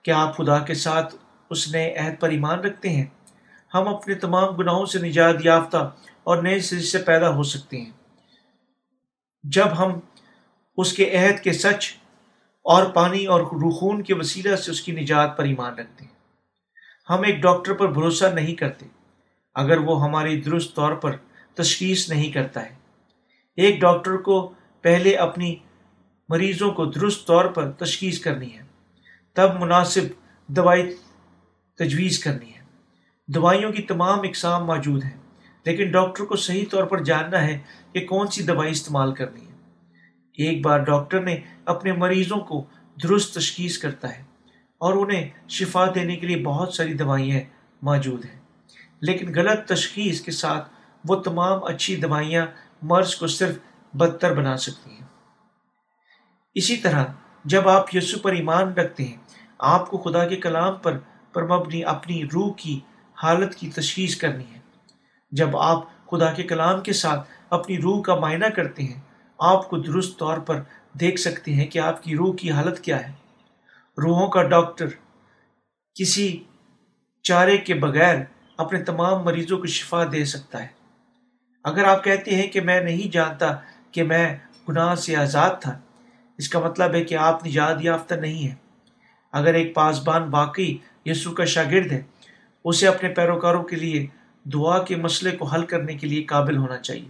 کیا 0.03 0.17
آپ 0.17 0.37
خدا 0.37 0.59
کے 0.59 0.73
ساتھ 0.73 1.15
اس 1.49 1.71
نئے 1.71 1.95
عہد 1.95 2.19
پر 2.19 2.29
ایمان 2.29 2.59
رکھتے 2.59 2.89
ہیں؟ 2.89 3.05
ہم 3.73 3.87
اپنے 3.87 4.13
تمام 4.13 4.55
گناہوں 4.55 4.85
سے 4.85 4.99
نجات 4.99 5.35
یافتہ 5.43 5.91
اور 6.23 6.43
نئے 6.43 6.59
سر 6.59 6.79
سے 6.79 6.97
پیدا 6.97 7.35
ہو 7.35 7.43
سکتے 7.43 7.81
ہیں۔ 7.81 7.91
جب 9.43 9.77
ہم 9.77 9.99
اس 10.77 10.93
کے 10.93 11.17
عہد 11.17 11.43
کے 11.43 11.53
سچ 11.53 11.93
اور 12.63 12.85
پانی 12.85 13.25
اور 13.25 13.41
رخون 13.41 14.03
کے 14.03 14.13
وسیلہ 14.13 14.55
سے 14.55 14.71
اس 14.71 14.81
کی 14.81 14.91
نجات 14.91 15.37
پر 15.37 15.43
ایمان 15.43 15.73
رکھتے 15.73 16.05
ہیں۔ 16.05 16.11
ہم 17.09 17.23
ایک 17.23 17.35
ڈاکٹر 17.35 17.73
پر 17.73 17.91
بھروسہ 17.91 18.25
نہیں 18.25 18.55
کرتے، 18.55 18.85
اگر 19.55 19.77
وہ 19.77 20.03
ہماری 20.03 20.41
درست 20.41 20.75
طور 20.75 20.91
پر 20.91 21.15
تشخیص 21.53 22.09
نہیں 22.09 22.31
کرتا 22.31 22.65
ہے۔ 22.65 22.75
ایک 23.55 23.81
ڈاکٹر 23.81 24.17
کو 24.17 24.53
پہلے 24.81 25.15
اپنی 25.15 25.55
مریضوں 26.29 26.71
کو 26.71 26.85
درست 26.85 27.27
طور 27.27 27.45
پر 27.45 27.71
تشخیص 27.71 28.19
کرنی 28.19 28.57
ہے، 28.57 28.63
تب 29.33 29.61
مناسب 29.61 30.01
دوائی 30.47 30.95
تجویز 31.77 32.19
کرنی 32.19 32.53
ہے۔ 32.55 32.61
دوائیوں 33.27 33.71
کی 33.71 33.81
تمام 33.81 34.19
اقسام 34.19 34.65
موجود 34.65 35.03
ہیں۔ 35.03 35.20
لیکن 35.65 35.91
ڈاکٹر 35.91 36.23
کو 36.23 36.35
صحیح 36.35 36.65
طور 36.71 36.83
پر 36.83 37.03
جاننا 37.03 37.43
ہے 37.43 37.59
کہ 37.93 38.05
کون 38.05 38.27
سی 38.27 38.43
دوائی 38.43 38.71
استعمال 38.71 39.13
کرنی 39.13 39.41
ہے۔ 39.41 39.51
ایک 40.31 40.65
بار 40.65 40.79
ڈاکٹر 40.79 41.21
نے 41.21 41.39
اپنے 41.65 41.93
مریضوں 41.93 42.37
کو 42.37 42.65
درست 43.03 43.35
تشخیص 43.35 43.77
کرتا 43.77 44.17
ہے 44.17 44.23
اور 44.77 44.93
انہیں 44.93 45.29
شفا 45.49 45.85
دینے 45.95 46.15
کے 46.15 46.27
لیے 46.27 46.43
بہت 46.43 46.73
ساری 46.73 46.93
دوائیاں 46.93 47.39
موجود 47.81 48.25
ہیں۔ 48.25 48.39
لیکن 49.01 49.33
غلط 49.35 49.67
تشخیص 49.67 50.21
کے 50.21 50.31
ساتھ 50.31 50.69
وہ 51.07 51.15
تمام 51.15 51.63
اچھی 51.63 51.95
دوائیاں 51.95 52.45
مرض 52.81 53.15
کو 53.15 53.27
صرف 53.27 53.57
بدتر 53.93 54.33
بنا 54.33 54.57
سکتی 54.57 54.91
ہیں۔ 54.91 55.07
اسی 56.55 56.77
طرح 56.77 57.05
جب 57.45 57.69
آپ 57.69 57.95
یسو 57.95 58.19
پر 58.19 58.31
ایمان 58.31 58.73
رکھتے 58.73 59.03
ہیں، 59.03 59.17
آپ 59.59 59.89
کو 59.89 59.97
خدا 59.97 60.27
کے 60.27 60.35
کلام 60.35 60.75
پر 60.75 60.97
پر 61.33 61.47
مبنی 61.47 61.83
اپنی 61.83 62.25
روح 62.25 62.53
کی 62.57 62.79
حالت 63.23 63.55
کی 63.55 63.69
تشخیص 63.69 64.15
کرنی 64.15 64.43
ہے۔ 64.53 64.60
جب 65.31 65.57
آپ 65.57 65.83
خدا 66.11 66.31
کے 66.33 66.43
کلام 66.43 66.81
کے 66.81 66.93
ساتھ 66.93 67.29
اپنی 67.49 67.81
روح 67.81 68.01
کا 68.01 68.15
معائنہ 68.15 68.45
کرتے 68.45 68.83
ہیں، 68.83 68.99
آپ 69.39 69.69
کو 69.69 69.77
درست 69.77 70.19
طور 70.19 70.37
پر 70.37 70.61
دیکھ 70.93 71.19
سکتے 71.19 71.53
ہیں 71.53 71.65
کہ 71.65 71.79
آپ 71.79 72.03
کی 72.03 72.15
روح 72.15 72.35
کی 72.35 72.51
حالت 72.51 72.79
کیا 72.79 73.07
ہے۔ 73.07 73.13
روحوں 73.97 74.27
کا 74.27 74.43
ڈاکٹر 74.43 74.87
کسی 75.95 76.43
چارے 77.23 77.57
کے 77.57 77.73
بغیر 77.73 78.15
اپنے 78.57 78.83
تمام 78.83 79.23
مریضوں 79.23 79.57
کو 79.57 79.65
شفا 79.65 80.03
دے 80.11 80.25
سکتا 80.25 80.61
ہے۔ 80.61 80.67
اگر 81.63 81.83
آپ 81.83 82.03
کہتے 82.03 82.35
ہیں 82.35 82.47
کہ 82.47 82.61
میں 82.61 82.81
نہیں 82.81 83.11
جانتا 83.11 83.55
کہ 83.91 84.03
میں 84.03 84.37
گناہ 84.69 84.95
سے 84.95 85.15
آزاد 85.15 85.49
تھا، 85.61 85.79
اس 86.37 86.49
کا 86.49 86.59
مطلب 86.59 86.93
ہے 86.93 87.03
کہ 87.03 87.15
آپ 87.15 87.45
نجات 87.45 87.77
یافتہ 87.81 88.15
نہیں 88.15 88.47
ہیں۔ 88.47 88.55
اگر 89.31 89.53
ایک 89.53 89.75
پاسبان 89.75 90.23
واقعی 90.31 90.77
یسو 91.05 91.31
کا 91.31 91.45
شاگرد 91.45 91.91
ہے، 91.91 92.01
اسے 92.65 92.87
اپنے 92.87 93.09
پیروکاروں 93.09 93.63
کے 93.63 93.75
لیے 93.75 94.07
دعا 94.43 94.83
کے 94.83 94.95
مسئلے 94.95 95.37
کو 95.37 95.45
حل 95.45 95.65
کرنے 95.65 95.93
کے 95.93 96.07
لیے 96.07 96.23
قابل 96.23 96.57
ہونا 96.57 96.77
چاہیے، 96.77 97.09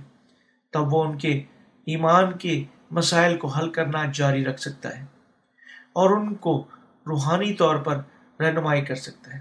تب 0.71 0.93
وہ 0.93 1.03
ان 1.03 1.17
کے 1.17 1.43
ایمان 1.85 2.37
کے 2.37 2.63
مسائل 2.91 3.37
کو 3.37 3.47
حل 3.47 3.69
کرنا 3.69 4.03
جاری 4.13 4.45
رکھ 4.45 4.61
سکتا 4.61 4.99
ہے 4.99 5.05
اور 5.93 6.09
ان 6.09 6.35
کو 6.35 6.63
روحانی 7.07 7.53
طور 7.53 7.75
پر 7.75 7.97
رہنمائی 8.39 8.81
کر 8.81 8.95
سکتا 8.95 9.33
ہے۔ 9.33 9.39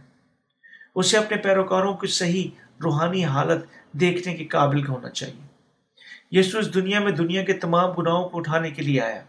اسے 0.95 1.19
اپنے 1.19 1.37
پیروکاروں 1.37 1.95
کی 1.95 2.07
صحیح 2.07 2.49
روحانی 2.85 3.25
حالت 3.25 3.65
دیکھنے 3.93 4.35
کے 4.35 4.45
قابل 4.45 4.87
ہونا 4.87 5.11
چاہیے۔ 5.11 5.47
یسو 6.31 6.59
اس 6.59 6.75
دنیا 6.75 7.01
میں 7.01 7.13
دنیا 7.13 7.45
کے 7.45 7.53
تمام 7.53 7.91
گناہوں 7.91 8.29
کو 8.29 8.39
اٹھانے 8.39 8.71
کے 8.71 8.83
لیے 8.83 9.01
آیا۔ 9.01 9.23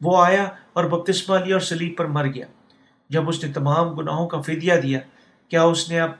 وہ 0.00 0.24
آیا 0.24 0.44
اور 0.72 0.84
بپتسمہ 0.84 1.36
لیا 1.36 1.54
اور 1.54 1.60
سلیب 1.60 1.96
پر 1.96 2.04
مر 2.04 2.26
گیا۔ 2.26 2.46
جب 3.08 3.28
اس 3.28 3.44
نے 3.44 3.52
تمام 3.52 3.88
گناہوں 3.88 4.28
کا 4.28 4.40
فدیہ 4.40 4.74
دیا، 4.82 4.98
کیا 5.48 5.62
اس 5.62 5.90
نے 5.90 6.00
اب 6.00 6.10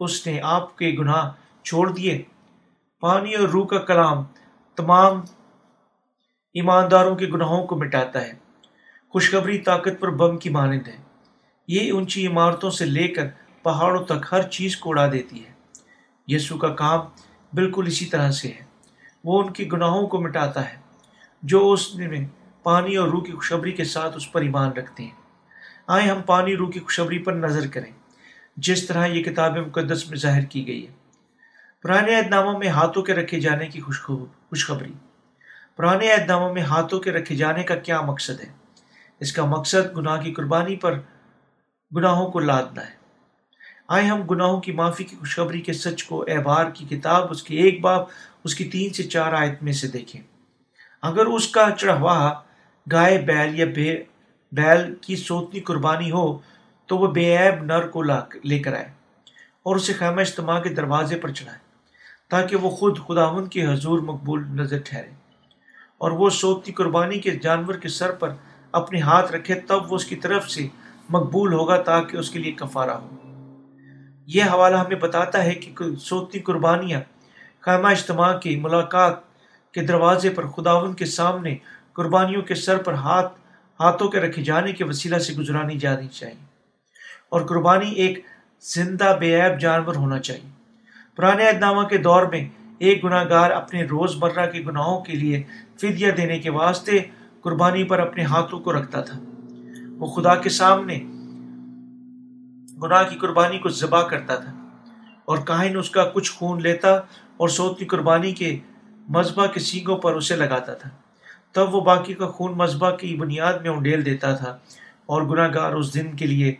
اس 0.00 0.26
نے 0.26 0.40
آپ 0.42 0.78
کے 0.78 0.96
گناہ 0.98 1.30
چھوڑ 1.64 1.92
دیے۔ 1.92 2.22
پانی 3.00 3.34
اور 3.34 3.48
روح 3.48 3.66
کا 3.66 3.78
کلام 3.78 4.24
تمام 4.76 5.20
ایمانداروں 6.54 7.16
کے 7.16 7.26
گناہوں 7.26 7.66
کو 7.66 7.76
مٹاتا 7.76 8.20
ہے۔ 8.20 8.32
خوشخبری 9.08 9.58
طاقت 9.58 10.00
پر 10.00 10.10
بم 10.10 10.38
کی 10.38 10.50
مانند 10.50 10.88
ہے۔ 10.88 10.96
یہ 11.68 11.92
اونچی 11.92 12.26
عمارتوں 12.26 12.70
سے 12.70 12.84
لے 12.84 13.08
کر 13.08 13.26
پہاڑوں 13.62 14.04
تک 14.04 14.26
ہر 14.32 14.42
چیز 14.42 14.76
کو 14.76 14.90
اڑا 14.90 15.12
دیتی 15.12 15.46
ہے۔ 15.46 15.52
یسو 16.26 16.58
کا 16.58 16.68
کام 16.68 17.00
بالکل 17.52 17.84
اسی 17.86 18.06
طرح 18.06 18.30
سے 18.30 18.48
ہے۔ 18.48 18.64
وہ 19.24 19.42
ان 19.42 19.52
کے 19.52 19.68
گناہوں 19.72 20.06
کو 20.06 20.20
مٹاتا 20.20 20.70
ہے، 20.70 20.76
جو 21.42 21.72
اس 21.72 21.94
میں 21.94 22.26
پانی 22.62 22.96
اور 22.96 23.08
روح 23.08 23.24
کی 23.24 23.32
خوشبری 23.32 23.72
کے 23.72 23.84
ساتھ 23.84 24.16
اس 24.16 24.32
پر 24.32 24.40
ایمان 24.40 24.72
رکھتے 24.72 25.02
ہیں۔ 25.02 25.10
آئیں 25.86 26.10
ہم 26.10 26.22
پانی 26.22 26.56
روح 26.56 26.70
کی 26.70 26.80
خوشبری 26.80 27.18
پر 27.18 27.32
نظر 27.32 27.66
کریں۔ 27.66 27.92
جس 28.58 28.86
طرح 28.86 29.06
یہ 29.06 29.22
کتاب 29.22 29.56
مقدس 29.56 30.10
میں 30.10 30.18
ظاہر 30.18 30.44
کی 30.44 30.66
گئی 30.66 30.86
ہے۔ 30.86 30.92
پرانے 31.82 32.16
عہد 32.16 32.26
ناموں 32.30 32.58
میں 32.58 32.68
ہاتھوں 32.68 33.02
کے 33.02 33.14
رکھے 33.14 33.40
جانے 33.40 33.66
کی 33.66 33.80
خوشخبری۔ 33.80 34.92
پرانے 35.76 36.12
عہد 36.12 36.26
ناموں 36.26 36.54
میں 36.54 36.62
ہاتھوں 36.62 37.00
کے 37.00 37.10
رکھے 37.10 37.36
جانے 37.36 37.62
کا 37.62 37.74
کیا 37.74 38.00
مقصد 38.00 38.40
ہے؟ 38.40 38.52
اس 39.20 39.32
کا 39.32 39.44
مقصد 39.44 39.96
گناہ 39.96 40.20
کی 40.20 40.32
قربانی 40.32 40.76
پر 40.76 41.00
گناہوں 41.96 42.32
کو 42.32 42.40
لادنا 42.40 42.86
ہے۔ 42.86 42.94
آئے 43.88 44.04
ہم 44.04 44.22
گناہوں 44.22 44.60
کی 44.60 44.72
معافی 44.72 45.04
کی 45.04 45.16
خوشخبری 45.16 45.60
کے 45.60 45.72
سچ 45.72 46.04
کو 46.04 46.24
احبار 46.28 46.70
کی 46.70 46.84
کتاب، 46.84 47.26
اس 47.30 47.42
کی 47.42 47.56
ایک 47.56 47.80
باب 47.80 48.06
اس 48.44 48.54
کی 48.54 48.64
تین 48.64 48.92
سے 48.92 49.02
چار 49.02 49.32
آیت 49.32 49.62
میں 49.62 49.72
سے 49.72 49.88
دیکھیں۔ 49.88 50.22
اگر 51.02 51.26
اس 51.26 51.48
کا 51.48 51.68
چڑھوا 51.78 52.34
گائے، 52.92 53.18
بیل 53.18 53.58
یا 53.58 53.66
بے، 53.74 54.02
بیل 54.52 54.94
کی 54.94 55.16
سوتنی 55.16 55.60
قربانی 55.60 56.10
ہو 56.10 56.38
تو 56.88 56.98
وہ 56.98 57.06
بے 57.06 57.36
عیب 57.36 57.64
نر 57.64 57.86
کو 57.86 58.02
لے 58.44 58.58
کر 58.58 58.74
آئے 58.74 58.92
اور 59.62 59.76
اسے 59.76 59.92
خیمہ 59.92 60.20
اجتماع 60.20 60.60
کے 60.60 60.68
دروازے 60.68 61.16
پر 61.16 61.32
چڑھائے 61.32 61.58
تاکہ 62.28 62.56
وہ 62.56 62.70
خود 62.70 62.98
خداون 63.08 63.46
کے 63.46 63.66
حضور 63.66 63.98
مقبول 63.98 64.44
نظر 64.48 64.78
ٹھہرے 64.84 65.10
اور 65.98 66.10
وہ 66.10 66.30
سوتی 66.30 66.72
قربانی 66.72 67.18
کے 67.18 67.30
جانور 67.30 67.74
کے 67.74 67.88
سر 67.88 68.10
پر 68.10 68.32
اپنے 68.72 69.00
ہاتھ 69.00 69.32
رکھے 69.32 69.54
تب 69.54 69.92
وہ 69.92 69.96
اس 69.96 70.04
کی 70.04 70.16
طرف 70.16 70.50
سے 70.50 70.66
مقبول 71.08 71.52
ہوگا 71.52 71.82
تاکہ 71.82 72.16
اس 72.16 72.30
کے 72.30 72.38
لیے 72.38 72.52
کفارہ 72.52 72.90
ہو۔ 72.90 73.16
یہ 74.26 74.44
حوالہ 74.44 74.76
ہمیں 74.76 74.96
بتاتا 74.96 75.44
ہے 75.44 75.54
کہ 75.54 75.96
سوتی 76.00 76.40
قربانیاں 76.40 77.00
خیمہ 77.60 77.88
اجتماع 77.88 78.38
کی 78.38 78.56
ملاقات 78.56 79.14
کے 79.72 79.80
دروازے 79.80 80.30
پر 80.30 80.46
خداون 80.46 80.94
کے 80.94 81.04
سامنے 81.04 81.56
قربانیوں 81.92 82.42
کے 82.42 82.54
سر 82.54 82.82
پر 82.82 82.92
ہاتھ 82.94 83.32
ہاتھوں 83.80 84.08
کے 84.08 84.20
رکھے 84.20 84.42
جانے 84.42 84.72
کے 84.72 84.84
وسیلہ 84.84 85.18
سے 85.18 85.32
گزرانی 85.32 85.78
جانی 85.78 86.08
چاہیے۔ 86.08 86.47
اور 87.28 87.40
قربانی 87.40 87.90
ایک 87.90 88.18
زندہ 88.60 89.16
بے 89.20 89.40
عیب 89.40 89.60
جانور 89.60 89.94
ہونا 89.94 90.18
چاہیے۔ 90.18 90.50
پرانے 91.16 91.48
اہدامہ 91.48 91.82
کے 91.82 91.98
دور 91.98 92.22
میں 92.22 92.48
ایک 92.78 93.04
گناہ 93.04 93.24
گار 93.28 93.50
اپنے 93.50 93.84
روز 93.84 94.16
مرہ 94.16 94.46
کے 94.46 94.60
گناہوں 94.60 95.00
کے 95.00 95.12
لیے 95.12 95.42
فدیہ 95.76 96.10
دینے 96.10 96.38
کے 96.38 96.50
واسطے 96.50 96.98
قربانی 97.40 97.84
پر 97.84 97.98
اپنے 97.98 98.24
ہاتھوں 98.24 98.60
کو 98.60 98.72
رکھتا 98.72 99.00
تھا۔ 99.00 99.18
وہ 99.98 100.06
خدا 100.06 100.34
کے 100.34 100.48
سامنے 100.48 100.94
گناہ 102.82 103.02
کی 103.02 103.16
قربانی 103.16 103.58
کو 103.58 103.68
ذبح 103.68 104.02
کرتا 104.02 104.36
تھا 104.36 104.52
اور 105.24 105.38
کاہن 105.38 105.76
اس 105.76 105.90
کا 105.90 106.04
کچھ 106.04 106.32
خون 106.32 106.62
لیتا 106.62 106.94
اور 107.36 107.48
سوتی 107.48 107.84
قربانی 107.84 108.32
کے 108.32 108.58
مذبح 109.08 109.46
کے 109.46 109.60
سینگوں 109.60 109.96
پر 109.96 110.12
اسے 110.12 110.36
لگاتا 110.36 110.74
تھا۔ 110.74 110.90
تب 111.52 111.74
وہ 111.74 111.80
باقی 111.80 112.14
کا 112.14 112.26
خون 112.26 112.52
مذبح 112.58 112.90
کی 112.90 113.16
بنیاد 113.16 113.52
میں 113.52 113.70
انڈیل 113.70 114.04
دیتا 114.04 114.34
تھا 114.34 114.58
اور 115.06 115.22
گناہ 115.22 115.48
گار 115.54 115.72
اس 115.72 115.94
دن 115.94 116.16
کے 116.16 116.26
لیے 116.26 116.54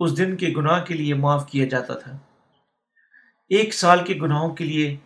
اس 0.00 0.16
دن 0.18 0.36
کے 0.36 0.52
گناہ 0.56 0.84
کے 0.84 0.94
لیے 0.94 1.14
معاف 1.14 1.46
کیا 1.50 1.66
جاتا 1.66 1.94
تھا۔ 1.94 2.16
ایک 3.50 3.74
سال 3.74 4.04
کے 4.04 4.14
گناہوں 4.14 4.54
کے 4.54 4.64
لیے 4.64 4.96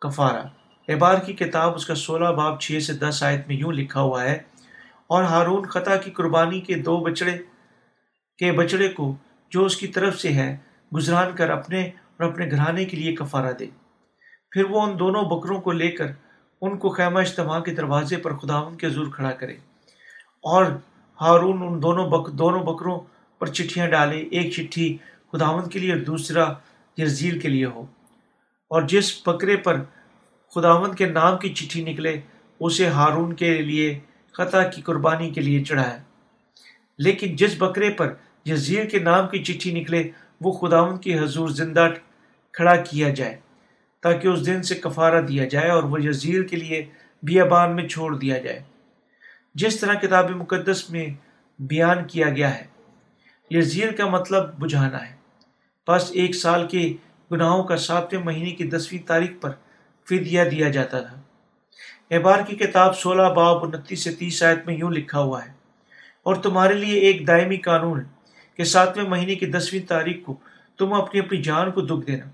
کفارہ۔ 0.00 0.46
احبار 0.88 1.18
کی 1.18 1.32
کتاب 1.32 1.74
اس 1.74 1.86
کا 1.86 1.94
سولہ 1.94 2.28
باب 2.28 2.60
چھ 2.60 2.78
سے 2.82 2.92
دس 2.92 3.22
آیت 3.22 3.48
میں 3.48 3.56
یوں 3.56 3.72
لکھا 3.72 4.00
ہوا 4.00 4.22
ہے، 4.24 4.36
اور 5.06 5.22
ہارون 5.22 5.66
خطا 5.66 5.96
کی 5.96 6.10
قربانی 6.10 6.60
کے 6.60 6.74
دو 6.74 6.96
بچڑے، 6.96 7.36
کے 8.38 8.52
بچڑے 8.52 8.88
کو 8.88 9.14
جو 9.50 9.64
اس 9.64 9.76
کی 9.76 9.86
طرف 9.86 10.20
سے 10.20 10.32
ہے، 10.32 10.56
گزران 10.96 11.34
کر 11.36 11.50
اپنے 11.50 11.84
اور 11.84 12.22
اپنے 12.22 12.50
گھرانے 12.50 12.84
کے 12.84 12.96
لیے 12.96 13.14
کفارہ 13.14 13.52
دے۔ 13.52 13.66
پھر 14.52 14.64
وہ 14.64 14.80
ان 14.82 14.98
دونوں 14.98 15.22
بکروں 15.22 15.60
کو 15.60 15.72
لے 15.72 15.90
کر 15.90 16.12
ان 16.60 16.78
کو 16.78 16.88
خیمہ 16.88 17.18
اجتماع 17.18 17.60
کے 17.60 17.74
دروازے 17.74 18.16
پر 18.16 18.36
خداون 18.36 18.76
کے 18.76 18.88
زور 18.88 19.06
کھڑا 19.06 19.30
کرے۔ 19.30 19.56
اور 20.44 20.64
ہارون 21.20 21.62
ان 21.62 21.82
دونوں 21.82 22.06
بک، 22.10 22.30
دونوں 22.32 22.62
بکروں 22.64 22.98
پر 23.38 23.46
چٹھیاں 23.46 23.88
ڈالے 23.88 24.18
ایک 24.18 24.52
چٹھی 24.52 24.96
خداون 25.32 25.68
کے 25.70 25.78
لیے 25.78 25.92
اور 25.92 26.00
دوسرا 26.00 26.52
یرزیل 26.98 27.38
کے 27.38 27.48
لیے 27.48 27.64
ہو۔ 27.64 27.86
اور 28.68 28.82
جس 28.82 29.22
بکرے 29.26 29.56
پر 29.56 29.82
خداون 30.54 30.94
کے 30.94 31.06
نام 31.06 31.38
کی 31.38 31.54
چٹھی 31.54 31.84
نکلے، 31.84 32.20
اسے 32.60 32.86
ہارون 32.86 33.32
کے 33.32 33.62
لیے 33.62 33.98
خطا 34.32 34.62
کی 34.62 34.82
قربانی 34.82 35.30
کے 35.30 35.40
لیے 35.40 35.64
چڑھائے۔ 35.64 36.00
لیکن 36.98 37.36
جس 37.36 37.54
بکرے 37.58 37.90
پر 37.90 38.14
یزیر 38.46 38.84
کے 38.84 38.98
نام 38.98 39.28
کی 39.28 39.44
چٹھی 39.44 39.80
نکلے، 39.80 40.10
وہ 40.40 40.52
خداون 40.52 40.98
کی 40.98 41.18
حضور 41.18 41.48
زندہ 41.48 41.88
کھڑا 42.52 42.76
کیا 42.76 43.08
جائے، 43.08 43.36
تاکہ 44.00 44.28
اس 44.28 44.46
دن 44.46 44.62
سے 44.62 44.74
کفارہ 44.74 45.20
دیا 45.20 45.44
جائے 45.44 45.70
اور 45.70 45.82
وہ 45.82 46.02
یزیر 46.02 46.42
کے 46.42 46.56
لیے 46.56 46.86
بیابان 47.22 47.76
میں 47.76 47.88
چھوڑ 47.88 48.18
دیا 48.18 48.38
جائے۔ 48.38 48.62
جس 49.54 49.80
طرح 49.80 49.94
کتاب 49.94 50.30
مقدس 50.30 50.90
میں 50.90 51.06
بیان 51.58 51.98
کیا 52.04 52.28
گیا 52.28 52.58
ہے 52.58 52.67
یزیر 53.50 53.92
کا 53.92 54.06
مطلب 54.06 54.54
بجھانا 54.58 55.06
ہے۔ 55.06 55.14
بس 55.88 56.10
ایک 56.14 56.34
سال 56.34 56.66
کے 56.68 56.92
گناہوں 57.30 57.62
کا 57.64 57.76
ساتویں 57.78 58.22
مہینے 58.22 58.50
کی 58.50 58.64
دسویں 58.70 59.06
تاریخ 59.06 59.30
پر 59.40 59.50
فدیہ 60.06 60.42
دیا 60.50 60.68
جاتا 60.68 61.00
تھا۔ 61.00 61.20
احبار 62.10 62.40
کی 62.40 62.56
کتاب 62.56 62.96
سولہ 62.98 63.28
باب 63.36 63.64
انتیس 63.64 64.04
سے 64.04 64.10
تیس 64.14 64.42
آیت 64.42 64.66
میں 64.66 64.74
یوں 64.74 64.90
لکھا 64.90 65.20
ہوا 65.20 65.44
ہے، 65.44 65.52
اور 66.22 66.34
تمہارے 66.36 66.74
لیے 66.74 66.98
ایک 67.00 67.26
دائمی 67.26 67.56
قانون 67.64 68.00
ہے 68.00 68.04
کہ 68.58 68.64
ساتویں 68.64 69.08
مہینے 69.08 69.34
کی 69.34 69.46
دسویں 69.46 69.80
تاریخ 69.88 70.24
کو 70.26 70.36
تم 70.78 70.92
اپنی 70.94 71.20
اپنی 71.20 71.42
جان 71.42 71.70
کو 71.70 71.80
دکھ 71.82 72.06
دینا، 72.06 72.26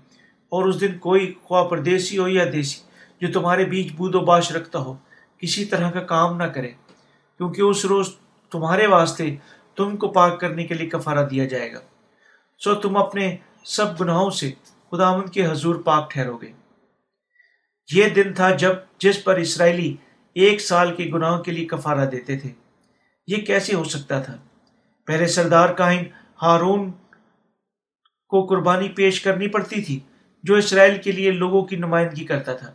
اور 0.51 0.65
اس 0.65 0.79
دن 0.81 0.97
کوئی 0.97 1.33
خواہ 1.43 1.63
پردیسی 1.63 2.17
ہو 2.17 2.27
یا 2.27 2.43
دیسی 2.53 2.79
جو 3.21 3.31
تمہارے 3.33 3.65
بیچ 3.65 3.91
بود 3.93 4.15
و 4.15 4.19
باش 4.25 4.51
رکھتا 4.51 4.79
ہو، 4.79 4.93
کسی 5.39 5.65
طرح 5.65 5.91
کا 5.91 5.99
کام 6.05 6.37
نہ 6.37 6.43
کرے، 6.53 6.71
کیونکہ 7.39 7.61
اس 7.61 7.85
روز 7.85 8.09
تمہارے 8.51 8.87
واسطے 8.87 9.35
تم 9.77 9.97
کو 9.97 10.07
پاک 10.07 10.39
کرنے 10.39 10.63
کے 10.63 10.73
لیے 10.73 10.89
کفارہ 10.89 11.25
دیا 11.25 11.45
جائے 11.45 11.73
گا۔ 11.73 11.79
سو 12.59 12.75
تم 12.75 12.97
اپنے 12.97 13.37
سب 13.63 14.01
گناہوں 14.01 14.29
سے 14.29 14.51
خدا 14.51 14.97
خداون 14.97 15.27
کے 15.27 15.45
حضور 15.45 15.75
پاک 15.75 16.11
ٹھہرو 16.11 16.37
گے۔ 16.37 16.51
یہ 17.95 18.09
دن 18.09 18.33
تھا 18.33 18.55
جب 18.55 18.73
جس 18.97 19.23
پر 19.23 19.35
اسرائیلی 19.35 19.95
ایک 20.33 20.61
سال 20.61 20.95
کے 20.95 21.11
گناہوں 21.13 21.43
کے 21.43 21.51
لیے 21.51 21.65
کفارہ 21.65 22.05
دیتے 22.05 22.37
تھے۔ 22.37 22.51
یہ 23.27 23.35
کیسے 23.35 23.75
ہو 23.75 23.83
سکتا 23.83 24.21
تھا؟ 24.21 24.37
پہلے 25.05 25.27
سردار 25.27 25.69
کائن 25.69 26.03
ہارون 26.41 26.91
کو 28.27 28.45
قربانی 28.45 28.89
پیش 28.89 29.21
کرنی 29.21 29.47
پڑتی 29.47 29.81
تھی، 29.81 29.99
جو 30.43 30.55
اسرائیل 30.55 31.01
کے 31.01 31.11
لیے 31.11 31.31
لوگوں 31.31 31.63
کی 31.63 31.75
نمائندگی 31.75 32.25
کرتا 32.25 32.53
تھا۔ 32.53 32.73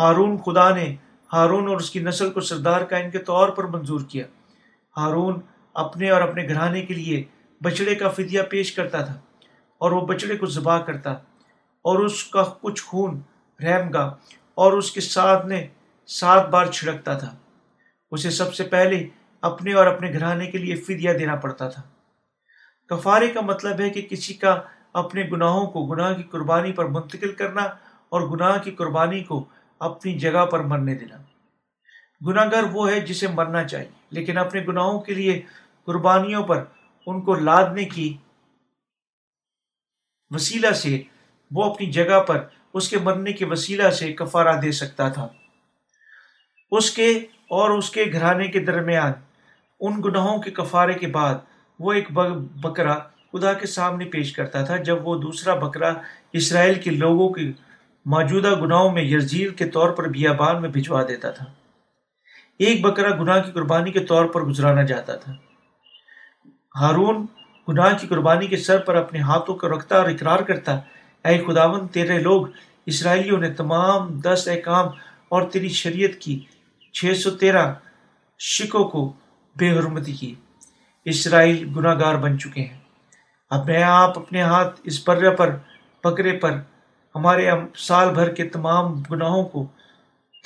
ہارون 0.00 0.38
خدا 0.38 0.76
نے 0.76 0.96
ہارون 1.32 1.68
اور 1.68 1.76
اس 1.76 1.90
کی 1.90 1.98
نسل 1.98 2.30
کو 2.30 2.40
سردار 2.40 2.80
کائن 2.80 3.10
کے 3.10 3.18
طور 3.18 3.48
پر 3.48 3.64
منظور 3.64 4.00
کیا۔ 4.08 4.26
ہارون 4.96 5.40
اپنے 5.78 6.10
اور 6.10 6.22
اپنے 6.22 6.48
گھرانے 6.48 6.82
کے 6.82 6.94
لیے 6.94 7.22
بچڑے 7.62 7.94
کا 7.94 8.08
فدیہ 8.08 8.42
پیش 8.50 8.72
کرتا 8.72 9.04
تھا 9.04 9.20
اور 9.78 9.92
وہ 9.92 10.06
بچڑے 10.06 10.36
کو 10.36 10.46
ذبح 10.46 10.78
کرتا 10.78 11.12
اور 11.84 11.98
اس 11.98 12.24
کا 12.24 12.42
کچھ 12.60 12.82
خون 12.84 13.20
رحم 13.62 13.90
گا 13.90 14.04
اور 14.54 14.72
اس 14.72 14.90
کے 14.90 15.00
ساتھ 15.00 15.46
نے 15.46 15.66
سات 16.06 16.48
بار 16.48 16.66
چھڑکتا 16.66 17.18
تھا۔ 17.18 17.36
اسے 18.10 18.30
سب 18.30 18.54
سے 18.54 18.64
پہلے 18.64 19.08
اپنے 19.40 19.72
اور 19.72 19.86
اپنے 19.86 20.12
گھرانے 20.12 20.46
کے 20.46 20.58
لیے 20.58 20.76
فدیہ 20.76 21.12
دینا 21.12 21.34
پڑتا 21.34 21.68
تھا۔ 21.68 21.82
کفارے 22.86 23.28
کا 23.28 23.40
مطلب 23.40 23.80
ہے 23.80 23.90
کہ 23.90 24.02
کسی 24.02 24.34
کا 24.34 24.60
اپنے 24.92 25.22
گناہوں 25.32 25.66
کو 25.66 25.86
گناہ 25.86 26.12
کی 26.14 26.22
قربانی 26.22 26.72
پر 26.72 26.84
منتقل 26.84 27.32
کرنا 27.32 27.62
اور 28.08 28.20
گناہ 28.20 28.58
کی 28.62 28.70
قربانی 28.70 29.24
کو 29.24 29.44
اپنی 29.78 30.18
جگہ 30.18 30.44
پر 30.46 30.60
مرنے 30.60 30.94
دینا۔ 30.94 31.16
گناہ 32.26 32.46
گر 32.52 32.64
وہ 32.72 32.90
ہے 32.90 33.00
جسے 33.00 33.26
مرنا 33.28 33.62
چاہیے، 33.64 33.90
لیکن 34.10 34.38
اپنے 34.38 34.64
گناہوں 34.68 35.00
کے 35.00 35.14
لیے 35.14 35.42
قربانیوں 35.88 36.42
پر 36.42 36.64
ان 37.06 37.20
کو 37.20 37.34
لادنے 37.34 37.84
کی 37.84 38.16
وسیلہ 40.30 40.70
سے 40.70 41.02
وہ 41.50 41.64
اپنی 41.64 41.90
جگہ 41.90 42.20
پر 42.20 42.44
اس 42.74 42.88
کے 42.88 42.98
مرنے 42.98 43.32
کے 43.32 43.44
وسیلہ 43.44 43.90
سے 43.90 44.12
کفارہ 44.12 44.60
دے 44.60 44.72
سکتا 44.72 45.08
تھا۔ 45.08 45.28
اس 46.70 46.90
کے 46.90 47.10
اور 47.50 47.70
اس 47.70 47.90
کے 47.90 48.04
گھرانے 48.12 48.46
کے 48.46 48.60
درمیان 48.60 49.12
ان 49.80 50.02
گناہوں 50.04 50.38
کے 50.42 50.50
کفارے 50.50 50.92
کے 50.92 51.06
بعد 51.06 51.34
وہ 51.78 51.92
ایک 51.92 52.12
بکرا 52.62 52.98
خدا 53.32 53.52
کے 53.52 53.66
سامنے 53.66 54.04
پیش 54.04 54.32
کرتا 54.32 54.64
تھا، 54.64 54.76
جب 54.76 55.08
وہ 55.08 55.14
دوسرا 55.22 55.54
بکرا 55.54 55.92
اسرائیل 56.32 56.80
کے 56.80 56.90
لوگوں 56.90 57.28
کے 57.28 57.42
موجودہ 58.04 58.60
گناہوں 58.60 58.92
میں 58.92 59.02
یرزیل 59.02 59.54
کے 59.54 59.70
طور 59.70 59.90
پر 59.90 60.08
بیابان 60.08 60.60
میں 60.62 60.68
بھجوا 60.68 61.02
دیتا 61.08 61.30
تھا۔ 61.30 61.44
ایک 62.58 62.80
بکرا 62.82 63.10
گناہ 63.22 63.42
کی 63.42 63.52
قربانی 63.52 63.92
کے 63.92 64.00
طور 64.00 64.24
پر 64.24 64.40
گزرانا 64.40 64.82
جاتا 64.82 65.16
تھا۔ 65.16 65.32
ہارون 66.80 67.26
گناہ 67.68 67.98
کی 67.98 68.06
قربانی 68.06 68.46
کے 68.46 68.56
سر 68.56 68.78
پر 68.78 68.94
اپنے 68.94 69.20
ہاتھوں 69.20 69.56
کو 69.56 69.68
رکھتا 69.68 69.96
اور 69.96 70.08
اقرار 70.08 70.38
کرتا 70.38 70.72
اے 71.24 71.44
خداون 71.46 71.88
تیرے 71.88 72.18
لوگ 72.18 72.46
اسرائیلیوں 72.86 73.38
نے 73.38 73.50
تمام 73.50 74.20
دس 74.20 74.48
احکام 74.52 74.86
اور 75.28 75.42
تیری 75.42 75.68
شریعت 75.68 76.20
کی 76.20 76.40
چھ 76.92 77.16
سو 77.16 77.30
تیرہ 77.30 77.74
شکوں 78.38 78.84
کو 78.84 79.12
بے 79.56 79.70
حرمتی 79.70 80.12
کی۔ 80.12 80.34
اسرائیل 81.04 81.68
گناہ 81.76 81.98
گار 81.98 82.14
بن 82.14 82.38
چکے 82.38 82.60
ہیں۔ 82.62 82.78
اب 83.50 83.66
میں 83.66 83.82
آپ 83.82 84.18
اپنے 84.18 84.42
ہاتھ 84.42 84.80
اس 84.84 85.08
برے 85.08 85.30
پر، 85.30 85.56
بکرے 86.04 86.32
پر، 86.32 86.60
ہمارے 87.14 87.50
سال 87.76 88.14
بھر 88.14 88.28
کے 88.28 88.48
تمام 88.48 89.02
گناہوں 89.10 89.44
کو 89.44 89.66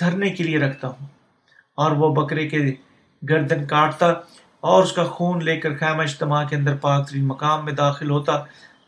دھرنے 0.01 0.31
کے 0.31 0.45
لیے 0.45 0.59
رکھتا 0.59 0.89
ہوں۔ 0.89 1.07
اور 1.75 1.91
وہ 1.91 2.15
بکرے 2.15 2.49
کے 2.49 2.59
گردن 3.31 3.67
کاٹتا 3.67 4.13
اور 4.63 4.83
اس 4.83 4.93
کا 4.93 5.05
خون 5.05 5.45
لے 5.45 5.57
کر 5.61 5.77
خیمہ 5.77 6.03
اجتماع 6.03 6.45
کے 6.45 6.57
اندر 6.57 6.77
پاک 6.77 7.09
ترین 7.09 7.27
مقام 7.29 7.65
میں 7.65 7.73
داخل 7.73 8.11
ہوتا، 8.11 8.33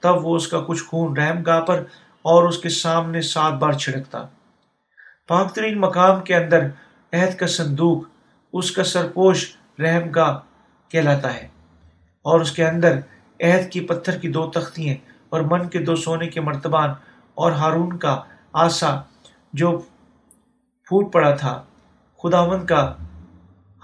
تب 0.01 0.27
وہ 0.27 0.37
اس 0.37 0.49
کا 0.49 0.61
کچھ 0.67 0.83
خون 0.85 1.17
رحم 1.17 1.43
گاہ 1.43 1.61
پر 1.61 1.83
اور 2.25 2.49
اس 2.49 2.59
کے 2.59 2.69
سامنے 2.69 3.21
سات 3.21 3.53
بار 3.53 3.73
چھڑکتا۔ 3.73 4.25
پاک 5.29 5.55
ترین 5.55 5.81
مقام 5.81 6.21
کے 6.23 6.37
اندر 6.37 6.67
عہد 7.13 7.39
کا 7.39 7.47
صندوق، 7.47 8.03
اس 8.53 8.71
کا 8.71 8.85
سرپوش 8.85 9.47
رحم 9.79 10.11
گاہ 10.11 10.39
کہلاتا 10.91 11.35
ہے 11.35 11.47
اور 12.25 12.41
اس 12.41 12.53
کے 12.53 12.67
اندر 12.67 12.99
عہد 13.41 13.71
کی 13.73 13.81
پتھر 13.81 14.19
کی 14.19 14.29
دو 14.29 14.51
تختیاں 14.51 14.95
اور 15.29 15.41
من 15.41 15.69
کے 15.69 15.79
دو 15.79 15.97
سونے 15.97 16.29
کے 16.29 16.41
مرتبان 16.41 16.91
اور 17.35 17.53
ہارون 17.53 17.97
کا 17.99 18.21
آسا 18.53 18.91
جو 19.53 19.79
پھوٹ 20.89 21.13
پڑا 21.13 21.35
تھا 21.35 21.63
خداون 22.23 22.67
کا 22.67 22.83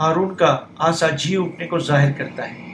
ہارون 0.01 0.35
کا 0.35 0.59
آسا 0.78 1.09
جھی 1.09 1.36
اٹھنے 1.36 1.66
کو 1.66 1.78
ظاہر 1.78 2.12
کرتا 2.12 2.51
ہے۔ 2.51 2.70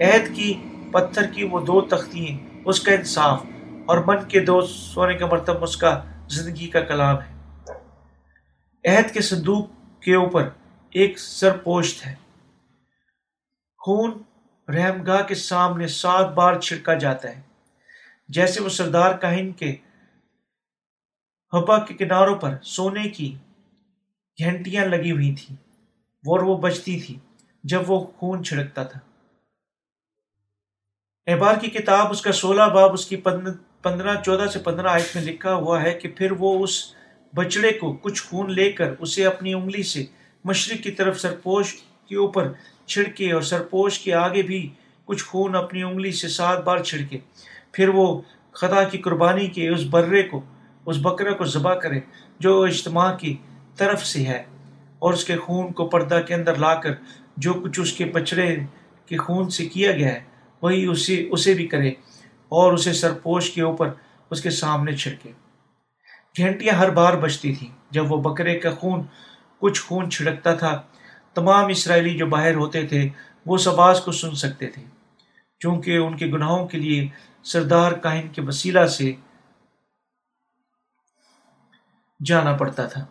عہد 0.00 0.36
کی 0.36 0.54
پتھر 0.92 1.32
کی 1.32 1.44
وہ 1.44 1.60
دو 1.60 1.80
تختیاں، 1.80 2.58
اس 2.64 2.80
کا 2.80 2.92
انصاف 2.92 3.44
اور 3.86 3.98
من 4.06 4.28
کے 4.28 4.40
دو 4.40 4.60
سونے 4.60 5.14
کا 5.14 5.26
مرتب 5.26 5.62
اس 5.62 5.76
کا 5.76 6.02
زندگی 6.28 6.68
کا 6.68 6.80
کلام 6.80 7.16
ہے۔ 7.16 7.32
عہد 8.88 9.14
کے 9.14 9.20
صندوق 9.20 9.68
کے 10.00 10.14
اوپر 10.14 10.48
ایک 10.90 11.18
سر 11.18 11.56
پوشت 11.56 12.06
ہے۔ 12.06 12.14
خون 13.78 14.22
رحم 14.68 15.02
گاہ 15.02 15.22
کے 15.22 15.34
سامنے 15.34 15.86
سات 15.86 16.34
بار 16.34 16.60
چھڑکا 16.60 16.94
جاتا 16.94 17.28
ہے۔ 17.28 17.40
جیسے 18.28 18.62
وہ 18.62 18.68
سردار 18.68 19.14
کاہن 19.14 19.52
کے 19.52 19.76
ہپا 21.52 21.78
کے 21.78 21.94
کناروں 21.94 22.36
پر 22.36 22.56
سونے 22.62 23.08
کی 23.08 23.34
گھنٹیاں 24.44 24.84
لگی 24.84 25.12
ہوئی 25.12 25.34
تھیں۔ 25.34 25.56
اور 26.22 26.40
وہ 26.40 26.56
بچتی 26.56 27.00
تھی 27.00 27.18
جب 27.64 27.90
وہ 27.90 28.06
خون 28.16 28.44
چھڑکتا 28.44 28.82
تھا۔ 28.82 29.00
احبار 31.26 31.54
کی 31.54 31.70
کتاب 31.70 32.06
اس 32.10 32.22
کا 32.22 32.32
سولہ 32.32 32.62
باب 32.62 32.92
اس 32.92 33.06
کی 33.06 33.16
پندرہ 33.82 34.22
چودہ 34.22 34.46
سے 34.52 34.58
پندرہ 34.58 34.88
آیت 34.88 35.16
میں 35.16 35.24
لکھا 35.24 35.54
ہوا 35.54 35.82
ہے 35.82 35.94
کہ 35.94 36.08
پھر 36.08 36.32
وہ 36.32 36.64
اس 36.64 36.94
بچڑے 37.34 37.72
کو 37.72 37.92
کچھ 37.92 38.22
خون 38.22 38.52
لے 38.52 38.72
کر 38.72 38.94
اسے 38.98 39.26
اپنی 39.26 39.54
انگلی 39.54 39.82
سے 39.82 40.04
مشرق 40.44 40.82
کی 40.82 40.90
طرف 40.90 41.20
سرپوش 41.20 41.74
کے 42.06 42.16
اوپر 42.16 42.52
چھڑکے 42.86 43.32
اور 43.32 43.42
سرپوش 43.42 43.98
کے 43.98 44.14
آگے 44.14 44.42
بھی 44.42 44.68
کچھ 45.04 45.24
خون 45.24 45.54
اپنی 45.54 45.82
انگلی 45.82 46.12
سے 46.12 46.28
سات 46.28 46.64
بار 46.64 46.78
چھڑکے۔ 46.78 47.18
پھر 47.72 47.88
وہ 47.88 48.20
خدا 48.52 48.84
کی 48.84 48.98
قربانی 48.98 49.46
کے 49.46 49.68
اس 49.68 49.84
برے 49.84 50.22
کو، 50.22 50.40
اس 50.86 50.96
بکرے 51.02 51.34
کو 51.34 51.44
ذبح 51.44 51.74
کرے 51.74 52.00
جو 52.38 52.62
اجتماع 52.62 53.16
کی 53.16 53.36
طرف 53.76 54.06
سے 54.06 54.26
ہے۔ 54.26 54.42
اور 55.02 55.12
اس 55.12 55.24
کے 55.24 55.36
خون 55.36 55.72
کو 55.72 55.88
پردہ 55.88 56.20
کے 56.26 56.34
اندر 56.34 56.54
لا 56.54 56.74
کر 56.74 56.90
جو 57.36 57.54
کچھ 57.54 57.80
اس 57.80 57.92
کے 57.92 58.04
پچڑے 58.04 58.56
کے 59.06 59.16
خون 59.16 59.50
سے 59.50 59.68
کیا 59.68 59.92
گیا 59.92 60.08
ہے، 60.08 60.20
وہی 60.62 60.86
اسے 60.86 61.28
اسے 61.30 61.54
بھی 61.54 61.66
کرے 61.66 61.88
اور 62.48 62.72
اسے 62.72 62.92
سرپوش 62.92 63.50
کے 63.50 63.62
اوپر 63.62 63.90
اس 64.30 64.42
کے 64.42 64.50
سامنے 64.50 64.96
چھڑکے۔ 64.96 65.32
گھنٹیاں 66.38 66.74
ہر 66.74 66.90
بار 66.90 67.12
بچتی 67.12 67.54
تھیں۔ 67.54 67.70
جب 67.90 68.12
وہ 68.12 68.22
بکرے 68.22 68.58
کا 68.58 68.70
خون 68.70 69.02
کچھ 69.58 69.82
خون 69.82 70.10
چھڑکتا 70.10 70.54
تھا، 70.54 70.82
تمام 71.34 71.66
اسرائیلی 71.66 72.18
جو 72.18 72.26
باہر 72.26 72.54
ہوتے 72.54 72.86
تھے، 72.86 73.08
وہ 73.46 73.58
سباز 73.58 74.00
کو 74.00 74.12
سن 74.12 74.34
سکتے 74.34 74.66
تھے۔ 74.66 74.82
چونکہ 75.60 75.96
ان 75.96 76.16
کے 76.16 76.26
گناہوں 76.26 76.66
کے 76.68 76.78
لیے 76.78 77.08
سردار 77.42 77.92
کاہن 77.92 78.28
کے 78.28 78.42
وسیلہ 78.42 78.86
سے 78.86 79.12
جانا 82.24 82.52
پڑتا 82.52 82.86
تھا۔ 82.86 83.06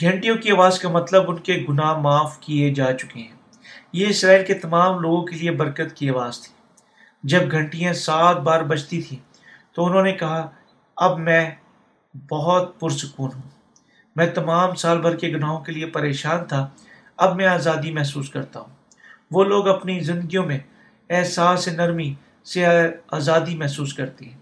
گھنٹیوں 0.00 0.36
کی 0.36 0.50
آواز 0.50 0.78
کا 0.78 0.88
مطلب 0.88 1.30
ان 1.30 1.36
کے 1.36 1.66
گناہ 1.68 1.98
معاف 1.98 2.38
کیے 2.40 2.74
جا 2.74 2.92
چکے 2.92 3.20
ہیں۔ 3.20 3.32
یہ 3.92 4.06
اسرائیل 4.06 4.44
کے 4.46 4.54
تمام 4.54 5.00
لوگوں 5.00 5.24
کے 5.24 5.36
لیے 5.36 5.50
برکت 5.50 5.96
کی 5.96 6.10
آواز 6.10 6.40
تھی۔ 6.40 6.54
جب 7.22 7.50
گھنٹیاں 7.50 7.92
سات 7.92 8.36
بار 8.36 8.60
بجتی 8.60 9.02
تھیں 9.02 9.18
تو 9.74 9.86
انہوں 9.86 10.02
نے 10.02 10.12
کہا، 10.12 10.50
اب 10.96 11.18
میں 11.18 11.50
بہت 12.30 12.80
پرسکون 12.80 13.30
ہوں۔ 13.34 13.50
میں 14.16 14.26
تمام 14.26 14.74
سال 14.74 15.00
بھر 15.00 15.16
کے 15.16 15.28
گناہوں 15.28 15.60
کے 15.60 15.72
لیے 15.72 15.86
پریشان 15.86 16.44
تھا۔ 16.44 16.68
اب 17.16 17.36
میں 17.36 17.46
آزادی 17.46 17.90
محسوس 17.90 18.30
کرتا 18.30 18.60
ہوں۔ 18.60 18.74
وہ 19.30 19.44
لوگ 19.44 19.68
اپنی 19.68 20.00
زندگیوں 20.00 20.46
میں 20.46 20.58
احساس 21.10 21.68
نرمی 21.68 22.14
سے 22.44 22.64
آزادی 23.10 23.56
محسوس 23.56 23.94
کرتی 23.94 24.30
ہیں 24.30 24.38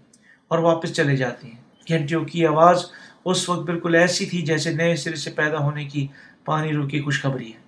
اور 0.47 0.59
واپس 0.59 0.93
چلے 0.93 1.17
جاتی 1.17 1.47
ہیں۔ 1.47 1.61
گھنٹیوں 1.89 2.25
کی 2.25 2.47
آواز 2.47 2.85
اس 3.25 3.49
وقت 3.49 3.59
بالکل 3.59 3.95
ایسی 3.95 4.25
تھی 4.25 4.41
جیسے 4.41 4.73
نئے 4.73 4.95
سرے 4.95 5.15
سے 5.15 5.31
پیدا 5.31 5.57
ہونے 5.57 5.85
کی 5.85 6.07
پانی 6.45 6.73
روح 6.73 6.87
کی 6.87 7.01
خوشخبری 7.01 7.53
ہے۔ 7.53 7.59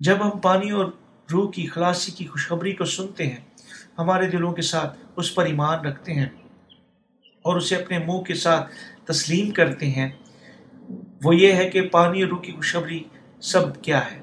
جب 0.00 0.16
ہم 0.24 0.38
پانی 0.38 0.70
اور 0.70 0.86
روح 1.32 1.50
کی 1.50 1.66
خلاصی 1.66 2.12
کی 2.12 2.26
خوشخبری 2.26 2.72
کو 2.72 2.84
سنتے 2.84 3.26
ہیں، 3.26 3.40
ہمارے 3.98 4.26
دلوں 4.26 4.52
کے 4.52 4.62
ساتھ 4.62 4.98
اس 5.16 5.34
پر 5.34 5.44
ایمان 5.44 5.84
رکھتے 5.86 6.14
ہیں 6.14 6.26
اور 7.42 7.56
اسے 7.56 7.76
اپنے 7.76 7.98
منہ 7.98 8.20
کے 8.20 8.34
ساتھ 8.34 8.70
تسلیم 9.04 9.50
کرتے 9.50 9.86
ہیں، 9.86 10.08
وہ 11.24 11.34
یہ 11.36 11.52
ہے 11.52 11.70
کہ 11.70 11.88
پانی 11.88 12.22
اور 12.22 12.30
روح 12.30 12.40
کی 12.40 12.52
خوشخبری 12.52 13.02
سب 13.40 13.82
کیا 13.82 14.10
ہے۔ 14.10 14.20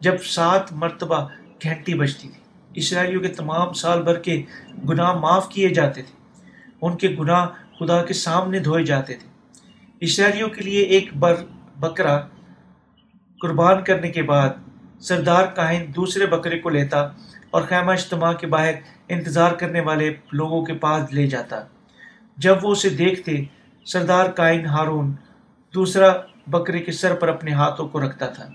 جب 0.00 0.22
سات 0.22 0.72
مرتبہ 0.72 1.28
گھنٹی 1.62 1.94
بجتی 1.94 2.28
تھی، 2.28 2.42
اسرائیلیوں 2.74 3.22
کے 3.22 3.28
تمام 3.28 3.72
سال 3.72 4.02
بھر 4.02 4.18
کے 4.18 4.42
گناہ 4.88 5.12
معاف 5.12 5.48
کیے 5.48 5.68
جاتے 5.68 6.02
تھے، 6.02 6.42
ان 6.80 6.96
کے 6.96 7.08
گناہ 7.08 7.46
خدا 7.78 8.02
کے 8.02 8.14
سامنے 8.14 8.58
دھوئے 8.58 8.84
جاتے 8.84 9.14
تھے۔ 9.14 9.35
اسرائیلیوں 10.02 10.48
کے 10.48 10.62
لیے 10.62 10.82
ایک 10.84 11.08
بر، 11.16 11.34
بکرا 11.80 12.18
قربان 13.40 13.82
کرنے 13.84 14.10
کے 14.10 14.22
بعد 14.22 14.48
سردار 15.00 15.46
کاہن 15.56 15.84
دوسرے 15.96 16.26
بکرے 16.26 16.58
کو 16.58 16.68
لیتا 16.68 17.00
اور 17.50 17.62
خیمہ 17.62 17.92
اجتماع 17.92 18.32
کے 18.32 18.46
باہر 18.46 18.74
انتظار 19.08 19.52
کرنے 19.52 19.80
والے 19.80 20.12
لوگوں 20.32 20.64
کے 20.64 20.74
پاس 20.74 21.12
لے 21.12 21.26
جاتا۔ 21.26 21.62
جب 22.38 22.64
وہ 22.64 22.70
اسے 22.72 22.88
دیکھتے، 22.98 23.36
سردار 23.86 24.30
کائن 24.36 24.66
ہارون 24.66 25.12
دوسرا 25.74 26.12
بکرے 26.46 26.78
کے 26.78 26.92
سر 26.92 27.14
پر 27.14 27.28
اپنے 27.28 27.52
ہاتھوں 27.52 27.88
کو 27.88 28.04
رکھتا 28.04 28.26
تھا۔ 28.26 28.48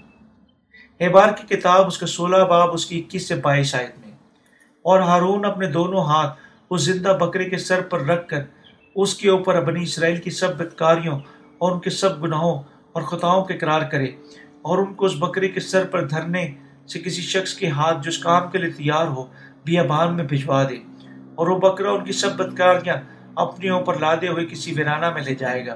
احبار 1.00 1.30
کی 1.38 1.56
کتاب 1.56 1.88
اس 1.88 1.98
کا 1.98 2.08
سولہ 2.08 2.44
باب 2.50 2.74
اس 2.74 2.86
کی 2.86 3.00
اکیس 3.00 3.28
سے 3.28 3.36
بائیس 3.44 3.76
آیت 3.76 4.00
میں، 4.00 4.12
اور 4.86 5.00
ہارون 5.02 5.46
اپنے 5.46 5.68
دونوں 5.72 6.06
ہاتھ 6.06 6.40
اس 6.72 6.82
زندہ 6.82 7.18
بکرے 7.20 7.50
کے 7.50 7.58
سر 7.60 7.82
پر 7.82 8.06
رکھ 8.06 8.28
کر 8.28 8.44
اس 8.96 9.16
کے 9.16 9.30
اوپر 9.30 9.64
بنی 9.64 9.84
اسرائیل 9.84 10.22
کی 10.22 10.30
سب 10.30 10.58
بدکاریوں 10.58 11.20
اور 11.58 11.72
ان 11.72 11.80
کے 11.80 11.90
سب 11.90 12.24
گناہوں 12.24 12.62
اور 12.92 13.02
خطاؤں 13.02 13.46
کے 13.46 13.54
قرار 13.54 13.82
کرے 13.82 14.06
اور 14.62 14.78
ان 14.78 14.94
کو 14.94 15.06
اس 15.06 15.12
بکرے 15.20 15.48
کے 15.48 15.60
سر 15.60 15.86
پر 15.86 16.08
دھرنے 16.08 16.52
سے 16.88 17.00
کسی 17.00 17.22
شخص 17.22 17.54
کے 17.54 17.68
ہاتھ 17.68 18.08
جس 18.08 18.18
کام 18.18 18.52
کے 18.52 18.58
لیے 18.58 18.72
تیار 18.72 19.08
ہو، 19.08 19.28
بیابان 19.64 20.16
میں 20.16 20.24
بھجوا 20.24 20.64
دے 20.70 20.78
اور 21.36 21.48
وہ 21.48 21.60
بکرا 21.60 21.92
ان 21.92 22.06
کی 22.06 22.12
سب 22.12 22.36
بدکاریاں 22.36 22.96
اپنے 23.36 23.70
اوپر 23.70 24.00
لادے 24.00 24.28
ہوئے 24.28 24.46
کسی 24.46 24.74
ویرانہ 24.74 25.14
میں 25.14 25.22
لے 25.22 25.36
جائے 25.36 25.66
گا۔ 25.66 25.76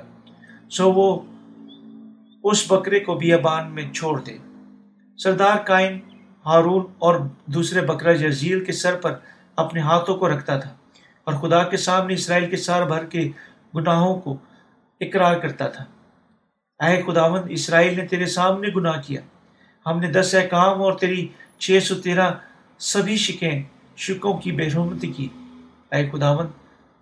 سو 0.70 0.92
وہ 0.92 1.22
اس 2.44 2.72
بکرے 2.72 3.00
کو 3.00 3.16
بیابان 3.16 3.72
میں 3.72 3.94
چھوڑ 3.94 4.22
دے۔ 4.22 4.38
سردار 5.18 5.58
کائن، 5.58 6.00
ہارون 6.46 6.86
اور 7.00 7.16
دوسرے 7.46 7.82
بکرا 7.82 8.14
جزیل 8.14 8.66
کے 8.66 8.72
سر 8.72 8.96
پر 8.96 9.14
اپنے 9.56 9.82
ہاتھوں 9.82 10.16
کو 10.16 10.30
رکھتا 10.30 10.58
تھا۔ 10.58 10.74
اور 11.26 11.34
خدا 11.34 11.64
کے 11.64 11.77
سامنے 11.77 12.14
اسرائیل 12.14 12.49
کے 12.49 12.57
سار 12.57 12.84
بھر 12.84 13.06
کے 13.06 13.30
گناہوں 13.76 14.19
کو 14.19 14.38
اقرار 15.02 15.35
کرتا 15.35 15.68
تھا۔ 15.68 15.84
اے 16.85 17.02
خداون 17.02 17.41
اسرائیل 17.49 17.99
نے 17.99 18.07
تیرے 18.07 18.26
سامنے 18.26 18.68
گناہ 18.76 19.02
کیا۔ 19.06 19.22
ہم 19.85 19.99
نے 19.99 20.11
دس 20.11 20.35
احکام 20.35 20.81
اور 20.81 20.93
تیری 20.93 21.27
چھ 21.60 21.80
سو 21.84 21.95
تیرہ 21.95 22.31
سبھی 22.80 23.18
شکیں، 23.18 23.64
شکوں 23.97 24.38
کی 24.38 24.52
بے 24.52 24.68
کی۔ 25.18 25.27
اے 25.91 26.10
خداون 26.10 26.45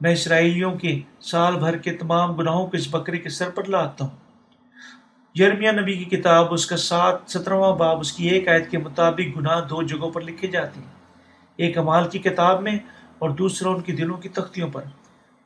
میں 0.02 0.12
اسرائیلیوں 0.12 0.78
کے 0.78 1.00
سال 1.22 1.56
بھر 1.56 1.78
کے 1.78 1.94
تمام 1.94 2.34
گناہوں 2.34 2.68
کو 2.68 2.78
اس 2.78 2.88
بکرے 2.92 3.18
کے 3.18 3.30
سر 3.30 3.50
پر 3.50 3.64
لاتا 3.64 4.06
ہوں۔ 4.06 4.18
یرمیا 5.40 5.72
نبی 5.72 6.04
کی 6.04 6.18
کتاب، 6.18 6.54
اس 6.54 6.66
کا 6.66 6.78
سات، 6.78 7.16
سترواں 7.28 7.76
باب، 7.76 8.00
اس 8.00 8.14
کی 8.14 8.28
ایک 8.28 8.48
آیت 8.48 8.72
کے 8.72 8.78
مطابق 8.78 9.38
گناہ 9.38 9.62
دو 9.62 9.84
جگہوں 9.84 10.12
پر 10.12 10.22
لکھے 10.22 10.48
جاتے 10.48 10.80
ہیں۔ 10.80 10.88
ایک 11.58 11.78
امال 11.78 12.10
کی 12.10 12.20
کتاب 12.20 12.62
میں 12.62 12.80
اور 13.20 13.30
دوسرا 13.30 13.70
ان 13.70 13.82
کے 13.82 13.94
دلوں 13.94 14.18
کی 14.18 14.30
تختیوں 14.30 14.70
پر۔ 14.70 14.84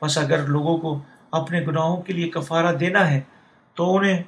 بس 0.02 0.18
اگر 0.18 0.48
لوگوں 0.48 0.78
کو 0.78 1.00
اپنے 1.32 1.62
گناہوں 1.62 2.02
کے 2.02 2.14
لیے 2.14 2.30
کفارہ 2.30 2.76
دینا 2.76 3.12
ہے، 3.12 3.22
تو 3.74 3.98
انہیں 3.98 4.24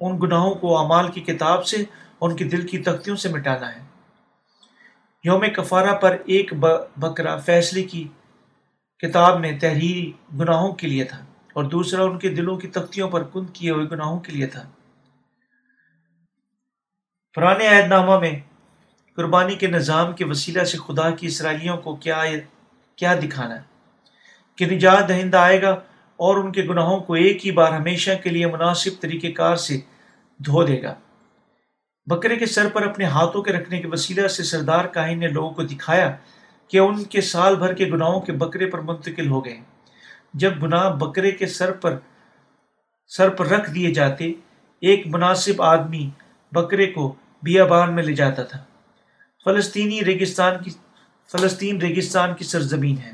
ان 0.00 0.18
گناہوں 0.22 0.54
کو 0.54 0.78
امال 0.78 1.12
کی 1.12 1.20
کتاب 1.20 1.66
سے 1.66 1.76
ان 2.20 2.36
کے 2.36 2.44
دل 2.44 2.66
کی 2.66 2.78
تختیوں 2.78 3.16
سے 3.16 3.28
مٹانا 3.28 3.76
ہے۔ 3.76 3.80
یوم 5.24 5.44
کفارہ 5.56 5.94
پر 5.94 6.16
ایک 6.26 6.54
بکرا 6.96 7.36
فیصلے 7.36 7.82
کی 7.82 8.08
کتاب 8.98 9.40
میں 9.40 9.58
تحریری 9.58 10.12
گناہوں 10.40 10.72
کے 10.72 10.86
لیے 10.86 11.04
تھا 11.04 11.24
اور 11.52 11.64
دوسرا 11.64 12.02
ان 12.02 12.18
کے 12.18 12.28
دلوں 12.28 12.56
کی 12.56 12.68
تختیوں 12.68 13.10
پر 13.10 13.22
کن 13.22 13.46
کیے 13.46 13.70
ہوئے 13.70 13.86
گناہوں 13.86 14.20
کے 14.20 14.32
لیے 14.32 14.46
تھا۔ 14.46 14.70
پرانے 17.34 17.68
عہد 17.68 17.88
نامہ 17.88 18.18
میں 18.18 18.40
قربانی 19.18 19.54
کے 19.54 19.66
نظام 19.66 20.12
کے 20.12 20.24
وسیلہ 20.24 20.64
سے 20.64 20.78
خدا 20.78 21.10
کی 21.10 21.26
اسرائیلیوں 21.26 21.76
کو 21.76 21.96
کیا 21.96 22.22
کیا 22.96 23.14
دکھانا 23.14 23.54
ہے؟ 23.54 23.60
کہ 24.56 24.66
نجات 24.66 25.08
دہندہ 25.08 25.36
آئے 25.36 25.62
گا 25.62 25.70
اور 26.16 26.36
ان 26.36 26.52
کے 26.52 26.62
گناہوں 26.62 27.00
کو 27.00 27.14
ایک 27.14 27.46
ہی 27.46 27.50
بار 27.50 27.72
ہمیشہ 27.72 28.10
کے 28.22 28.30
لیے 28.30 28.46
مناسب 28.46 28.90
طریقہ 29.00 29.26
کار 29.26 29.56
سے 29.56 29.78
دھو 30.38 30.64
دے 30.64 30.82
گا۔ 30.82 30.94
بکرے 32.06 32.36
کے 32.36 32.46
سر 32.46 32.68
پر 32.68 32.86
اپنے 32.86 33.04
ہاتھوں 33.04 33.42
کے 33.42 33.52
رکھنے 33.52 33.80
کے 33.80 33.88
وسیلہ 33.88 34.28
سے 34.28 34.42
سردار 34.42 34.84
کاہن 34.84 35.18
نے 35.18 35.28
لوگوں 35.28 35.50
کو 35.50 35.62
دکھایا 35.62 36.16
کہ 36.68 36.78
ان 36.78 37.04
کے 37.04 37.20
سال 37.20 37.56
بھر 37.56 37.74
کے 37.74 37.84
گناہوں 37.84 38.20
کے 38.20 38.32
بکرے 38.32 38.66
پر 38.66 38.78
منتقل 38.78 39.28
ہو 39.28 39.44
گئے 39.44 39.60
جب 40.34 40.62
گناہ 40.62 40.90
بکرے 40.90 41.30
کے 41.30 41.46
سر 41.46 41.72
پر 41.72 41.98
سر 43.06 43.28
پر 43.28 43.46
رکھ 43.46 43.70
دیے 43.70 43.94
جاتے، 43.94 44.32
ایک 44.80 45.06
مناسب 45.06 45.62
آدمی 45.62 46.10
بکرے 46.52 46.86
کو 46.86 47.14
بیابان 47.42 47.94
میں 47.94 48.02
لے 48.02 48.14
جاتا 48.14 48.42
تھا۔ 48.42 48.64
فلسطینی 49.44 50.04
ریگستان 50.04 50.62
کی 50.64 50.70
فلسطین 51.32 51.80
ریگستان 51.82 52.34
کی 52.34 52.44
سرزمین 52.44 52.96
ہے۔ 52.98 53.12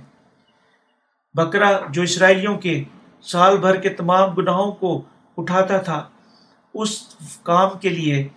بکرا 1.35 1.71
جو 1.89 2.03
اسرائیلیوں 2.03 2.57
کے 2.59 2.83
سال 3.23 3.57
بھر 3.57 3.77
کے 3.77 3.89
تمام 3.89 4.35
گناہوں 4.35 4.73
کو 4.73 5.03
اٹھاتا 5.37 5.79
تھا، 5.79 6.05
اس 6.75 7.17
کام 7.43 7.79
کے 7.79 7.89
لیے 7.89 8.29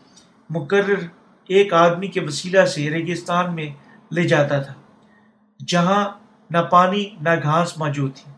مقرر 0.49 1.05
ایک 1.49 1.73
آدمی 1.73 2.07
کے 2.07 2.21
وسیلہ 2.21 2.65
سے 2.65 2.89
ریگستان 2.89 3.55
میں 3.55 3.69
لے 4.11 4.27
جاتا 4.27 4.61
تھا، 4.61 4.73
جہاں 5.67 6.03
نہ 6.49 6.57
پانی 6.71 7.03
نہ 7.21 7.29
گھاس 7.43 7.77
موجود 7.77 8.15
تھی۔ 8.15 8.31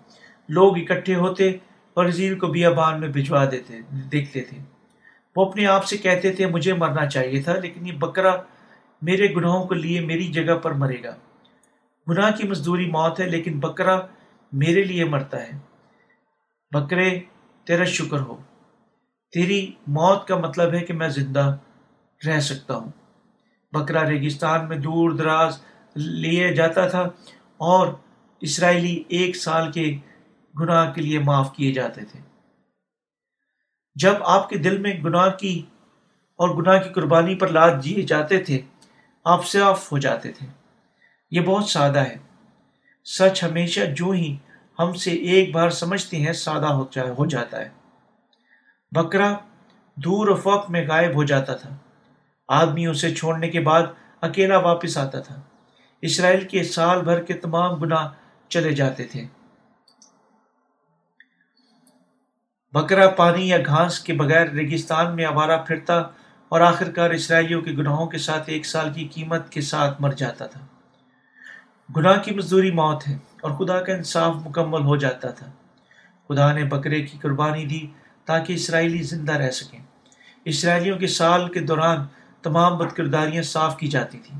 لوگ 0.49 0.77
اکٹھے 0.77 1.15
ہوتے 1.15 1.49
اور 1.93 2.05
عزیز 2.05 2.35
کو 2.39 2.47
بیابان 2.47 2.99
میں 2.99 3.07
بھجوا 3.07 3.43
دیتے 3.51 3.79
دیکھتے 4.11 4.41
تھے۔ 4.41 4.57
وہ 5.35 5.45
اپنے 5.45 5.65
آپ 5.65 5.85
سے 5.85 5.97
کہتے 5.97 6.31
تھے، 6.31 6.45
مجھے 6.45 6.73
مرنا 6.73 7.05
چاہیے 7.05 7.41
تھا، 7.41 7.53
لیکن 7.59 7.87
یہ 7.87 7.93
بکرا 7.99 8.35
میرے 9.01 9.35
گناہوں 9.35 9.67
کو 9.67 9.73
لیے 9.73 10.01
میری 10.01 10.27
جگہ 10.27 10.55
پر 10.55 10.71
مرے 10.71 11.03
گا۔ 11.03 11.15
گناہ 12.09 12.31
کی 12.31 12.47
مزدوری 12.47 12.85
موت 12.85 13.19
ہے، 13.19 13.29
لیکن 13.29 13.59
بکرا 13.59 13.99
میرے 14.51 14.83
لیے 14.83 15.05
مرتا 15.05 15.43
ہے۔ 15.43 15.51
بکرے، 16.71 17.19
تیرا 17.63 17.83
شکر 17.83 18.19
ہو۔ 18.19 18.41
تیری 19.33 19.71
موت 19.87 20.27
کا 20.27 20.37
مطلب 20.37 20.73
ہے 20.73 20.79
کہ 20.79 20.93
میں 20.93 21.09
زندہ 21.09 21.57
رہ 22.27 22.39
سکتا 22.39 22.75
ہوں۔ 22.75 22.91
بکرا 23.71 24.09
ریگستان 24.09 24.69
میں 24.69 24.77
دور 24.77 25.11
دراز 25.11 25.61
لیے 25.95 26.53
جاتا 26.53 26.87
تھا 26.87 27.01
اور 27.57 27.93
اسرائیلی 28.41 29.03
ایک 29.07 29.35
سال 29.35 29.71
کے 29.71 29.97
گناہ 30.59 30.93
کے 30.93 31.01
لیے 31.01 31.19
معاف 31.19 31.55
کیے 31.55 31.73
جاتے 31.73 32.05
تھے۔ 32.05 32.19
جب 33.95 34.13
آپ 34.21 34.49
کے 34.49 34.57
دل 34.57 34.77
میں 34.77 34.93
گناہ 35.03 35.29
کی 35.29 35.61
اور 36.35 36.49
گناہ 36.49 36.81
کی 36.81 36.89
قربانی 36.89 37.35
پر 37.35 37.47
لاد 37.47 37.71
دیے 37.83 38.01
جاتے 38.01 38.37
تھے 38.37 38.61
آپ 39.23 39.45
صاف 39.45 39.91
ہو 39.91 39.97
جاتے 39.97 40.31
تھے۔ 40.31 40.47
یہ 41.31 41.41
بہت 41.41 41.65
سادہ 41.65 41.99
ہے۔ 41.99 42.15
سچ 43.05 43.43
ہمیشہ 43.43 43.79
جو 43.85 44.09
ہی 44.09 44.37
ہم 44.79 44.93
سے 44.93 45.11
ایک 45.11 45.55
بار 45.55 45.69
سمجھتے 45.69 46.17
ہیں، 46.17 46.33
سادہ 46.33 46.65
ہو 46.65 47.25
جاتا 47.25 47.59
ہے۔ 47.59 47.69
بکرا 48.91 49.37
دور 49.95 50.27
افق 50.27 50.69
میں 50.69 50.87
غائب 50.87 51.15
ہو 51.15 51.23
جاتا 51.23 51.55
تھا۔ 51.55 51.69
آدمی 52.47 52.85
اسے 52.85 53.15
چھوڑنے 53.15 53.49
کے 53.49 53.59
بعد 53.59 53.83
اکیلا 54.21 54.57
واپس 54.57 54.97
آتا 54.97 55.19
تھا۔ 55.19 55.41
اسرائیل 56.01 56.47
کے 56.47 56.63
سال 56.63 57.01
بھر 57.01 57.23
کے 57.23 57.33
تمام 57.33 57.75
گناہ 57.75 58.09
چلے 58.49 58.71
جاتے 58.71 59.03
تھے۔ 59.03 59.25
بکرا 62.73 63.09
پانی 63.09 63.49
یا 63.49 63.57
گھاس 63.65 63.99
کے 63.99 64.13
بغیر 64.13 64.49
ریگستان 64.49 65.15
میں 65.15 65.25
آوارہ 65.25 65.63
پھرتا 65.63 66.01
اور 66.49 66.61
آخر 66.61 66.91
کار 66.91 67.09
اسرائیلیوں 67.09 67.61
کے 67.61 67.71
گناہوں 67.71 68.07
کے 68.07 68.17
ساتھ 68.17 68.43
ایک 68.45 68.65
سال 68.65 68.93
کی 68.93 69.07
قیمت 69.07 69.49
کے 69.49 69.61
ساتھ 69.61 70.01
مر 70.01 70.11
جاتا 70.11 70.45
تھا۔ 70.45 70.59
گناہ 71.95 72.19
کی 72.19 72.31
مزدوری 72.31 72.71
موت 72.71 73.07
ہے 73.07 73.17
اور 73.41 73.51
خدا 73.51 73.81
کا 73.81 73.93
انصاف 73.93 74.35
مکمل 74.35 74.81
ہو 74.81 74.95
جاتا 74.95 75.29
تھا۔ 75.29 75.51
خدا 76.29 76.53
نے 76.53 76.63
بکرے 76.63 77.01
کی 77.01 77.17
قربانی 77.21 77.65
دی 77.65 77.87
تاکہ 78.25 78.53
اسرائیلی 78.53 79.01
زندہ 79.01 79.33
رہ 79.33 79.51
سکیں۔ 79.51 79.79
اسرائیلیوں 80.45 80.97
کے 80.97 81.07
سال 81.07 81.49
کے 81.49 81.59
دوران 81.59 81.97
تمام 82.41 82.77
بد 82.77 82.93
کرداریاں 82.93 83.43
صاف 83.43 83.77
کی 83.77 83.87
جاتی 83.87 84.19
تھیں۔ 84.19 84.39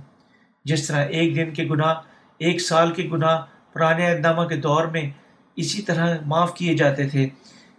جس 0.66 0.88
طرح 0.88 1.06
ایک 1.06 1.36
دن 1.36 1.54
کے 1.54 1.64
گناہ، 1.64 1.94
ایک 2.38 2.62
سال 2.62 2.92
کے 2.92 3.10
گناہ 3.12 3.42
پرانے 3.74 4.12
اہدامہ 4.12 4.44
کے 4.44 4.56
دور 4.56 4.86
میں 4.86 5.10
اسی 5.56 5.82
طرح 5.82 6.18
معاف 6.26 6.54
کیے 6.54 6.76
جاتے 6.76 7.10
تھے، 7.10 7.30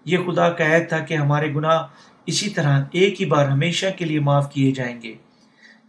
یہ 0.05 0.19
خدا 0.19 0.51
کا 0.51 0.77
عہد 0.77 0.89
تھا 0.89 0.99
کہ 0.99 1.15
ہمارے 1.15 1.55
گناہ 1.55 1.83
اسی 2.27 2.51
طرح 2.51 2.85
ایک 2.93 3.21
ہی 3.21 3.27
بار 3.27 3.49
ہمیشہ 3.49 3.87
کے 3.99 4.05
لیے 4.05 4.21
معاف 4.21 4.53
کیے 4.53 4.73
جائیں 4.73 5.03
گے۔ 5.03 5.15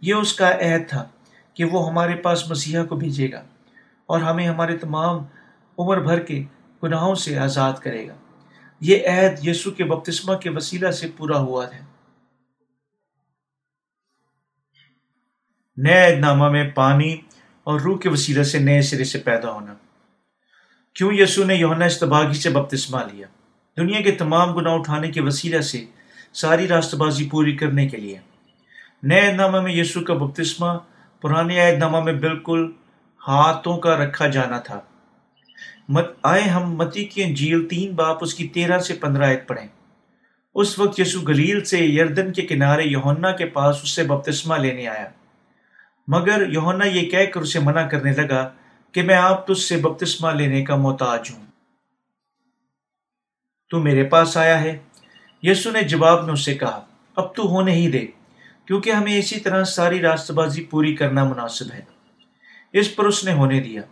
یہ 0.00 0.14
اس 0.14 0.34
کا 0.34 0.50
عہد 0.50 0.88
تھا 0.88 1.08
کہ 1.54 1.64
وہ 1.64 1.88
ہمارے 1.88 2.14
پاس 2.14 2.50
مسیحا 2.50 2.84
کو 2.84 2.96
بھیجے 2.96 3.32
گا 3.32 3.44
اور 4.06 4.20
ہمیں 4.20 4.48
ہمارے 4.48 4.76
تمام 4.76 5.24
عمر 5.78 6.00
بھر 6.00 6.20
کے 6.20 6.44
گناہوں 6.82 7.14
سے 7.14 7.38
آزاد 7.38 7.72
کرے 7.82 8.08
گا۔ 8.08 8.14
یہ 8.80 9.08
عہد 9.08 9.46
یسو 9.46 9.70
کے 9.70 9.84
بپتسمہ 9.84 10.36
کے 10.36 10.50
وسیلہ 10.50 10.90
سے 10.90 11.08
پورا 11.16 11.38
ہوا 11.38 11.66
ہے۔ 11.74 11.80
نئے 15.76 16.12
عہد 16.12 16.20
نامہ 16.20 16.48
میں 16.48 16.70
پانی 16.70 17.16
اور 17.64 17.80
روح 17.80 17.98
کے 17.98 18.08
وسیلہ 18.08 18.42
سے 18.42 18.58
نئے 18.58 18.82
سرے 18.82 19.04
سے 19.04 19.18
پیدا 19.18 19.52
ہونا۔ 19.52 19.74
کیوں 20.94 21.12
یسو 21.12 21.44
نے 21.44 21.54
یونا 21.54 21.84
استباغی 21.84 22.34
سے 22.34 22.50
بپتسمہ 22.50 23.00
لیا؟ 23.12 23.26
دنیا 23.76 24.00
کے 24.00 24.10
تمام 24.10 24.52
گناہ 24.52 24.72
اٹھانے 24.72 25.10
کے 25.10 25.20
وسیلہ 25.20 25.60
سے 25.60 25.84
ساری 26.32 26.68
راست 26.68 26.94
بازی 26.94 27.28
پوری 27.28 27.56
کرنے 27.56 27.88
کے 27.88 27.96
لیے۔ 27.96 28.18
نئے 29.02 29.32
نامہ 29.32 29.60
میں 29.60 29.72
یسو 29.72 30.00
کا 30.00 30.14
بپتسمہ، 30.14 30.78
پرانے 31.20 31.60
عہد 31.60 31.78
نامہ 31.78 32.00
میں 32.00 32.12
بالکل 32.12 32.72
ہاتھوں 33.28 33.78
کا 33.78 33.96
رکھا 33.96 34.26
جانا 34.26 34.58
تھا۔ 34.58 34.80
آئے 36.22 36.42
ہم 36.42 36.76
متی 36.76 37.04
کی 37.04 37.22
انجیل 37.22 37.68
تین 37.68 37.94
باپ 37.94 38.18
اس 38.20 38.34
کی 38.34 38.48
تیرہ 38.48 38.78
سے 38.78 38.94
پندرہ 38.94 39.30
عید 39.30 39.46
پڑھیں۔ 39.46 39.68
اس 40.54 40.78
وقت 40.78 41.00
یسو 41.00 41.20
گلیل 41.20 41.64
سے 41.64 41.78
یردن 41.78 42.32
کے 42.32 42.42
کنارے 42.42 42.82
یوہنا 42.82 43.32
کے 43.32 43.46
پاس 43.46 43.76
اس 43.82 43.90
سے 43.90 44.02
بپتسمہ 44.02 44.56
لینے 44.56 44.88
آیا۔ 44.88 45.08
مگر 46.08 46.42
یوہنا 46.48 46.84
یہ 46.84 47.10
کہہ 47.10 47.30
کر 47.34 47.40
اسے 47.40 47.58
منع 47.58 47.86
کرنے 47.88 48.12
لگا 48.12 48.50
کہ 48.92 49.02
میں 49.02 49.14
آپ 49.14 49.46
تجھ 49.46 49.60
سے 49.60 49.76
بپتسمہ 49.76 50.30
لینے 50.30 50.64
کا 50.64 50.76
محتاج 50.76 51.30
ہوں۔ 51.30 51.46
تو 53.70 53.80
میرے 53.80 54.04
پاس 54.04 54.36
آیا 54.36 54.60
ہے۔ 54.60 54.78
یسو 55.42 55.70
نے 55.70 55.82
جواب 55.82 56.24
میں 56.24 56.32
اسے 56.32 56.54
کہا، 56.54 56.86
اب 57.16 57.34
تو 57.34 57.42
ہونے 57.42 57.72
ہی 57.72 57.90
دے، 57.90 58.06
کیونکہ 58.66 58.90
ہمیں 58.90 59.18
اسی 59.18 59.40
طرح 59.40 59.64
ساری 59.64 60.00
راست 60.00 60.30
بازی 60.30 60.64
پوری 60.64 60.96
کرنا 60.96 61.24
مناسب 61.24 61.64
ہے۔ 61.74 61.80
اس 62.72 62.96
پر 62.96 63.04
اس 63.04 63.24
نے 63.24 63.32
ہونے 63.32 63.60
دیا۔ 63.60 63.82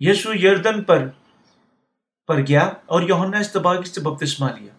یسو 0.00 0.34
یردن 0.34 0.84
پر 0.84 1.08
پر 2.26 2.46
گیا 2.46 2.70
اور 2.86 3.02
یونا 3.02 3.38
استباغی 3.38 3.88
سے 3.88 4.00
بپتسمہ 4.00 4.48
لیا۔ 4.60 4.72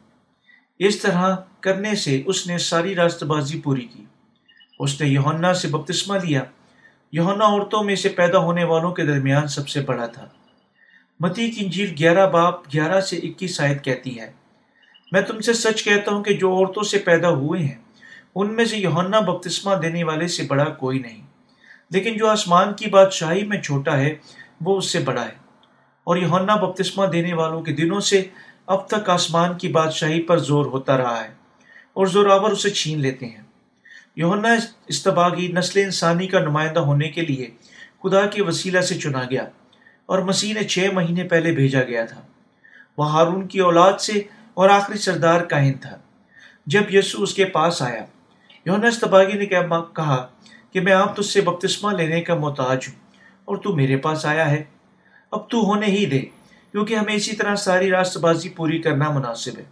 اس 0.80 1.02
طرح 1.02 1.36
کرنے 1.60 1.95
سے 1.95 2.22
اس 2.26 2.48
نے 2.48 2.57
ساری 2.57 2.95
راست 2.95 3.23
بازی 3.23 3.61
پوری 3.61 3.86
کی۔ 3.86 4.06
اس 4.80 5.02
نے 5.02 5.07
یونا 5.07 5.53
سے 5.53 5.68
بپتسمہ 5.68 6.18
لیا۔ 6.23 6.44
یونا 7.11 7.45
عورتوں 7.45 7.84
میں 7.84 7.95
سے 7.95 8.10
پیدا 8.10 8.38
ہونے 8.38 8.64
والوں 8.64 8.91
کے 8.91 9.03
درمیان 9.03 9.48
سب 9.48 9.69
سے 9.69 9.82
بڑا 9.82 10.06
تھا۔ 10.06 10.28
متی 11.19 11.52
کی 11.52 11.65
انجیل 11.65 11.95
گیارہ 11.99 12.30
باپ 12.30 12.73
گیارہ 12.73 13.02
سے 13.02 13.18
اکیس 13.18 13.57
شاید 13.57 13.84
کہتی 13.84 14.19
ہے 14.19 14.40
میں 15.11 15.21
تم 15.21 15.39
سے 15.39 15.53
سچ 15.53 15.83
کہتا 15.83 16.11
ہوں 16.11 16.23
کہ 16.23 16.33
جو 16.33 16.55
عورتوں 16.55 16.83
سے 16.83 16.97
پیدا 16.97 17.29
ہوئے 17.29 17.61
ہیں، 17.61 17.75
ان 18.35 18.53
میں 18.53 18.65
سے 18.65 18.77
یونا 18.77 19.19
بپتسمہ 19.19 19.75
دینے 19.75 20.03
والے 20.03 20.27
سے 20.27 20.43
بڑا 20.43 20.63
کوئی 20.63 20.99
نہیں۔ 20.99 21.21
لیکن 21.89 22.17
جو 22.17 22.27
آسمان 22.27 22.73
کی 22.73 22.89
بادشاہی 22.89 23.45
میں 23.45 23.61
چھوٹا 23.61 23.97
ہے، 23.97 24.15
وہ 24.61 24.77
اس 24.77 24.91
سے 24.91 24.99
بڑا 24.99 25.25
ہے۔ 25.25 25.41
اور 26.03 26.17
یونا 26.17 26.55
بپتسمہ 26.55 27.05
دینے 27.05 27.33
والوں 27.33 27.61
کے 27.61 27.73
دنوں 27.73 27.99
سے 27.99 28.23
اب 28.67 28.88
تک 28.88 29.09
آسمان 29.09 29.57
کی 29.57 29.67
بادشاہی 29.67 30.21
پر 30.21 30.38
زور 30.38 30.65
ہوتا 30.65 30.97
رہا 30.97 31.23
ہے 31.23 31.29
اور 31.93 32.05
زور 32.05 32.29
آور 32.29 32.49
اسے 32.49 32.69
چھین 32.69 32.99
لیتے 32.99 33.25
ہیں۔ 33.25 33.41
یونا 34.15 34.55
استباغی 34.88 35.47
نسل 35.47 35.79
انسانی 35.79 36.27
کا 36.27 36.39
نمائندہ 36.39 36.79
ہونے 36.79 37.09
کے 37.09 37.21
لیے 37.21 37.49
خدا 38.03 38.25
کے 38.25 38.43
وسیلہ 38.43 38.79
سے 38.79 38.95
چنا 38.95 39.21
گیا 39.29 39.45
اور 40.05 40.19
مسیح 40.19 40.53
نے 40.53 40.63
چھ 40.63 40.79
مہینے 40.93 41.23
پہلے 41.23 41.51
بھیجا 41.51 41.83
گیا 41.83 42.05
تھا۔ 42.05 42.21
وہ 42.97 43.11
ہارون 43.11 43.47
کی 43.47 43.59
اولاد 43.59 43.93
سے 43.93 44.13
اور 44.53 44.69
آخری 44.69 44.98
سردار 44.98 45.41
کائن 45.41 45.73
تھا۔ 45.73 45.98
جب 46.65 46.82
یسو 46.90 47.23
اس 47.23 47.34
کے 47.34 47.45
پاس 47.45 47.82
آیا 47.82 48.06
یونا 48.65 48.88
استباغی 48.88 49.34
نے 49.34 49.45
کہا 49.45 50.28
کہ 50.72 50.82
میں 50.82 50.94
آپ 50.94 51.15
تجھ 51.15 51.26
سے 51.26 51.41
بپتسمہ 51.41 51.91
لینے 51.91 52.22
کا 52.22 52.36
محتاج 52.36 52.88
ہوں 52.88 52.95
اور 53.45 53.57
تو 53.57 53.76
میرے 53.76 53.98
پاس 53.98 54.26
آیا 54.26 54.52
ہے۔ 54.52 54.64
اب 55.32 55.49
تو 55.49 55.61
ہونے 55.61 55.86
ہی 55.86 56.06
دے، 56.06 56.19
کیونکہ 56.72 56.95
ہمیں 56.95 57.14
اسی 57.14 57.36
طرح 57.36 57.56
ساری 57.56 57.90
راست 57.90 58.18
بازی 58.18 58.49
پوری 58.49 58.80
کرنا 58.80 59.11
مناسب 59.11 59.52
ہے۔ 59.57 59.64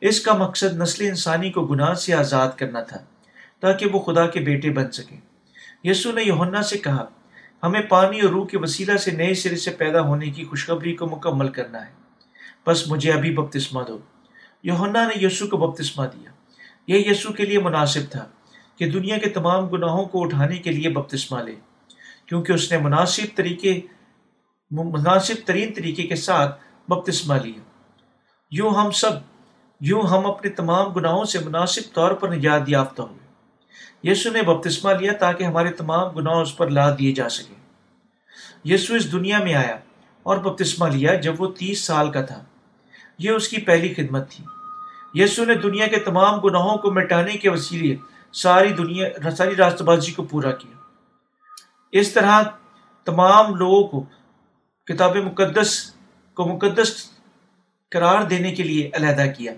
اس 0.00 0.20
کا 0.20 0.34
مقصد 0.34 0.76
نسل 0.76 1.04
انسانی 1.04 1.50
کو 1.52 1.66
گناہ 1.66 1.94
سے 1.94 2.14
آزاد 2.14 2.48
کرنا 2.56 2.80
تھا، 2.80 2.98
تاکہ 3.60 3.86
وہ 3.92 3.98
خدا 3.98 4.26
کے 4.26 4.40
بیٹے 4.40 4.70
بن 4.70 4.90
سکے۔ 4.90 5.16
یسو 5.84 6.12
نے 6.12 6.22
یونا 6.22 6.62
سے 6.62 6.78
کہا، 6.78 7.04
ہمیں 7.62 7.82
پانی 7.82 8.20
اور 8.20 8.30
روح 8.30 8.46
کے 8.46 8.58
وسیلہ 8.58 8.96
سے 8.96 9.10
نئے 9.10 9.34
سرے 9.34 9.56
سے 9.56 9.70
پیدا 9.70 10.00
ہونے 10.00 10.30
کی 10.30 10.44
خوشخبری 10.44 10.96
کو 10.96 11.06
مکمل 11.06 11.48
کرنا 11.48 11.86
ہے۔ 11.86 12.01
بس 12.66 12.88
مجھے 12.88 13.12
ابھی 13.12 13.34
بپتسمہ 13.36 13.82
دو۔ 13.88 13.98
یونا 14.62 15.08
نے 15.08 15.26
یسو 15.26 15.46
کو 15.46 15.56
بپتسمہ 15.56 16.06
دیا۔ 16.06 16.30
یہ 16.86 17.10
یسو 17.10 17.32
کے 17.32 17.44
لیے 17.44 17.58
مناسب 17.58 18.00
تھا 18.10 18.28
کہ 18.76 18.90
دنیا 18.90 19.18
کے 19.18 19.30
تمام 19.30 19.66
گناہوں 19.66 20.04
کو 20.04 20.22
اٹھانے 20.22 20.56
کے 20.56 20.70
لیے 20.70 20.88
بپتسمہ 20.88 21.42
لے، 21.42 21.54
کیونکہ 22.26 22.52
اس 22.52 22.72
نے 22.72 22.78
مناسب 22.78 23.36
طریقے، 23.36 23.80
مناسب 24.70 25.34
ترین 25.46 25.72
طریقے 25.72 26.02
کے 26.02 26.16
ساتھ 26.16 26.60
بپتسمہ 26.88 27.34
لیا۔ 27.34 27.60
یوں 28.50 28.70
ہم 28.70 28.90
سب، 28.90 29.10
یوں 29.80 30.02
ہم 30.02 30.26
اپنے 30.26 30.50
تمام 30.50 30.92
گناہوں 30.92 31.24
سے 31.24 31.38
مناسب 31.38 31.94
طور 31.94 32.10
پر 32.10 32.28
نجات 32.28 32.62
یافتہ 32.66 33.02
ہوئے 33.02 33.22
یسو 34.10 34.30
نے 34.30 34.42
بپتسمہ 34.42 34.90
لیا 34.90 35.12
تاکہ 35.12 35.44
ہمارے 35.44 35.70
تمام 35.70 36.08
گناہ 36.08 36.34
اس 36.34 36.56
پر 36.56 36.70
لا 36.70 36.94
دیے 36.98 37.12
جا 37.12 37.28
سکے 37.28 37.54
یسو 38.64 38.94
اس 38.94 39.12
دنیا 39.12 39.38
میں 39.38 39.54
آیا 39.54 39.76
اور 40.22 40.36
بپتسمہ 40.36 40.88
لیا 40.88 41.14
جب 41.14 41.40
وہ 41.40 41.52
تیس 41.58 41.84
سال 41.84 42.10
کا 42.10 42.22
تھا۔ 42.22 42.44
یہ 43.18 43.30
اس 43.30 43.48
کی 43.48 43.58
پہلی 43.58 43.94
خدمت 43.94 44.30
تھی۔ 44.30 44.44
یسو 45.14 45.44
نے 45.44 45.54
دنیا 45.54 45.86
کے 45.86 45.96
تمام 45.96 46.40
گناہوں 46.40 46.78
کو 46.78 46.92
مٹانے 46.92 47.32
کے 47.32 47.50
وسیلے 47.50 47.96
ساری 48.32 48.72
دنیا، 48.72 49.30
ساری 49.36 49.56
راست 49.56 49.82
بازی 49.82 50.12
کو 50.12 50.22
پورا 50.22 50.52
کیا۔ 50.52 50.76
اس 51.92 52.12
طرح 52.12 52.42
تمام 53.04 53.54
لوگوں 53.54 53.88
کو 53.88 54.04
کتاب 54.86 55.16
مقدس 55.16 55.94
کو 56.34 56.44
مقدس 56.46 57.10
قرار 57.90 58.22
دینے 58.22 58.54
کے 58.54 58.62
لیے 58.62 58.90
علیحدہ 58.92 59.24
کیا۔ 59.38 59.52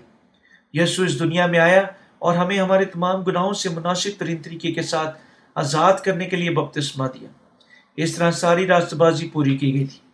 یسو 0.73 1.03
اس 1.03 1.19
دنیا 1.19 1.45
میں 1.45 1.59
آیا 1.59 1.81
اور 2.19 2.35
ہمیں 2.35 2.59
ہمارے 2.59 2.85
تمام 2.85 3.21
گناہوں 3.21 3.53
سے 3.53 3.69
مناسب 3.69 4.09
ترین 4.17 4.41
طریقے 4.41 4.71
کے 4.71 4.81
ساتھ 4.81 5.17
آزاد 5.55 5.93
کرنے 6.05 6.25
کے 6.25 6.35
لیے 6.35 6.49
بپتسمہ 6.49 7.07
دیا۔ 7.07 7.29
اس 7.97 8.15
طرح 8.15 8.31
ساری 8.31 8.67
راست 8.67 8.93
بازی 8.93 9.29
پوری 9.29 9.57
کی 9.57 9.73
گئی 9.73 9.85
تھی۔ 9.85 10.04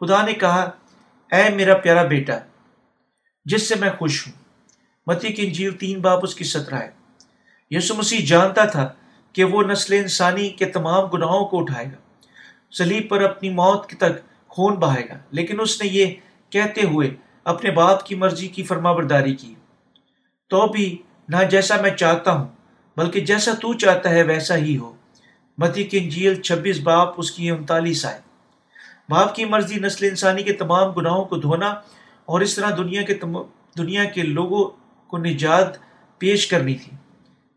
خدا 0.00 0.22
نے 0.22 0.32
کہا، 0.32 0.70
اے 1.32 1.54
میرا 1.54 1.74
پیارا 1.74 2.02
بیٹا، 2.02 2.38
جس 3.44 3.68
سے 3.68 3.74
میں 3.74 3.90
خوش 3.98 4.26
ہوں، 4.26 4.34
متی 5.06 5.32
کی 5.32 5.46
انجیل 5.46 5.72
تین 5.72 6.00
باپ 6.00 6.18
اس 6.22 6.34
کی 6.34 6.44
سترہ 6.44 6.74
ہے۔ 6.74 6.90
یسو 7.70 7.94
مسیح 7.94 8.26
جانتا 8.26 8.64
تھا 8.64 8.88
کہ 9.32 9.44
وہ 9.44 9.62
نسل 9.62 9.94
انسانی 9.94 10.48
کے 10.48 10.64
تمام 10.64 11.06
گناہوں 11.06 11.44
کو 11.44 11.60
اٹھائے 11.60 11.86
گا۔ 11.86 11.96
سلیب 12.72 13.08
پر 13.08 13.22
اپنی 13.22 13.50
موت 13.50 13.86
تک 13.88 14.48
خون 14.48 14.74
بہائے 14.74 15.08
گا۔ 15.08 15.14
لیکن 15.30 15.60
اس 15.60 15.82
نے 15.82 15.88
یہ 15.88 16.14
کہتے 16.50 16.82
ہوئے 16.82 17.10
اپنے 17.44 17.70
باپ 17.70 18.06
کی 18.06 18.14
مرضی 18.14 18.48
کی 18.48 18.62
فرما 18.62 18.92
برداری 18.92 19.34
کی۔ 19.34 19.54
تو 20.48 20.66
بھی 20.66 21.02
نہ 21.28 21.36
جیسا 21.50 21.76
میں 21.80 21.90
چاہتا 21.90 22.32
ہوں، 22.32 22.48
بلکہ 22.96 23.20
جیسا 23.20 23.52
تو 23.54 23.74
چاہتا 23.74 24.10
ہے، 24.10 24.22
ویسا 24.22 24.56
ہی 24.56 24.76
ہو۔ 24.76 24.96
متی 25.58 25.84
کی 25.84 25.98
انجیل 25.98 26.42
چھبیس 26.42 26.80
باپ 26.80 27.14
اس 27.16 27.30
کی 27.30 27.50
انتالیس 27.50 28.06
آئے 28.06 28.29
باپ 29.10 29.34
کی 29.34 29.44
مرضی، 29.44 29.76
نسل 29.76 30.06
انسانی 30.06 30.42
کے 30.42 30.52
تمام 30.52 30.90
گناہوں 30.90 31.24
کو 31.24 31.36
دھونا 31.36 31.68
اور 32.24 32.40
اس 32.40 32.56
طرح 32.56 32.70
دنیا 32.76 33.02
کے 33.02 33.14
دنیا 33.78 34.04
کے 34.04 34.22
لوگوں 34.22 34.70
کو 35.06 35.18
نجات 35.18 35.66
پیش 36.18 36.46
کرنی 36.46 36.74
تھی۔ 36.74 36.96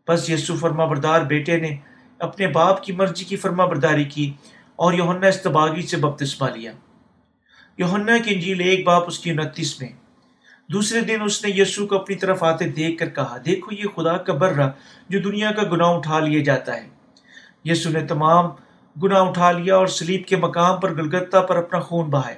بس 0.08 0.30
یسو 0.30 0.56
فرما 0.56 0.84
بردار 0.84 1.20
بیٹے 1.20 1.56
نے 1.56 1.76
اپنے 2.18 2.46
باپ 2.46 2.84
کی 2.84 2.92
مرضی 2.92 3.24
کی 3.24 3.36
فرما 3.36 3.64
برداری 3.64 4.04
کی 4.04 4.32
اور 4.76 4.92
یوہنا 4.92 5.26
استباغی 5.26 5.82
سے 5.82 5.96
بپتسمہ 5.96 6.48
لیا۔ 6.48 6.72
یوہنا 7.78 8.18
کی 8.18 8.34
انجیل 8.34 8.60
ایک 8.60 8.86
باپ، 8.86 9.02
اس 9.06 9.18
کی 9.18 9.30
انتیس 9.30 9.80
میں۔ 9.80 9.88
دوسرے 10.72 11.00
دن 11.00 11.22
اس 11.24 11.44
نے 11.44 11.50
یسو 11.60 11.86
کو 11.86 11.96
اپنی 11.96 12.16
طرف 12.16 12.42
آتے 12.42 12.68
دیکھ 12.68 12.98
کر 12.98 13.08
کہا، 13.08 13.36
دیکھو 13.44 13.74
یہ 13.74 13.84
خدا 13.96 14.16
کا 14.16 14.32
برہ 14.32 14.70
جو 15.08 15.20
دنیا 15.20 15.52
کا 15.52 15.62
گناہ 15.62 15.88
اٹھا 15.88 16.20
لیا 16.20 16.42
جاتا 16.42 16.76
ہے۔ 16.76 16.88
یسو 17.64 17.90
نے 17.90 18.00
تمام 18.00 18.46
گناہ 19.02 19.18
اٹھا 19.18 19.52
لیا 19.52 19.76
اور 19.76 19.86
سلیب 19.86 20.26
کے 20.26 20.36
مقام 20.36 20.80
پر 20.80 20.94
گلگتہ 20.94 21.36
پر 21.36 21.56
اپنا 21.56 21.80
خون 21.80 22.10
بہایا۔ 22.10 22.36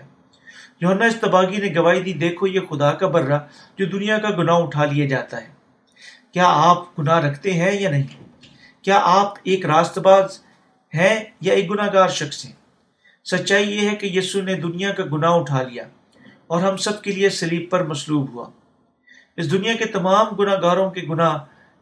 یونا 0.81 1.05
استباغی 1.05 1.57
نے 1.57 1.74
گواہی 1.77 2.01
دی، 2.01 2.12
دیکھو 2.12 2.47
یہ 2.47 2.61
خدا 2.70 2.93
کا 2.93 3.07
برہ 3.09 3.39
جو 3.78 3.87
دنیا 3.87 4.19
کا 4.19 4.31
گناہ 4.31 4.55
اٹھا 4.55 4.85
لیا 4.85 5.07
جاتا 5.07 5.43
ہے۔ 5.43 5.49
کیا 6.33 6.45
آپ 6.47 6.99
گناہ 6.99 7.19
رکھتے 7.19 7.53
ہیں 7.53 7.81
یا 7.81 7.91
نہیں؟ 7.91 8.23
کیا 8.83 9.01
آپ 9.03 9.35
ایک 9.43 9.66
راست 9.66 9.99
باز 9.99 10.41
ہیں 10.95 11.24
یا 11.41 11.55
ایک 11.55 11.70
گناہ 11.70 11.89
گار 11.93 12.09
شخص 12.09 12.45
ہیں؟ 12.45 12.53
سچائی 13.24 13.70
یہ 13.70 13.91
ہے 13.91 13.97
کہ 13.97 14.07
یسو 14.07 14.41
نے 14.41 14.55
دنیا 14.55 14.93
کا 14.93 15.03
گناہ 15.12 15.31
اٹھا 15.31 15.62
لیا 15.62 15.85
اور 16.47 16.62
ہم 16.62 16.77
سب 16.77 17.03
کے 17.03 17.12
لیے 17.12 17.31
سلیب 17.31 17.70
پر 17.70 17.85
مسلوب 17.85 18.33
ہوا۔ 18.33 18.51
اس 19.37 19.51
دنیا 19.51 19.74
کے 19.74 19.85
تمام 19.85 20.27
گناہ 20.37 20.61
گاروں 20.62 20.91
کے 20.91 21.01
گناہ 21.11 21.39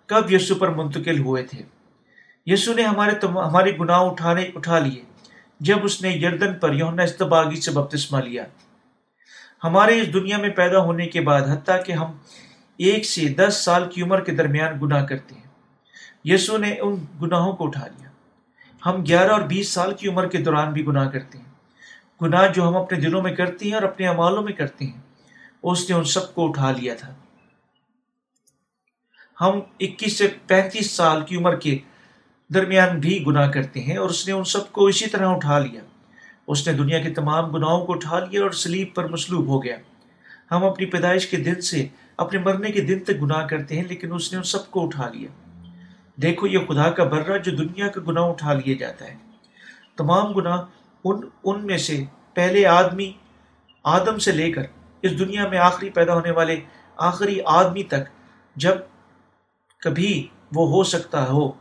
کب 0.06 0.32
یسو 0.32 0.54
پر 0.54 0.68
منتقل 0.68 1.18
ہوئے 1.18 1.42
تھے؟ 1.42 1.62
یسو 2.46 2.74
نے 2.74 2.82
ہمارے 2.82 3.14
تم 3.14 3.38
ہمارے 3.38 3.78
گناہ 3.80 3.98
اٹھانے 3.98 4.50
اٹھا 4.54 4.78
لیے۔ 4.78 5.02
جب 5.60 5.76
اس 5.82 6.02
نے 6.02 6.10
یردن 6.10 6.58
پر 6.58 6.72
یونا 6.72 7.02
استباغی 7.02 7.60
سے 7.60 7.70
بپتسمہ 7.70 8.18
لیا۔ 8.18 8.44
ہمارے 9.64 10.00
اس 10.00 10.12
دنیا 10.12 10.38
میں 10.38 10.48
پیدا 10.48 10.78
ہونے 10.78 11.06
کے 11.06 11.20
بعد، 11.20 11.40
حتیٰ 11.40 11.84
کہ 11.84 11.92
ہم 11.92 12.12
ایک 12.76 13.04
سے 13.04 13.28
دس 13.28 13.56
سال 13.64 13.90
کی 13.90 14.02
عمر 14.02 14.20
کے 14.20 14.32
درمیان 14.32 14.80
گناہ 14.82 15.06
کرتے 15.06 15.34
ہیں۔ 15.34 15.42
یسو 16.24 16.56
نے 16.56 16.74
ان 16.80 16.96
گناہوں 17.22 17.56
کو 17.56 17.66
اٹھا 17.66 17.86
لیا۔ 17.86 18.08
ہم 18.86 19.04
گیارہ 19.06 19.32
اور 19.32 19.40
بیس 19.40 19.68
سال 19.68 19.94
کی 19.94 20.08
عمر 20.08 20.28
کے 20.28 20.38
دوران 20.38 20.72
بھی 20.72 20.86
گناہ 20.86 21.08
کرتے 21.08 21.38
ہیں۔ 21.38 21.54
گناہ 22.22 22.48
جو 22.48 22.68
ہم 22.68 22.76
اپنے 22.76 23.00
دلوں 23.00 23.22
میں 23.22 23.32
کرتے 23.32 23.66
ہیں 23.66 23.74
اور 23.74 23.82
اپنے 23.82 24.08
امالوں 24.08 24.42
میں 24.42 24.52
کرتے 24.52 24.84
ہیں، 24.84 25.00
اس 25.62 25.90
نے 25.90 25.96
ان 25.96 26.04
سب 26.04 26.34
کو 26.34 26.48
اٹھا 26.48 26.70
لیا 26.70 26.94
تھا۔ 26.94 27.14
ہم 29.40 29.60
اکیس 29.80 30.18
سے 30.18 30.28
پینتیس 30.46 30.90
سال 30.90 31.24
کی 31.24 31.36
عمر 31.36 31.56
کے 31.56 31.78
درمیان 32.48 33.00
بھی 33.00 33.24
گناہ 33.26 33.50
کرتے 33.50 33.80
ہیں 33.80 33.96
اور 33.96 34.10
اس 34.10 34.26
نے 34.26 34.32
ان 34.32 34.44
سب 34.44 34.72
کو 34.72 34.86
اسی 34.86 35.06
طرح 35.06 35.28
اٹھا 35.28 35.58
لیا۔ 35.58 35.80
اس 36.46 36.68
نے 36.68 36.72
دنیا 36.72 36.98
کے 36.98 37.10
تمام 37.10 37.50
گناہوں 37.50 37.86
کو 37.86 37.92
اٹھا 37.92 38.18
لیا 38.18 38.42
اور 38.42 38.50
سلیب 38.50 38.88
پر 38.94 39.08
مسلوب 39.08 39.46
ہو 39.46 39.64
گیا۔ 39.64 39.76
ہم 40.50 40.64
اپنی 40.64 40.86
پیدائش 40.86 41.26
کے 41.26 41.36
دن 41.36 41.60
سے 41.60 41.88
اپنے 42.16 42.38
مرنے 42.38 42.70
کے 42.70 42.80
دن 42.80 42.98
تک 42.98 43.22
گناہ 43.22 43.46
کرتے 43.46 43.76
ہیں، 43.76 43.84
لیکن 43.88 44.12
اس 44.12 44.32
نے 44.32 44.38
ان 44.38 44.44
سب 44.44 44.70
کو 44.70 44.84
اٹھا 44.84 45.08
لیا۔ 45.08 45.28
دیکھو، 46.22 46.46
یہ 46.46 46.58
خدا 46.68 46.90
کا 46.90 47.04
برہ 47.04 47.38
جو 47.38 47.56
دنیا 47.56 47.88
کا 47.88 48.00
گناہ 48.08 48.24
اٹھا 48.24 48.52
لیا 48.52 48.74
جاتا 48.78 49.04
ہے۔ 49.04 49.16
تمام 49.96 50.32
گناہ 50.32 50.62
ان 51.04 51.20
ان 51.44 51.66
میں 51.66 51.78
سے 51.78 52.04
پہلے 52.34 52.66
آدمی، 52.66 53.12
آدم 53.84 54.18
سے 54.18 54.32
لے 54.32 54.52
کر 54.52 54.62
اس 55.02 55.18
دنیا 55.18 55.48
میں 55.48 55.58
آخری 55.58 55.90
پیدا 55.90 56.14
ہونے 56.14 56.30
والے 56.30 56.60
آخری 56.96 57.38
آدمی 57.46 57.82
تک 57.82 58.08
جب 58.56 58.74
کبھی 59.80 60.26
وہ 60.54 60.68
ہو 60.68 60.84
سکتا 60.84 61.28
ہو 61.28 61.52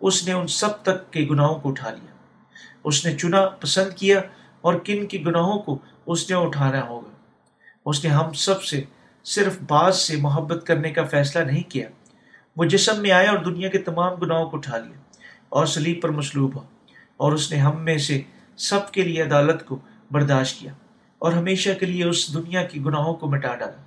اس 0.00 0.26
نے 0.26 0.32
ان 0.32 0.46
سب 0.46 0.82
تک 0.82 1.12
کے 1.12 1.26
گناہوں 1.30 1.54
کو 1.54 1.68
اٹھا 1.68 1.90
لیا۔ 1.90 2.12
اس 2.84 3.06
نے 3.06 3.16
چنا 3.16 3.48
پسند 3.48 3.92
کیا 3.96 4.20
اور 4.60 4.74
کن 4.74 5.06
کے 5.06 5.18
گناہوں 5.26 5.58
کو 5.58 5.78
اس 6.06 6.30
نے 6.30 6.36
اٹھانا 6.36 6.86
ہوگا۔ 6.86 7.10
اس 7.86 8.04
نے 8.04 8.10
ہم 8.10 8.32
سب 8.32 8.62
سے 8.62 8.82
صرف 9.24 9.58
بعض 9.66 9.96
سے 9.96 10.16
محبت 10.16 10.66
کرنے 10.66 10.90
کا 10.90 11.04
فیصلہ 11.04 11.44
نہیں 11.44 11.70
کیا۔ 11.70 11.88
وہ 12.56 12.64
جسم 12.64 13.02
میں 13.02 13.10
آیا 13.10 13.30
اور 13.30 13.38
دنیا 13.38 13.68
کے 13.68 13.78
تمام 13.78 14.14
گناہوں 14.14 14.50
کو 14.50 14.56
اٹھا 14.56 14.78
لیا 14.78 14.96
اور 15.48 15.66
سلیب 15.66 16.02
پر 16.02 16.08
مصلوب 16.08 16.56
ہوا 16.56 16.62
اور 17.16 17.32
اس 17.32 17.52
نے 17.52 17.58
ہم 17.58 17.84
میں 17.84 17.98
سے 17.98 18.22
سب 18.56 18.90
کے 18.90 19.02
لیے 19.02 19.22
عدالت 19.22 19.66
کو 19.66 19.78
برداشت 20.10 20.60
کیا 20.60 20.72
اور 21.18 21.32
ہمیشہ 21.32 21.70
کے 21.80 21.86
لیے 21.86 22.04
اس 22.04 22.34
دنیا 22.34 22.62
کی 22.62 22.84
گناہوں 22.84 23.14
کو 23.14 23.26
مٹا 23.26 23.54
ڈالا۔ 23.54 23.82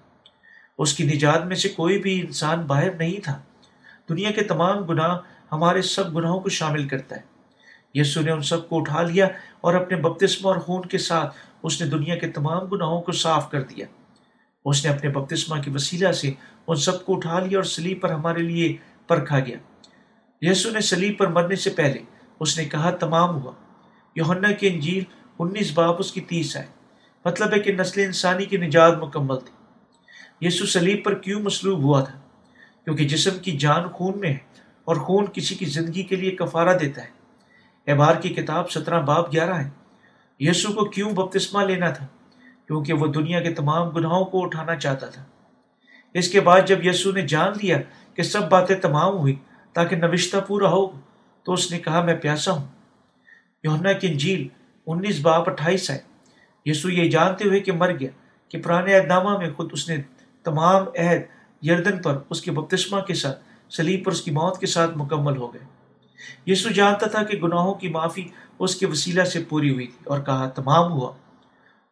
اس 0.77 0.93
کی 0.93 1.03
نجات 1.03 1.45
میں 1.45 1.55
سے 1.55 1.69
کوئی 1.69 2.01
بھی 2.01 2.21
انسان 2.21 2.61
باہر 2.61 2.91
نہیں 2.91 3.23
تھا۔ 3.23 3.41
دنیا 4.09 4.31
کے 4.31 4.41
تمام 4.41 4.77
گناہ 4.77 5.17
ہمارے 5.51 5.81
سب 5.81 6.15
گناہوں 6.15 6.39
کو 6.39 6.49
شامل 6.49 6.87
کرتا 6.87 7.15
ہے۔ 7.15 7.21
یسو 7.93 8.21
نے 8.21 8.31
ان 8.31 8.41
سب 8.41 8.69
کو 8.69 8.79
اٹھا 8.79 9.01
لیا 9.01 9.27
اور 9.61 9.73
اپنے 9.73 9.97
بپتسم 9.97 10.47
اور 10.47 10.55
خون 10.55 10.81
کے 10.81 10.97
ساتھ 10.97 11.37
اس 11.63 11.81
نے 11.81 11.89
دنیا 11.89 12.15
کے 12.15 12.27
تمام 12.27 12.63
گناہوں 12.65 13.01
کو 13.01 13.11
صاف 13.11 13.51
کر 13.51 13.61
دیا۔ 13.61 13.85
اس 14.65 14.85
نے 14.85 14.91
اپنے 14.91 15.09
بپتسمہ 15.09 15.61
کی 15.61 15.69
وسیلہ 15.69 16.11
سے 16.11 16.31
ان 16.67 16.75
سب 16.75 17.05
کو 17.05 17.15
اٹھا 17.15 17.39
لیا 17.39 17.57
اور 17.57 17.63
سلیب 17.63 18.01
پر 18.01 18.11
ہمارے 18.11 18.39
لیے 18.39 18.77
پرکھا 19.07 19.39
گیا۔ 19.39 19.57
یسو 20.41 20.69
نے 20.69 20.81
سلیب 20.81 21.17
پر 21.17 21.27
مرنے 21.27 21.55
سے 21.55 21.69
پہلے 21.69 21.99
اس 22.39 22.57
نے 22.57 22.65
کہا، 22.65 22.91
تمام 22.91 23.43
ہوا۔ 23.43 23.51
یوہنا 24.15 24.51
کی 24.51 24.67
انجیل 24.67 25.03
انیس 25.39 25.71
باپ 25.73 25.95
اس 25.99 26.11
کی 26.11 26.21
تیس 26.21 26.55
ہے 26.55 26.65
مطلب 27.25 27.53
ہے 27.53 27.59
کہ 27.59 27.73
نسل 27.73 28.01
انسانی 28.01 28.45
کی 28.45 28.57
نجات 28.57 28.97
مکمل 28.97 29.39
تھی۔ 29.39 29.59
یسو 30.47 30.65
سلیب 30.65 31.03
پر 31.03 31.13
کیوں 31.13 31.41
مسلوب 31.41 31.83
ہوا 31.83 32.03
تھا؟ 32.03 32.19
کیونکہ 32.83 33.07
جسم 33.07 33.37
کی 33.41 33.51
جان 33.51 33.89
خون 33.89 34.19
میں 34.19 34.29
ہے۔ 34.29 34.37
اور 34.85 34.95
خون 34.95 35.25
کسی 35.33 35.55
کی 35.55 35.65
زندگی 35.65 36.03
کے 36.03 36.15
لیے 36.15 36.31
کفارہ 36.31 36.77
دیتا 36.77 37.03
ہے۔ 37.03 37.19
احبار 37.87 38.15
کی 38.15 38.29
کتاب 38.29 38.71
سترہ 38.71 39.01
باپ 39.01 39.33
گیارہ 39.33 39.53
ہے۔ 39.53 39.69
یسو 40.39 40.73
کو 40.73 40.85
کیوں 40.85 41.11
بپتسمہ 41.11 41.63
لینا 41.63 41.89
تھا؟ 41.89 42.07
کیونکہ 42.67 42.93
وہ 42.93 43.07
دنیا 43.07 43.41
کے 43.41 43.53
تمام 43.53 43.89
گناہوں 43.89 44.25
کو 44.25 44.43
اٹھانا 44.43 44.75
چاہتا 44.75 45.05
تھا۔ 45.05 45.23
اس 46.13 46.27
کے 46.27 46.39
بعد 46.39 46.61
جب 46.67 46.85
یسو 46.85 47.11
نے 47.11 47.21
جان 47.21 47.53
لیا 47.63 47.77
کہ 48.13 48.23
سب 48.23 48.49
باتیں 48.49 48.75
تمام 48.75 49.17
ہوئی 49.17 49.35
تاکہ 49.73 49.95
نوشتہ 49.95 50.37
پورا 50.47 50.69
ہو، 50.69 50.99
تو 51.43 51.53
اس 51.53 51.71
نے 51.71 51.79
کہا، 51.79 52.03
میں 52.03 52.15
پیاسا 52.15 52.51
ہوں۔ 52.51 52.67
یونا 53.63 53.91
کی 53.91 54.07
انجیل 54.07 54.47
انیس 54.87 55.19
باپ 55.19 55.49
اٹھائیس 55.49 55.89
ہے۔ 55.89 55.97
یسو 56.65 56.89
یہ 56.89 57.09
جانتے 57.09 57.47
ہوئے 57.47 57.59
کہ 57.59 57.71
مر 57.71 57.99
گیا، 57.99 58.09
کہ 58.49 58.61
پرانے 58.61 58.95
اہدامہ 58.95 59.37
میں 59.37 59.49
خود 59.53 59.69
اس 59.71 59.89
نے 59.89 59.97
تمام 60.43 60.83
عہد 60.83 61.65
یردن 61.65 62.01
پر 62.01 62.17
اس 62.29 62.41
کے 62.41 62.51
بپتسمہ 62.51 63.01
کے 63.01 63.13
ساتھ 63.13 63.43
سلیب 63.69 64.05
پر 64.05 64.11
اس 64.11 64.21
کی 64.21 64.31
موت 64.31 64.59
کے 64.59 64.65
ساتھ 64.65 64.97
مکمل 64.97 65.37
ہو 65.37 65.53
گئے۔ 65.53 65.65
یسو 66.45 66.69
جانتا 66.69 67.07
تھا 67.07 67.23
کہ 67.23 67.37
گناہوں 67.37 67.73
کی 67.73 67.87
معافی 67.87 68.27
اس 68.59 68.75
کے 68.75 68.85
وسیلہ 68.85 69.23
سے 69.23 69.43
پوری 69.43 69.73
ہوئی 69.73 69.87
تھی 69.87 70.05
اور 70.05 70.19
کہا، 70.19 70.49
تمام 70.49 70.91
ہوا۔ 70.91 71.11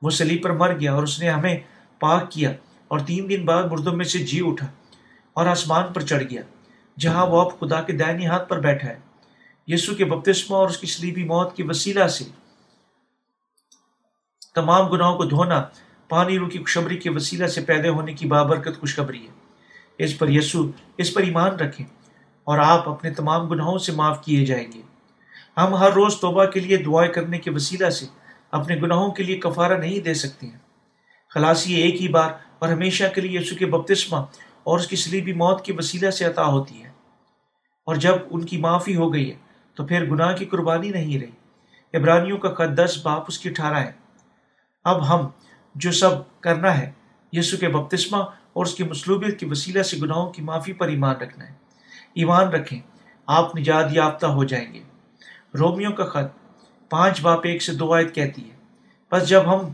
وہ 0.01 0.09
سلیب 0.09 0.43
پر 0.43 0.51
مر 0.51 0.79
گیا 0.79 0.93
اور 0.93 1.03
اس 1.03 1.19
نے 1.19 1.29
ہمیں 1.29 1.57
پاک 1.99 2.31
کیا 2.31 2.51
اور 2.87 2.99
تین 2.99 3.29
دن 3.29 3.45
بعد 3.45 3.63
مردوں 3.63 3.93
میں 3.93 4.05
سے 4.05 4.19
جی 4.19 4.41
اٹھا 4.45 4.67
اور 5.33 5.45
آسمان 5.45 5.93
پر 5.93 6.01
چڑھ 6.01 6.23
گیا، 6.23 6.41
جہاں 6.99 7.25
وہ 7.25 7.41
اب 7.41 7.59
خدا 7.59 7.81
کے 7.81 7.93
دائنی 7.93 8.25
ہاتھ 8.25 8.49
پر 8.49 8.59
بیٹھا 8.59 8.87
ہے۔ 8.87 8.99
یسو 9.67 9.95
کے 9.95 10.05
بپتسمہ 10.05 10.55
اور 10.55 10.69
اس 10.69 10.77
کی 10.77 10.87
سلیبی 10.87 11.23
موت 11.23 11.55
کی 11.55 11.63
وسیلہ 11.63 12.07
سے 12.07 12.25
تمام 14.55 14.87
گناہوں 14.87 15.17
کو 15.17 15.25
دھونا، 15.25 15.63
پانی 16.09 16.37
رو 16.39 16.49
کی 16.49 16.59
خوشبری 16.59 16.97
کے 16.97 17.09
وسیلہ 17.09 17.47
سے 17.47 17.61
پیدا 17.61 17.89
ہونے 17.89 18.13
کی 18.13 18.25
بابرکت 18.25 18.79
خوشخبری 18.79 19.27
ہے۔ 19.27 19.46
اس 19.97 20.19
پر 20.19 20.29
یسو 20.29 20.71
اس 20.97 21.13
پر 21.13 21.21
ایمان 21.21 21.55
رکھیں 21.55 21.85
اور 22.43 22.59
آپ 22.59 22.89
اپنے 22.89 23.11
تمام 23.11 23.47
گناہوں 23.47 23.77
سے 23.77 23.91
معاف 23.91 24.25
کیے 24.25 24.45
جائیں 24.45 24.71
گے۔ 24.71 24.81
ہم 25.57 25.75
ہر 25.75 25.91
روز 25.91 26.19
توبہ 26.19 26.45
کے 26.45 26.59
لیے 26.59 26.77
دعائیں 26.77 27.11
کرنے 27.11 27.39
کے 27.39 27.51
وسیلہ 27.51 27.89
سے 27.89 28.05
اپنے 28.51 28.75
گناہوں 28.75 29.11
کے 29.11 29.23
لیے 29.23 29.37
کفارہ 29.37 29.73
نہیں 29.73 29.99
دے 29.99 30.13
سکتے 30.13 30.47
ہیں۔ 30.47 30.57
خلاصی 31.29 31.73
ایک 31.73 32.01
ہی 32.01 32.07
بار 32.07 32.29
اور 32.59 32.69
ہمیشہ 32.69 33.03
کے 33.15 33.21
لیے 33.21 33.39
یسو 33.39 33.55
کے 33.55 33.65
بپتسمہ 33.65 34.17
اور 34.63 34.79
اس 34.79 34.87
کی 34.87 34.95
سلیبی 34.95 35.33
موت 35.33 35.65
کے 35.65 35.73
وسیلہ 35.73 36.09
سے 36.09 36.25
عطا 36.25 36.45
ہوتی 36.45 36.83
ہے۔ 36.83 36.89
اور 37.85 37.95
جب 37.95 38.15
ان 38.29 38.45
کی 38.45 38.57
معافی 38.57 38.95
ہو 38.95 39.13
گئی 39.13 39.31
ہے 39.31 39.35
تو 39.75 39.85
پھر 39.85 40.05
گناہ 40.05 40.35
کی 40.35 40.45
قربانی 40.45 40.89
نہیں 40.89 41.19
رہی۔ 41.19 41.97
عبرانیوں 41.97 42.37
کا 42.37 42.53
خط 42.53 42.77
دس 42.77 42.97
باپ 43.03 43.23
اس 43.27 43.39
کی 43.39 43.49
ٹھارہ 43.49 43.77
ہے 43.77 43.91
اب 44.83 45.09
ہم 45.09 45.27
جو 45.75 45.91
سب 45.91 46.41
کرنا 46.41 46.77
ہے 46.77 46.91
یسو 47.31 47.57
کے 47.57 47.67
بپتسمہ 47.67 48.23
اور 48.57 48.65
اس 48.65 48.75
کی 48.75 48.83
مصلوبیت 48.83 49.39
کے 49.39 49.45
وسیلہ 49.45 49.81
سے 49.81 49.97
گناہوں 49.97 50.31
کی 50.31 50.41
معافی 50.41 50.73
پر 50.73 50.87
ایمان 50.87 51.15
رکھنا 51.15 51.47
ہے۔ 51.47 51.53
ایمان 52.13 52.47
رکھیں، 52.47 52.79
آپ 53.25 53.55
نجات 53.57 53.85
یافتہ 53.91 54.25
ہو 54.25 54.43
جائیں 54.43 54.73
گے۔ 54.73 54.79
رومیو 55.59 55.91
کا 55.91 56.05
خط، 56.05 56.59
پانچ 56.89 57.21
باپ 57.21 57.39
ایک 57.43 57.63
سے 57.63 57.73
دو 57.73 57.93
آیت 57.93 58.15
کہتی 58.15 58.51
ہے، 58.51 58.55
بس 59.11 59.29
جب 59.29 59.41
ہم 59.45 59.71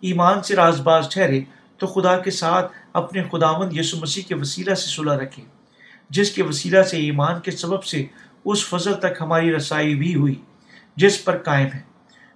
ایمان 0.00 0.42
سے 0.42 0.56
راز 0.56 0.80
باز 0.80 1.08
ٹھہرے، 1.10 1.40
تو 1.76 1.86
خدا 1.86 2.18
کے 2.18 2.30
ساتھ 2.30 2.72
اپنے 2.92 3.22
خداوند 3.32 3.78
یسو 3.78 3.96
مسیح 3.96 4.22
کے 4.28 4.34
وسیلہ 4.34 4.74
سے 4.74 4.86
صلح 4.86 5.14
رکھیں۔ 5.14 5.44
جس 6.10 6.30
کے 6.30 6.42
وسیلہ 6.42 6.82
سے 6.82 6.96
ایمان 6.96 7.40
کے 7.40 7.50
سبب 7.50 7.84
سے 7.84 8.06
اس 8.44 8.68
فضل 8.68 8.94
تک 8.94 9.20
ہماری 9.20 9.56
رسائی 9.56 9.94
بھی 9.94 10.14
ہوئی، 10.14 10.34
جس 10.96 11.24
پر 11.24 11.38
قائم 11.38 11.68
ہے 11.74 11.80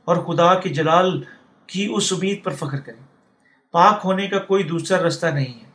اور 0.04 0.16
خدا 0.16 0.54
کے 0.54 0.68
جلال 0.68 1.22
کی 1.66 1.88
اس 1.94 2.12
امید 2.12 2.44
پر 2.44 2.50
فخر 2.50 2.78
کریں۔ 2.80 3.04
پاک 3.70 4.00
ہونے 4.04 4.26
کا 4.26 4.38
کوئی 4.38 4.62
دوسرا 4.62 5.06
رستہ 5.06 5.26
نہیں 5.26 5.60
ہے۔ 5.60 5.65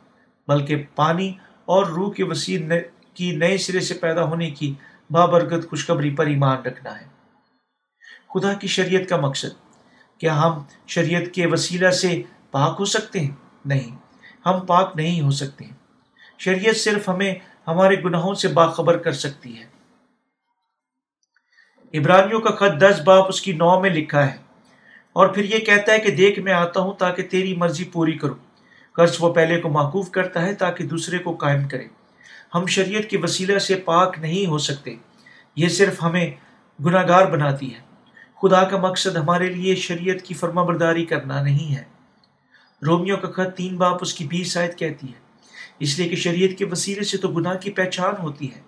بلکہ 0.52 0.84
پانی 0.94 1.32
اور 1.64 1.86
روح 1.86 2.12
کے 2.12 2.24
وسیع 2.24 2.58
کی 3.14 3.36
نئے 3.36 3.58
سرے 3.58 3.80
سے 3.80 3.94
پیدا 3.94 4.24
ہونے 4.24 4.50
کی 4.50 4.74
بابرکت 5.10 5.70
خوشخبری 5.70 6.10
پر 6.16 6.26
ایمان 6.26 6.62
رکھنا 6.62 7.00
ہے۔ 7.00 7.06
خدا 8.34 8.52
کی 8.52 8.66
شریعت 8.66 9.08
کا 9.08 9.16
مقصد، 9.16 9.80
کیا 10.18 10.42
ہم 10.42 10.62
شریعت 10.86 11.34
کے 11.34 11.46
وسیلہ 11.46 11.90
سے 11.90 12.22
پاک 12.50 12.76
ہو 12.80 12.84
سکتے 12.84 13.20
ہیں؟ 13.20 13.30
نہیں، 13.64 13.96
ہم 14.46 14.66
پاک 14.66 14.92
نہیں 14.94 15.20
ہو 15.20 15.30
سکتے 15.30 15.64
شریعت 16.38 16.76
صرف 16.76 17.08
ہمیں 17.08 17.34
ہمارے 17.66 18.02
گناہوں 18.04 18.34
سے 18.34 18.48
باخبر 18.48 18.96
کر 18.98 19.12
سکتی 19.12 19.58
ہے۔ 19.58 19.66
ابراہیوں 21.98 22.40
کا 22.40 22.50
خط 22.50 22.80
دس 22.80 23.00
باپ 23.04 23.24
اس 23.28 23.40
کی 23.40 23.52
نو 23.52 23.80
میں 23.80 23.90
لکھا 23.90 24.32
ہے 24.32 24.36
اور 25.12 25.26
پھر 25.28 25.44
یہ 25.44 25.58
کہتا 25.58 25.92
ہے 25.92 25.98
کہ 25.98 26.10
دیکھ 26.10 26.38
میں 26.38 26.52
آتا 26.52 26.80
ہوں 26.80 26.92
تاکہ 26.92 27.22
تیری 27.22 27.56
مرضی 27.56 27.84
پوری 27.84 28.12
کروں۔ 28.12 28.51
قرض 28.92 29.16
وہ 29.20 29.34
پہلے 29.34 29.60
کو 29.60 29.68
معقوف 29.68 30.10
کرتا 30.10 30.42
ہے 30.42 30.54
تاکہ 30.54 30.84
دوسرے 30.84 31.18
کو 31.18 31.32
قائم 31.34 31.68
کرے۔ 31.68 31.86
ہم 32.54 32.66
شریعت 32.66 33.10
کے 33.10 33.18
وسیلہ 33.18 33.58
سے 33.58 33.74
پاک 33.74 34.18
نہیں 34.18 34.46
ہو 34.46 34.58
سکتے۔ 34.58 34.96
یہ 35.56 35.68
صرف 35.68 36.02
ہمیں 36.02 36.30
گناہ 36.84 37.08
گار 37.08 37.26
بناتی 37.26 37.74
ہے۔ 37.74 37.80
خدا 38.42 38.64
کا 38.64 38.76
مقصد 38.76 39.16
ہمارے 39.16 39.46
لیے 39.46 39.74
شریعت 39.74 40.22
کی 40.22 40.34
فرما 40.34 40.62
برداری 40.62 41.04
کرنا 41.04 41.42
نہیں 41.42 41.76
ہے۔ 41.76 41.84
رومیو 42.86 43.16
کا 43.16 43.30
خط 43.30 43.56
تین 43.56 43.76
باپ 43.76 43.98
اس 44.00 44.14
کی 44.14 44.26
بیس 44.26 44.56
آیت 44.56 44.78
کہتی 44.78 45.06
ہے۔ 45.06 45.18
اس 45.78 45.98
لیے 45.98 46.08
کہ 46.08 46.16
شریعت 46.16 46.58
کے 46.58 46.64
وسیلے 46.64 47.02
سے 47.02 47.18
تو 47.18 47.28
گناہ 47.28 47.56
کی 47.56 47.70
پہچان 47.70 48.14
ہوتی 48.22 48.54
ہے۔ 48.54 48.60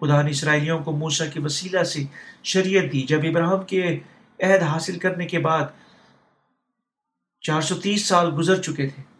خدا 0.00 0.22
نے 0.22 0.30
اسرائیلیوں 0.30 0.78
کو 0.78 0.92
موسا 0.92 1.26
کے 1.26 1.40
وسیلہ 1.40 1.82
سے 1.82 2.02
شریعت 2.44 2.92
دی۔ 2.92 3.02
جب 3.02 3.20
ابراہم 3.28 3.62
کے 3.62 3.98
عہد 4.40 4.62
حاصل 4.62 4.98
کرنے 4.98 5.26
کے 5.26 5.38
بعد 5.38 5.64
چار 7.40 7.60
سو 7.60 7.74
تیس 7.74 8.06
سال 8.06 8.30
گزر 8.38 8.62
چکے 8.62 8.88
تھے۔ 8.88 9.11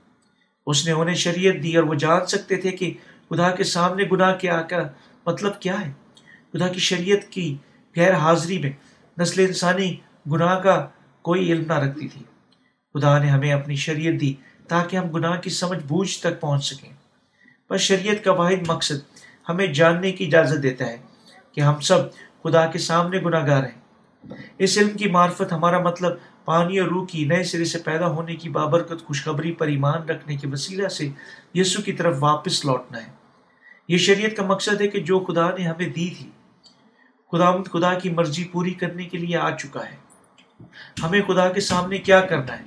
اس 0.66 0.86
نے 0.86 0.92
انہیں 0.92 1.14
شریعت 1.14 1.62
دی 1.62 1.76
اور 1.76 1.84
وہ 1.84 1.94
جان 1.94 2.26
سکتے 2.26 2.56
تھے 2.56 2.70
کہ 2.70 2.94
خدا 3.30 3.50
کے 3.50 3.64
سامنے 3.64 4.04
گناہ 4.12 4.36
کے 4.36 4.50
آ 4.50 4.60
مطلب 5.26 5.60
کیا 5.60 5.80
ہے۔ 5.86 5.92
خدا 6.52 6.68
کی 6.68 6.80
شریعت 6.80 7.32
کی 7.32 7.56
غیر 7.96 8.14
حاضری 8.14 8.58
میں 8.58 8.70
نسل 9.18 9.40
انسانی 9.40 9.96
گناہ 10.32 10.58
کا 10.58 10.88
کوئی 11.22 11.52
علم 11.52 11.64
نہ 11.66 11.72
رکھتی 11.72 12.08
تھی۔ 12.08 12.22
خدا 12.94 13.18
نے 13.18 13.26
ہمیں 13.26 13.52
اپنی 13.52 13.76
شریعت 13.76 14.20
دی 14.20 14.34
تاکہ 14.68 14.96
ہم 14.96 15.08
گناہ 15.08 15.40
کی 15.40 15.50
سمجھ 15.50 15.78
بوجھ 15.78 16.18
تک 16.18 16.40
پہنچ 16.40 16.64
سکیں۔ 16.64 16.90
بس 17.70 17.80
شریعت 17.80 18.24
کا 18.24 18.32
واحد 18.32 18.68
مقصد 18.68 18.94
ہمیں 19.48 19.66
جاننے 19.66 20.12
کی 20.12 20.26
اجازت 20.26 20.62
دیتا 20.62 20.86
ہے 20.86 20.96
کہ 21.52 21.60
ہم 21.60 21.80
سب 21.80 21.98
خدا 22.42 22.66
کے 22.66 22.78
سامنے 22.78 23.18
گناہ 23.18 23.46
گار 23.46 23.64
ہیں۔ 23.64 23.82
اس 24.58 24.78
علم 24.78 24.96
کی 24.96 25.08
معرفت 25.08 25.52
ہمارا 25.52 25.78
مطلب 25.78 26.12
پانی 26.44 26.78
اور 26.78 26.88
روح 26.88 27.06
کی 27.06 27.24
نئے 27.24 27.44
سرے 27.44 27.64
سے 27.64 27.78
پیدا 27.78 28.06
ہونے 28.06 28.36
کی 28.36 28.48
بابرکت 28.48 29.04
خوشخبری 29.04 29.52
پر 29.52 29.66
ایمان 29.66 30.08
رکھنے 30.08 30.36
کے 30.36 30.48
وسیلہ 30.48 30.88
سے 30.88 31.08
یسو 31.54 31.82
کی 31.82 31.92
طرف 31.92 32.16
واپس 32.20 32.64
لوٹنا 32.64 33.06
ہے۔ 33.06 33.12
یہ 33.88 33.98
شریعت 33.98 34.36
کا 34.36 34.46
مقصد 34.46 34.80
ہے 34.80 34.88
کہ 34.88 35.00
جو 35.00 35.20
خدا 35.20 35.50
نے 35.50 35.64
ہمیں 35.64 35.88
دی 35.88 36.14
تھی 36.18 36.30
خدا 37.32 37.62
خدا 37.62 37.94
کی 37.94 38.10
مرضی 38.10 38.44
پوری 38.44 38.74
کرنے 38.74 39.04
کے 39.04 39.18
لیے 39.18 39.36
آ 39.36 39.56
چکا 39.56 39.90
ہے۔ 39.90 39.96
ہمیں 41.02 41.20
خدا 41.28 41.52
کے 41.52 41.60
سامنے 41.60 41.98
کیا 41.98 42.20
کرنا 42.20 42.58
ہے؟ 42.58 42.64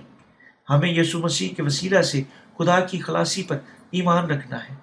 ہمیں 0.69 0.89
یسو 0.89 1.19
مسیح 1.19 1.49
کے 1.55 1.63
وسیلہ 1.63 2.01
سے 2.01 2.23
خدا 2.57 2.79
کی 2.79 2.99
خلاصی 2.99 3.43
پر 3.43 3.57
ایمان 3.91 4.29
رکھنا 4.29 4.63
ہے۔ 4.63 4.75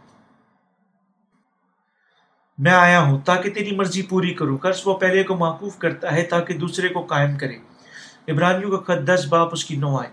میں 2.59 2.73
آیا 2.73 3.01
ہوں 3.01 3.21
تاکہ 3.21 3.51
تیری 3.51 3.77
مرضی 3.77 4.03
پوری 4.03 4.35
کروں۔ 4.35 4.59
قرض 4.59 4.83
وہ 4.85 4.99
پہلے 4.99 5.23
کو 5.23 5.37
معقوف 5.37 5.79
کرتا 5.79 6.13
ہے 6.13 6.23
تاکہ 6.23 6.55
دوسرے 6.55 6.89
کو 6.89 7.01
قائم 7.01 7.39
کرے۔ 7.39 7.59
ابراہیوں 8.29 8.71
کا 8.71 8.95
خط 8.95 9.07
دس 9.09 9.27
باپ 9.29 9.49
اس 9.53 9.65
کی 9.65 9.77
نو 9.77 9.97
آئے 9.97 10.11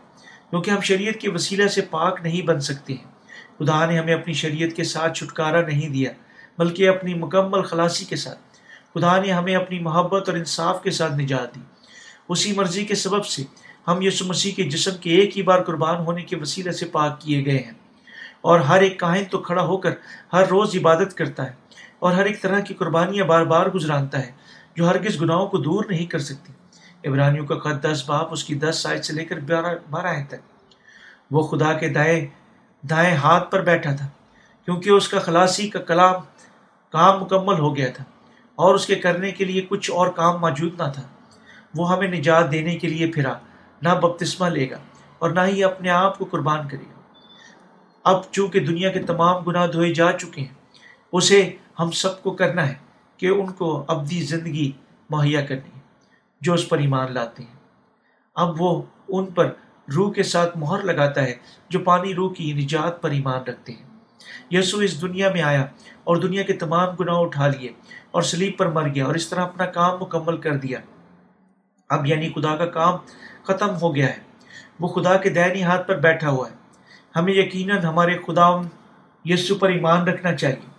کیونکہ 0.49 0.71
ہم 0.71 0.81
شریعت 0.81 1.13
کے 1.13 1.29
وسیلہ 1.29 1.67
سے 1.67 1.81
پاک 1.81 2.19
نہیں 2.23 2.41
بن 2.41 2.59
سکتے 2.59 2.93
ہیں۔ 2.93 3.09
خدا 3.59 3.85
نے 3.85 3.97
ہمیں 3.99 4.13
اپنی 4.13 4.33
شریعت 4.33 4.75
کے 4.75 4.83
ساتھ 4.83 5.17
چھٹکارا 5.17 5.61
نہیں 5.61 5.89
دیا، 5.89 6.11
بلکہ 6.57 6.89
اپنی 6.89 7.13
مکمل 7.13 7.61
خلاصی 7.61 8.05
کے 8.05 8.15
ساتھ۔ 8.15 8.39
خدا 8.93 9.17
نے 9.21 9.31
ہمیں 9.31 9.55
اپنی 9.55 9.79
محبت 9.79 10.29
اور 10.29 10.37
انصاف 10.37 10.81
کے 10.83 10.91
ساتھ 10.91 11.13
نجات 11.13 11.55
دی۔ 11.55 11.61
اسی 12.29 12.51
مرضی 12.51 12.85
کے 12.85 12.95
سبب 12.95 13.25
سے 13.25 13.43
ہم 13.87 14.01
یسو 14.01 14.25
مسیح 14.25 14.51
کے 14.51 14.63
جسم 14.63 14.97
کے 15.01 15.09
ایک 15.09 15.37
ہی 15.37 15.43
بار 15.43 15.61
قربان 15.61 15.95
ہونے 15.95 16.21
کے 16.21 16.35
وسیلے 16.35 16.71
سے 16.71 16.85
پاک 16.85 17.19
کیے 17.21 17.45
گئے 17.45 17.57
ہیں۔ 17.57 17.77
اور 18.41 18.59
ہر 18.59 18.81
ایک 18.81 18.99
کاہن 18.99 19.23
تو 19.31 19.39
کھڑا 19.39 19.63
ہو 19.63 19.77
کر 19.77 19.91
ہر 20.33 20.47
روز 20.47 20.75
عبادت 20.75 21.13
کرتا 21.13 21.45
ہے، 21.45 21.53
اور 21.99 22.11
ہر 22.11 22.25
ایک 22.25 22.41
طرح 22.41 22.59
کی 22.59 22.73
قربانیاں 22.73 23.25
بار 23.25 23.43
بار 23.45 23.65
گزرانتا 23.65 24.19
ہے، 24.19 24.31
جو 24.75 24.89
ہرگز 24.89 25.21
گناہوں 25.21 25.47
کو 25.47 25.57
دور 25.57 25.83
نہیں 25.89 26.05
کر 26.05 26.19
سکتی۔ 26.19 26.53
عبرانیوں 27.05 27.45
کا 27.45 27.57
خط 27.59 27.85
دس 27.85 28.03
باپ، 28.07 28.31
اس 28.31 28.43
کی 28.43 28.55
دس 28.55 28.79
سائز 28.83 29.07
سے 29.07 29.13
لے 29.13 29.25
کر 29.25 29.39
بارہ 29.39 29.73
بارہ 29.89 30.13
تک۔ 30.27 30.35
وہ 31.31 31.41
خدا 31.43 31.73
کے 31.73 31.89
دائیں 31.89 32.25
دائیں 32.89 33.15
ہاتھ 33.15 33.51
پر 33.51 33.61
بیٹھا 33.61 33.95
تھا، 33.95 34.07
کیونکہ 34.65 34.89
اس 34.89 35.07
کا 35.07 35.19
خلاصی 35.19 35.69
کا 35.69 35.79
کلام 35.79 36.21
کام 36.93 37.21
مکمل 37.21 37.59
ہو 37.59 37.75
گیا 37.75 37.91
تھا 37.91 38.03
اور 38.55 38.75
اس 38.75 38.85
کے 38.85 38.95
کرنے 38.95 39.31
کے 39.31 39.45
لیے 39.45 39.61
کچھ 39.69 39.91
اور 39.91 40.07
کام 40.07 40.41
موجود 40.41 40.81
نہ 40.81 40.87
تھا۔ 40.93 41.01
وہ 41.75 41.91
ہمیں 41.91 42.07
نجات 42.07 42.51
دینے 42.51 42.75
کے 42.75 42.87
لیے 42.87 43.07
پھرا، 43.07 43.33
نہ 43.81 43.89
بپتسمہ 43.89 44.47
لے 44.47 44.69
گا 44.69 44.77
اور 45.19 45.29
نہ 45.29 45.39
ہی 45.47 45.63
اپنے 45.63 45.89
آپ 45.89 46.17
کو 46.17 46.25
قربان 46.25 46.67
کرے 46.67 46.85
گا۔ 46.89 46.99
اب 48.03 48.21
چونکہ 48.31 48.59
دنیا 48.59 48.91
کے 48.91 48.99
تمام 48.99 49.43
گناہ 49.43 49.67
دھوئے 49.67 49.93
جا 49.93 50.11
چکے 50.11 50.41
ہیں، 50.41 50.53
اسے 51.11 51.55
ہم 51.79 51.91
سب 51.91 52.23
کو 52.23 52.31
کرنا 52.31 52.67
ہے 52.67 52.73
کہ 53.17 53.27
ان 53.27 53.51
کو 53.53 53.85
ابدی 53.87 54.21
زندگی 54.21 54.71
مہیا 55.09 55.41
کرنی 55.41 55.69
ہے۔ 55.75 55.78
جو 56.41 56.53
اس 56.53 56.69
پر 56.69 56.77
ایمان 56.77 57.13
لاتے 57.13 57.43
ہیں۔ 57.43 57.59
اب 58.35 58.61
وہ 58.61 58.81
ان 59.07 59.25
پر 59.25 59.51
روح 59.95 60.13
کے 60.13 60.23
ساتھ 60.23 60.57
مہر 60.57 60.81
لگاتا 60.81 61.23
ہے 61.23 61.35
جو 61.69 61.79
پانی 61.79 62.15
روح 62.15 62.33
کی 62.33 62.53
نجات 62.53 63.01
پر 63.01 63.09
ایمان 63.09 63.43
رکھتے 63.43 63.71
ہیں۔ 63.73 63.89
یسو 64.51 64.77
اس 64.77 65.01
دنیا 65.01 65.31
میں 65.31 65.41
آیا 65.41 65.61
اور 66.03 66.17
دنیا 66.17 66.43
کے 66.43 66.53
تمام 66.53 66.95
گناہ 66.95 67.15
اٹھا 67.15 67.47
لیے 67.47 67.69
اور 68.11 68.21
سلیب 68.21 68.57
پر 68.57 68.65
مر 68.65 68.87
گیا 68.87 69.05
اور 69.05 69.15
اس 69.15 69.29
طرح 69.29 69.43
اپنا 69.43 69.65
کام 69.65 69.99
مکمل 70.01 70.37
کر 70.37 70.57
دیا۔ 70.57 70.79
اب 71.89 72.05
یعنی 72.05 72.29
خدا 72.29 72.55
کا 72.55 72.65
کام 72.65 72.93
ختم 73.43 73.75
ہو 73.81 73.95
گیا 73.95 74.09
ہے۔ 74.09 74.17
وہ 74.79 74.87
خدا 74.87 75.17
کے 75.17 75.29
دینی 75.29 75.63
ہاتھ 75.63 75.87
پر 75.87 75.99
بیٹھا 75.99 76.29
ہوا 76.29 76.49
ہے۔ 76.49 76.55
ہمیں 77.15 77.33
یقیناً 77.33 77.83
ہمارے 77.83 78.17
خدا 78.27 78.49
یسو 79.25 79.55
پر 79.55 79.69
ایمان 79.69 80.07
رکھنا 80.07 80.35
چاہیے۔ 80.35 80.69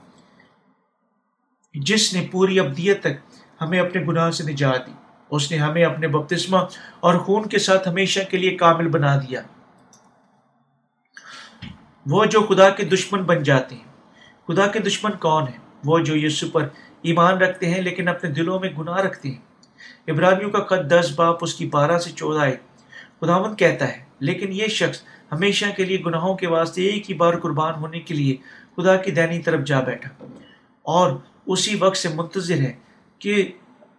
جس 1.74 2.15
نے 2.15 2.28
پوری 2.32 2.61
ابدیت 2.61 3.01
تک 3.01 3.37
ہمیں 3.61 3.81
اپنے 3.81 4.05
گناہ 4.05 4.31
سے 4.31 4.53
نجات 4.53 4.87
دی۔ 4.87 4.93
اس 5.31 5.51
نے 5.51 5.59
ہمیں 5.59 5.85
اپنے 5.85 6.09
بپتسمہ 6.09 6.59
اور 7.01 7.15
خون 7.15 7.48
کے 7.48 7.59
ساتھ 7.59 7.89
ہمیشہ 7.89 8.20
کے 8.31 8.36
لیے 8.36 8.57
کامل 8.57 8.89
بنا 8.89 9.16
دیا۔ 9.16 9.43
وہ 12.07 12.24
جو 12.24 12.40
خدا 12.40 12.70
کے 12.70 12.85
دشمن 12.85 13.23
بن 13.23 13.43
جاتے 13.43 13.74
ہیں۔ 13.74 13.85
خدا 14.48 14.66
کے 14.66 14.78
دشمن 14.78 15.11
کون 15.12 15.43
ہیں؟ 15.43 15.59
وہ 15.85 15.98
جو 15.98 16.16
یسو 16.16 16.51
پر 16.51 16.69
ایمان 17.02 17.39
رکھتے 17.39 17.70
ہیں 17.70 17.82
لیکن 17.82 18.09
اپنے 18.09 18.31
دلوں 18.31 18.61
میں 18.61 18.69
گناہ 18.78 18.97
رکھتے 18.97 19.31
ہیں۔ 19.31 19.39
ابراہیمیوں 20.07 20.51
کا 20.51 20.59
قد 20.59 20.90
دس 20.90 21.12
باپ 21.16 21.36
اس 21.40 21.55
کی 21.55 21.66
بارہ 21.66 21.98
سے 21.98 22.11
چودہ 22.11 22.40
ہے 22.40 22.57
خداون 23.20 23.57
کہتا 23.57 23.89
ہے، 23.89 24.05
لیکن 24.20 24.52
یہ 24.52 24.66
شخص 24.66 25.02
ہمیشہ 25.32 25.66
کے 25.77 25.85
لیے 25.85 26.01
گناہوں 26.07 26.35
کے 26.35 26.47
واسطے 26.47 26.82
ایک 26.82 27.11
ہی 27.11 27.15
بار 27.15 27.35
قربان 27.35 27.74
ہونے 27.74 28.01
کے 28.01 28.15
لیے 28.15 28.36
خدا 28.77 28.97
کی 28.97 29.11
دینی 29.11 29.39
طرف 29.39 29.61
جا 29.61 29.81
بیٹھا۔ 29.81 30.24
اور 30.82 31.12
اسی 31.47 31.77
وقت 31.81 31.97
سے 31.97 32.09
منتظر 32.09 32.55
ہے 32.55 32.73
کہ 33.19 33.52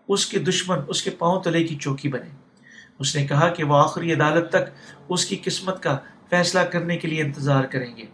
اس 0.07 0.25
کے 0.25 0.39
دشمن، 0.39 0.77
اس 0.87 1.03
کے 1.03 1.09
پاؤں 1.09 1.41
تلے 1.41 1.63
کی 1.63 1.75
چوکی 1.75 2.09
بنے۔ 2.09 2.29
اس 2.99 3.15
نے 3.15 3.27
کہا 3.27 3.47
کہ 3.47 3.63
وہ 3.63 3.75
آخری 3.75 4.13
عدالت 4.13 4.49
تک 4.49 4.95
اس 5.09 5.25
کی 5.25 5.35
قسمت 5.43 5.83
کا 5.83 5.97
فیصلہ 6.29 6.59
کرنے 6.59 6.97
کے 6.97 7.07
لیے 7.07 7.21
انتظار 7.21 7.63
کریں 7.63 7.97
گے۔ 7.97 8.05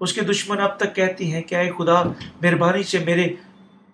اس 0.00 0.12
کے 0.12 0.20
دشمن 0.20 0.60
اب 0.60 0.76
تک 0.76 0.94
کہتی 0.94 1.32
ہیں 1.32 1.42
کہ 1.42 1.54
اے 1.54 1.70
خدا، 1.78 2.02
مہربانی 2.42 2.82
سے 2.82 2.98
میرے 2.98 3.26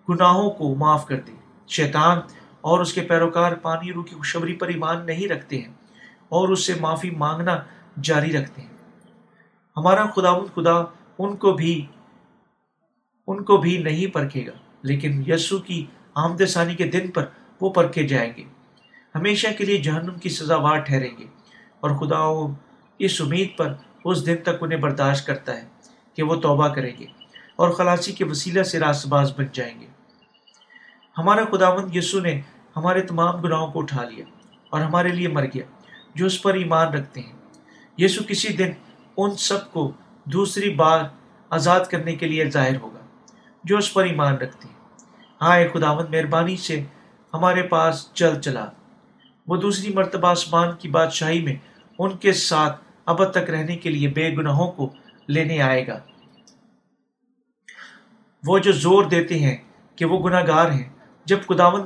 گناہوں 0.08 0.50
کو 0.50 0.74
معاف 0.74 1.06
کر 1.06 1.20
دے۔ 1.20 1.32
شیطان 1.68 2.18
اور 2.60 2.78
اس 2.78 2.92
کے 2.92 3.00
پیروکار 3.00 3.52
پانی 3.52 3.92
روح 3.92 4.04
کی 4.04 4.14
خوشبری 4.14 4.54
پر 4.54 4.68
ایمان 4.68 5.06
نہیں 5.06 5.28
رکھتے 5.28 5.60
ہیں 5.60 5.72
اور 6.28 6.48
اس 6.48 6.66
سے 6.66 6.74
معافی 6.80 7.10
مانگنا 7.10 7.62
جاری 8.02 8.32
رکھتے 8.32 8.62
ہیں۔ 8.62 8.68
ہمارا 9.76 10.06
خدا 10.06 10.32
خدا 10.54 10.84
ان 11.18 11.36
کو 11.36 11.52
بھی، 11.52 11.86
ان 13.26 13.44
کو 13.44 13.56
بھی 13.56 13.78
نہیں 13.78 14.14
پرکھے 14.14 14.46
گا، 14.46 14.52
لیکن 14.82 15.22
یسو 15.26 15.58
کی 15.58 15.86
آمد 16.14 16.42
ثانی 16.48 16.74
کے 16.74 16.86
دن 16.86 17.10
پر 17.10 17.24
وہ 17.60 17.70
پرکھے 17.70 18.06
جائیں 18.08 18.32
گے۔ 18.36 18.44
ہمیشہ 19.14 19.46
کے 19.58 19.64
لیے 19.64 19.78
جہنم 19.78 20.14
کی 20.14 20.28
سزاوار 20.28 20.78
ٹھہریں 20.78 21.16
گے۔ 21.18 21.26
اور 21.80 21.90
خدا 21.90 22.50
اس 22.98 23.20
امید 23.20 23.56
پر 23.56 23.74
اس 24.04 24.26
دن 24.26 24.36
تک 24.36 24.50
انہیں 24.60 24.78
برداشت 24.78 25.26
کرتا 25.26 25.56
ہے 25.56 25.68
کہ 26.14 26.22
وہ 26.22 26.36
توبہ 26.36 26.68
کریں 26.68 26.96
گے 26.98 27.06
اور 27.56 27.70
خلاصی 27.70 28.12
کے 28.12 28.24
وسیلہ 28.24 28.62
سے 28.62 28.78
راست 28.78 29.06
باز 29.06 29.32
بن 29.36 29.44
جائیں 29.52 29.80
گے۔ 29.80 29.86
ہمارا 31.18 31.44
خداوند 31.44 31.96
یسو 31.96 32.20
نے 32.20 32.40
ہمارے 32.76 33.00
تمام 33.00 33.40
گناہوں 33.40 33.72
کو 33.72 33.80
اٹھا 33.80 34.04
لیا 34.04 34.24
اور 34.70 34.80
ہمارے 34.80 35.08
لیے 35.08 35.28
مر 35.28 35.44
گیا، 35.44 35.62
جو 36.14 36.26
اس 36.26 36.42
پر 36.42 36.54
ایمان 36.54 36.88
رکھتے 36.88 37.20
ہیں۔ 37.20 37.32
یسو 37.98 38.22
کسی 38.28 38.48
دن 38.48 38.70
ان 39.16 39.36
سب 39.36 39.72
کو 39.72 39.92
دوسری 40.24 40.70
بار 40.70 41.00
آزاد 41.50 41.80
کرنے 41.80 42.16
کے 42.16 42.26
لیے 42.26 42.50
ظاہر 42.50 42.76
ہوگا، 42.76 43.00
جو 43.64 43.78
اس 43.78 43.94
پر 43.94 44.04
ایمان 44.04 44.34
رکھتے 44.34 44.68
ہیں۔ 44.68 44.73
ہاں 45.44 45.60
خداوند 45.74 46.08
مہربانی 46.08 46.56
سے 46.56 46.84
ہمارے 47.34 47.62
پاس 47.62 48.12
چل 48.14 48.40
چلا۔ 48.40 48.66
وہ 49.46 49.56
دوسری 49.56 49.92
مرتبہ 49.92 50.28
آسمان 50.28 50.68
کی 50.78 50.88
بادشاہی 50.88 51.42
میں 51.42 51.56
ان 51.98 52.16
کے 52.16 52.32
ساتھ 52.32 52.84
اب 53.06 53.30
تک 53.30 53.50
رہنے 53.50 53.76
کے 53.76 53.90
لیے 53.90 54.08
بے 54.08 54.36
گناہوں 54.36 54.72
کو 54.72 54.90
لینے 55.26 55.62
آئے 55.62 55.86
گا۔ 55.86 55.98
وہ 58.46 58.58
جو 58.58 58.72
زور 58.72 59.04
دیتے 59.04 59.38
ہیں 59.38 59.56
کہ 59.96 60.04
وہ 60.04 60.28
گناہ 60.28 60.46
گار 60.46 60.70
ہیں، 60.70 60.88
جب 61.24 61.38
خداون 61.48 61.80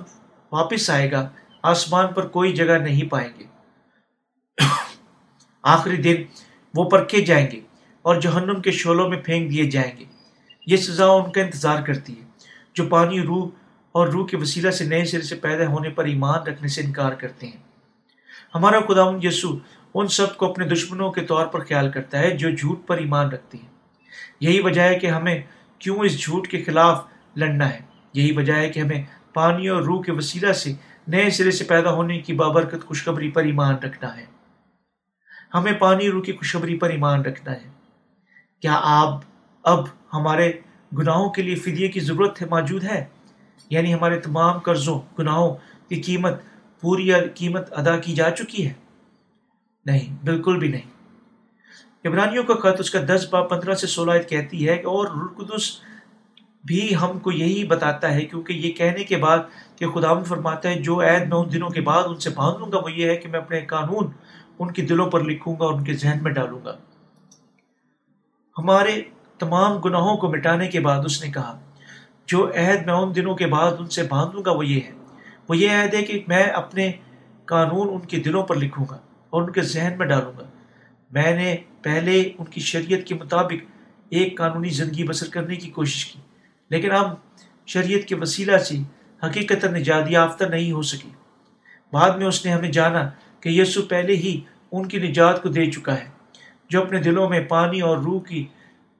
واپس 0.52 0.90
آئے 0.90 1.12
گا، 1.12 1.28
آسمان 1.62 2.12
پر 2.14 2.28
کوئی 2.28 2.52
جگہ 2.52 2.78
نہیں 2.78 3.10
پائیں 3.10 3.30
گے۔ 3.38 3.44
آخری 5.62 5.96
دن 5.96 6.22
وہ 6.74 6.90
پرکھے 6.90 7.20
جائیں 7.20 7.50
گے 7.50 7.60
اور 8.02 8.20
جہنم 8.20 8.62
کے 8.62 8.70
شولوں 8.70 9.08
میں 9.08 9.18
پھینک 9.18 9.50
دیے 9.50 9.70
جائیں 9.70 9.96
گے۔ 9.98 10.04
یہ 10.66 10.76
سزا 10.76 11.06
ان 11.06 11.32
کا 11.32 11.40
انتظار 11.40 11.82
کرتی 11.82 12.20
ہے۔ 12.20 12.27
جو 12.78 12.88
پانی 12.88 13.20
روح 13.20 13.48
اور 13.92 14.08
روح 14.08 14.26
کے 14.26 14.36
وسیلہ 14.36 14.70
سے 14.70 14.84
نئے 14.84 15.04
سرے 15.04 15.22
سے 15.22 15.34
پیدا 15.34 15.66
ہونے 15.66 15.88
پر 15.88 16.04
ایمان 16.04 16.42
رکھنے 16.42 16.68
سے 16.68 16.82
انکار 16.82 17.12
کرتے 17.12 17.46
ہیں۔ 17.46 17.62
ہمارا 18.54 18.80
خدا 18.80 19.26
یسو 19.26 19.58
ان 19.94 20.06
سب 20.06 20.36
کو 20.36 20.50
اپنے 20.50 20.64
دشمنوں 20.64 21.12
کے 21.12 21.20
طور 21.20 21.46
پر 21.46 21.60
خیال 21.60 21.90
کرتا 21.90 22.18
ہے 22.18 22.36
جو 22.36 22.50
جھوٹ 22.50 22.86
پر 22.86 22.96
ایمان 22.96 23.28
رکھتے 23.28 23.58
ہیں۔ 23.58 23.68
یہی 24.40 24.60
وجہ 24.60 24.82
ہے 24.82 24.98
کہ 24.98 25.06
ہمیں 25.06 25.42
کیوں 25.78 25.98
اس 25.98 26.20
جھوٹ 26.20 26.48
کے 26.48 26.64
خلاف 26.64 27.04
لڑنا 27.36 27.70
ہے؟ 27.70 27.78
یہی 28.12 28.32
وجہ 28.32 28.52
ہے 28.52 28.70
کہ 28.70 28.80
ہمیں 28.80 29.04
پانی 29.34 29.68
اور 29.68 29.82
روح 29.82 30.02
کے 30.02 30.12
وسیلہ 30.12 30.52
سے 30.52 30.72
نئے 31.08 31.30
سرے 31.30 31.50
سے 31.50 31.64
پیدا 31.64 31.92
ہونے 31.92 32.18
کی 32.18 32.32
بابرکت 32.32 32.86
خوشخبری 32.86 33.30
پر 33.30 33.44
ایمان 33.44 33.74
رکھنا 33.74 34.16
ہے۔ 34.16 34.24
ہمیں 35.54 35.72
پانی 35.72 36.10
روح 36.10 36.22
کی 36.22 36.32
خوشخبری 36.32 36.78
پر 36.78 36.90
ایمان 36.90 37.20
رکھنا 37.20 37.52
ہے۔ 37.52 37.70
کیا 38.62 38.80
آپ 38.82 39.20
اب 39.62 39.84
ہمارے 40.12 40.52
گناہوں 40.96 41.30
کے 41.30 41.42
لیے 41.42 41.54
فدیے 41.54 41.88
کی 41.88 42.00
ضرورت 42.00 42.42
ہے، 42.42 42.46
موجود 42.46 42.84
ہے۔ 42.84 43.04
یعنی 43.70 43.94
ہمارے 43.94 44.20
تمام 44.20 44.58
قرضوں، 44.58 45.00
گناہوں 45.18 45.54
کی 45.88 46.02
قیمت، 46.02 46.34
پوری 46.80 47.10
قیمت 47.34 47.72
ادا 47.72 47.96
کی 47.96 48.14
جا 48.14 48.30
چکی 48.30 48.66
ہے۔ 48.66 48.72
نہیں، 49.86 50.24
بالکل 50.24 50.58
بھی 50.58 50.68
نہیں۔ 50.68 50.98
عبرانیوں 52.04 52.44
کا 52.44 52.54
خط 52.54 52.80
اس 52.80 52.90
کا 52.90 52.98
دس 53.08 53.26
با 53.30 53.42
پندرہ 53.42 53.74
سے 53.74 53.86
سولہ 53.86 54.22
کہتی 54.28 54.68
ہے 54.68 54.76
کہ 54.76 54.86
اور 54.86 55.06
رلقدس 55.06 55.80
بھی 56.64 56.94
ہم 56.96 57.18
کو 57.18 57.32
یہی 57.32 57.64
بتاتا 57.64 58.14
ہے، 58.14 58.24
کیونکہ 58.24 58.52
یہ 58.52 58.72
کہنے 58.72 59.04
کے 59.04 59.16
بعد 59.16 59.38
کہ 59.76 59.86
خدا 59.86 60.22
فرماتا 60.22 60.68
ہے، 60.68 60.82
جو 60.82 61.00
عید 61.00 61.28
میں 61.28 61.36
ان 61.36 61.52
دنوں 61.52 61.70
کے 61.70 61.80
بعد 61.80 62.02
ان 62.06 62.16
سے 62.16 62.30
باندھ 62.30 62.58
لوں 62.58 62.72
گا، 62.72 62.78
وہ 62.78 62.92
یہ 62.92 63.10
ہے 63.10 63.16
کہ 63.16 63.28
میں 63.28 63.40
اپنے 63.40 63.60
قانون 63.60 64.10
ان 64.58 64.70
کے 64.70 64.82
دلوں 64.82 65.10
پر 65.10 65.24
لکھوں 65.24 65.56
گا 65.60 65.64
اور 65.64 65.74
ان 65.74 65.84
کے 65.84 65.92
ذہن 65.92 66.18
میں 66.22 66.32
ڈالوں 66.32 66.60
گا۔ 66.64 66.76
ہمارے 68.58 69.02
تمام 69.38 69.78
گناہوں 69.78 70.16
کو 70.16 70.30
مٹانے 70.30 70.66
کے 70.68 70.80
بعد 70.80 71.04
اس 71.04 71.22
نے 71.24 71.30
کہا، 71.32 71.58
جو 72.28 72.46
عہد 72.56 72.86
میں 72.86 72.94
ان 72.94 73.14
دنوں 73.16 73.34
کے 73.34 73.46
بعد 73.46 73.72
ان 73.78 73.88
سے 73.88 74.02
باندھوں 74.02 74.44
گا 74.44 74.52
وہ 74.52 74.66
یہ 74.66 74.80
ہے۔ 74.80 74.92
وہ 75.48 75.56
یہ 75.56 75.70
عہد 75.70 75.94
ہے 75.94 76.02
کہ 76.02 76.22
میں 76.28 76.42
اپنے 76.54 76.90
قانون 77.44 77.88
ان 77.88 78.00
کے 78.00 78.16
دلوں 78.16 78.42
پر 78.42 78.56
لکھوں 78.56 78.84
گا 78.90 78.98
اور 79.30 79.42
ان 79.42 79.52
کے 79.52 79.62
ذہن 79.64 79.94
میں 79.98 80.06
ڈالوں 80.06 80.32
گا۔ 80.38 80.46
میں 81.10 81.34
نے 81.36 81.56
پہلے 81.82 82.20
ان 82.38 82.44
کی 82.44 82.60
شریعت 82.62 83.06
کے 83.06 83.14
مطابق 83.14 83.64
ایک 84.10 84.36
قانونی 84.38 84.68
زندگی 84.70 85.04
بسر 85.04 85.28
کرنے 85.28 85.56
کی 85.56 85.70
کوشش 85.70 86.04
کی، 86.06 86.20
لیکن 86.70 86.92
اب 86.92 87.14
شریعت 87.66 88.08
کے 88.08 88.14
وسیلہ 88.14 88.56
سے 88.58 88.76
حقیقت 89.22 89.64
نجات 89.66 90.10
یافتہ 90.10 90.44
نہیں 90.44 90.72
ہو 90.72 90.82
سکی۔ 90.82 91.10
بعد 91.92 92.10
میں 92.10 92.26
اس 92.26 92.44
نے 92.44 92.52
ہمیں 92.52 92.70
جانا 92.70 93.08
کہ 93.40 93.48
یسو 93.48 93.82
پہلے 93.82 94.16
ہی 94.16 94.38
ان 94.72 94.88
کی 94.88 94.98
نجات 94.98 95.42
کو 95.42 95.48
دے 95.48 95.70
چکا 95.70 95.94
ہے، 95.94 96.06
جو 96.70 96.82
اپنے 96.82 96.98
دلوں 97.00 97.28
میں 97.28 97.40
پانی 97.48 97.80
اور 97.80 97.98
روح 97.98 98.20
کی 98.22 98.44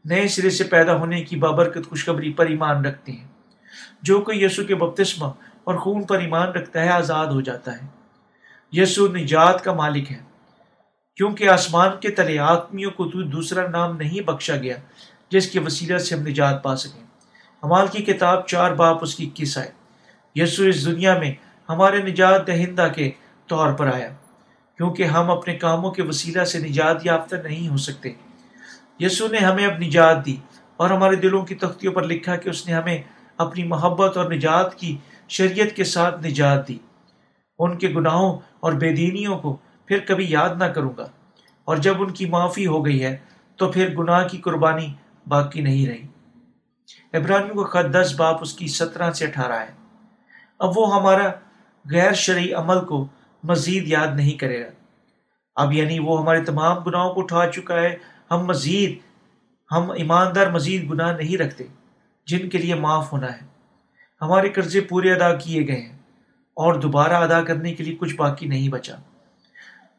نئے 0.08 0.28
سرے 0.28 0.50
سے 0.50 0.64
پیدا 0.64 0.96
ہونے 0.96 1.24
کی 1.24 1.36
بابرکت 1.36 1.88
خوشخبری 1.88 2.32
پر 2.32 2.46
ایمان 2.46 2.84
رکھتے 2.84 3.12
ہیں۔ 3.12 3.26
جو 4.02 4.20
کوئی 4.20 4.44
یسو 4.44 4.64
کے 4.64 4.74
بپتسمہ 4.74 5.26
اور 5.64 5.74
خون 5.74 6.02
پر 6.02 6.18
ایمان 6.18 6.48
رکھتا 6.48 6.80
ہے، 6.80 6.88
آزاد 6.88 7.26
ہو 7.26 7.40
جاتا 7.40 7.72
ہے۔ 7.72 7.86
یسو 8.72 9.08
نجات 9.08 9.64
کا 9.64 9.72
مالک 9.72 10.12
ہے۔ 10.12 10.18
کیونکہ 11.16 11.48
آسمان 11.48 11.88
کے 12.00 12.10
تلے 12.10 12.38
آدمیوں 12.38 12.90
کو 12.90 13.10
تو 13.10 13.22
دوسرا 13.22 13.68
نام 13.68 13.96
نہیں 13.96 14.20
بخشا 14.20 14.56
گیا، 14.56 14.76
جس 15.30 15.50
کے 15.50 15.60
وسیلہ 15.60 15.98
سے 15.98 16.14
ہم 16.14 16.26
نجات 16.26 16.62
پا 16.62 16.76
سکیں۔ 16.76 17.02
ہمال 17.62 17.86
کی 17.86 18.02
کتاب 18.02 18.46
چار 18.46 18.70
باپ 18.70 18.98
اس 19.02 19.14
کی 19.14 19.26
اکیس 19.26 19.58
آئے 19.58 19.70
یسو 20.34 20.62
اس 20.62 20.86
دنیا 20.86 21.18
میں 21.18 21.34
ہمارے 21.68 22.02
نجات 22.02 22.46
دہندہ 22.46 22.88
کے 22.96 23.10
طور 23.46 23.72
پر 23.72 23.86
آیا، 23.86 24.08
کیونکہ 24.76 25.02
ہم 25.02 25.30
اپنے 25.30 25.54
کاموں 25.54 25.90
کے 25.90 26.02
وسیلہ 26.02 26.44
سے 26.44 26.58
نجات 26.58 27.06
یافتہ 27.06 27.36
نہیں 27.36 27.68
ہو 27.68 27.76
سکتے۔ 27.76 28.12
یسو 28.98 29.28
نے 29.28 29.38
ہمیں 29.38 29.66
اب 29.66 29.78
نجات 29.78 30.26
دی 30.26 30.36
اور 30.76 30.90
ہمارے 30.90 31.16
دلوں 31.16 31.42
کی 31.42 31.54
تختیوں 31.54 31.92
پر 31.92 32.02
لکھا 32.02 32.36
کہ 32.36 32.48
اس 32.48 32.66
نے 32.66 32.74
ہمیں 32.74 33.02
اپنی 33.36 33.64
محبت 33.64 34.16
اور 34.16 34.32
نجات 34.32 34.74
کی 34.74 34.96
شریعت 35.28 35.76
کے 35.76 35.84
ساتھ 35.84 36.26
نجات 36.26 36.68
دی۔ 36.68 36.78
ان 37.58 37.78
کے 37.78 37.88
گناہوں 37.88 38.38
اور 38.60 38.72
بے 38.72 38.92
دینیوں 38.92 39.38
کو 39.38 39.56
پھر 39.86 39.98
کبھی 39.98 40.26
یاد 40.28 40.48
نہ 40.58 40.64
کروں 40.64 40.92
گا۔ 40.96 41.06
اور 41.64 41.76
جب 41.76 42.02
ان 42.02 42.12
کی 42.12 42.26
معافی 42.26 42.66
ہو 42.66 42.86
گئی 42.86 43.04
ہے 43.04 43.16
تو 43.56 43.72
پھر 43.72 43.94
گناہ 43.98 44.28
کی 44.28 44.38
قربانی 44.38 44.94
باقی 45.28 45.60
نہیں 45.60 45.86
رہی۔ 45.86 46.02
ابراہیم 47.12 47.48
کو 47.48 47.64
خط 47.64 47.94
دس 47.94 48.14
باپ 48.16 48.36
اس 48.40 48.52
کی 48.52 48.66
سترہ 48.66 49.10
سے 49.10 49.26
اٹھارہ 49.26 49.52
ہے۔ 49.52 49.72
اب 50.58 50.78
وہ 50.78 50.94
ہمارا 50.94 51.30
غیر 51.90 52.12
شرعی 52.12 52.52
عمل 52.52 52.84
کو 52.84 53.06
مزید 53.44 53.88
یاد 53.88 54.16
نہیں 54.16 54.38
کرے 54.38 54.64
گا۔ 54.64 54.70
اب 55.56 55.72
یعنی 55.72 55.98
وہ 55.98 56.20
ہمارے 56.20 56.44
تمام 56.44 56.78
گناہوں 56.78 57.14
کو 57.14 57.20
اٹھا 57.20 57.46
چکا 57.46 57.80
ہے 57.80 57.96
ہم 58.30 58.46
مزید، 58.46 58.98
ہم 59.72 59.90
ایماندار 59.90 60.46
مزید 60.46 60.90
گناہ 60.90 61.16
نہیں 61.16 61.38
رکھتے، 61.38 61.64
جن 62.26 62.48
کے 62.48 62.58
لیے 62.58 62.74
معاف 62.74 63.12
ہونا 63.12 63.32
ہے۔ 63.32 63.46
ہمارے 64.22 64.48
قرضے 64.48 64.80
پورے 64.80 65.12
ادا 65.12 65.34
کیے 65.34 65.68
گئے 65.68 65.80
ہیں 65.80 65.98
اور 66.54 66.74
دوبارہ 66.74 67.12
ادا 67.12 67.42
کرنے 67.42 67.74
کے 67.74 67.84
لیے 67.84 67.96
کچھ 68.00 68.14
باقی 68.16 68.46
نہیں 68.46 68.68
بچا۔ 68.68 68.96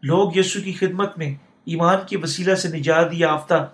لوگ 0.03 0.37
یسو 0.37 0.61
کی 0.61 0.73
خدمت 0.73 1.17
میں 1.17 1.35
ایمان 1.65 1.97
کے 2.07 2.17
وسیلہ 2.17 2.55
سے 2.55 2.67
نجات 2.67 3.07
یافتہ 3.11 3.71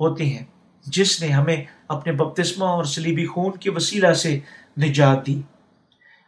ہوتے 0.00 0.24
ہیں، 0.24 0.44
جس 0.86 1.22
نے 1.22 1.28
ہمیں 1.28 1.64
اپنے 1.88 2.12
بپتسمہ 2.12 2.64
اور 2.64 2.84
سلیبی 2.84 3.26
خون 3.26 3.56
کے 3.56 3.70
وسیلہ 3.70 4.12
سے 4.12 4.38
نجات 4.80 5.26
دی۔ 5.26 5.40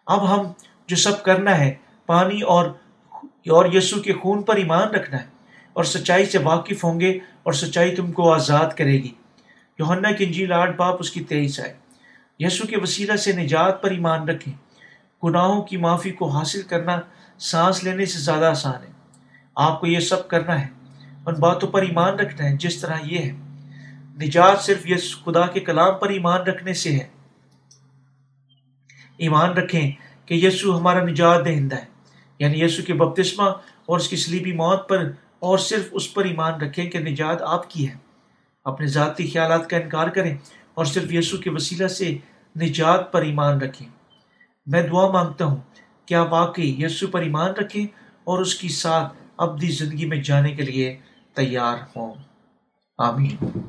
اب 0.07 0.35
ہم 0.35 0.53
جو 0.87 0.97
سب 0.97 1.23
کرنا 1.23 1.59
ہے، 1.59 1.75
پانی 2.07 2.43
اور 2.43 2.71
اور 3.51 3.73
یسو 3.73 4.01
کے 4.01 4.13
خون 4.13 4.43
پر 4.43 4.57
ایمان 4.57 4.89
رکھنا 4.89 5.21
ہے 5.21 5.27
اور 5.73 5.85
سچائی 5.85 6.27
سے 6.27 6.39
واقف 6.39 6.85
ہوں 6.85 7.01
گے 7.01 7.19
اور 7.47 7.53
سچائی 7.53 7.95
تم 7.95 8.13
کو 8.13 8.33
آزاد 8.33 8.71
کرے 8.77 8.93
گی۔ 8.93 9.15
یوہنا 9.79 10.13
کی 10.13 10.25
انجیل 10.25 10.53
آٹھ 10.53 10.77
باپ 10.77 10.97
اس 10.99 11.11
کی 11.11 11.25
تیئیس 11.25 11.61
آئے۔ 11.61 11.75
یسو 12.39 12.67
کے 12.67 12.77
وسیلہ 12.79 13.17
سے 13.17 13.33
نجات 13.33 13.83
پر 13.83 13.91
ایمان 13.91 14.29
رکھیں۔ 14.29 14.55
گناہوں 15.25 15.63
کی 15.63 15.77
معافی 15.77 16.11
کو 16.11 16.29
حاصل 16.29 16.63
کرنا 16.63 17.01
سانس 17.39 17.85
لینے 17.85 18.05
سے 18.05 18.19
زیادہ 18.19 18.45
آسان 18.45 18.83
ہے۔ 18.83 18.93
آپ 19.57 19.81
کو 19.81 19.87
یہ 19.87 20.01
سب 20.01 20.29
کرنا 20.29 20.61
ہے 20.61 20.67
ان 21.27 21.35
باتوں 21.35 21.69
پر 21.69 21.83
ایمان 21.83 22.15
رکھنا 22.15 22.51
ہے 22.51 22.57
جس 22.57 22.81
طرح 22.81 22.97
یہ 23.03 23.19
ہے۔ 23.19 23.33
نجات 24.21 24.61
صرف 24.61 24.91
یس 24.91 25.17
خدا 25.25 25.47
کے 25.47 25.61
کلام 25.61 25.95
پر 25.95 26.09
ایمان 26.09 26.41
رکھنے 26.41 26.75
سے 26.75 26.91
ہے۔ 26.91 27.09
ایمان 29.17 29.51
رکھیں 29.51 29.93
کہ 30.27 30.35
یسو 30.35 30.79
ہمارا 30.79 31.05
نجات 31.05 31.45
دہندہ 31.45 31.77
ہے۔ 31.77 31.85
یعنی 32.39 32.61
یسو 32.61 32.83
کے 32.83 32.95
بپتسمہ 32.95 33.51
اور 33.87 33.99
اس 33.99 34.09
کی 34.09 34.17
سلیبی 34.17 34.53
موت 34.53 34.89
پر 34.89 35.13
اور 35.47 35.59
صرف 35.59 35.89
اس 35.93 36.15
پر 36.15 36.25
ایمان 36.25 36.61
رکھیں 36.61 36.91
کہ 36.91 36.99
نجات 36.99 37.43
آپ 37.43 37.71
کی 37.71 37.89
ہے۔ 37.89 37.95
اپنے 38.65 38.87
ذاتی 38.87 39.31
خیالات 39.31 39.71
کا 39.71 39.77
انکار 39.77 40.09
کریں 40.09 40.37
اور 40.75 40.85
صرف 40.85 41.13
یسو 41.13 41.37
کے 41.37 41.51
وسیلہ 41.51 41.87
سے 41.87 42.17
نجات 42.61 43.13
پر 43.13 43.23
ایمان 43.23 43.61
رکھیں۔ 43.61 43.89
میں 44.67 44.83
دعا 44.83 45.11
مانگتا 45.11 45.45
ہوں 45.45 45.61
کہ 46.07 46.15
آپ 46.15 46.33
واقعی 46.33 46.85
یسو 46.85 47.07
پر 47.07 47.21
ایمان 47.21 47.51
رکھیں 47.51 47.87
اور 48.25 48.39
اس 48.39 48.55
کی 48.55 48.69
ساتھ 48.69 49.13
ابدی 49.37 49.69
زندگی 49.69 50.07
میں 50.07 50.23
جانے 50.23 50.53
کے 50.53 50.63
لیے 50.63 50.97
تیار 51.35 51.77
ہوں۔ 51.97 52.15
آمین۔ 52.99 53.61